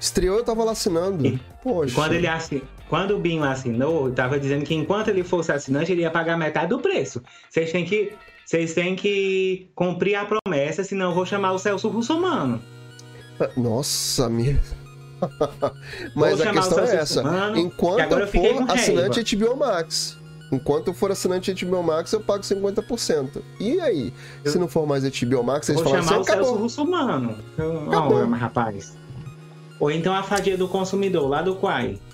Estreou, 0.00 0.38
eu 0.38 0.44
tava 0.44 0.64
lá 0.64 0.72
assinando. 0.72 1.26
E- 1.26 1.40
Poxa. 1.62 1.94
Quando, 1.94 2.12
ele 2.12 2.26
assi... 2.26 2.62
Quando 2.88 3.16
o 3.16 3.18
Binho 3.18 3.42
assinou, 3.42 4.10
tava 4.12 4.38
dizendo 4.38 4.64
que 4.64 4.74
enquanto 4.74 5.08
ele 5.08 5.24
fosse 5.24 5.50
assinante, 5.50 5.90
ele 5.90 6.02
ia 6.02 6.10
pagar 6.10 6.36
metade 6.36 6.68
do 6.68 6.78
preço. 6.78 7.22
Vocês 7.48 7.72
têm 7.72 7.84
que. 7.84 8.12
Vocês 8.44 8.74
têm 8.74 8.94
que 8.94 9.70
cumprir 9.74 10.16
a 10.16 10.26
promessa, 10.26 10.84
senão 10.84 11.08
eu 11.08 11.14
vou 11.14 11.24
chamar 11.24 11.52
o 11.52 11.58
Celso 11.58 11.88
Russomano. 11.88 12.62
Nossa, 13.56 14.28
minha. 14.28 14.60
Mas 16.14 16.38
Vou 16.38 16.48
a 16.48 16.52
questão 16.52 16.78
é 16.80 16.96
essa. 16.96 17.22
Russomano, 17.22 17.56
Enquanto 17.56 18.12
eu 18.12 18.28
for 18.28 18.70
assinante 18.70 19.36
HBO 19.36 19.56
Max. 19.56 20.18
Enquanto 20.54 20.88
eu 20.88 20.94
for 20.94 21.10
assinante 21.10 21.52
HBO 21.64 21.82
Max, 21.82 22.12
eu 22.12 22.20
pago 22.20 22.42
50%. 22.42 23.42
E 23.58 23.80
aí? 23.80 24.12
Eu... 24.44 24.52
Se 24.52 24.58
não 24.58 24.68
for 24.68 24.86
mais 24.86 25.02
HBO 25.04 25.42
Max, 25.42 25.68
eles 25.68 25.80
Vou 25.82 25.90
falam 25.92 26.04
assim, 26.06 26.14
o 26.14 26.22
acabou. 26.22 26.44
Celso 26.44 26.58
Russomano. 26.60 27.36
Acabou. 27.88 28.20
Não, 28.20 28.26
mas 28.28 28.40
rapaz. 28.40 28.96
Ou 29.80 29.90
então 29.90 30.14
a 30.14 30.22
fadia 30.22 30.56
do 30.56 30.68
consumidor, 30.68 31.28
lá 31.28 31.42
do 31.42 31.56
Quai. 31.56 31.98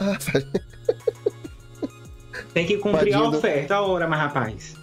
Ah, 0.00 0.16
Tem 2.54 2.64
que 2.66 2.78
cumprir 2.78 3.14
a 3.14 3.18
do- 3.18 3.36
oferta, 3.36 3.74
a 3.74 3.80
hora, 3.82 4.06
mas 4.06 4.20
rapaz. 4.20 4.74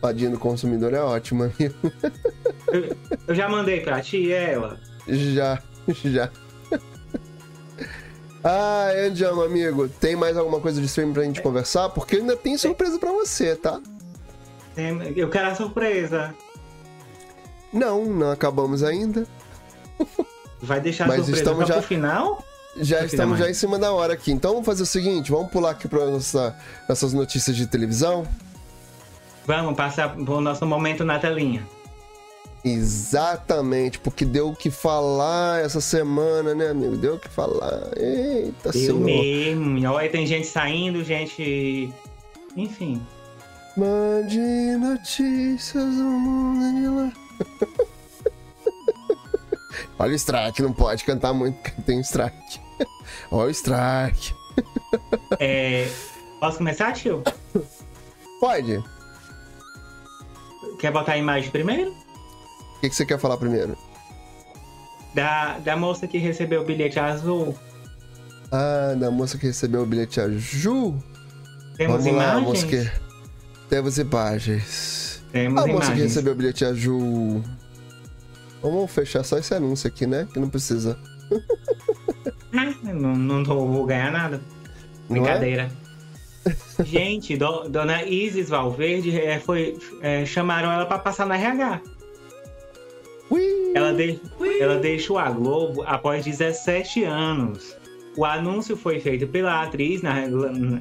Fadinha 0.00 0.30
do 0.30 0.38
consumidor 0.38 0.94
é 0.94 1.00
ótima, 1.00 1.46
amigo. 1.58 1.74
Eu 3.26 3.34
já 3.34 3.48
mandei 3.48 3.80
pra 3.80 4.00
ti 4.00 4.32
ela. 4.32 4.78
Já, 5.08 5.60
já. 6.04 6.30
Ah, 8.50 8.88
Andiamo, 9.06 9.42
amigo, 9.42 9.88
tem 9.88 10.16
mais 10.16 10.34
alguma 10.34 10.58
coisa 10.58 10.80
de 10.80 10.86
streaming 10.86 11.12
pra 11.12 11.22
gente 11.24 11.42
conversar? 11.42 11.90
Porque 11.90 12.16
ainda 12.16 12.34
tem 12.34 12.56
surpresa 12.56 12.98
pra 12.98 13.12
você, 13.12 13.54
tá? 13.54 13.78
Eu 15.14 15.28
quero 15.28 15.48
a 15.48 15.54
surpresa. 15.54 16.34
Não, 17.70 18.06
não 18.06 18.30
acabamos 18.30 18.82
ainda. 18.82 19.26
Vai 20.62 20.80
deixar 20.80 21.04
a 21.04 21.08
Mas 21.08 21.16
surpresa 21.18 21.42
estamos 21.42 21.68
já- 21.68 21.74
pro 21.74 21.82
final? 21.82 22.42
Já 22.80 23.04
estamos 23.04 23.38
já 23.38 23.50
em 23.50 23.54
cima 23.54 23.78
da 23.78 23.92
hora 23.92 24.14
aqui. 24.14 24.32
Então 24.32 24.52
vamos 24.52 24.64
fazer 24.64 24.84
o 24.84 24.86
seguinte, 24.86 25.30
vamos 25.30 25.50
pular 25.50 25.72
aqui 25.72 25.86
para 25.86 26.06
nossa, 26.06 26.56
nossas 26.88 27.12
notícias 27.12 27.54
de 27.54 27.66
televisão. 27.66 28.26
Vamos 29.44 29.76
passar 29.76 30.14
pro 30.14 30.40
nosso 30.40 30.64
momento 30.64 31.04
na 31.04 31.18
telinha. 31.18 31.66
Exatamente, 32.64 33.98
porque 33.98 34.24
deu 34.24 34.50
o 34.50 34.56
que 34.56 34.70
falar 34.70 35.64
essa 35.64 35.80
semana, 35.80 36.54
né, 36.54 36.68
amigo? 36.68 36.96
Deu 36.96 37.14
o 37.14 37.18
que 37.18 37.28
falar. 37.28 37.90
Eita, 37.96 38.68
Eu 38.68 38.72
senhor. 38.72 39.00
mesmo. 39.00 39.88
Olha, 39.90 40.10
tem 40.10 40.26
gente 40.26 40.46
saindo, 40.46 41.02
gente. 41.04 41.92
Enfim. 42.56 43.00
Mande 43.76 44.38
notícias 44.78 45.84
do 45.94 46.02
mundo 46.02 46.80
de 46.80 46.88
lá. 46.88 47.12
Olha 50.00 50.12
o 50.12 50.14
strike, 50.16 50.62
não 50.62 50.72
pode 50.72 51.04
cantar 51.04 51.32
muito 51.32 51.56
porque 51.60 51.82
tem 51.82 52.00
strike. 52.00 52.60
Olha 53.30 53.48
o 53.48 53.50
strike. 53.50 54.34
É, 55.38 55.86
Posso 56.40 56.58
começar, 56.58 56.92
tio? 56.92 57.22
Pode. 58.40 58.82
Quer 60.80 60.90
botar 60.90 61.12
a 61.12 61.16
imagem 61.18 61.50
primeiro? 61.50 61.94
Que, 62.80 62.88
que 62.88 62.94
você 62.94 63.04
quer 63.06 63.18
falar 63.18 63.36
primeiro? 63.36 63.76
Da, 65.14 65.58
da 65.58 65.76
moça 65.76 66.06
que 66.06 66.18
recebeu 66.18 66.62
o 66.62 66.64
bilhete 66.64 66.98
azul. 67.00 67.56
Ah, 68.52 68.94
da 68.98 69.10
moça 69.10 69.36
que 69.38 69.46
recebeu 69.46 69.82
o 69.82 69.86
bilhete 69.86 70.20
azul. 70.20 71.02
Temos 71.76 72.04
Vamos 72.04 72.18
lá, 72.18 72.24
imagens? 72.40 72.44
moça 72.46 72.66
que... 72.66 72.90
Temos 73.68 73.98
imagens. 73.98 75.22
Temos 75.32 75.62
A 75.62 75.66
moça 75.66 75.78
que 75.78 75.84
imagens. 75.86 76.02
recebeu 76.02 76.32
o 76.32 76.36
bilhete 76.36 76.64
azul. 76.64 77.42
Vamos 78.62 78.90
fechar 78.90 79.22
só 79.24 79.38
esse 79.38 79.54
anúncio 79.54 79.86
aqui, 79.88 80.06
né? 80.06 80.26
Que 80.32 80.38
não 80.40 80.48
precisa. 80.48 80.98
Ah, 82.50 82.72
não, 82.94 83.14
não 83.14 83.44
tô- 83.44 83.66
vou 83.66 83.84
ganhar 83.84 84.10
nada. 84.10 84.40
Não 85.08 85.16
é? 85.16 85.20
Brincadeira. 85.20 85.70
Gente, 86.82 87.36
do- 87.36 87.68
dona 87.68 88.02
Isis 88.04 88.48
Valverde 88.48 89.20
é, 89.20 89.38
foi, 89.38 89.78
é, 90.00 90.24
chamaram 90.24 90.72
ela 90.72 90.86
pra 90.86 90.98
passar 90.98 91.26
na 91.26 91.36
RH. 91.36 91.82
Ui! 93.30 93.72
Ela, 93.74 93.92
de- 93.92 94.20
ela 94.60 94.76
deixou 94.78 95.18
a 95.18 95.30
Globo 95.30 95.82
após 95.86 96.24
17 96.24 97.04
anos. 97.04 97.76
O 98.16 98.24
anúncio 98.24 98.76
foi 98.76 98.98
feito 99.00 99.26
pela 99.26 99.62
atriz 99.62 100.02
na- 100.02 100.24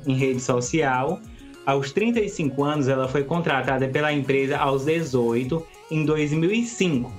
em 0.06 0.14
rede 0.16 0.40
social. 0.40 1.20
Aos 1.66 1.92
35 1.92 2.64
anos, 2.64 2.88
ela 2.88 3.08
foi 3.08 3.24
contratada 3.24 3.88
pela 3.90 4.12
empresa 4.14 4.58
aos 4.58 4.86
18, 4.86 5.66
em 5.92 6.06
2005. 6.06 7.12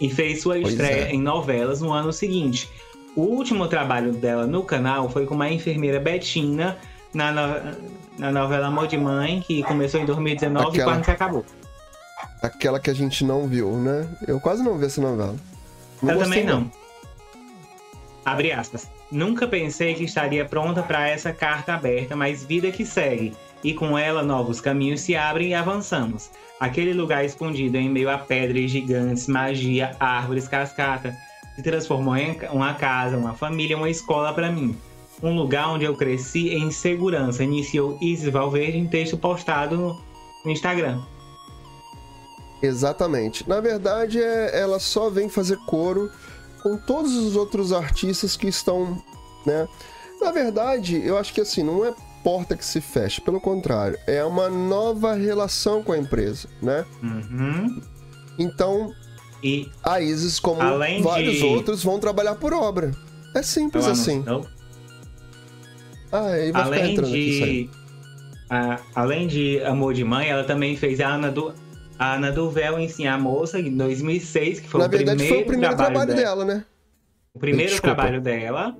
E 0.00 0.10
fez 0.10 0.42
sua 0.42 0.56
Pois 0.60 0.72
estreia 0.74 1.04
é. 1.08 1.12
em 1.12 1.20
novelas 1.22 1.80
no 1.80 1.92
ano 1.92 2.12
seguinte. 2.12 2.68
O 3.14 3.22
último 3.22 3.66
trabalho 3.68 4.12
dela 4.12 4.46
no 4.46 4.62
canal 4.62 5.08
foi 5.08 5.24
como 5.24 5.42
a 5.42 5.50
enfermeira 5.50 5.98
Betina 5.98 6.76
na, 7.14 7.32
no- 7.32 7.76
na 8.18 8.30
novela 8.32 8.66
Amor 8.66 8.88
de 8.88 8.98
Mãe, 8.98 9.42
que 9.46 9.62
começou 9.62 10.00
em 10.00 10.04
2019 10.04 10.68
Aquela- 10.68 10.82
e 10.82 10.94
quase 10.96 11.10
acabou. 11.10 11.44
Aquela 12.42 12.78
que 12.78 12.90
a 12.90 12.94
gente 12.94 13.24
não 13.24 13.46
viu, 13.46 13.76
né? 13.76 14.06
Eu 14.26 14.38
quase 14.40 14.62
não 14.62 14.78
vi 14.78 14.86
essa 14.86 15.00
novela. 15.00 15.36
Eu 16.02 16.08
gostei, 16.08 16.22
também 16.24 16.44
não. 16.44 16.70
Abre 18.24 18.52
aspas. 18.52 18.88
Nunca 19.10 19.46
pensei 19.46 19.94
que 19.94 20.04
estaria 20.04 20.44
pronta 20.44 20.82
para 20.82 21.08
essa 21.08 21.32
carta 21.32 21.74
aberta, 21.74 22.16
mas 22.16 22.44
vida 22.44 22.70
que 22.70 22.84
segue. 22.84 23.34
E 23.62 23.72
com 23.72 23.96
ela 23.96 24.22
novos 24.22 24.60
caminhos 24.60 25.00
se 25.00 25.16
abrem 25.16 25.50
e 25.50 25.54
avançamos. 25.54 26.30
Aquele 26.58 26.92
lugar 26.92 27.24
escondido 27.24 27.76
em 27.76 27.88
meio 27.88 28.10
a 28.10 28.18
pedras 28.18 28.70
gigantes, 28.70 29.28
magia, 29.28 29.94
árvores, 30.00 30.48
cascata, 30.48 31.16
se 31.54 31.62
transformou 31.62 32.16
em 32.16 32.36
uma 32.50 32.74
casa, 32.74 33.16
uma 33.16 33.34
família, 33.34 33.76
uma 33.76 33.90
escola 33.90 34.32
para 34.32 34.50
mim. 34.50 34.76
Um 35.22 35.34
lugar 35.34 35.68
onde 35.70 35.84
eu 35.84 35.94
cresci 35.94 36.54
em 36.54 36.70
segurança, 36.70 37.44
iniciou 37.44 37.98
Isis 38.00 38.28
Valverde 38.28 38.76
em 38.76 38.86
texto 38.86 39.16
postado 39.16 39.96
no 40.44 40.50
Instagram. 40.50 41.02
Exatamente. 42.66 43.48
Na 43.48 43.60
verdade, 43.60 44.20
é- 44.20 44.58
ela 44.60 44.78
só 44.78 45.08
vem 45.08 45.28
fazer 45.28 45.56
coro 45.66 46.10
com 46.62 46.76
todos 46.76 47.14
os 47.14 47.36
outros 47.36 47.72
artistas 47.72 48.36
que 48.36 48.48
estão, 48.48 49.00
né? 49.46 49.66
Na 50.20 50.30
verdade, 50.30 51.00
eu 51.04 51.16
acho 51.18 51.32
que 51.32 51.40
assim, 51.40 51.62
não 51.62 51.84
é 51.84 51.94
porta 52.24 52.56
que 52.56 52.64
se 52.64 52.80
fecha, 52.80 53.20
pelo 53.20 53.40
contrário, 53.40 53.96
é 54.06 54.24
uma 54.24 54.48
nova 54.48 55.14
relação 55.14 55.82
com 55.82 55.92
a 55.92 55.98
empresa, 55.98 56.48
né? 56.60 56.84
Uhum. 57.02 57.80
Então, 58.38 58.92
E 59.44 59.70
a 59.84 60.00
Isis, 60.00 60.40
como 60.40 60.60
Além 60.62 61.02
vários 61.02 61.36
de- 61.36 61.44
outros, 61.44 61.84
vão 61.84 62.00
trabalhar 62.00 62.34
por 62.36 62.52
obra. 62.54 62.90
É 63.34 63.42
simples 63.42 63.84
eu 63.84 63.92
assim. 63.92 64.24
anuncio- 64.26 64.50
Ah, 66.10 66.26
aí 66.28 66.50
vai 66.52 66.64
ficar 66.64 66.76
além 66.76 66.92
entrando 66.92 67.08
aqui, 67.10 67.18
isso 67.28 67.44
aí. 67.44 67.64
de 67.64 67.70
a- 68.48 68.80
além 68.94 69.26
de 69.28 69.62
Amor 69.62 69.92
de 69.92 70.02
Mãe, 70.04 70.28
ela 70.30 70.42
também 70.42 70.74
fez 70.76 71.00
a 71.00 71.08
Ana 71.08 71.30
do 71.30 71.52
a 71.98 72.14
Ana 72.14 72.30
do 72.32 72.50
Véu 72.50 72.78
em 72.78 72.88
Sim 72.88 73.06
a 73.06 73.16
Moça 73.18 73.58
em 73.60 73.76
2006, 73.76 74.60
que 74.60 74.68
foi 74.68 74.80
Na 74.80 74.86
o 74.86 74.90
verdade, 74.90 75.16
primeiro 75.18 75.34
foi 75.34 75.42
o 75.42 75.46
primeiro 75.46 75.76
trabalho, 75.76 76.06
dela. 76.06 76.20
dela, 76.20 76.44
né? 76.44 76.64
O 77.34 77.38
primeiro 77.38 77.70
Desculpa. 77.72 77.94
trabalho 77.96 78.20
dela. 78.20 78.76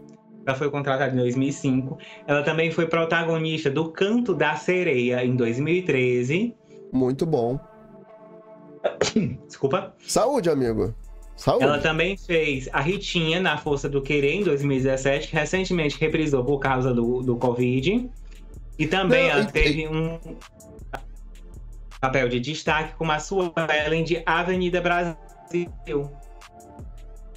Ela 0.47 0.57
foi 0.57 0.71
contratada 0.71 1.13
em 1.13 1.17
2005. 1.17 1.99
Ela 2.27 2.43
também 2.43 2.71
foi 2.71 2.87
protagonista 2.87 3.69
do 3.69 3.91
Canto 3.91 4.33
da 4.35 4.55
Sereia 4.55 5.25
em 5.25 5.35
2013. 5.35 6.55
Muito 6.93 7.27
bom. 7.27 7.59
Desculpa. 9.47 9.95
Saúde, 10.07 10.49
amigo. 10.49 10.95
Saúde. 11.37 11.65
Ela 11.65 11.79
também 11.79 12.17
fez 12.17 12.69
a 12.73 12.81
Ritinha 12.81 13.41
na 13.41 13.59
Força 13.59 13.89
do 13.89 14.01
Querer 14.01 14.35
em 14.35 14.43
2017, 14.45 15.29
que 15.29 15.37
recentemente 15.37 15.99
reprisou 16.01 16.45
por 16.45 16.59
causa 16.61 16.95
do, 16.95 17.23
do 17.23 17.37
Covid. 17.37 18.09
E 18.79 18.87
também 18.87 19.25
Não, 19.25 19.31
ela 19.31 19.43
e- 19.43 19.53
teve 19.53 19.87
um 19.89 20.19
papel 22.07 22.29
de 22.29 22.41
destaque 22.41 22.95
como 22.97 23.13
a 23.13 23.19
sua 23.19 23.53
Ellen 23.87 24.05
de 24.05 24.23
Avenida 24.25 24.81
Brasil. 24.81 25.17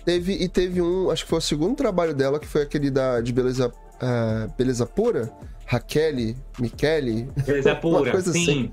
Teve, 0.06 0.34
e 0.34 0.48
teve 0.48 0.82
um, 0.82 1.10
acho 1.12 1.24
que 1.24 1.30
foi 1.30 1.40
o 1.40 1.42
segundo 1.42 1.76
trabalho 1.76 2.14
dela, 2.14 2.40
que 2.40 2.48
foi 2.48 2.62
aquele 2.64 2.90
da, 2.90 3.22
de 3.22 3.32
beleza, 3.34 3.72
ah, 4.02 4.48
beleza 4.58 4.86
pura. 4.86 5.32
Raquel, 5.66 6.36
Michele, 6.60 7.30
Beleza 7.46 7.76
pura, 7.78 8.10
coisa 8.12 8.32
sim. 8.34 8.42
assim. 8.42 8.72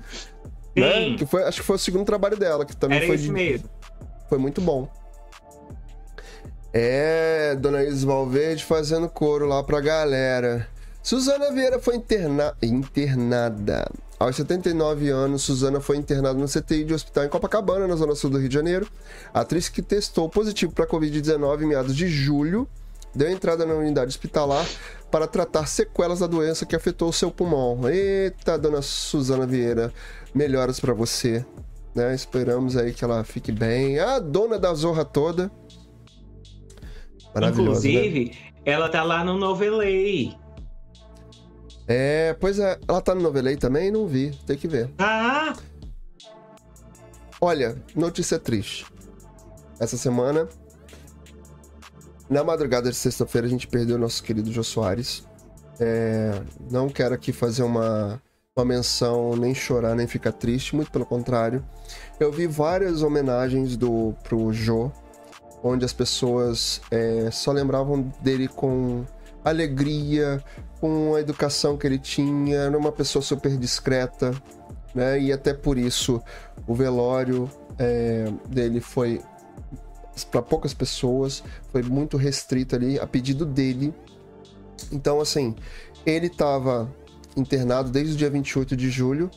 Sim, 0.73 0.81
né? 0.81 1.15
Que 1.15 1.25
foi, 1.27 1.43
acho 1.43 1.59
que 1.61 1.65
foi 1.67 1.75
o 1.75 1.79
segundo 1.79 2.05
trabalho 2.05 2.35
dela, 2.37 2.65
que 2.65 2.75
também 2.75 2.97
era 2.97 3.07
foi, 3.07 3.15
isso 3.15 3.25
de- 3.25 3.31
mesmo. 3.31 3.69
foi 4.27 4.37
muito 4.39 4.61
bom. 4.61 4.89
É, 6.73 7.55
Dona 7.55 7.83
Isis 7.83 8.03
Valverde 8.03 8.63
fazendo 8.63 9.07
coro 9.09 9.45
lá 9.45 9.63
pra 9.63 9.79
galera. 9.79 10.67
Suzana 11.03 11.51
Vieira 11.51 11.79
foi 11.79 11.95
interna... 11.95 12.53
internada. 12.61 13.87
Aos 14.19 14.35
79 14.35 15.09
anos, 15.09 15.43
Suzana 15.43 15.79
foi 15.79 15.97
internada 15.97 16.39
no 16.39 16.47
CTI 16.47 16.83
de 16.83 16.93
hospital 16.93 17.25
em 17.25 17.29
Copacabana, 17.29 17.87
na 17.87 17.95
zona 17.95 18.15
sul 18.15 18.31
do 18.31 18.39
Rio 18.39 18.49
de 18.49 18.55
Janeiro. 18.55 18.87
A 19.31 19.41
atriz 19.41 19.69
que 19.69 19.81
testou 19.81 20.27
positivo 20.27 20.71
para 20.71 20.87
Covid-19 20.87 21.61
em 21.61 21.67
meados 21.67 21.95
de 21.95 22.07
julho 22.07 22.67
deu 23.13 23.29
entrada 23.29 23.65
na 23.65 23.73
unidade 23.73 24.09
hospitalar 24.09 24.65
para 25.09 25.27
tratar 25.27 25.65
sequelas 25.65 26.19
da 26.19 26.27
doença 26.27 26.65
que 26.65 26.75
afetou 26.75 27.09
o 27.09 27.13
seu 27.13 27.31
pulmão. 27.31 27.89
Eita, 27.89 28.57
dona 28.57 28.81
Suzana 28.81 29.45
Vieira, 29.45 29.93
melhoras 30.33 30.79
para 30.79 30.93
você. 30.93 31.45
Né? 31.95 32.13
Esperamos 32.13 32.77
aí 32.77 32.93
que 32.93 33.03
ela 33.03 33.23
fique 33.23 33.51
bem. 33.51 33.99
A 33.99 34.19
dona 34.19 34.59
da 34.59 34.73
zorra 34.73 35.03
toda. 35.03 35.51
Maravilhosa, 37.33 37.87
né? 37.87 37.93
Inclusive, 37.93 38.37
ela 38.65 38.89
tá 38.89 39.03
lá 39.03 39.23
no 39.23 39.37
Novelei. 39.37 40.35
É, 41.87 42.35
pois 42.39 42.59
é. 42.59 42.77
Ela 42.87 43.01
tá 43.01 43.15
no 43.15 43.21
Novelei 43.21 43.55
também? 43.55 43.89
Não 43.89 44.05
vi. 44.05 44.31
Tem 44.45 44.57
que 44.57 44.67
ver. 44.67 44.89
Ah! 44.99 45.55
Olha, 47.39 47.77
notícia 47.95 48.37
triste. 48.37 48.85
Essa 49.79 49.95
semana, 49.95 50.49
na 52.29 52.43
madrugada 52.43 52.89
de 52.89 52.95
sexta-feira, 52.95 53.45
a 53.45 53.49
gente 53.49 53.67
perdeu 53.67 53.97
nosso 53.97 54.23
querido 54.23 54.51
Jô 54.51 54.63
Soares. 54.63 55.23
É, 55.79 56.41
não 56.71 56.89
quero 56.89 57.13
aqui 57.13 57.31
fazer 57.31 57.61
uma, 57.61 58.19
uma 58.55 58.65
menção, 58.65 59.35
nem 59.35 59.53
chorar, 59.53 59.95
nem 59.95 60.07
ficar 60.07 60.31
triste, 60.31 60.75
muito 60.75 60.89
pelo 60.89 61.05
contrário. 61.05 61.63
Eu 62.19 62.31
vi 62.31 62.47
várias 62.47 63.03
homenagens 63.03 63.77
do 63.77 64.15
pro 64.23 64.51
Joe, 64.51 64.89
onde 65.63 65.85
as 65.85 65.93
pessoas 65.93 66.81
é, 66.89 67.29
só 67.29 67.51
lembravam 67.51 68.01
dele 68.19 68.47
com 68.47 69.05
alegria, 69.45 70.43
com 70.79 71.15
a 71.15 71.19
educação 71.19 71.77
que 71.77 71.87
ele 71.87 71.99
tinha, 71.99 72.57
era 72.57 72.77
uma 72.77 72.91
pessoa 72.91 73.21
super 73.21 73.55
discreta, 73.57 74.33
né? 74.93 75.19
E 75.19 75.31
até 75.31 75.53
por 75.53 75.77
isso 75.77 76.21
o 76.67 76.75
velório 76.75 77.49
é, 77.77 78.31
dele 78.47 78.79
foi 78.79 79.21
para 80.31 80.41
poucas 80.41 80.73
pessoas, 80.73 81.43
foi 81.71 81.83
muito 81.83 82.17
restrito 82.17 82.75
ali 82.75 82.99
a 82.99 83.05
pedido 83.05 83.45
dele. 83.45 83.93
Então, 84.91 85.19
assim, 85.19 85.55
ele 86.05 86.27
estava 86.27 86.89
internado 87.35 87.91
desde 87.91 88.15
o 88.15 88.17
dia 88.17 88.29
28 88.29 88.75
de 88.75 88.89
julho 88.89 89.29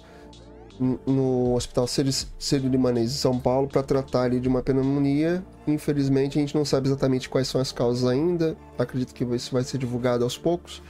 no 1.06 1.54
Hospital 1.54 1.86
Sírio-Libanês 1.86 3.12
de 3.12 3.18
São 3.18 3.38
Paulo 3.38 3.68
para 3.68 3.82
tratar 3.82 4.22
ali 4.22 4.40
de 4.40 4.48
uma 4.48 4.62
pneumonia. 4.62 5.44
Infelizmente, 5.66 6.38
a 6.38 6.40
gente 6.40 6.54
não 6.54 6.64
sabe 6.64 6.88
exatamente 6.88 7.28
quais 7.28 7.48
são 7.48 7.60
as 7.60 7.70
causas 7.70 8.08
ainda. 8.08 8.56
Acredito 8.78 9.12
que 9.12 9.22
isso 9.24 9.52
vai 9.52 9.62
ser 9.62 9.76
divulgado 9.76 10.24
aos 10.24 10.38
poucos. 10.38 10.82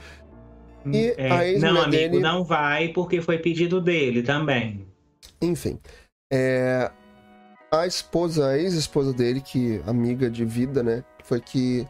E 0.85 1.13
é, 1.17 1.31
a 1.31 1.47
ex 1.47 1.61
não, 1.61 1.81
amigo, 1.81 2.19
não 2.19 2.43
vai 2.43 2.89
porque 2.89 3.21
foi 3.21 3.37
pedido 3.37 3.81
dele 3.81 4.23
também. 4.23 4.85
Enfim, 5.41 5.79
é, 6.31 6.89
a 7.71 7.87
esposa, 7.87 8.49
a 8.49 8.57
ex-esposa 8.57 9.13
dele, 9.13 9.41
que 9.41 9.81
amiga 9.87 10.29
de 10.29 10.43
vida, 10.43 10.83
né, 10.83 11.03
foi 11.23 11.39
que 11.39 11.87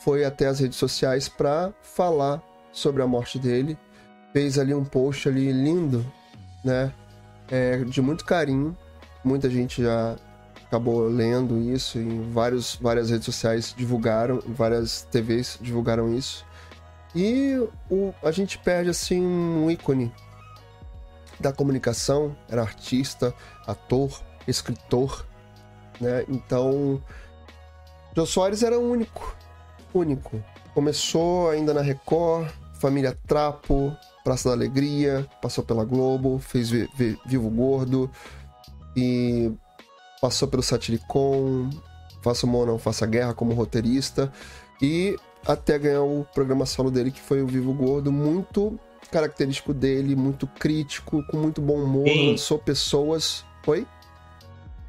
foi 0.00 0.24
até 0.24 0.46
as 0.46 0.60
redes 0.60 0.78
sociais 0.78 1.28
para 1.28 1.72
falar 1.82 2.42
sobre 2.72 3.02
a 3.02 3.06
morte 3.06 3.38
dele. 3.38 3.78
Fez 4.32 4.58
ali 4.58 4.72
um 4.74 4.84
post 4.84 5.28
ali 5.28 5.52
lindo, 5.52 6.04
né, 6.64 6.92
é, 7.50 7.78
de 7.78 8.00
muito 8.00 8.24
carinho. 8.24 8.76
Muita 9.22 9.50
gente 9.50 9.82
já 9.82 10.16
acabou 10.66 11.08
lendo 11.08 11.58
isso 11.58 11.98
em 11.98 12.30
vários, 12.30 12.76
várias 12.80 13.10
redes 13.10 13.24
sociais 13.24 13.74
divulgaram, 13.76 14.40
várias 14.46 15.02
TVs 15.10 15.58
divulgaram 15.60 16.14
isso. 16.14 16.46
E 17.14 17.56
o, 17.90 18.14
a 18.22 18.30
gente 18.30 18.58
perde 18.58 18.90
assim 18.90 19.20
um 19.20 19.70
ícone 19.70 20.12
da 21.38 21.52
comunicação, 21.52 22.36
era 22.48 22.62
artista, 22.62 23.34
ator, 23.66 24.22
escritor, 24.46 25.26
né? 26.00 26.24
Então, 26.28 27.02
Jô 28.14 28.26
Soares 28.26 28.62
era 28.62 28.78
único, 28.78 29.36
único. 29.92 30.42
Começou 30.74 31.50
ainda 31.50 31.74
na 31.74 31.80
Record, 31.80 32.50
Família 32.74 33.18
Trapo, 33.26 33.96
Praça 34.22 34.50
da 34.50 34.54
Alegria, 34.54 35.26
passou 35.40 35.64
pela 35.64 35.84
Globo, 35.84 36.38
fez 36.38 36.70
Vivo 37.26 37.50
Gordo 37.50 38.10
e 38.94 39.50
passou 40.20 40.46
pelo 40.46 40.62
Satiricon, 40.62 41.70
Faça 42.22 42.46
Humor 42.46 42.66
Não 42.66 42.78
Faça 42.78 43.06
Guerra 43.06 43.32
como 43.32 43.54
roteirista 43.54 44.30
e 44.80 45.16
até 45.46 45.78
ganhar 45.78 46.02
o 46.02 46.26
programa 46.34 46.66
solo 46.66 46.90
dele 46.90 47.10
que 47.10 47.20
foi 47.20 47.42
o 47.42 47.46
Vivo 47.46 47.72
Gordo, 47.72 48.12
muito 48.12 48.78
característico 49.10 49.74
dele, 49.74 50.14
muito 50.14 50.46
crítico, 50.46 51.24
com 51.26 51.36
muito 51.36 51.60
bom 51.60 51.82
humor, 51.82 52.06
Sim. 52.06 52.30
lançou 52.30 52.58
pessoas. 52.58 53.44
Oi? 53.66 53.86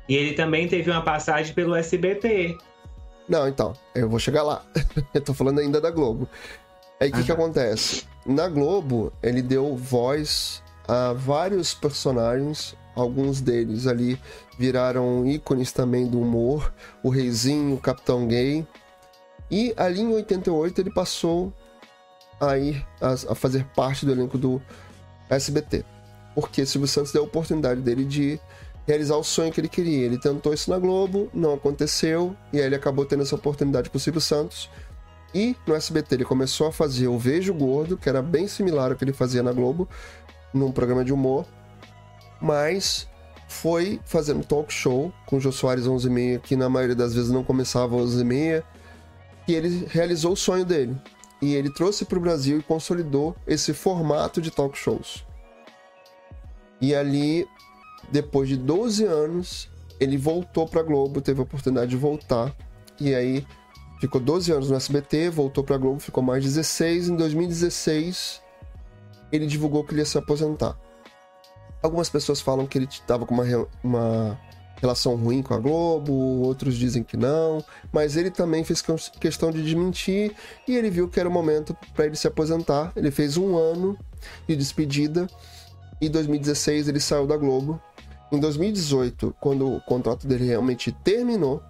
E 0.07 0.15
ele 0.15 0.33
também 0.33 0.67
teve 0.67 0.89
uma 0.91 1.01
passagem 1.01 1.53
pelo 1.53 1.75
SBT. 1.75 2.57
Não, 3.27 3.47
então, 3.47 3.73
eu 3.95 4.09
vou 4.09 4.19
chegar 4.19 4.43
lá. 4.43 4.63
eu 5.13 5.21
tô 5.21 5.33
falando 5.33 5.59
ainda 5.59 5.79
da 5.79 5.89
Globo. 5.89 6.27
Aí 6.99 7.09
o 7.09 7.13
que, 7.13 7.23
que 7.23 7.31
acontece? 7.31 8.05
Na 8.25 8.47
Globo, 8.47 9.11
ele 9.23 9.41
deu 9.41 9.75
voz 9.75 10.61
a 10.87 11.13
vários 11.13 11.73
personagens, 11.73 12.75
alguns 12.95 13.41
deles 13.41 13.87
ali 13.87 14.19
viraram 14.59 15.25
ícones 15.25 15.71
também 15.71 16.05
do 16.05 16.19
humor, 16.21 16.71
o 17.01 17.09
Reizinho, 17.09 17.75
o 17.75 17.79
Capitão 17.79 18.27
Gay. 18.27 18.67
E 19.51 19.73
ali 19.75 20.01
em 20.01 20.13
88 20.13 20.79
ele 20.79 20.91
passou 20.91 21.53
a 22.39 22.57
ir 22.57 22.85
a, 23.01 23.11
a 23.11 23.35
fazer 23.35 23.65
parte 23.75 24.05
do 24.05 24.11
elenco 24.13 24.37
do 24.37 24.61
SBT. 25.29 25.85
Porque 26.33 26.65
Silvio 26.65 26.87
Santos 26.87 27.11
deu 27.11 27.23
a 27.23 27.25
oportunidade 27.25 27.81
dele 27.81 28.05
de 28.05 28.39
realizar 28.87 29.17
o 29.17 29.23
sonho 29.23 29.51
que 29.51 29.59
ele 29.59 29.67
queria. 29.67 30.05
Ele 30.05 30.17
tentou 30.17 30.53
isso 30.53 30.71
na 30.71 30.79
Globo, 30.79 31.29
não 31.33 31.53
aconteceu, 31.53 32.35
e 32.51 32.59
aí 32.59 32.65
ele 32.65 32.75
acabou 32.75 33.05
tendo 33.05 33.23
essa 33.23 33.35
oportunidade 33.35 33.89
com 33.89 33.97
o 33.97 33.99
Silvio 33.99 34.21
Santos. 34.21 34.69
E 35.33 35.55
no 35.67 35.75
SBT 35.75 36.15
ele 36.15 36.25
começou 36.25 36.67
a 36.67 36.71
fazer 36.71 37.07
o 37.07 37.17
Vejo 37.17 37.53
Gordo, 37.53 37.97
que 37.97 38.09
era 38.09 38.21
bem 38.21 38.47
similar 38.47 38.91
ao 38.91 38.97
que 38.97 39.03
ele 39.03 39.13
fazia 39.13 39.43
na 39.43 39.51
Globo, 39.51 39.87
num 40.53 40.71
programa 40.71 41.05
de 41.05 41.13
humor, 41.13 41.45
mas 42.41 43.07
foi 43.47 43.99
fazendo 44.05 44.45
talk 44.45 44.71
show 44.73 45.13
com 45.25 45.37
o 45.37 45.39
Jô 45.39 45.51
Soares 45.51 45.85
11h30, 45.85 46.39
que 46.39 46.55
na 46.55 46.69
maioria 46.69 46.95
das 46.95 47.13
vezes 47.13 47.29
não 47.29 47.43
começava 47.43 47.95
às 47.95 48.15
11h30, 48.15 48.63
e 49.51 49.55
ele 49.55 49.87
realizou 49.89 50.33
o 50.33 50.37
sonho 50.37 50.65
dele. 50.65 50.95
E 51.41 51.55
ele 51.55 51.73
trouxe 51.73 52.05
para 52.05 52.17
o 52.17 52.21
Brasil 52.21 52.59
e 52.59 52.63
consolidou 52.63 53.35
esse 53.47 53.73
formato 53.73 54.41
de 54.41 54.51
talk 54.51 54.77
shows. 54.77 55.25
E 56.79 56.95
ali, 56.95 57.47
depois 58.11 58.47
de 58.47 58.57
12 58.57 59.05
anos, 59.05 59.69
ele 59.99 60.17
voltou 60.17 60.67
para 60.67 60.83
Globo, 60.83 61.21
teve 61.21 61.39
a 61.39 61.43
oportunidade 61.43 61.91
de 61.91 61.97
voltar. 61.97 62.55
E 62.99 63.13
aí 63.15 63.45
Ficou 64.01 64.19
12 64.19 64.51
anos 64.51 64.71
no 64.71 64.75
SBT, 64.75 65.29
voltou 65.29 65.63
pra 65.63 65.77
Globo, 65.77 65.99
ficou 65.99 66.23
mais 66.23 66.43
16. 66.43 67.09
Em 67.09 67.15
2016, 67.15 68.41
ele 69.31 69.45
divulgou 69.45 69.83
que 69.83 69.93
ele 69.93 70.01
ia 70.01 70.05
se 70.05 70.17
aposentar. 70.17 70.75
Algumas 71.83 72.09
pessoas 72.09 72.41
falam 72.41 72.65
que 72.65 72.79
ele 72.79 72.87
estava 72.87 73.27
com 73.27 73.35
uma, 73.35 73.67
uma 73.83 74.39
relação 74.81 75.15
ruim 75.15 75.43
com 75.43 75.53
a 75.53 75.59
Globo, 75.59 76.11
outros 76.11 76.75
dizem 76.75 77.03
que 77.03 77.15
não, 77.15 77.63
mas 77.93 78.17
ele 78.17 78.31
também 78.31 78.63
fez 78.63 78.83
questão 79.19 79.51
de 79.51 79.63
desmentir 79.63 80.35
e 80.67 80.75
ele 80.75 80.89
viu 80.89 81.07
que 81.07 81.19
era 81.19 81.29
o 81.29 81.31
momento 81.31 81.77
para 81.93 82.07
ele 82.07 82.15
se 82.15 82.27
aposentar. 82.27 82.91
Ele 82.95 83.11
fez 83.11 83.37
um 83.37 83.55
ano 83.55 83.97
de 84.47 84.55
despedida 84.55 85.27
e 86.01 86.07
em 86.07 86.09
2016 86.09 86.87
ele 86.87 86.99
saiu 86.99 87.27
da 87.27 87.37
Globo. 87.37 87.79
Em 88.31 88.39
2018, 88.39 89.35
quando 89.39 89.71
o 89.71 89.81
contrato 89.81 90.25
dele 90.25 90.45
realmente 90.45 90.91
terminou, 90.91 91.61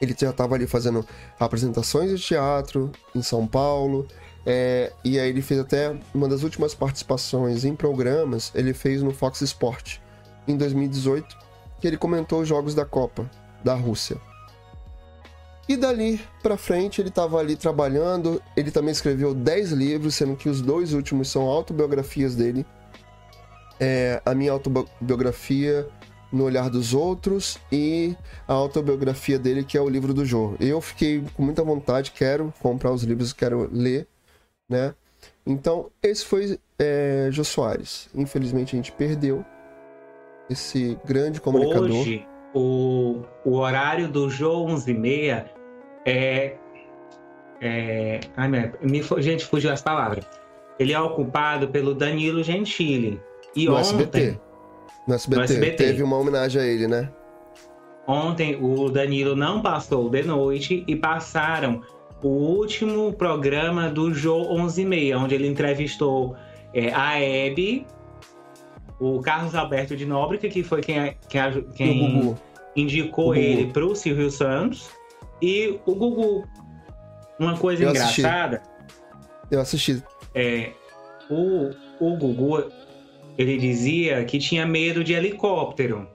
ele 0.00 0.14
já 0.18 0.30
estava 0.30 0.54
ali 0.54 0.66
fazendo 0.66 1.04
apresentações 1.38 2.10
de 2.10 2.24
teatro 2.24 2.90
em 3.14 3.22
São 3.22 3.46
Paulo. 3.46 4.06
É, 4.46 4.92
e 5.04 5.18
aí 5.18 5.28
ele 5.28 5.42
fez 5.42 5.60
até 5.60 5.94
uma 6.14 6.26
das 6.26 6.42
últimas 6.42 6.74
participações 6.74 7.64
em 7.64 7.74
programas, 7.74 8.50
ele 8.54 8.72
fez 8.72 9.02
no 9.02 9.12
Fox 9.12 9.42
Sport 9.42 9.98
em 10.46 10.56
2018, 10.56 11.47
que 11.80 11.86
ele 11.86 11.96
comentou 11.96 12.40
os 12.40 12.48
jogos 12.48 12.74
da 12.74 12.84
Copa 12.84 13.30
da 13.62 13.74
Rússia. 13.74 14.16
E 15.68 15.76
dali 15.76 16.20
para 16.42 16.56
frente 16.56 17.00
ele 17.00 17.10
estava 17.10 17.38
ali 17.38 17.54
trabalhando, 17.54 18.40
ele 18.56 18.70
também 18.70 18.90
escreveu 18.90 19.34
10 19.34 19.72
livros, 19.72 20.14
sendo 20.14 20.34
que 20.34 20.48
os 20.48 20.62
dois 20.62 20.94
últimos 20.94 21.28
são 21.28 21.42
autobiografias 21.42 22.34
dele. 22.34 22.64
É, 23.78 24.20
a 24.24 24.34
minha 24.34 24.50
autobiografia 24.50 25.86
no 26.32 26.44
Olhar 26.44 26.70
dos 26.70 26.94
Outros 26.94 27.58
e 27.70 28.16
a 28.46 28.52
autobiografia 28.54 29.38
dele, 29.38 29.62
que 29.62 29.76
é 29.76 29.80
o 29.80 29.88
livro 29.88 30.14
do 30.14 30.24
Jô. 30.24 30.54
Eu 30.58 30.80
fiquei 30.80 31.22
com 31.34 31.42
muita 31.42 31.62
vontade, 31.62 32.12
quero 32.12 32.52
comprar 32.60 32.90
os 32.90 33.02
livros, 33.02 33.32
quero 33.32 33.68
ler, 33.70 34.06
né? 34.68 34.94
Então, 35.46 35.90
esse 36.02 36.24
foi 36.24 36.58
é, 36.78 37.28
Jô 37.30 37.44
Soares. 37.44 38.08
Infelizmente, 38.14 38.74
a 38.74 38.78
gente 38.78 38.92
perdeu 38.92 39.44
esse 40.48 40.98
grande 41.04 41.40
comunicador. 41.40 41.90
Hoje, 41.90 42.26
o, 42.54 43.22
o 43.44 43.56
horário 43.56 44.08
do 44.08 44.30
Jô 44.30 44.66
11h30 44.66 45.44
é... 46.04 46.54
é 47.60 48.20
ai, 48.36 48.48
me, 48.48 49.02
gente, 49.18 49.44
fugiu 49.44 49.72
as 49.72 49.82
palavras. 49.82 50.24
Ele 50.78 50.92
é 50.92 51.00
ocupado 51.00 51.68
pelo 51.68 51.94
Danilo 51.94 52.42
Gentili. 52.42 53.20
E 53.54 53.66
no 53.66 53.72
ontem... 53.72 53.82
SBT. 53.82 54.40
No 55.06 55.14
SBT. 55.14 55.36
no 55.36 55.44
SBT. 55.44 55.76
Teve 55.76 56.02
uma 56.02 56.16
homenagem 56.16 56.60
a 56.60 56.64
ele, 56.64 56.86
né? 56.86 57.10
Ontem 58.06 58.56
o 58.60 58.88
Danilo 58.88 59.36
não 59.36 59.60
passou 59.60 60.08
de 60.08 60.22
noite 60.22 60.82
e 60.86 60.96
passaram 60.96 61.82
o 62.22 62.28
último 62.28 63.12
programa 63.12 63.90
do 63.90 64.14
Jô 64.14 64.48
11:30, 64.54 65.16
onde 65.16 65.34
ele 65.34 65.46
entrevistou 65.46 66.34
é, 66.72 66.92
a 66.92 67.20
Hebe, 67.20 67.86
o 69.00 69.20
Carlos 69.20 69.54
Alberto 69.54 69.96
de 69.96 70.04
Nóbrega, 70.04 70.48
que 70.48 70.62
foi 70.62 70.80
quem, 70.80 71.16
quem, 71.28 71.62
quem 71.74 72.36
indicou 72.74 73.34
ele 73.34 73.72
para 73.72 73.84
o 73.84 73.94
Silvio 73.94 74.30
Santos, 74.30 74.90
e 75.40 75.78
o 75.86 75.94
Gugu. 75.94 76.46
Uma 77.38 77.56
coisa 77.56 77.84
Eu 77.84 77.90
engraçada. 77.90 78.56
Assisti. 78.56 79.48
Eu 79.50 79.60
assisti. 79.60 80.02
É, 80.34 80.72
o, 81.30 81.70
o 82.00 82.16
Gugu 82.16 82.64
ele 83.36 83.56
dizia 83.56 84.24
que 84.24 84.38
tinha 84.38 84.66
medo 84.66 85.04
de 85.04 85.12
helicóptero. 85.12 86.08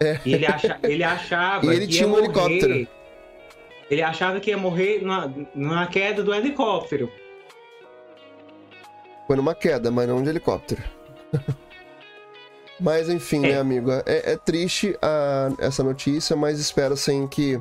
É. 0.00 0.20
Ele, 0.26 0.44
acha, 0.44 0.78
ele 0.82 1.04
achava 1.04 1.72
ele 1.72 1.86
que 1.86 1.92
tinha 1.92 2.06
um 2.06 2.10
morrer, 2.10 2.24
helicóptero. 2.24 2.88
Ele 3.88 4.02
achava 4.02 4.40
que 4.40 4.50
ia 4.50 4.58
morrer 4.58 5.02
numa 5.54 5.86
queda 5.86 6.22
do 6.24 6.34
helicóptero. 6.34 7.10
Foi 9.26 9.36
numa 9.36 9.54
queda, 9.54 9.90
mas 9.90 10.08
não 10.08 10.22
de 10.22 10.28
helicóptero. 10.28 10.82
mas 12.80 13.08
enfim, 13.08 13.44
é. 13.44 13.52
né, 13.52 13.58
amigo? 13.58 13.90
É, 13.90 14.32
é 14.32 14.36
triste 14.36 14.96
a, 15.02 15.50
essa 15.58 15.82
notícia, 15.82 16.36
mas 16.36 16.60
espero 16.60 16.96
sim 16.96 17.26
que 17.26 17.60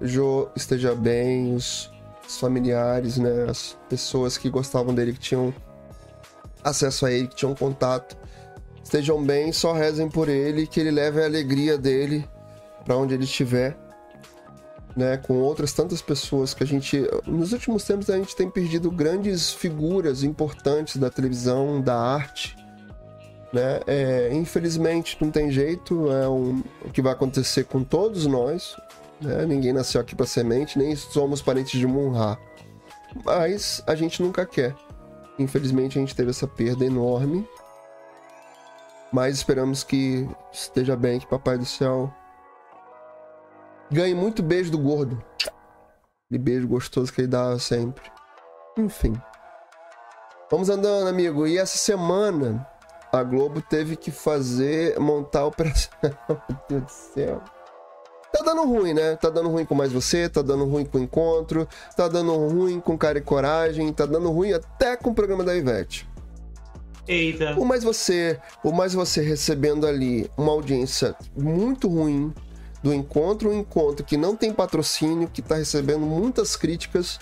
Jo 0.00 0.48
esteja 0.56 0.94
bem, 0.94 1.54
os, 1.54 1.90
os 2.26 2.38
familiares, 2.38 3.16
né? 3.16 3.46
As 3.48 3.78
pessoas 3.88 4.36
que 4.36 4.50
gostavam 4.50 4.94
dele, 4.94 5.12
que 5.12 5.20
tinham 5.20 5.54
acesso 6.64 7.06
a 7.06 7.12
ele, 7.12 7.28
que 7.28 7.36
tinham 7.36 7.54
contato, 7.54 8.16
estejam 8.82 9.22
bem, 9.22 9.52
só 9.52 9.72
rezem 9.72 10.08
por 10.08 10.28
ele, 10.28 10.66
que 10.66 10.80
ele 10.80 10.90
leve 10.90 11.22
a 11.22 11.24
alegria 11.24 11.78
dele 11.78 12.28
para 12.84 12.96
onde 12.96 13.14
ele 13.14 13.24
estiver 13.24 13.85
né, 14.96 15.18
com 15.18 15.34
outras 15.34 15.74
tantas 15.74 16.00
pessoas 16.00 16.54
que 16.54 16.64
a 16.64 16.66
gente. 16.66 17.06
Nos 17.26 17.52
últimos 17.52 17.84
tempos 17.84 18.08
a 18.08 18.16
gente 18.16 18.34
tem 18.34 18.48
perdido 18.48 18.90
grandes 18.90 19.52
figuras 19.52 20.22
importantes 20.22 20.96
da 20.96 21.10
televisão, 21.10 21.80
da 21.82 21.94
arte. 21.94 22.56
Né? 23.52 23.80
É, 23.86 24.30
infelizmente 24.32 25.16
não 25.20 25.30
tem 25.30 25.50
jeito, 25.50 26.10
é 26.10 26.28
um, 26.28 26.62
o 26.84 26.90
que 26.90 27.02
vai 27.02 27.12
acontecer 27.12 27.64
com 27.64 27.84
todos 27.84 28.26
nós. 28.26 28.74
Né? 29.20 29.44
Ninguém 29.44 29.72
nasceu 29.72 30.00
aqui 30.00 30.14
para 30.14 30.26
semente, 30.26 30.78
nem 30.78 30.96
somos 30.96 31.42
parentes 31.42 31.78
de 31.78 31.86
Munra. 31.86 32.38
Mas 33.24 33.82
a 33.86 33.94
gente 33.94 34.22
nunca 34.22 34.46
quer. 34.46 34.74
Infelizmente 35.38 35.98
a 35.98 36.00
gente 36.00 36.14
teve 36.14 36.30
essa 36.30 36.46
perda 36.46 36.84
enorme. 36.84 37.46
Mas 39.12 39.36
esperamos 39.36 39.84
que 39.84 40.28
esteja 40.52 40.96
bem, 40.96 41.20
que 41.20 41.26
Papai 41.26 41.56
do 41.56 41.64
Céu 41.64 42.12
Ganhe 43.90 44.14
muito 44.14 44.42
beijo 44.42 44.70
do 44.70 44.78
gordo. 44.78 45.22
De 46.30 46.38
beijo 46.38 46.66
gostoso 46.66 47.12
que 47.12 47.20
ele 47.20 47.28
dá 47.28 47.58
sempre. 47.58 48.10
Enfim. 48.76 49.14
Vamos 50.50 50.68
andando, 50.68 51.08
amigo. 51.08 51.46
E 51.46 51.58
essa 51.58 51.78
semana 51.78 52.66
a 53.12 53.22
Globo 53.22 53.60
teve 53.60 53.96
que 53.96 54.10
fazer, 54.10 54.98
montar 54.98 55.40
a 55.40 55.46
operação. 55.46 55.90
Meu 56.28 56.58
Deus 56.68 56.82
do 56.82 56.90
céu. 56.90 57.42
Tá 58.32 58.44
dando 58.44 58.64
ruim, 58.64 58.92
né? 58.92 59.16
Tá 59.16 59.30
dando 59.30 59.48
ruim 59.48 59.64
com 59.64 59.74
mais 59.74 59.92
você, 59.92 60.28
tá 60.28 60.42
dando 60.42 60.64
ruim 60.66 60.84
com 60.84 60.98
o 60.98 61.00
encontro, 61.00 61.66
tá 61.96 62.06
dando 62.06 62.34
ruim 62.34 62.80
com 62.80 62.98
cara 62.98 63.18
e 63.18 63.22
coragem, 63.22 63.90
tá 63.92 64.04
dando 64.04 64.30
ruim 64.30 64.52
até 64.52 64.96
com 64.96 65.10
o 65.10 65.14
programa 65.14 65.42
da 65.42 65.56
Ivete. 65.56 66.06
Eita. 67.08 67.54
O 67.58 67.64
mais 67.64 67.82
você, 67.84 68.38
o 68.62 68.72
mais 68.72 68.92
você 68.92 69.22
recebendo 69.22 69.86
ali 69.86 70.30
uma 70.36 70.52
audiência 70.52 71.14
muito 71.36 71.88
ruim, 71.88 72.34
do 72.86 72.94
encontro, 72.94 73.50
um 73.50 73.58
encontro 73.58 74.04
que 74.04 74.16
não 74.16 74.36
tem 74.36 74.52
patrocínio, 74.52 75.28
que 75.28 75.40
está 75.40 75.56
recebendo 75.56 76.06
muitas 76.06 76.54
críticas 76.54 77.18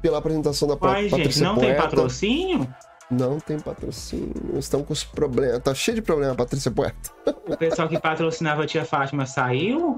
pela 0.00 0.18
apresentação 0.18 0.68
da 0.68 0.76
Pai, 0.76 1.08
Patrícia 1.08 1.24
gente, 1.24 1.42
não 1.42 1.56
Poeta. 1.56 1.72
tem 1.72 1.82
patrocínio? 1.82 2.74
Não 3.10 3.40
tem 3.40 3.58
patrocínio, 3.58 4.58
estão 4.58 4.84
com 4.84 4.92
os 4.92 5.02
problemas. 5.02 5.60
Tá 5.60 5.74
cheio 5.74 5.96
de 5.96 6.02
problema, 6.02 6.36
Patrícia 6.36 6.70
Poeta. 6.70 7.10
O 7.48 7.56
pessoal 7.56 7.88
que 7.88 7.98
patrocinava 7.98 8.62
a 8.62 8.66
tia 8.66 8.84
Fátima 8.84 9.26
saiu? 9.26 9.96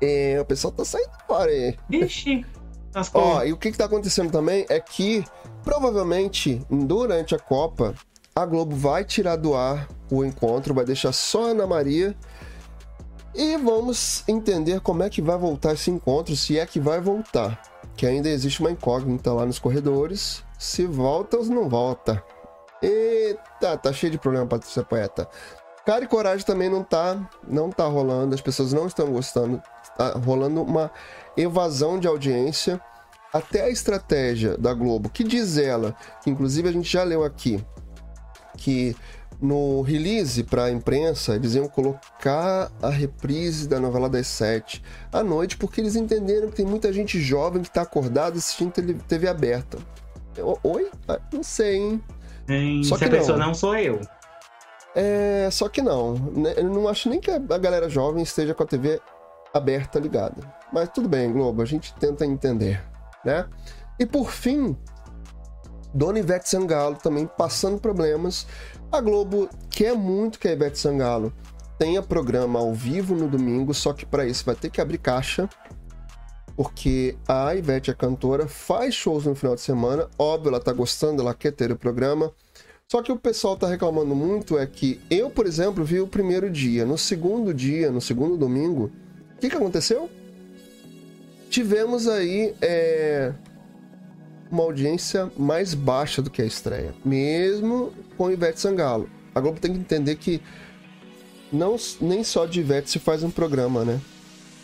É, 0.00 0.38
o 0.40 0.44
pessoal 0.44 0.72
tá 0.72 0.84
saindo 0.84 1.10
fora 1.26 1.50
aí. 1.50 1.76
Ixi. 1.90 2.46
Ó, 3.12 3.42
e 3.42 3.52
o 3.52 3.56
que, 3.56 3.72
que 3.72 3.78
tá 3.78 3.86
acontecendo 3.86 4.30
também 4.30 4.64
é 4.68 4.78
que 4.78 5.24
provavelmente 5.64 6.62
durante 6.70 7.34
a 7.34 7.38
Copa 7.38 7.94
a 8.34 8.46
Globo 8.46 8.76
vai 8.76 9.04
tirar 9.04 9.36
do 9.36 9.54
ar 9.54 9.88
o 10.10 10.24
encontro, 10.24 10.72
vai 10.72 10.84
deixar 10.84 11.10
só 11.10 11.48
a 11.48 11.50
Ana 11.50 11.66
Maria 11.66 12.14
e 13.36 13.56
vamos 13.56 14.24
entender 14.26 14.80
como 14.80 15.02
é 15.02 15.10
que 15.10 15.20
vai 15.20 15.36
voltar 15.36 15.74
esse 15.74 15.90
encontro, 15.90 16.34
se 16.34 16.58
é 16.58 16.66
que 16.66 16.80
vai 16.80 17.00
voltar. 17.00 17.60
Que 17.96 18.06
ainda 18.06 18.28
existe 18.28 18.60
uma 18.60 18.70
incógnita 18.70 19.32
lá 19.32 19.44
nos 19.44 19.58
corredores. 19.58 20.42
Se 20.58 20.86
volta 20.86 21.36
ou 21.36 21.44
não 21.44 21.68
volta. 21.68 22.22
Eita, 22.82 23.76
tá 23.76 23.92
cheio 23.92 24.12
de 24.12 24.18
problema, 24.18 24.46
Patrícia 24.46 24.82
Poeta. 24.82 25.28
Cara 25.84 26.04
e 26.04 26.08
Coragem 26.08 26.44
também 26.44 26.68
não 26.68 26.82
tá, 26.82 27.30
não 27.46 27.70
tá 27.70 27.84
rolando, 27.84 28.34
as 28.34 28.40
pessoas 28.40 28.72
não 28.72 28.86
estão 28.86 29.10
gostando. 29.12 29.62
Tá 29.96 30.12
rolando 30.12 30.62
uma 30.62 30.90
evasão 31.36 31.98
de 31.98 32.08
audiência. 32.08 32.80
Até 33.32 33.62
a 33.62 33.70
estratégia 33.70 34.56
da 34.56 34.72
Globo, 34.72 35.10
que 35.10 35.22
diz 35.22 35.58
ela, 35.58 35.94
que 36.22 36.30
inclusive 36.30 36.68
a 36.68 36.72
gente 36.72 36.90
já 36.90 37.02
leu 37.02 37.22
aqui, 37.22 37.62
que 38.56 38.96
no 39.40 39.82
release 39.82 40.42
para 40.42 40.64
a 40.64 40.70
imprensa, 40.70 41.34
eles 41.34 41.54
iam 41.54 41.68
colocar 41.68 42.70
a 42.80 42.88
reprise 42.88 43.68
da 43.68 43.78
novela 43.78 44.08
das 44.08 44.26
sete 44.26 44.82
à 45.12 45.22
noite, 45.22 45.56
porque 45.56 45.80
eles 45.80 45.96
entenderam 45.96 46.48
que 46.48 46.56
tem 46.56 46.66
muita 46.66 46.92
gente 46.92 47.20
jovem 47.20 47.62
que 47.62 47.68
está 47.68 47.82
acordada 47.82 48.36
assistindo 48.36 48.72
TV 49.06 49.28
aberta. 49.28 49.78
Oi? 50.62 50.90
Ah, 51.08 51.18
não 51.32 51.42
sei, 51.42 51.76
hein? 51.76 52.02
Hum, 52.48 52.82
só 52.84 52.96
que 52.96 53.04
a 53.04 53.08
não. 53.08 53.18
pessoa 53.18 53.38
não 53.38 53.54
sou 53.54 53.76
eu. 53.76 54.00
É, 54.94 55.48
só 55.50 55.68
que 55.68 55.82
não. 55.82 56.14
Né, 56.14 56.54
eu 56.56 56.64
não 56.64 56.88
acho 56.88 57.08
nem 57.08 57.20
que 57.20 57.30
a 57.30 57.38
galera 57.38 57.88
jovem 57.88 58.22
esteja 58.22 58.54
com 58.54 58.62
a 58.62 58.66
TV 58.66 59.00
aberta 59.52 59.98
ligada. 59.98 60.36
Mas 60.72 60.88
tudo 60.88 61.08
bem, 61.08 61.32
Globo, 61.32 61.62
a 61.62 61.66
gente 61.66 61.94
tenta 61.94 62.24
entender, 62.24 62.82
né? 63.24 63.46
E 63.98 64.04
por 64.04 64.30
fim, 64.30 64.76
Dona 65.92 66.18
Ivete 66.18 66.48
Sangalo 66.48 66.96
também 66.96 67.26
passando 67.26 67.78
problemas 67.78 68.46
a 68.90 69.00
Globo 69.00 69.48
quer 69.70 69.94
muito 69.94 70.38
que 70.38 70.48
a 70.48 70.52
Ivete 70.52 70.78
Sangalo 70.78 71.32
tenha 71.78 72.02
programa 72.02 72.58
ao 72.58 72.72
vivo 72.72 73.14
no 73.14 73.28
domingo, 73.28 73.74
só 73.74 73.92
que 73.92 74.06
para 74.06 74.26
isso 74.26 74.44
vai 74.44 74.54
ter 74.54 74.70
que 74.70 74.80
abrir 74.80 74.98
caixa, 74.98 75.48
porque 76.56 77.16
a 77.28 77.54
Ivete, 77.54 77.90
a 77.90 77.94
cantora, 77.94 78.48
faz 78.48 78.94
shows 78.94 79.26
no 79.26 79.34
final 79.34 79.54
de 79.54 79.60
semana. 79.60 80.08
Óbvio, 80.18 80.48
ela 80.48 80.60
tá 80.60 80.72
gostando, 80.72 81.20
ela 81.20 81.34
quer 81.34 81.52
ter 81.52 81.70
o 81.70 81.76
programa. 81.76 82.32
Só 82.88 83.02
que 83.02 83.12
o 83.12 83.16
pessoal 83.16 83.56
tá 83.56 83.66
reclamando 83.66 84.14
muito 84.14 84.58
é 84.58 84.66
que 84.66 85.00
eu, 85.10 85.28
por 85.28 85.44
exemplo, 85.44 85.84
vi 85.84 86.00
o 86.00 86.06
primeiro 86.06 86.48
dia. 86.48 86.86
No 86.86 86.96
segundo 86.96 87.52
dia, 87.52 87.90
no 87.90 88.00
segundo 88.00 88.36
domingo, 88.36 88.90
o 89.36 89.40
que, 89.40 89.50
que 89.50 89.56
aconteceu? 89.56 90.08
Tivemos 91.50 92.08
aí 92.08 92.54
é, 92.62 93.32
uma 94.50 94.62
audiência 94.62 95.30
mais 95.36 95.74
baixa 95.74 96.22
do 96.22 96.30
que 96.30 96.42
a 96.42 96.46
estreia, 96.46 96.94
mesmo 97.04 97.92
com 98.16 98.30
Ivete 98.30 98.60
Sangalo. 98.60 99.08
A 99.34 99.40
Globo 99.40 99.60
tem 99.60 99.72
que 99.72 99.78
entender 99.78 100.16
que 100.16 100.40
não, 101.52 101.76
nem 102.00 102.24
só 102.24 102.46
de 102.46 102.60
Ivete 102.60 102.90
se 102.90 102.98
faz 102.98 103.22
um 103.22 103.30
programa, 103.30 103.84
né? 103.84 104.00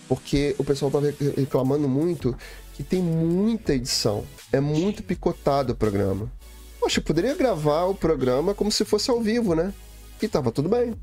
Porque 0.08 0.54
o 0.58 0.64
pessoal 0.64 0.90
tava 0.90 1.12
reclamando 1.36 1.88
muito 1.88 2.36
que 2.74 2.82
tem 2.82 3.02
muita 3.02 3.74
edição, 3.74 4.24
é 4.52 4.60
muito 4.60 5.02
picotado 5.02 5.72
o 5.72 5.76
programa. 5.76 6.30
Poxa, 6.80 7.00
poderia 7.00 7.34
gravar 7.34 7.84
o 7.84 7.94
programa 7.94 8.54
como 8.54 8.72
se 8.72 8.84
fosse 8.84 9.10
ao 9.10 9.20
vivo, 9.20 9.54
né? 9.54 9.72
E 10.20 10.28
tava 10.28 10.50
tudo 10.50 10.68
bem. 10.68 10.94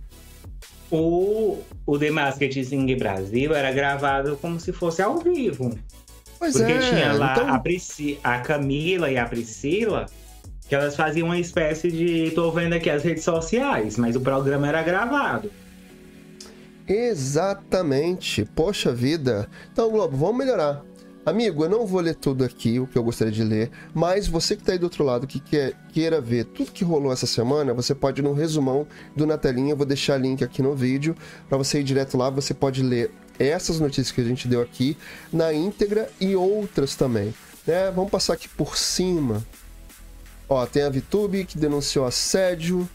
O, 0.91 1.59
o 1.85 1.99
The 1.99 2.09
Masked 2.09 2.65
Sing 2.65 2.95
Brasil 2.95 3.53
era 3.53 3.71
gravado 3.71 4.35
como 4.37 4.59
se 4.59 4.73
fosse 4.73 5.01
ao 5.01 5.19
vivo. 5.19 5.77
Pois 6.39 6.55
Porque 6.55 6.71
é, 6.71 6.79
tinha 6.79 7.13
lá 7.13 7.33
então... 7.33 7.53
a, 7.53 7.59
Prisci... 7.59 8.17
a 8.23 8.39
Camila 8.39 9.11
e 9.11 9.17
a 9.17 9.25
Priscila, 9.25 10.05
que 10.67 10.73
elas 10.73 10.95
faziam 10.95 11.27
uma 11.27 11.37
espécie 11.37 11.91
de. 11.91 12.31
tô 12.31 12.49
vendo 12.49 12.73
aqui 12.73 12.89
as 12.89 13.03
redes 13.03 13.25
sociais, 13.25 13.97
mas 13.97 14.15
o 14.15 14.21
programa 14.21 14.67
era 14.67 14.81
gravado. 14.81 15.51
Exatamente. 16.87 18.45
Poxa 18.55 18.91
vida. 18.91 19.49
Então, 19.71 19.91
Globo, 19.91 20.15
vamos 20.15 20.37
melhorar. 20.37 20.81
Amigo, 21.25 21.63
eu 21.63 21.69
não 21.69 21.85
vou 21.85 21.99
ler 21.99 22.15
tudo 22.15 22.43
aqui, 22.43 22.79
o 22.79 22.87
que 22.87 22.97
eu 22.97 23.03
gostaria 23.03 23.31
de 23.31 23.43
ler, 23.43 23.69
mas 23.93 24.27
você 24.27 24.55
que 24.55 24.61
está 24.61 24.71
aí 24.71 24.79
do 24.79 24.85
outro 24.85 25.03
lado, 25.03 25.27
que 25.27 25.39
quer, 25.39 25.73
queira 25.89 26.19
ver 26.19 26.45
tudo 26.45 26.71
que 26.71 26.83
rolou 26.83 27.11
essa 27.11 27.27
semana, 27.27 27.73
você 27.73 27.93
pode 27.93 28.21
ir 28.21 28.23
no 28.23 28.33
resumão 28.33 28.87
do 29.15 29.27
Natelinha, 29.27 29.73
eu 29.73 29.77
vou 29.77 29.85
deixar 29.85 30.17
link 30.17 30.43
aqui 30.43 30.63
no 30.63 30.73
vídeo, 30.73 31.15
para 31.47 31.57
você 31.57 31.81
ir 31.81 31.83
direto 31.83 32.17
lá, 32.17 32.29
você 32.31 32.53
pode 32.53 32.81
ler 32.81 33.11
essas 33.39 33.79
notícias 33.79 34.11
que 34.11 34.21
a 34.21 34.25
gente 34.25 34.47
deu 34.47 34.61
aqui 34.61 34.97
na 35.31 35.53
íntegra 35.53 36.09
e 36.19 36.35
outras 36.35 36.95
também. 36.95 37.33
Né? 37.65 37.91
Vamos 37.91 38.11
passar 38.11 38.33
aqui 38.33 38.49
por 38.49 38.77
cima. 38.77 39.45
Ó, 40.47 40.65
tem 40.65 40.83
a 40.83 40.89
VTube 40.89 41.45
que 41.45 41.57
denunciou 41.57 42.05
assédio. 42.05 42.87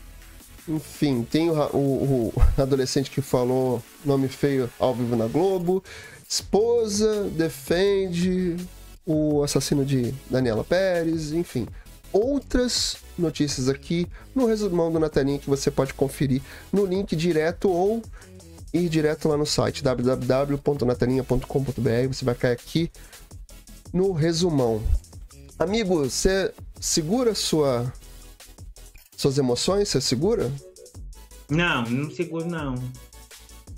Enfim, 0.68 1.26
tem 1.28 1.50
o, 1.50 1.54
o, 1.54 2.32
o 2.34 2.42
adolescente 2.60 3.10
que 3.10 3.22
falou 3.22 3.82
nome 4.04 4.28
feio 4.28 4.70
ao 4.78 4.94
vivo 4.94 5.16
na 5.16 5.26
Globo. 5.26 5.82
Esposa 6.28 7.24
defende 7.30 8.56
o 9.06 9.42
assassino 9.42 9.84
de 9.84 10.12
Daniela 10.28 10.64
Pérez, 10.64 11.32
enfim. 11.32 11.68
Outras 12.12 12.96
notícias 13.18 13.68
aqui 13.68 14.06
no 14.34 14.46
resumão 14.46 14.90
do 14.90 14.98
Natalinha 14.98 15.38
que 15.38 15.50
você 15.50 15.70
pode 15.70 15.94
conferir 15.94 16.40
no 16.72 16.86
link 16.86 17.14
direto 17.14 17.68
ou 17.68 18.02
ir 18.74 18.88
direto 18.88 19.28
lá 19.28 19.36
no 19.36 19.46
site 19.46 19.82
www.natalinha.com.br. 19.84 22.08
Você 22.08 22.24
vai 22.24 22.34
cair 22.34 22.52
aqui 22.52 22.90
no 23.92 24.10
resumão. 24.12 24.82
Amigo, 25.58 26.04
você 26.04 26.52
segura 26.80 27.34
sua 27.34 27.92
suas 29.16 29.36
emoções? 29.38 29.88
Você 29.88 30.00
segura? 30.00 30.50
Não, 31.48 31.82
não 31.84 32.10
seguro 32.10 32.46
não. 32.46 32.74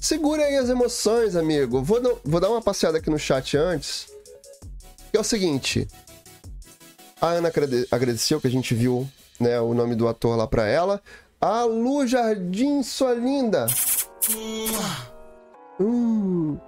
Segura 0.01 0.45
aí 0.45 0.57
as 0.57 0.71
emoções, 0.71 1.37
amigo. 1.37 1.83
Vou, 1.83 2.21
vou 2.25 2.41
dar 2.41 2.49
uma 2.49 2.63
passeada 2.63 2.97
aqui 2.99 3.11
no 3.11 3.19
chat 3.19 3.57
antes 3.57 4.07
Que 5.11 5.19
é 5.19 5.21
o 5.21 5.25
seguinte. 5.25 5.87
A 7.21 7.27
Ana 7.29 7.49
agrade- 7.49 7.87
agradeceu 7.91 8.41
que 8.41 8.47
a 8.47 8.51
gente 8.51 8.75
viu 8.75 9.07
né, 9.39 9.61
o 9.61 9.75
nome 9.75 9.95
do 9.95 10.09
ator 10.09 10.35
lá 10.37 10.47
pra 10.47 10.67
ela. 10.67 11.03
A 11.41 11.65
Lu 11.65 12.07
Jardim, 12.07 12.83
sua 12.83 13.13
linda. 13.15 13.67
Hum. 15.81 16.59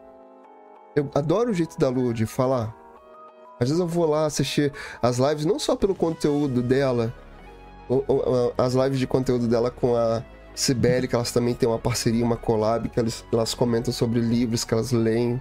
Eu 0.94 1.10
adoro 1.14 1.50
o 1.50 1.54
jeito 1.54 1.78
da 1.78 1.88
Lu 1.88 2.12
de 2.12 2.26
falar. 2.26 2.74
Às 3.60 3.68
vezes 3.68 3.80
eu 3.80 3.86
vou 3.86 4.06
lá 4.06 4.26
assistir 4.26 4.72
as 5.02 5.18
lives, 5.18 5.44
não 5.44 5.58
só 5.58 5.74
pelo 5.74 5.94
conteúdo 5.94 6.62
dela, 6.62 7.12
ou- 7.88 8.04
ou, 8.06 8.54
as 8.56 8.74
lives 8.74 8.98
de 8.98 9.06
conteúdo 9.06 9.48
dela 9.48 9.70
com 9.70 9.96
a 9.96 10.22
Sibeli, 10.54 11.08
que 11.08 11.14
elas 11.14 11.32
também 11.32 11.54
têm 11.54 11.68
uma 11.68 11.78
parceria, 11.78 12.24
uma 12.24 12.36
collab, 12.36 12.88
que 12.88 12.98
elas, 13.00 13.24
elas 13.32 13.54
comentam 13.54 13.92
sobre 13.92 14.20
livros 14.20 14.64
que 14.64 14.74
elas 14.74 14.92
leem, 14.92 15.40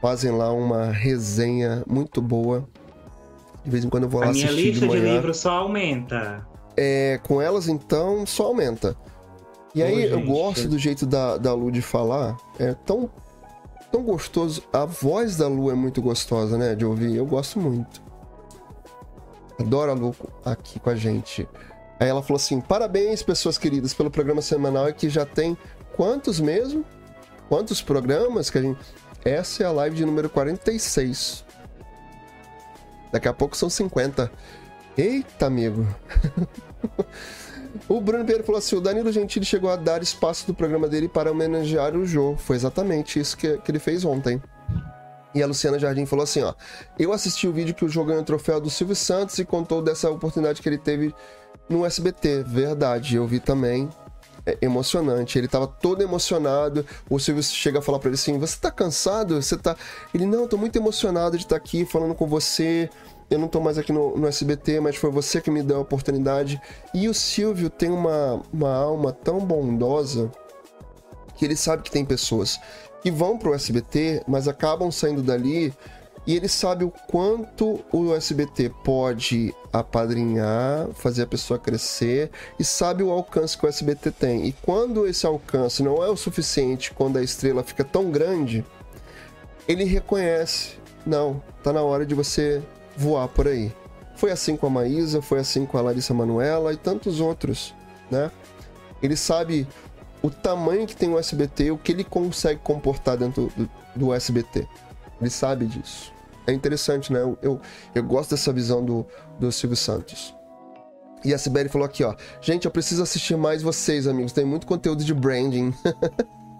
fazem 0.00 0.30
lá 0.30 0.52
uma 0.52 0.86
resenha 0.86 1.82
muito 1.86 2.20
boa. 2.20 2.68
De 3.64 3.70
vez 3.70 3.84
em 3.84 3.88
quando 3.88 4.04
eu 4.04 4.08
vou 4.08 4.20
lá 4.20 4.28
A 4.28 4.32
minha 4.32 4.46
assistir 4.46 4.70
lista 4.70 4.86
de 4.86 4.92
de 4.92 5.00
livros 5.00 5.36
só 5.38 5.50
aumenta. 5.50 6.46
É, 6.76 7.18
com 7.24 7.42
elas, 7.42 7.68
então, 7.68 8.24
só 8.24 8.46
aumenta. 8.46 8.96
E 9.78 9.82
aí, 9.82 10.06
Ô, 10.06 10.08
eu 10.08 10.18
gente. 10.18 10.26
gosto 10.26 10.68
do 10.68 10.76
jeito 10.76 11.06
da, 11.06 11.36
da 11.36 11.54
Lu 11.54 11.70
de 11.70 11.80
falar. 11.80 12.36
É 12.58 12.74
tão, 12.74 13.08
tão 13.92 14.02
gostoso. 14.02 14.64
A 14.72 14.84
voz 14.84 15.36
da 15.36 15.46
Lu 15.46 15.70
é 15.70 15.74
muito 15.74 16.02
gostosa, 16.02 16.58
né? 16.58 16.74
De 16.74 16.84
ouvir. 16.84 17.14
Eu 17.14 17.24
gosto 17.24 17.60
muito. 17.60 18.02
Adoro 19.56 19.92
a 19.92 19.94
Lu 19.94 20.16
aqui 20.44 20.80
com 20.80 20.90
a 20.90 20.96
gente. 20.96 21.48
Aí 22.00 22.08
ela 22.08 22.20
falou 22.24 22.38
assim: 22.38 22.60
parabéns, 22.60 23.22
pessoas 23.22 23.56
queridas, 23.56 23.94
pelo 23.94 24.10
programa 24.10 24.42
semanal 24.42 24.92
que 24.92 25.08
já 25.08 25.24
tem 25.24 25.56
quantos 25.94 26.40
mesmo? 26.40 26.84
Quantos 27.48 27.80
programas 27.80 28.50
que 28.50 28.58
a 28.58 28.62
gente. 28.62 28.80
Essa 29.24 29.62
é 29.62 29.66
a 29.66 29.70
live 29.70 29.94
de 29.94 30.04
número 30.04 30.28
46. 30.28 31.44
Daqui 33.12 33.28
a 33.28 33.32
pouco 33.32 33.56
são 33.56 33.70
50. 33.70 34.28
Eita, 34.96 35.46
amigo. 35.46 35.86
o 37.88 38.00
Bruno 38.00 38.24
Pinheiro 38.24 38.44
falou 38.44 38.58
assim: 38.58 38.76
o 38.76 38.80
Danilo 38.80 39.12
Gentili 39.12 39.44
chegou 39.44 39.70
a 39.70 39.76
dar 39.76 40.02
espaço 40.02 40.46
do 40.46 40.54
programa 40.54 40.88
dele 40.88 41.08
para 41.08 41.30
homenagear 41.30 41.96
o 41.96 42.06
Jô. 42.06 42.36
Foi 42.36 42.56
exatamente 42.56 43.18
isso 43.20 43.36
que, 43.36 43.58
que 43.58 43.70
ele 43.70 43.78
fez 43.78 44.04
ontem. 44.04 44.42
E 45.34 45.42
a 45.42 45.46
Luciana 45.46 45.78
Jardim 45.78 46.06
falou 46.06 46.22
assim: 46.22 46.42
ó. 46.42 46.54
Eu 46.98 47.12
assisti 47.12 47.46
o 47.46 47.52
vídeo 47.52 47.74
que 47.74 47.84
o 47.84 47.88
Jô 47.88 48.04
ganhou 48.04 48.22
o 48.22 48.24
troféu 48.24 48.60
do 48.60 48.70
Silvio 48.70 48.96
Santos 48.96 49.38
e 49.38 49.44
contou 49.44 49.82
dessa 49.82 50.10
oportunidade 50.10 50.62
que 50.62 50.68
ele 50.68 50.78
teve 50.78 51.14
no 51.68 51.84
SBT. 51.84 52.44
Verdade, 52.44 53.16
eu 53.16 53.26
vi 53.26 53.40
também. 53.40 53.88
É 54.46 54.56
emocionante. 54.62 55.38
Ele 55.38 55.46
tava 55.46 55.66
todo 55.66 56.02
emocionado. 56.02 56.84
O 57.10 57.18
Silvio 57.18 57.42
chega 57.42 57.80
a 57.80 57.82
falar 57.82 57.98
pra 57.98 58.08
ele 58.08 58.14
assim: 58.14 58.38
Você 58.38 58.58
tá 58.58 58.70
cansado? 58.70 59.40
Você 59.40 59.56
tá. 59.56 59.76
Ele, 60.14 60.24
não, 60.24 60.48
tô 60.48 60.56
muito 60.56 60.76
emocionado 60.76 61.36
de 61.36 61.44
estar 61.44 61.56
aqui 61.56 61.84
falando 61.84 62.14
com 62.14 62.26
você. 62.26 62.88
Eu 63.30 63.38
não 63.38 63.48
tô 63.48 63.60
mais 63.60 63.76
aqui 63.76 63.92
no, 63.92 64.16
no 64.16 64.26
SBT, 64.26 64.80
mas 64.80 64.96
foi 64.96 65.10
você 65.10 65.40
que 65.40 65.50
me 65.50 65.62
deu 65.62 65.76
a 65.76 65.80
oportunidade. 65.80 66.60
E 66.94 67.08
o 67.08 67.14
Silvio 67.14 67.68
tem 67.68 67.90
uma, 67.90 68.42
uma 68.52 68.74
alma 68.74 69.12
tão 69.12 69.38
bondosa 69.38 70.30
que 71.36 71.44
ele 71.44 71.56
sabe 71.56 71.82
que 71.82 71.90
tem 71.90 72.04
pessoas 72.04 72.58
que 73.02 73.10
vão 73.10 73.38
pro 73.38 73.54
SBT, 73.54 74.22
mas 74.26 74.48
acabam 74.48 74.90
saindo 74.90 75.22
dali 75.22 75.72
e 76.26 76.36
ele 76.36 76.48
sabe 76.48 76.84
o 76.84 76.90
quanto 76.90 77.80
o 77.92 78.14
SBT 78.14 78.70
pode 78.84 79.54
apadrinhar, 79.72 80.88
fazer 80.92 81.22
a 81.22 81.26
pessoa 81.26 81.58
crescer 81.58 82.30
e 82.58 82.64
sabe 82.64 83.02
o 83.02 83.10
alcance 83.10 83.56
que 83.56 83.64
o 83.64 83.68
SBT 83.68 84.10
tem. 84.10 84.46
E 84.46 84.52
quando 84.52 85.06
esse 85.06 85.24
alcance 85.26 85.82
não 85.82 86.02
é 86.04 86.08
o 86.10 86.16
suficiente, 86.16 86.92
quando 86.92 87.16
a 87.16 87.22
estrela 87.22 87.62
fica 87.62 87.82
tão 87.82 88.10
grande, 88.10 88.64
ele 89.66 89.84
reconhece: 89.84 90.72
não, 91.06 91.42
tá 91.62 91.72
na 91.72 91.82
hora 91.82 92.04
de 92.04 92.14
você 92.14 92.62
voar 92.98 93.28
por 93.28 93.46
aí. 93.46 93.72
Foi 94.16 94.32
assim 94.32 94.56
com 94.56 94.66
a 94.66 94.70
Maísa, 94.70 95.22
foi 95.22 95.38
assim 95.38 95.64
com 95.64 95.78
a 95.78 95.80
Larissa 95.80 96.12
Manuela 96.12 96.72
e 96.72 96.76
tantos 96.76 97.20
outros, 97.20 97.72
né? 98.10 98.30
Ele 99.00 99.16
sabe 99.16 99.66
o 100.20 100.28
tamanho 100.28 100.86
que 100.86 100.96
tem 100.96 101.08
o 101.08 101.18
SBT, 101.18 101.70
o 101.70 101.78
que 101.78 101.92
ele 101.92 102.02
consegue 102.02 102.60
comportar 102.60 103.16
dentro 103.16 103.52
do, 103.56 103.70
do 103.94 104.12
SBT. 104.12 104.66
Ele 105.20 105.30
sabe 105.30 105.66
disso. 105.66 106.12
É 106.46 106.52
interessante, 106.52 107.12
né? 107.12 107.20
Eu, 107.20 107.38
eu, 107.40 107.60
eu 107.94 108.02
gosto 108.02 108.30
dessa 108.30 108.52
visão 108.52 108.84
do, 108.84 109.06
do 109.38 109.52
Silvio 109.52 109.76
Santos. 109.76 110.34
E 111.24 111.34
a 111.34 111.38
Sibeli 111.38 111.68
falou 111.68 111.86
aqui, 111.86 112.02
ó. 112.02 112.14
Gente, 112.40 112.64
eu 112.64 112.70
preciso 112.70 113.02
assistir 113.02 113.36
mais 113.36 113.62
vocês, 113.62 114.06
amigos. 114.06 114.32
Tem 114.32 114.44
muito 114.44 114.66
conteúdo 114.66 115.04
de 115.04 115.12
branding. 115.12 115.74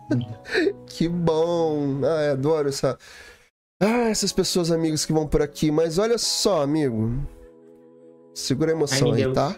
que 0.86 1.08
bom. 1.08 2.00
Ah, 2.04 2.24
eu 2.24 2.32
adoro 2.32 2.68
essa. 2.68 2.98
Ah, 3.80 4.08
essas 4.10 4.32
pessoas, 4.32 4.72
amigos, 4.72 5.06
que 5.06 5.12
vão 5.12 5.26
por 5.26 5.40
aqui. 5.40 5.70
Mas 5.70 5.98
olha 5.98 6.18
só, 6.18 6.62
amigo. 6.62 7.12
Segura 8.34 8.72
a 8.72 8.74
emoção 8.74 9.12
Ai, 9.12 9.22
aí, 9.22 9.32
tá? 9.32 9.56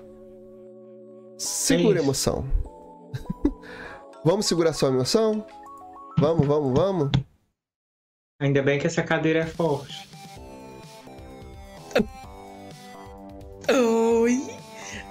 Segura 1.39 2.01
a 2.01 2.03
emoção. 2.03 2.45
vamos 4.25 4.45
segurar 4.45 4.75
sua 4.75 4.91
emoção? 4.91 5.47
Vamos, 6.19 6.47
vamos, 6.47 6.79
vamos? 6.79 7.11
Ainda 8.41 8.63
bem 8.63 8.79
que 8.79 8.87
essa 8.87 9.03
cadeira 9.03 9.41
é 9.41 9.47
forte. 9.47 10.09
Oi! 13.71 14.39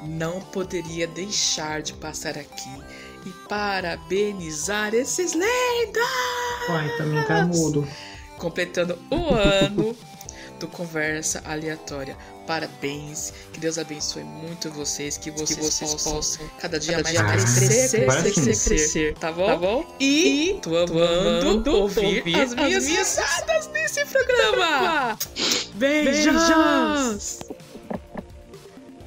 Não 0.03 0.39
poderia 0.39 1.07
deixar 1.07 1.81
de 1.81 1.93
passar 1.93 2.37
aqui 2.37 2.83
e 3.25 3.47
parabenizar 3.47 4.93
esses 4.93 5.33
lindos! 5.33 6.69
Uai, 6.69 6.97
também 6.97 7.23
tá 7.25 7.45
mudo. 7.45 7.87
Completando 8.39 8.97
o 9.11 9.33
ano 9.35 9.95
do 10.59 10.67
Conversa 10.67 11.41
Aleatória. 11.45 12.17
Parabéns, 12.47 13.31
que 13.53 13.59
Deus 13.59 13.77
abençoe 13.77 14.23
muito 14.23 14.71
vocês, 14.71 15.17
que 15.17 15.29
vocês, 15.29 15.55
Que 15.55 15.63
vocês 15.63 15.91
possam, 15.91 16.15
possam 16.15 16.49
cada 16.59 16.79
dia 16.79 16.97
cada 16.97 17.03
mais 17.03 17.15
dia 17.15 17.25
crescer, 17.25 17.67
crescer, 17.67 18.05
crescer, 18.05 18.41
crescer, 18.41 18.69
crescer, 18.69 19.13
tá 19.15 19.31
bom? 19.31 19.45
Tá 19.45 19.55
bom? 19.55 19.95
E 19.99 20.59
tô 20.61 20.75
amando 20.75 21.75
ouvir, 21.75 22.17
ouvir 22.19 22.41
as 22.41 22.53
minhas 22.55 22.83
as 22.83 22.89
minhas 22.89 23.17
risadas 23.17 23.69
nesse 23.71 24.05
programa! 24.05 25.17
Beijos! 25.75 26.25
Beijos! 26.33 27.39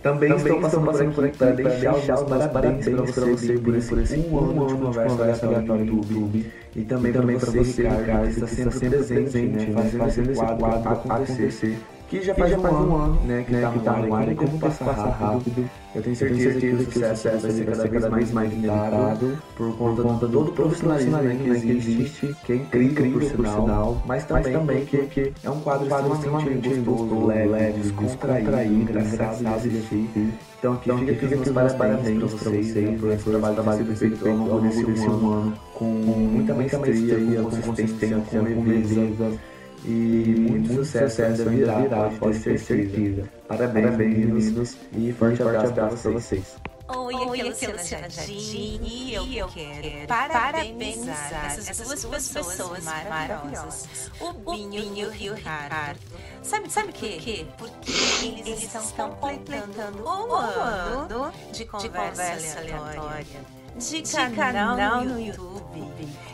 Também, 0.02 0.34
estou 0.34 0.60
passando, 0.60 1.14
por 1.14 1.24
aqui 1.24 1.38
para 1.38 1.52
deixar 1.52 1.94
os 1.94 2.04
meus 2.04 2.22
parabéns 2.22 2.84
para 2.84 3.24
você 3.24 3.58
por 3.58 3.74
esse, 3.76 3.88
por 3.88 4.00
esse 4.00 4.16
um 4.16 4.38
ano 4.38 4.66
de 4.66 4.74
conversa 4.74 5.46
aleatória 5.46 5.84
no 5.84 5.96
YouTube. 5.96 6.52
E 6.74 6.82
também, 6.84 7.12
também 7.12 7.38
para 7.38 7.50
você, 7.50 7.82
Ricardo, 7.82 8.24
que 8.24 8.44
está 8.44 8.46
sempre 8.46 8.88
presente, 8.98 9.70
né, 9.70 9.90
fazendo 9.98 10.30
esse 10.30 10.40
quadro 10.40 10.88
acontecer. 10.88 11.78
Que 12.08 12.20
já 12.20 12.34
faz, 12.34 12.52
um, 12.52 12.66
ano, 12.94 13.20
né, 13.24 13.42
que 13.46 13.54
está 13.54 13.96
no 13.96 14.14
ar 14.14 14.30
e 14.30 14.34
como 14.34 14.58
passar 14.58 14.92
rápido. 14.92 15.70
Eu 15.94 16.02
tenho 16.02 16.14
certeza 16.14 16.60
que 16.60 16.66
o 16.68 16.84
sucesso 16.84 17.38
vai 17.38 17.50
ser 17.50 17.64
cada 17.66 17.88
vez 17.88 18.10
mais, 18.10 18.32
mais 18.32 18.50
limitado 18.50 19.38
por 19.56 19.76
conta 19.76 20.26
de 20.26 20.32
todo 20.32 20.48
o 20.48 20.52
profissionalismo 20.52 21.16
né, 21.16 21.38
que 21.42 21.48
existe, 21.48 22.36
que 22.44 22.52
é 22.52 22.56
incrível, 22.56 23.12
por 23.12 23.22
sinal, 23.22 24.02
mas 24.06 24.24
também, 24.24 24.52
também 24.52 24.86
porque 24.86 25.32
é 25.42 25.50
um 25.50 25.60
quadro, 25.60 25.86
extremamente 25.86 26.68
gostoso, 26.68 27.26
leve, 27.26 27.80
descontraído, 27.80 28.74
engraçado 28.74 29.38
de 29.38 29.46
assistir. 29.46 30.32
Então 30.62 30.74
aqui, 30.74 30.90
então, 30.90 30.98
fica, 31.00 31.14
fica 31.14 31.34
aqui 31.34 31.50
os 31.50 31.72
parabéns 31.74 32.18
para 32.18 32.26
vocês, 32.28 32.74
né, 32.76 32.96
por 32.96 33.10
esse 33.10 33.24
trabalho, 33.24 33.54
trabalho 33.56 33.84
que 33.84 33.96
feito 33.96 34.28
ao 34.28 34.36
longo 34.36 34.60
desse 34.60 34.84
um 34.84 35.32
ano, 35.32 35.58
com 35.74 35.84
muita 35.86 36.54
maestria, 36.54 37.42
com 37.42 37.62
consistência, 37.62 38.22
com 38.30 38.62
leveza. 38.62 39.40
E 39.84 39.88
muito 39.88 40.74
sucesso 40.74 41.22
ainda 41.22 41.44
virá, 41.44 41.80
virá 41.80 42.10
pode 42.18 42.38
ter 42.38 42.58
certeza. 42.58 43.28
Parabéns, 43.48 43.86
Parabéns 43.86 44.16
meninos, 44.16 44.76
e 44.92 45.12
forte 45.12 45.42
abraço 45.42 45.72
para 45.72 45.88
vocês. 45.88 46.56
Oi, 46.94 47.14
aqui 47.14 47.40
é 47.40 47.44
a 47.44 47.48
Luciana 47.48 48.10
Jardim 48.10 48.80
e 48.82 49.14
eu, 49.14 49.48
quero 49.48 50.06
parabenizar 50.06 51.56
essas 51.56 52.02
duas 52.02 52.28
pessoas, 52.28 52.84
maravilhosas, 52.84 54.10
o 54.20 54.32
Binho 54.32 54.84
e 54.94 55.04
o 55.04 55.10
Ricardo. 55.10 55.98
Sabe, 56.42 56.70
sabe 56.70 56.90
o 56.90 56.92
quê? 56.92 57.46
Porque 57.56 57.92
eles, 58.22 58.62
estão 58.62 59.10
completando 59.12 60.04
um 60.04 60.34
ano 60.34 61.32
de 61.52 61.64
conversa, 61.64 62.58
aleatória, 62.58 63.40
de, 63.76 64.02
canal, 64.34 65.04
no 65.04 65.20
YouTube, 65.20 65.82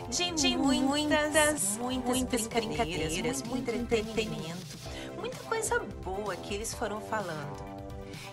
de, 0.09 0.31
de 0.31 0.57
muitas, 0.57 1.77
muitas, 1.77 2.05
muitas 2.05 2.47
brincadeiras, 2.47 3.43
muito 3.43 3.71
entretenimento, 3.71 4.77
muita 5.17 5.37
coisa 5.39 5.79
boa 6.03 6.35
que 6.35 6.53
eles 6.53 6.73
foram 6.73 6.99
falando. 7.01 7.69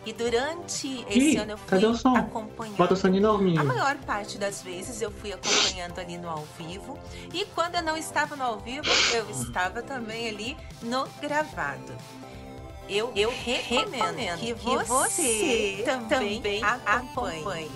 E 0.06 0.12
durante 0.12 1.04
esse 1.08 1.34
Ih, 1.34 1.36
ano 1.36 1.52
eu 1.52 1.58
fui 1.58 2.16
acompanhando. 2.16 2.76
Bota 2.76 2.94
o 2.94 2.96
som 2.96 3.10
de 3.10 3.18
novo, 3.18 3.42
A 3.58 3.64
maior 3.64 3.96
parte 3.98 4.38
das 4.38 4.62
vezes 4.62 5.02
eu 5.02 5.10
fui 5.10 5.32
acompanhando 5.32 5.98
ali 5.98 6.16
no 6.16 6.28
ao 6.28 6.46
vivo. 6.56 6.96
E 7.34 7.44
quando 7.46 7.74
eu 7.74 7.82
não 7.82 7.96
estava 7.96 8.36
no 8.36 8.44
ao 8.44 8.58
vivo, 8.60 8.86
eu 9.12 9.28
estava 9.28 9.82
também 9.82 10.28
ali 10.28 10.56
no 10.80 11.08
gravado. 11.20 11.92
Eu, 12.88 13.10
eu 13.16 13.30
recomendo, 13.30 14.38
que, 14.38 14.54
você, 14.84 15.84
também, 16.08 16.62
acompanhe. 16.62 17.68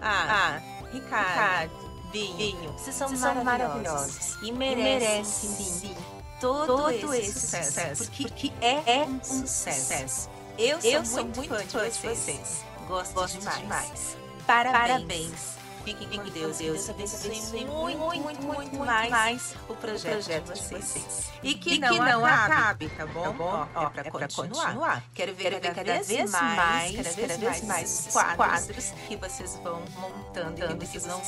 Ah, 0.00 0.58
Ricardo, 0.94 1.90
Binho, 2.12 2.72
vocês 2.72 2.94
são, 2.94 3.08
são 3.16 3.44
maravilhosos. 3.44 4.36
E 4.42 4.52
merecem, 4.52 5.50
sim, 5.50 5.96
todo, 6.40 7.12
esse 7.14 7.32
sucesso, 7.40 8.10
porque, 8.10 8.52
é, 8.60 9.04
um 9.04 9.22
sucesso. 9.22 10.30
Eu 10.56 10.80
sou, 10.80 10.90
Eu 10.90 11.04
sou 11.04 11.24
muito, 11.24 11.48
fã 11.48 11.58
de 11.58 11.72
vocês. 11.72 12.18
vocês. 12.18 12.64
Gosto, 12.86 13.14
Gosto 13.14 13.38
demais. 13.38 13.58
demais. 13.58 14.16
Parabéns. 14.46 14.80
Parabéns. 14.80 15.54
Fiquem 15.84 16.08
com 16.08 16.30
Deus. 16.30 16.58
Deus 16.58 16.88
abençoe 16.88 17.66
muito, 17.66 17.98
muito, 17.98 18.42
muito, 18.42 18.78
mais, 18.78 19.54
o 19.68 19.74
projeto, 19.74 20.22
de, 20.52 20.60
vocês. 20.60 21.30
E 21.42 21.54
que, 21.54 21.78
não, 21.78 22.24
acabe, 22.24 22.88
tá 22.88 23.06
bom? 23.06 23.22
Tá 23.22 23.30
bom? 23.30 23.68
Ó, 23.74 23.82
é 23.86 23.90
para 23.90 24.08
é 24.08 24.10
continuar. 24.10 24.66
continuar. 24.66 25.04
Quero 25.14 25.34
ver, 25.34 25.60
cada, 25.60 26.02
vez 26.02 26.30
mais, 26.30 26.96
cada 26.96 27.36
vez, 27.36 27.62
mais, 27.64 28.08
quadros, 28.36 28.92
que 29.06 29.16
vocês 29.16 29.60
vão 29.62 29.82
montando 29.98 30.64
e 30.64 30.78
que 30.78 30.86
vocês 30.86 31.06
vão, 31.06 31.20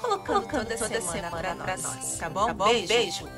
colocando, 0.00 0.48
toda, 0.48 0.76
semana, 0.76 1.00
semana 1.00 1.56
para 1.56 1.76
nós. 1.76 2.18
Tá 2.18 2.28
bom? 2.28 2.46
Tá 2.46 2.54
bom? 2.54 2.64
Beijo. 2.86 3.28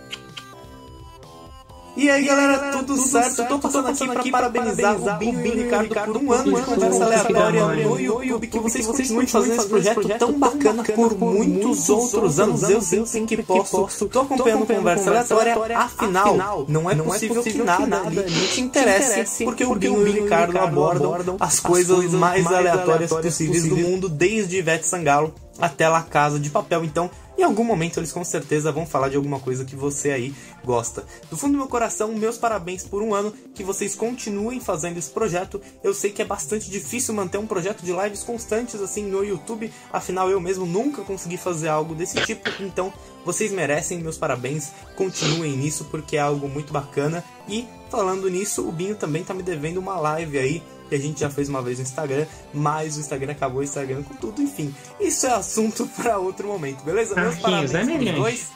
E 1.97 2.11
aí 2.11 2.25
galera, 2.25 2.73
tudo, 2.73 2.97
tudo 2.97 3.09
certo? 3.09 3.37
certo? 3.37 3.49
Tô 3.49 3.59
passando, 3.59 3.89
aqui, 3.89 4.03
aqui 4.11 4.31
para 4.31 4.51
parabenizar 4.51 4.97
o 4.97 5.19
Binho 5.19 5.47
e 5.47 5.49
o 5.49 5.55
Ricardo, 5.55 5.85
Ricardo 5.85 6.13
por 6.13 6.23
um 6.23 6.33
ano 6.33 6.53
de 6.53 6.63
conversa 6.63 7.05
aleatória 7.05 7.67
no 7.67 8.01
YouTube, 8.01 8.47
que 8.49 8.59
vocês 8.59 8.87
continuem 8.87 9.27
fazendo 9.29 9.55
esse 9.55 9.69
projeto 9.69 10.09
tão 10.19 10.33
bacana 10.39 10.83
por 10.83 11.17
muitos 11.17 11.89
outros 11.89 12.41
anos. 12.41 12.63
Eu 12.63 12.81
sempre 13.07 13.37
que 13.37 13.43
posso, 13.45 14.09
tô 14.09 14.21
acompanhando 14.21 14.67
conversa 14.67 15.11
aleatória, 15.11 15.79
afinal, 15.79 16.67
não 16.69 16.91
é 16.91 16.97
possível 16.97 17.43
que 17.43 17.59
nada 17.59 18.03
ali 18.03 18.49
te 18.49 18.61
interesse, 18.61 19.45
porque 19.45 19.65
o 19.65 19.75
Binho 19.77 20.07
e 20.07 20.11
o 20.11 20.23
Ricardo 20.23 20.59
abordam 20.59 21.37
as 21.39 21.61
coisas 21.61 22.13
mais 22.13 22.45
aleatórias 22.47 23.11
possíveis 23.11 23.69
do 23.69 23.77
mundo, 23.77 24.09
desde 24.09 24.59
Ivete 24.59 24.87
Sangalo 24.87 25.33
até 25.59 25.89
La 25.89 26.03
Casa 26.03 26.41
de 26.41 26.51
Papel. 26.51 26.85
Então, 26.85 27.09
em 27.37 27.43
algum 27.43 27.65
momento 27.65 27.99
eles 27.99 28.13
com 28.13 28.25
certeza 28.25 28.73
vão 28.73 28.87
falar 28.87 29.09
de 29.09 29.17
alguma 29.17 29.41
coisa 29.41 29.65
que 29.65 29.77
você 29.77 30.11
aí 30.11 30.35
gosta. 30.65 31.05
Do 31.31 31.37
fundo 31.37 31.53
do 31.53 31.59
meu 31.59 31.69
coração, 31.69 32.13
meus 32.13 32.39
parabéns 32.39 32.85
por 32.85 33.03
um 33.03 33.15
ano, 33.15 33.33
que 33.55 33.65
vocês 33.65 33.95
continuem 33.95 34.61
fazendo 34.61 34.99
esse 34.99 35.11
projeto. 35.11 35.61
Eu 35.83 35.93
sei 35.93 36.11
que 36.11 36.23
é 36.23 36.25
bastante 36.25 36.71
difícil 36.71 37.15
manter 37.15 37.39
um 37.39 37.47
projeto 37.47 37.83
de 37.83 37.93
lives 37.93 38.23
constantes 38.23 38.81
assim 38.81 39.05
no 39.05 39.25
YouTube, 39.25 39.73
afinal 39.93 40.31
eu 40.31 40.41
mesmo 40.41 40.67
nunca 40.67 41.03
consegui 41.03 41.37
fazer 41.37 41.69
algo 41.69 41.95
desse 41.95 42.21
tipo, 42.23 42.51
então 42.63 42.93
vocês 43.25 43.51
merecem 43.51 43.99
meus 43.99 44.19
parabéns, 44.19 44.71
continuem 44.97 45.57
nisso 45.57 45.87
porque 45.91 46.17
é 46.17 46.21
algo 46.21 46.49
muito 46.49 46.73
bacana. 46.73 47.25
E 47.49 47.67
falando 47.91 48.29
nisso, 48.29 48.67
o 48.67 48.73
Binho 48.73 48.97
também 48.97 49.25
tá 49.25 49.35
me 49.35 49.43
devendo 49.43 49.79
uma 49.79 49.99
live 49.99 50.39
aí 50.39 50.63
que 50.89 50.95
a 50.95 50.99
gente 50.99 51.21
já 51.21 51.31
fez 51.31 51.49
uma 51.49 51.63
vez 51.63 51.79
no 51.79 51.85
Instagram, 51.85 52.27
mas 52.53 52.97
o 52.97 53.01
Instagram 53.01 53.33
acabou 53.33 53.63
estragando 53.63 54.05
com 54.05 54.15
tudo, 54.15 54.43
enfim. 54.43 54.75
Isso 55.01 55.27
é 55.27 55.33
assunto 55.33 55.87
para 55.97 56.19
outro 56.19 56.49
momento, 56.49 56.83
beleza? 56.85 57.15
Meus 57.15 57.39
parabéns 57.39 57.73
né, 57.73 57.85
pros 57.85 58.15
dois. 58.15 58.49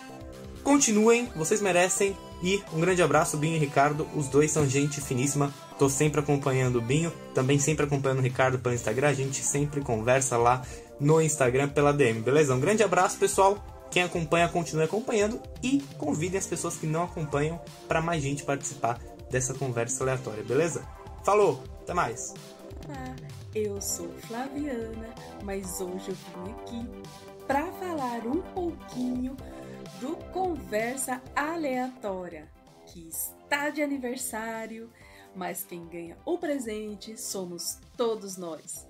Continuem, 0.62 1.28
vocês 1.34 1.60
merecem. 1.60 2.16
E 2.42 2.62
um 2.72 2.80
grande 2.80 3.02
abraço, 3.02 3.36
Binho 3.36 3.56
e 3.56 3.59
Ricardo. 3.59 4.06
Os 4.14 4.28
dois 4.28 4.50
são 4.50 4.68
gente 4.68 5.00
finíssima. 5.00 5.52
Tô 5.78 5.88
sempre 5.88 6.20
acompanhando 6.20 6.78
o 6.78 6.82
Binho, 6.82 7.12
também 7.34 7.59
sempre 7.59 7.84
acompanhando 7.84 8.18
o 8.18 8.22
Ricardo 8.22 8.59
pelo 8.59 8.74
Instagram. 8.74 9.09
A 9.09 9.14
gente 9.14 9.42
sempre 9.42 9.80
conversa 9.80 10.36
lá 10.36 10.62
no 11.00 11.20
Instagram 11.20 11.68
pela 11.68 11.92
DM, 11.92 12.20
beleza? 12.20 12.55
Um 12.55 12.60
grande 12.60 12.82
abraço, 12.82 13.18
pessoal. 13.18 13.59
Quem 13.90 14.02
acompanha, 14.02 14.48
continue 14.48 14.84
acompanhando 14.84 15.40
e 15.62 15.82
convidem 15.96 16.38
as 16.38 16.46
pessoas 16.46 16.76
que 16.76 16.86
não 16.86 17.05
acompanham 17.05 17.60
para 17.86 18.02
mais 18.02 18.22
gente 18.22 18.44
participar 18.44 19.00
dessa 19.30 19.55
conversa 19.55 20.05
aleatória, 20.05 20.44
beleza? 20.44 20.82
Falou! 21.24 21.77
Até 21.89 21.94
mais. 21.94 22.35
Olá, 22.86 23.16
eu 23.55 23.81
sou 23.81 24.10
Flaviana, 24.27 25.09
mas 25.43 25.81
hoje 25.81 26.10
eu 26.10 26.15
vim 26.15 26.51
aqui 26.51 26.86
para 27.47 27.73
falar 27.73 28.27
um 28.27 28.43
pouquinho 28.52 29.35
do 29.98 30.15
Conversa 30.31 31.23
Aleatória, 31.35 32.47
que 32.85 33.09
está 33.09 33.70
de 33.70 33.82
aniversário, 33.82 34.93
mas 35.35 35.65
quem 35.65 35.89
ganha 35.89 36.19
o 36.27 36.36
presente 36.36 37.19
somos 37.19 37.78
todos 37.97 38.36
nós. 38.36 38.86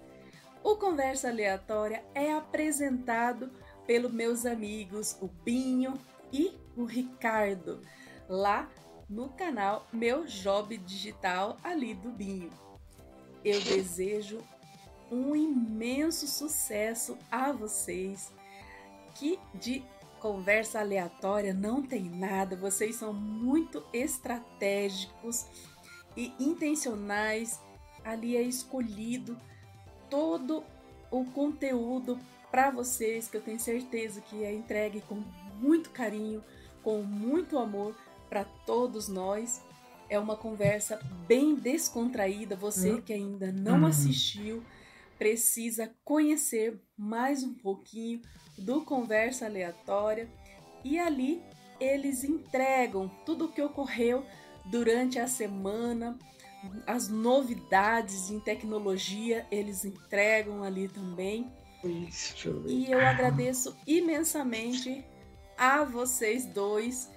O 0.65 0.75
Conversa 0.75 1.29
Aleatória 1.29 2.05
é 2.17 2.33
apresentado 2.33 3.49
pelos 3.87 4.13
meus 4.13 4.45
amigos 4.45 5.17
o 5.21 5.29
Binho 5.29 5.95
e 6.33 6.53
o 6.77 6.85
Ricardo, 6.85 7.81
lá 8.29 8.69
no 9.09 9.29
canal 9.29 9.87
Meu 9.93 10.25
Job 10.25 10.77
Digital 10.79 11.57
ali 11.63 11.95
do 11.95 12.11
Binho 12.11 12.51
eu 13.45 13.61
desejo 13.61 14.41
um 15.11 15.35
imenso 15.35 16.27
sucesso 16.27 17.17
a 17.31 17.53
vocês. 17.53 18.33
Que 19.15 19.39
de 19.55 19.83
conversa 20.21 20.81
aleatória 20.81 21.55
não 21.55 21.83
tem 21.83 22.05
nada, 22.05 22.57
vocês 22.57 22.97
são 22.97 23.13
muito 23.13 23.85
estratégicos 23.93 25.47
e 26.17 26.33
intencionais. 26.39 27.61
Ali 28.05 28.37
é 28.37 28.43
escolhido 28.43 29.39
todo 30.09 30.65
o 31.11 31.25
conteúdo 31.25 32.19
para 32.51 32.71
vocês 32.71 33.29
que 33.29 33.37
eu 33.37 33.43
tenho 33.43 33.61
certeza 33.61 34.21
que 34.21 34.43
é 34.45 34.53
entregue 34.53 35.01
com 35.03 35.23
muito 35.61 35.91
carinho, 35.91 36.43
com 36.83 37.03
muito 37.03 37.59
amor 37.59 37.95
para 38.29 38.45
todos 38.45 39.09
nós. 39.09 39.63
É 40.09 40.19
uma 40.19 40.37
conversa 40.37 40.99
bem 41.27 41.55
descontraída. 41.55 42.57
Você 42.57 42.93
uhum. 42.93 43.03
que 43.03 43.13
ainda 43.13 43.53
não 43.53 43.81
uhum. 43.81 43.87
assistiu, 43.87 44.63
precisa 45.19 45.93
conhecer 46.05 46.81
mais 46.97 47.43
um 47.43 47.55
pouquinho 47.55 48.23
do 48.57 48.83
Conversa 48.83 49.47
Aleatória. 49.47 50.29
E 50.85 50.99
ali 50.99 51.43
eles 51.81 52.25
entregam 52.25 53.11
tudo 53.25 53.47
o 53.47 53.53
que 53.53 53.63
ocorreu 53.63 54.25
durante 54.67 55.19
a 55.19 55.27
semana, 55.27 56.19
as 56.87 57.09
novidades 57.09 58.31
em 58.31 58.41
tecnologia, 58.41 59.47
eles 59.51 59.85
entregam 59.85 60.63
ali 60.63 60.89
também. 60.89 61.51
Isso, 61.85 62.49
eu 62.49 62.67
e 62.67 62.91
eu 62.91 63.01
agradeço 63.01 63.77
imensamente 63.87 65.05
a 65.57 65.85
vocês 65.85 66.45
dois 66.45 67.09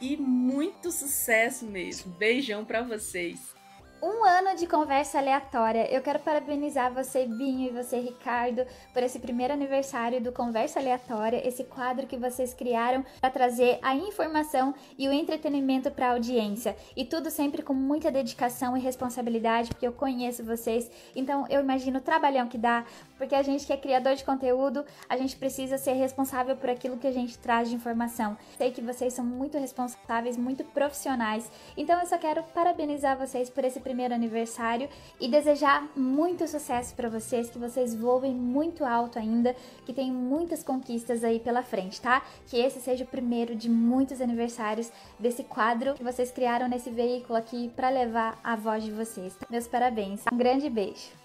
e 0.00 0.16
muito 0.16 0.90
sucesso 0.90 1.66
mesmo. 1.66 2.12
Beijão 2.12 2.64
para 2.64 2.82
vocês 2.82 3.59
um 4.02 4.24
ano 4.24 4.56
de 4.56 4.66
conversa 4.66 5.18
aleatória. 5.18 5.86
Eu 5.92 6.00
quero 6.00 6.18
parabenizar 6.20 6.92
você, 6.92 7.26
Binho, 7.26 7.68
e 7.68 7.70
você, 7.70 7.98
Ricardo, 7.98 8.64
por 8.94 9.02
esse 9.02 9.18
primeiro 9.18 9.52
aniversário 9.52 10.20
do 10.22 10.32
Conversa 10.32 10.80
Aleatória, 10.80 11.46
esse 11.46 11.64
quadro 11.64 12.06
que 12.06 12.16
vocês 12.16 12.54
criaram 12.54 13.04
para 13.20 13.30
trazer 13.30 13.78
a 13.82 13.94
informação 13.94 14.74
e 14.98 15.06
o 15.06 15.12
entretenimento 15.12 15.90
para 15.90 16.08
a 16.08 16.12
audiência. 16.12 16.74
E 16.96 17.04
tudo 17.04 17.30
sempre 17.30 17.62
com 17.62 17.74
muita 17.74 18.10
dedicação 18.10 18.74
e 18.74 18.80
responsabilidade, 18.80 19.68
porque 19.68 19.86
eu 19.86 19.92
conheço 19.92 20.44
vocês. 20.44 20.90
Então 21.14 21.46
eu 21.50 21.60
imagino 21.60 21.98
o 21.98 22.02
trabalhão 22.02 22.48
que 22.48 22.56
dá, 22.56 22.86
porque 23.18 23.34
a 23.34 23.42
gente 23.42 23.66
que 23.66 23.72
é 23.72 23.76
criador 23.76 24.14
de 24.14 24.24
conteúdo, 24.24 24.84
a 25.08 25.16
gente 25.16 25.36
precisa 25.36 25.76
ser 25.76 25.92
responsável 25.92 26.56
por 26.56 26.70
aquilo 26.70 26.96
que 26.96 27.06
a 27.06 27.12
gente 27.12 27.38
traz 27.38 27.68
de 27.68 27.74
informação. 27.74 28.36
Sei 28.56 28.70
que 28.70 28.80
vocês 28.80 29.12
são 29.12 29.24
muito 29.24 29.58
responsáveis, 29.58 30.38
muito 30.38 30.64
profissionais. 30.64 31.50
Então 31.76 32.00
eu 32.00 32.06
só 32.06 32.16
quero 32.16 32.42
parabenizar 32.54 33.18
vocês 33.18 33.50
por 33.50 33.62
esse 33.62 33.78
primeiro 33.78 33.89
aniversário 34.14 34.88
e 35.20 35.28
desejar 35.28 35.88
muito 35.96 36.46
sucesso 36.46 36.94
para 36.94 37.08
vocês, 37.08 37.50
que 37.50 37.58
vocês 37.58 37.94
voem 37.94 38.34
muito 38.34 38.84
alto 38.84 39.18
ainda, 39.18 39.54
que 39.84 39.92
tenham 39.92 40.14
muitas 40.14 40.62
conquistas 40.62 41.24
aí 41.24 41.40
pela 41.40 41.62
frente, 41.62 42.00
tá? 42.00 42.22
Que 42.46 42.58
esse 42.58 42.80
seja 42.80 43.04
o 43.04 43.06
primeiro 43.06 43.54
de 43.54 43.68
muitos 43.68 44.20
aniversários 44.20 44.90
desse 45.18 45.44
quadro 45.44 45.94
que 45.94 46.04
vocês 46.04 46.30
criaram 46.30 46.68
nesse 46.68 46.90
veículo 46.90 47.38
aqui 47.38 47.70
para 47.74 47.88
levar 47.88 48.38
a 48.42 48.56
voz 48.56 48.84
de 48.84 48.90
vocês. 48.92 49.36
Meus 49.48 49.66
parabéns. 49.66 50.22
Um 50.32 50.36
grande 50.36 50.68
beijo. 50.68 51.20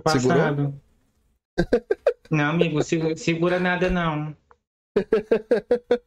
Passado. 0.00 0.85
Não, 2.30 2.50
amigo, 2.50 2.82
segura, 2.82 3.16
segura 3.16 3.60
nada 3.60 3.88
não. 3.88 4.36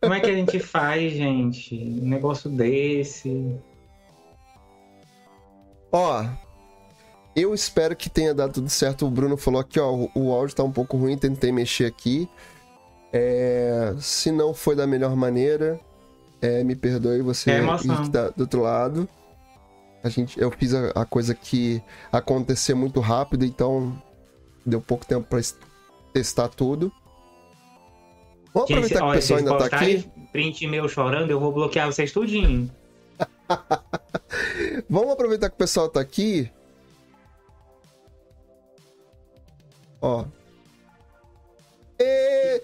Como 0.01 0.13
é 0.13 0.19
que 0.19 0.29
a 0.29 0.33
gente 0.33 0.59
faz, 0.59 1.13
gente? 1.13 1.75
Um 1.75 2.07
negócio 2.07 2.49
desse. 2.49 3.57
Ó, 5.91 6.25
eu 7.35 7.53
espero 7.53 7.95
que 7.95 8.09
tenha 8.09 8.33
dado 8.33 8.53
tudo 8.53 8.69
certo. 8.69 9.05
O 9.05 9.11
Bruno 9.11 9.37
falou 9.37 9.61
aqui, 9.61 9.79
ó, 9.79 10.07
o 10.15 10.31
áudio 10.31 10.55
tá 10.55 10.63
um 10.63 10.71
pouco 10.71 10.97
ruim, 10.97 11.17
tentei 11.17 11.51
mexer 11.51 11.85
aqui. 11.85 12.29
É, 13.11 13.93
se 13.99 14.31
não 14.31 14.53
foi 14.53 14.75
da 14.75 14.85
melhor 14.85 15.15
maneira, 15.15 15.79
é, 16.41 16.63
me 16.63 16.75
perdoe 16.75 17.21
você 17.21 17.51
é 17.51 17.61
que 17.77 18.09
tá 18.09 18.29
do 18.29 18.41
outro 18.41 18.61
lado. 18.61 19.07
A 20.03 20.09
gente, 20.09 20.39
eu 20.39 20.49
fiz 20.51 20.73
a, 20.73 20.89
a 20.91 21.05
coisa 21.05 21.33
que 21.33 21.81
acontecer 22.11 22.73
muito 22.73 22.99
rápido, 22.99 23.45
então 23.45 24.01
deu 24.65 24.81
pouco 24.81 25.05
tempo 25.05 25.27
para 25.27 25.41
testar 26.13 26.49
tudo. 26.49 26.91
Vamos 28.53 28.71
aproveitar 28.71 28.99
gente, 28.99 29.03
que 29.03 29.09
o 29.09 29.13
pessoal 29.13 29.39
ainda 29.39 29.57
tá 29.57 29.65
aqui. 29.65 30.11
Print 30.31 30.67
meu 30.67 30.87
chorando, 30.87 31.31
eu 31.31 31.39
vou 31.39 31.51
bloquear 31.51 31.87
vocês 31.87 32.11
tudinho. 32.11 32.69
Vamos 34.89 35.11
aproveitar 35.11 35.49
que 35.49 35.55
o 35.55 35.59
pessoal 35.59 35.89
tá 35.89 35.99
aqui. 35.99 36.51
Ó. 40.01 40.25
E... 41.99 42.61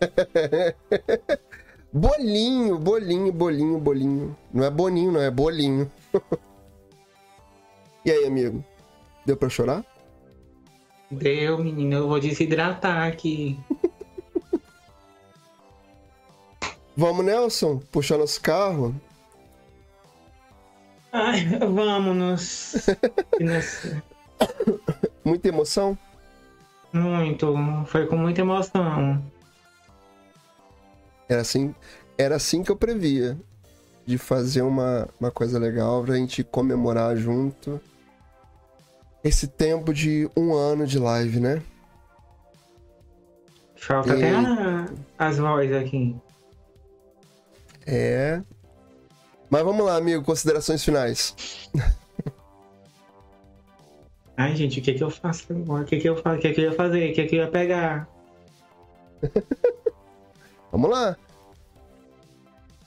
bolinho, 1.92 2.78
bolinho, 2.78 3.32
bolinho, 3.32 3.78
bolinho. 3.78 4.36
Não 4.52 4.64
é 4.64 4.70
boninho, 4.70 5.12
não, 5.12 5.20
é 5.20 5.30
bolinho. 5.30 5.90
e 8.04 8.10
aí, 8.10 8.26
amigo? 8.26 8.64
Deu 9.24 9.36
pra 9.36 9.48
chorar? 9.48 9.84
Deu, 11.10 11.58
menino, 11.58 11.96
eu 11.96 12.08
vou 12.08 12.18
desidratar 12.18 13.06
aqui. 13.06 13.58
Vamos, 16.96 17.24
Nelson? 17.24 17.78
Puxar 17.90 18.18
nosso 18.18 18.40
carro? 18.40 18.94
Ai, 21.12 21.44
vamos. 21.58 22.86
Muita 25.24 25.48
emoção? 25.48 25.96
Muito. 26.92 27.54
Foi 27.86 28.06
com 28.06 28.16
muita 28.16 28.40
emoção. 28.40 29.22
Era 31.28 31.40
assim, 31.40 31.74
era 32.16 32.36
assim 32.36 32.62
que 32.62 32.70
eu 32.70 32.76
previa. 32.76 33.36
De 34.06 34.18
fazer 34.18 34.62
uma, 34.62 35.08
uma 35.18 35.30
coisa 35.30 35.58
legal 35.58 36.04
pra 36.04 36.16
gente 36.16 36.44
comemorar 36.44 37.16
junto. 37.16 37.80
Esse 39.24 39.48
tempo 39.48 39.94
de 39.94 40.28
um 40.36 40.52
ano 40.52 40.86
de 40.86 40.98
live, 40.98 41.40
né? 41.40 41.62
Falta 43.74 44.12
até 44.12 44.30
a, 44.30 44.86
as 45.18 45.38
vozes 45.38 45.74
aqui. 45.74 46.14
É. 47.86 48.42
Mas 49.48 49.62
vamos 49.62 49.84
lá, 49.84 49.96
amigo, 49.96 50.22
considerações 50.22 50.84
finais. 50.84 51.34
Ai, 54.36 54.54
gente, 54.56 54.80
o 54.80 54.82
que 54.82 54.94
que 54.94 55.02
eu 55.04 55.10
faço 55.10 55.46
agora? 55.52 55.84
O 55.84 55.86
que 55.86 55.98
que 55.98 56.08
eu 56.08 56.16
faço? 56.16 56.38
O 56.38 56.40
que 56.40 56.52
que 56.52 56.60
eu 56.60 56.64
ia 56.70 56.72
fazer? 56.72 57.10
O 57.10 57.14
que 57.14 57.24
que 57.26 57.36
eu 57.36 57.40
ia 57.40 57.50
pegar? 57.50 58.08
vamos 60.72 60.90
lá. 60.90 61.16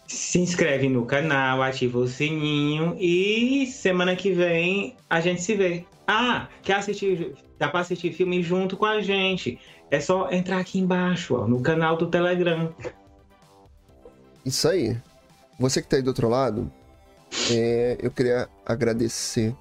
Se 0.08 0.40
inscreve 0.40 0.90
no 0.90 1.06
canal, 1.06 1.62
ativa 1.62 1.98
o 1.98 2.08
sininho 2.08 2.96
e 3.00 3.66
semana 3.68 4.16
que 4.16 4.32
vem 4.32 4.96
a 5.10 5.20
gente 5.20 5.42
se 5.42 5.56
vê. 5.56 5.86
Ah, 6.08 6.48
quer 6.64 6.78
assistir? 6.78 7.36
Dá 7.60 7.68
pra 7.68 7.82
assistir 7.82 8.14
filme 8.14 8.42
junto 8.42 8.78
com 8.78 8.86
a 8.86 9.02
gente. 9.02 9.60
É 9.92 10.00
só 10.00 10.32
entrar 10.32 10.60
aqui 10.60 10.80
embaixo, 10.80 11.36
ó, 11.36 11.48
no 11.48 11.62
canal 11.62 11.98
do 11.98 12.08
Telegram. 12.08 12.74
Isso 14.46 14.68
aí. 14.70 14.98
Você 15.60 15.82
que 15.82 15.88
tá 15.88 15.98
aí 15.98 16.02
do 16.02 16.08
outro 16.08 16.30
lado, 16.30 16.72
é, 17.52 17.98
eu 18.02 18.10
queria 18.10 18.48
agradecer 18.66 19.54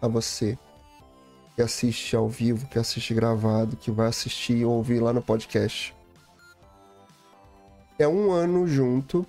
a 0.00 0.08
você 0.08 0.56
que 1.54 1.62
assiste 1.62 2.14
ao 2.14 2.28
vivo, 2.28 2.66
que 2.68 2.78
assiste 2.78 3.12
gravado, 3.12 3.76
que 3.76 3.90
vai 3.90 4.06
assistir 4.06 4.64
ou 4.64 4.74
ouvir 4.74 5.00
lá 5.00 5.12
no 5.12 5.20
podcast. 5.20 5.94
É 7.98 8.06
um 8.06 8.30
ano 8.30 8.66
junto. 8.66 9.26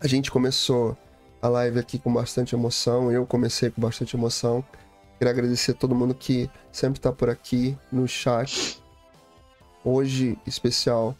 A 0.00 0.06
gente 0.06 0.30
começou 0.30 0.96
a 1.42 1.48
live 1.48 1.78
aqui 1.78 1.98
com 1.98 2.12
bastante 2.12 2.54
emoção. 2.54 3.12
Eu 3.12 3.26
comecei 3.26 3.70
com 3.70 3.80
bastante 3.80 4.16
emoção. 4.16 4.64
Queria 5.18 5.32
agradecer 5.32 5.72
a 5.72 5.74
todo 5.74 5.94
mundo 5.94 6.14
que 6.14 6.50
sempre 6.72 7.00
tá 7.00 7.12
por 7.12 7.30
aqui 7.30 7.78
no 7.90 8.06
chat. 8.06 8.82
Hoje, 9.84 10.38
especial, 10.46 11.16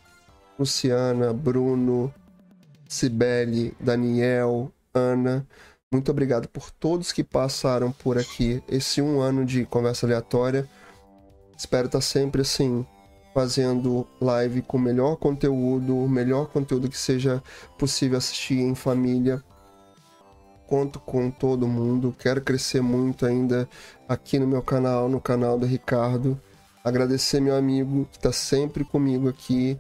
Luciana, 0.59 1.33
Bruno, 1.33 2.13
Cibele, 2.89 3.75
Daniel, 3.81 4.73
Ana. 4.93 5.47
Muito 5.93 6.11
obrigado 6.11 6.49
por 6.49 6.71
todos 6.71 7.13
que 7.13 7.23
passaram 7.23 7.93
por 7.93 8.19
aqui 8.19 8.63
esse 8.69 9.01
um 9.01 9.21
ano 9.21 9.45
de 9.45 9.65
conversa 9.65 10.07
aleatória. 10.07 10.69
Espero 11.57 11.87
estar 11.87 12.01
sempre 12.01 12.43
assim, 12.43 12.85
fazendo 13.33 14.07
live 14.21 14.63
com 14.63 14.77
o 14.77 14.81
melhor 14.81 15.17
conteúdo, 15.17 15.97
o 15.97 16.09
melhor 16.09 16.49
conteúdo 16.49 16.89
que 16.89 16.99
seja 16.99 17.43
possível 17.79 18.19
assistir 18.19 18.59
em 18.59 18.75
família. 18.75 19.43
Conto 20.75 20.99
com 20.99 21.31
todo 21.31 21.69
mundo, 21.69 22.13
quero 22.19 22.41
crescer 22.41 22.81
muito 22.81 23.25
ainda 23.25 23.69
aqui 24.09 24.41
no 24.41 24.47
meu 24.49 24.61
canal, 24.61 25.09
no 25.09 25.21
canal 25.21 25.57
do 25.57 25.65
Ricardo. 25.65 26.37
Agradecer 26.83 27.39
meu 27.39 27.55
amigo 27.55 28.09
que 28.11 28.17
está 28.17 28.33
sempre 28.33 28.83
comigo 28.83 29.29
aqui, 29.29 29.79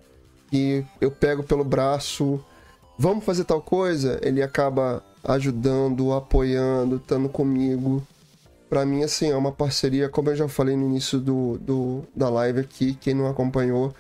e 0.53 0.85
eu 1.01 1.11
pego 1.11 1.43
pelo 1.43 1.65
braço, 1.65 2.41
vamos 2.97 3.25
fazer 3.25 3.43
tal 3.43 3.61
coisa, 3.61 4.21
ele 4.23 4.41
acaba 4.41 5.03
ajudando, 5.25 6.13
apoiando, 6.13 6.95
estando 6.95 7.29
comigo. 7.29 8.01
Para 8.71 8.87
mim, 8.87 9.03
assim, 9.03 9.33
é 9.33 9.37
uma 9.37 9.51
parceria, 9.51 10.09
como 10.09 10.31
eu 10.31 10.37
já 10.37 10.47
falei 10.47 10.77
no 10.77 10.85
início 10.85 11.19
do, 11.19 11.59
do 11.59 12.05
da 12.15 12.31
live 12.31 12.61
aqui, 12.61 12.95
quem 12.95 13.15
não 13.15 13.27
acompanhou, 13.27 13.93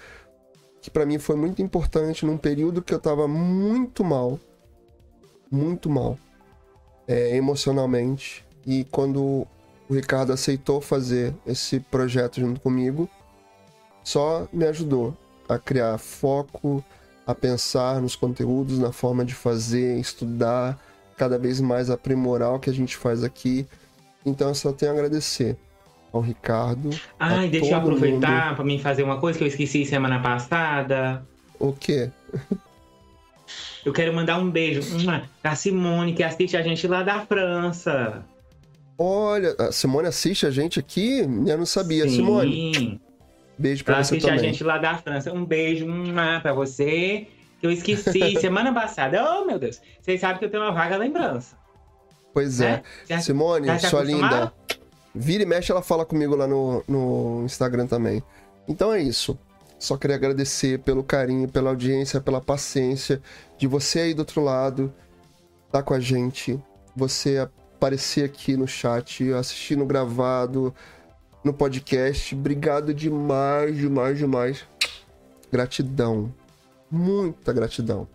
que 0.80 0.92
para 0.92 1.04
mim 1.04 1.18
foi 1.18 1.34
muito 1.34 1.60
importante 1.60 2.24
num 2.24 2.36
período 2.36 2.80
que 2.80 2.94
eu 2.94 3.00
tava 3.00 3.26
muito 3.26 4.04
mal, 4.04 4.38
muito 5.50 5.90
mal, 5.90 6.16
é, 7.06 7.36
emocionalmente. 7.36 8.44
E 8.66 8.84
quando 8.84 9.46
o 9.88 9.94
Ricardo 9.94 10.32
aceitou 10.32 10.80
fazer 10.80 11.34
esse 11.46 11.80
projeto 11.80 12.40
junto 12.40 12.60
comigo, 12.60 13.08
só 14.02 14.48
me 14.52 14.64
ajudou 14.66 15.16
a 15.48 15.58
criar 15.58 15.98
foco, 15.98 16.84
a 17.26 17.34
pensar 17.34 18.00
nos 18.00 18.16
conteúdos, 18.16 18.78
na 18.78 18.92
forma 18.92 19.24
de 19.24 19.34
fazer, 19.34 19.98
estudar, 19.98 20.78
cada 21.16 21.38
vez 21.38 21.60
mais 21.60 21.90
aprimorar 21.90 22.54
o 22.54 22.58
que 22.58 22.70
a 22.70 22.72
gente 22.72 22.96
faz 22.96 23.22
aqui. 23.22 23.66
Então 24.24 24.48
eu 24.48 24.54
só 24.54 24.72
tenho 24.72 24.92
a 24.92 24.94
agradecer 24.94 25.56
ao 26.12 26.20
Ricardo. 26.20 26.90
Ai, 27.18 27.48
deixa 27.48 27.72
eu 27.72 27.78
aproveitar 27.78 28.54
para 28.54 28.64
mim 28.64 28.78
fazer 28.78 29.02
uma 29.02 29.18
coisa 29.18 29.38
que 29.38 29.44
eu 29.44 29.48
esqueci 29.48 29.84
semana 29.84 30.20
passada. 30.20 31.24
O 31.58 31.72
quê? 31.72 32.10
Eu 33.84 33.92
quero 33.92 34.12
mandar 34.14 34.38
um 34.38 34.50
beijo 34.50 34.80
pra 35.42 35.54
Simone, 35.54 36.14
que 36.14 36.22
assiste 36.22 36.56
a 36.56 36.62
gente 36.62 36.86
lá 36.88 37.02
da 37.02 37.20
França. 37.26 38.24
Olha, 38.96 39.54
a 39.58 39.72
Simone 39.72 40.08
assiste 40.08 40.46
a 40.46 40.50
gente 40.50 40.78
aqui? 40.78 41.18
Eu 41.20 41.58
não 41.58 41.66
sabia. 41.66 42.04
Sim. 42.08 42.16
Simone, 42.16 43.00
beijo 43.58 43.84
pra 43.84 43.96
Ela 43.96 44.04
você 44.04 44.14
assiste 44.16 44.26
também. 44.28 44.40
a 44.40 44.42
gente 44.42 44.64
lá 44.64 44.78
da 44.78 44.96
França. 44.96 45.32
Um 45.32 45.44
beijo 45.44 45.86
pra 46.42 46.52
você, 46.54 47.26
eu 47.62 47.70
esqueci 47.70 48.36
semana 48.40 48.72
passada. 48.72 49.22
Oh, 49.40 49.44
meu 49.44 49.58
Deus. 49.58 49.80
Vocês 50.00 50.20
sabem 50.20 50.38
que 50.38 50.44
eu 50.46 50.50
tenho 50.50 50.62
uma 50.62 50.72
vaga 50.72 50.96
lembrança. 50.96 51.56
Pois 52.32 52.60
é. 52.60 52.82
Já- 53.08 53.20
Simone, 53.20 53.66
já 53.66 53.78
sua 53.80 54.02
linda. 54.02 54.52
Vira 55.14 55.42
e 55.42 55.46
mexe, 55.46 55.70
ela 55.70 55.82
fala 55.82 56.04
comigo 56.04 56.34
lá 56.34 56.46
no, 56.46 56.82
no 56.88 57.42
Instagram 57.44 57.86
também. 57.86 58.22
Então 58.66 58.92
é 58.92 59.00
isso. 59.00 59.38
Só 59.84 59.98
queria 59.98 60.16
agradecer 60.16 60.78
pelo 60.78 61.04
carinho, 61.04 61.46
pela 61.46 61.68
audiência, 61.68 62.18
pela 62.18 62.40
paciência 62.40 63.20
de 63.58 63.66
você 63.66 64.00
aí 64.00 64.14
do 64.14 64.20
outro 64.20 64.42
lado, 64.42 64.90
tá 65.70 65.82
com 65.82 65.92
a 65.92 66.00
gente, 66.00 66.58
você 66.96 67.36
aparecer 67.36 68.24
aqui 68.24 68.56
no 68.56 68.66
chat, 68.66 69.30
assistindo 69.34 69.84
gravado, 69.84 70.74
no 71.44 71.52
podcast. 71.52 72.34
Obrigado 72.34 72.94
demais, 72.94 73.76
demais, 73.76 74.16
demais. 74.16 74.64
Gratidão. 75.52 76.32
Muita 76.90 77.52
gratidão. 77.52 78.08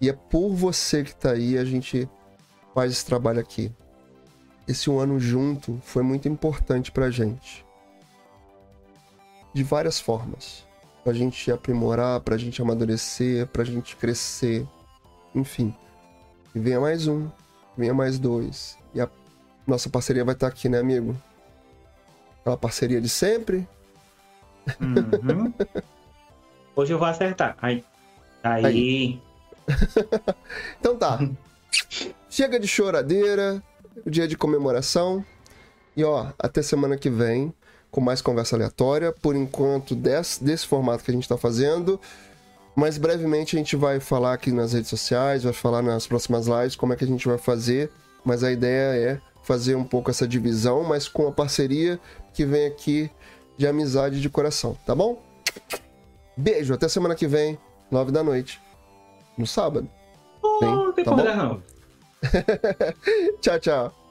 E 0.00 0.10
é 0.10 0.12
por 0.12 0.56
você 0.56 1.04
que 1.04 1.14
tá 1.14 1.30
aí, 1.30 1.56
a 1.56 1.64
gente 1.64 2.08
faz 2.74 2.90
esse 2.90 3.06
trabalho 3.06 3.38
aqui. 3.38 3.72
Esse 4.66 4.90
um 4.90 4.98
ano 4.98 5.20
junto 5.20 5.80
foi 5.84 6.02
muito 6.02 6.26
importante 6.26 6.90
pra 6.90 7.12
gente. 7.12 7.64
De 9.54 9.62
várias 9.62 10.00
formas. 10.00 10.65
Pra 11.06 11.12
gente 11.12 11.52
aprimorar, 11.52 12.18
pra 12.18 12.36
gente 12.36 12.60
amadurecer, 12.60 13.46
pra 13.46 13.62
gente 13.62 13.94
crescer. 13.94 14.66
Enfim. 15.32 15.72
E 16.52 16.58
venha 16.58 16.80
mais 16.80 17.06
um, 17.06 17.28
venha 17.78 17.94
mais 17.94 18.18
dois. 18.18 18.76
E 18.92 19.00
a 19.00 19.08
nossa 19.64 19.88
parceria 19.88 20.24
vai 20.24 20.34
estar 20.34 20.48
aqui, 20.48 20.68
né, 20.68 20.80
amigo? 20.80 21.16
Aquela 22.40 22.56
parceria 22.56 23.00
de 23.00 23.08
sempre. 23.08 23.68
Uhum. 24.80 25.54
Hoje 26.74 26.92
eu 26.92 26.98
vou 26.98 27.06
acertar. 27.06 27.56
Aí. 27.62 27.84
Aí. 28.42 28.66
Aí. 28.66 29.22
Então 30.80 30.96
tá. 30.96 31.20
Chega 32.28 32.58
de 32.58 32.66
choradeira, 32.66 33.62
o 34.04 34.10
dia 34.10 34.26
de 34.26 34.36
comemoração. 34.36 35.24
E 35.96 36.02
ó, 36.02 36.32
até 36.36 36.62
semana 36.62 36.98
que 36.98 37.08
vem 37.08 37.54
com 37.96 38.00
mais 38.02 38.20
conversa 38.20 38.54
aleatória. 38.54 39.10
Por 39.10 39.34
enquanto, 39.34 39.94
desse, 39.94 40.44
desse 40.44 40.66
formato 40.66 41.02
que 41.02 41.10
a 41.10 41.14
gente 41.14 41.26
tá 41.26 41.38
fazendo. 41.38 41.98
Mas 42.74 42.98
brevemente 42.98 43.56
a 43.56 43.58
gente 43.58 43.74
vai 43.74 44.00
falar 44.00 44.34
aqui 44.34 44.52
nas 44.52 44.74
redes 44.74 44.90
sociais, 44.90 45.44
vai 45.44 45.54
falar 45.54 45.80
nas 45.80 46.06
próximas 46.06 46.46
lives 46.46 46.76
como 46.76 46.92
é 46.92 46.96
que 46.96 47.04
a 47.04 47.06
gente 47.06 47.26
vai 47.26 47.38
fazer. 47.38 47.90
Mas 48.22 48.44
a 48.44 48.52
ideia 48.52 49.12
é 49.12 49.20
fazer 49.42 49.76
um 49.76 49.84
pouco 49.84 50.10
essa 50.10 50.28
divisão, 50.28 50.84
mas 50.84 51.08
com 51.08 51.26
a 51.26 51.32
parceria 51.32 51.98
que 52.34 52.44
vem 52.44 52.66
aqui 52.66 53.10
de 53.56 53.66
amizade 53.66 54.20
de 54.20 54.28
coração, 54.28 54.76
tá 54.84 54.94
bom? 54.94 55.22
Beijo, 56.36 56.74
até 56.74 56.88
semana 56.88 57.14
que 57.14 57.26
vem, 57.26 57.58
nove 57.90 58.12
da 58.12 58.22
noite. 58.22 58.60
No 59.38 59.46
sábado. 59.46 59.88
Oh, 60.42 60.92
tem 60.92 61.02
tá 61.02 61.12
bom? 61.12 61.16
problema 61.16 61.42
não. 61.42 61.62
tchau, 63.40 63.58
tchau. 63.58 64.05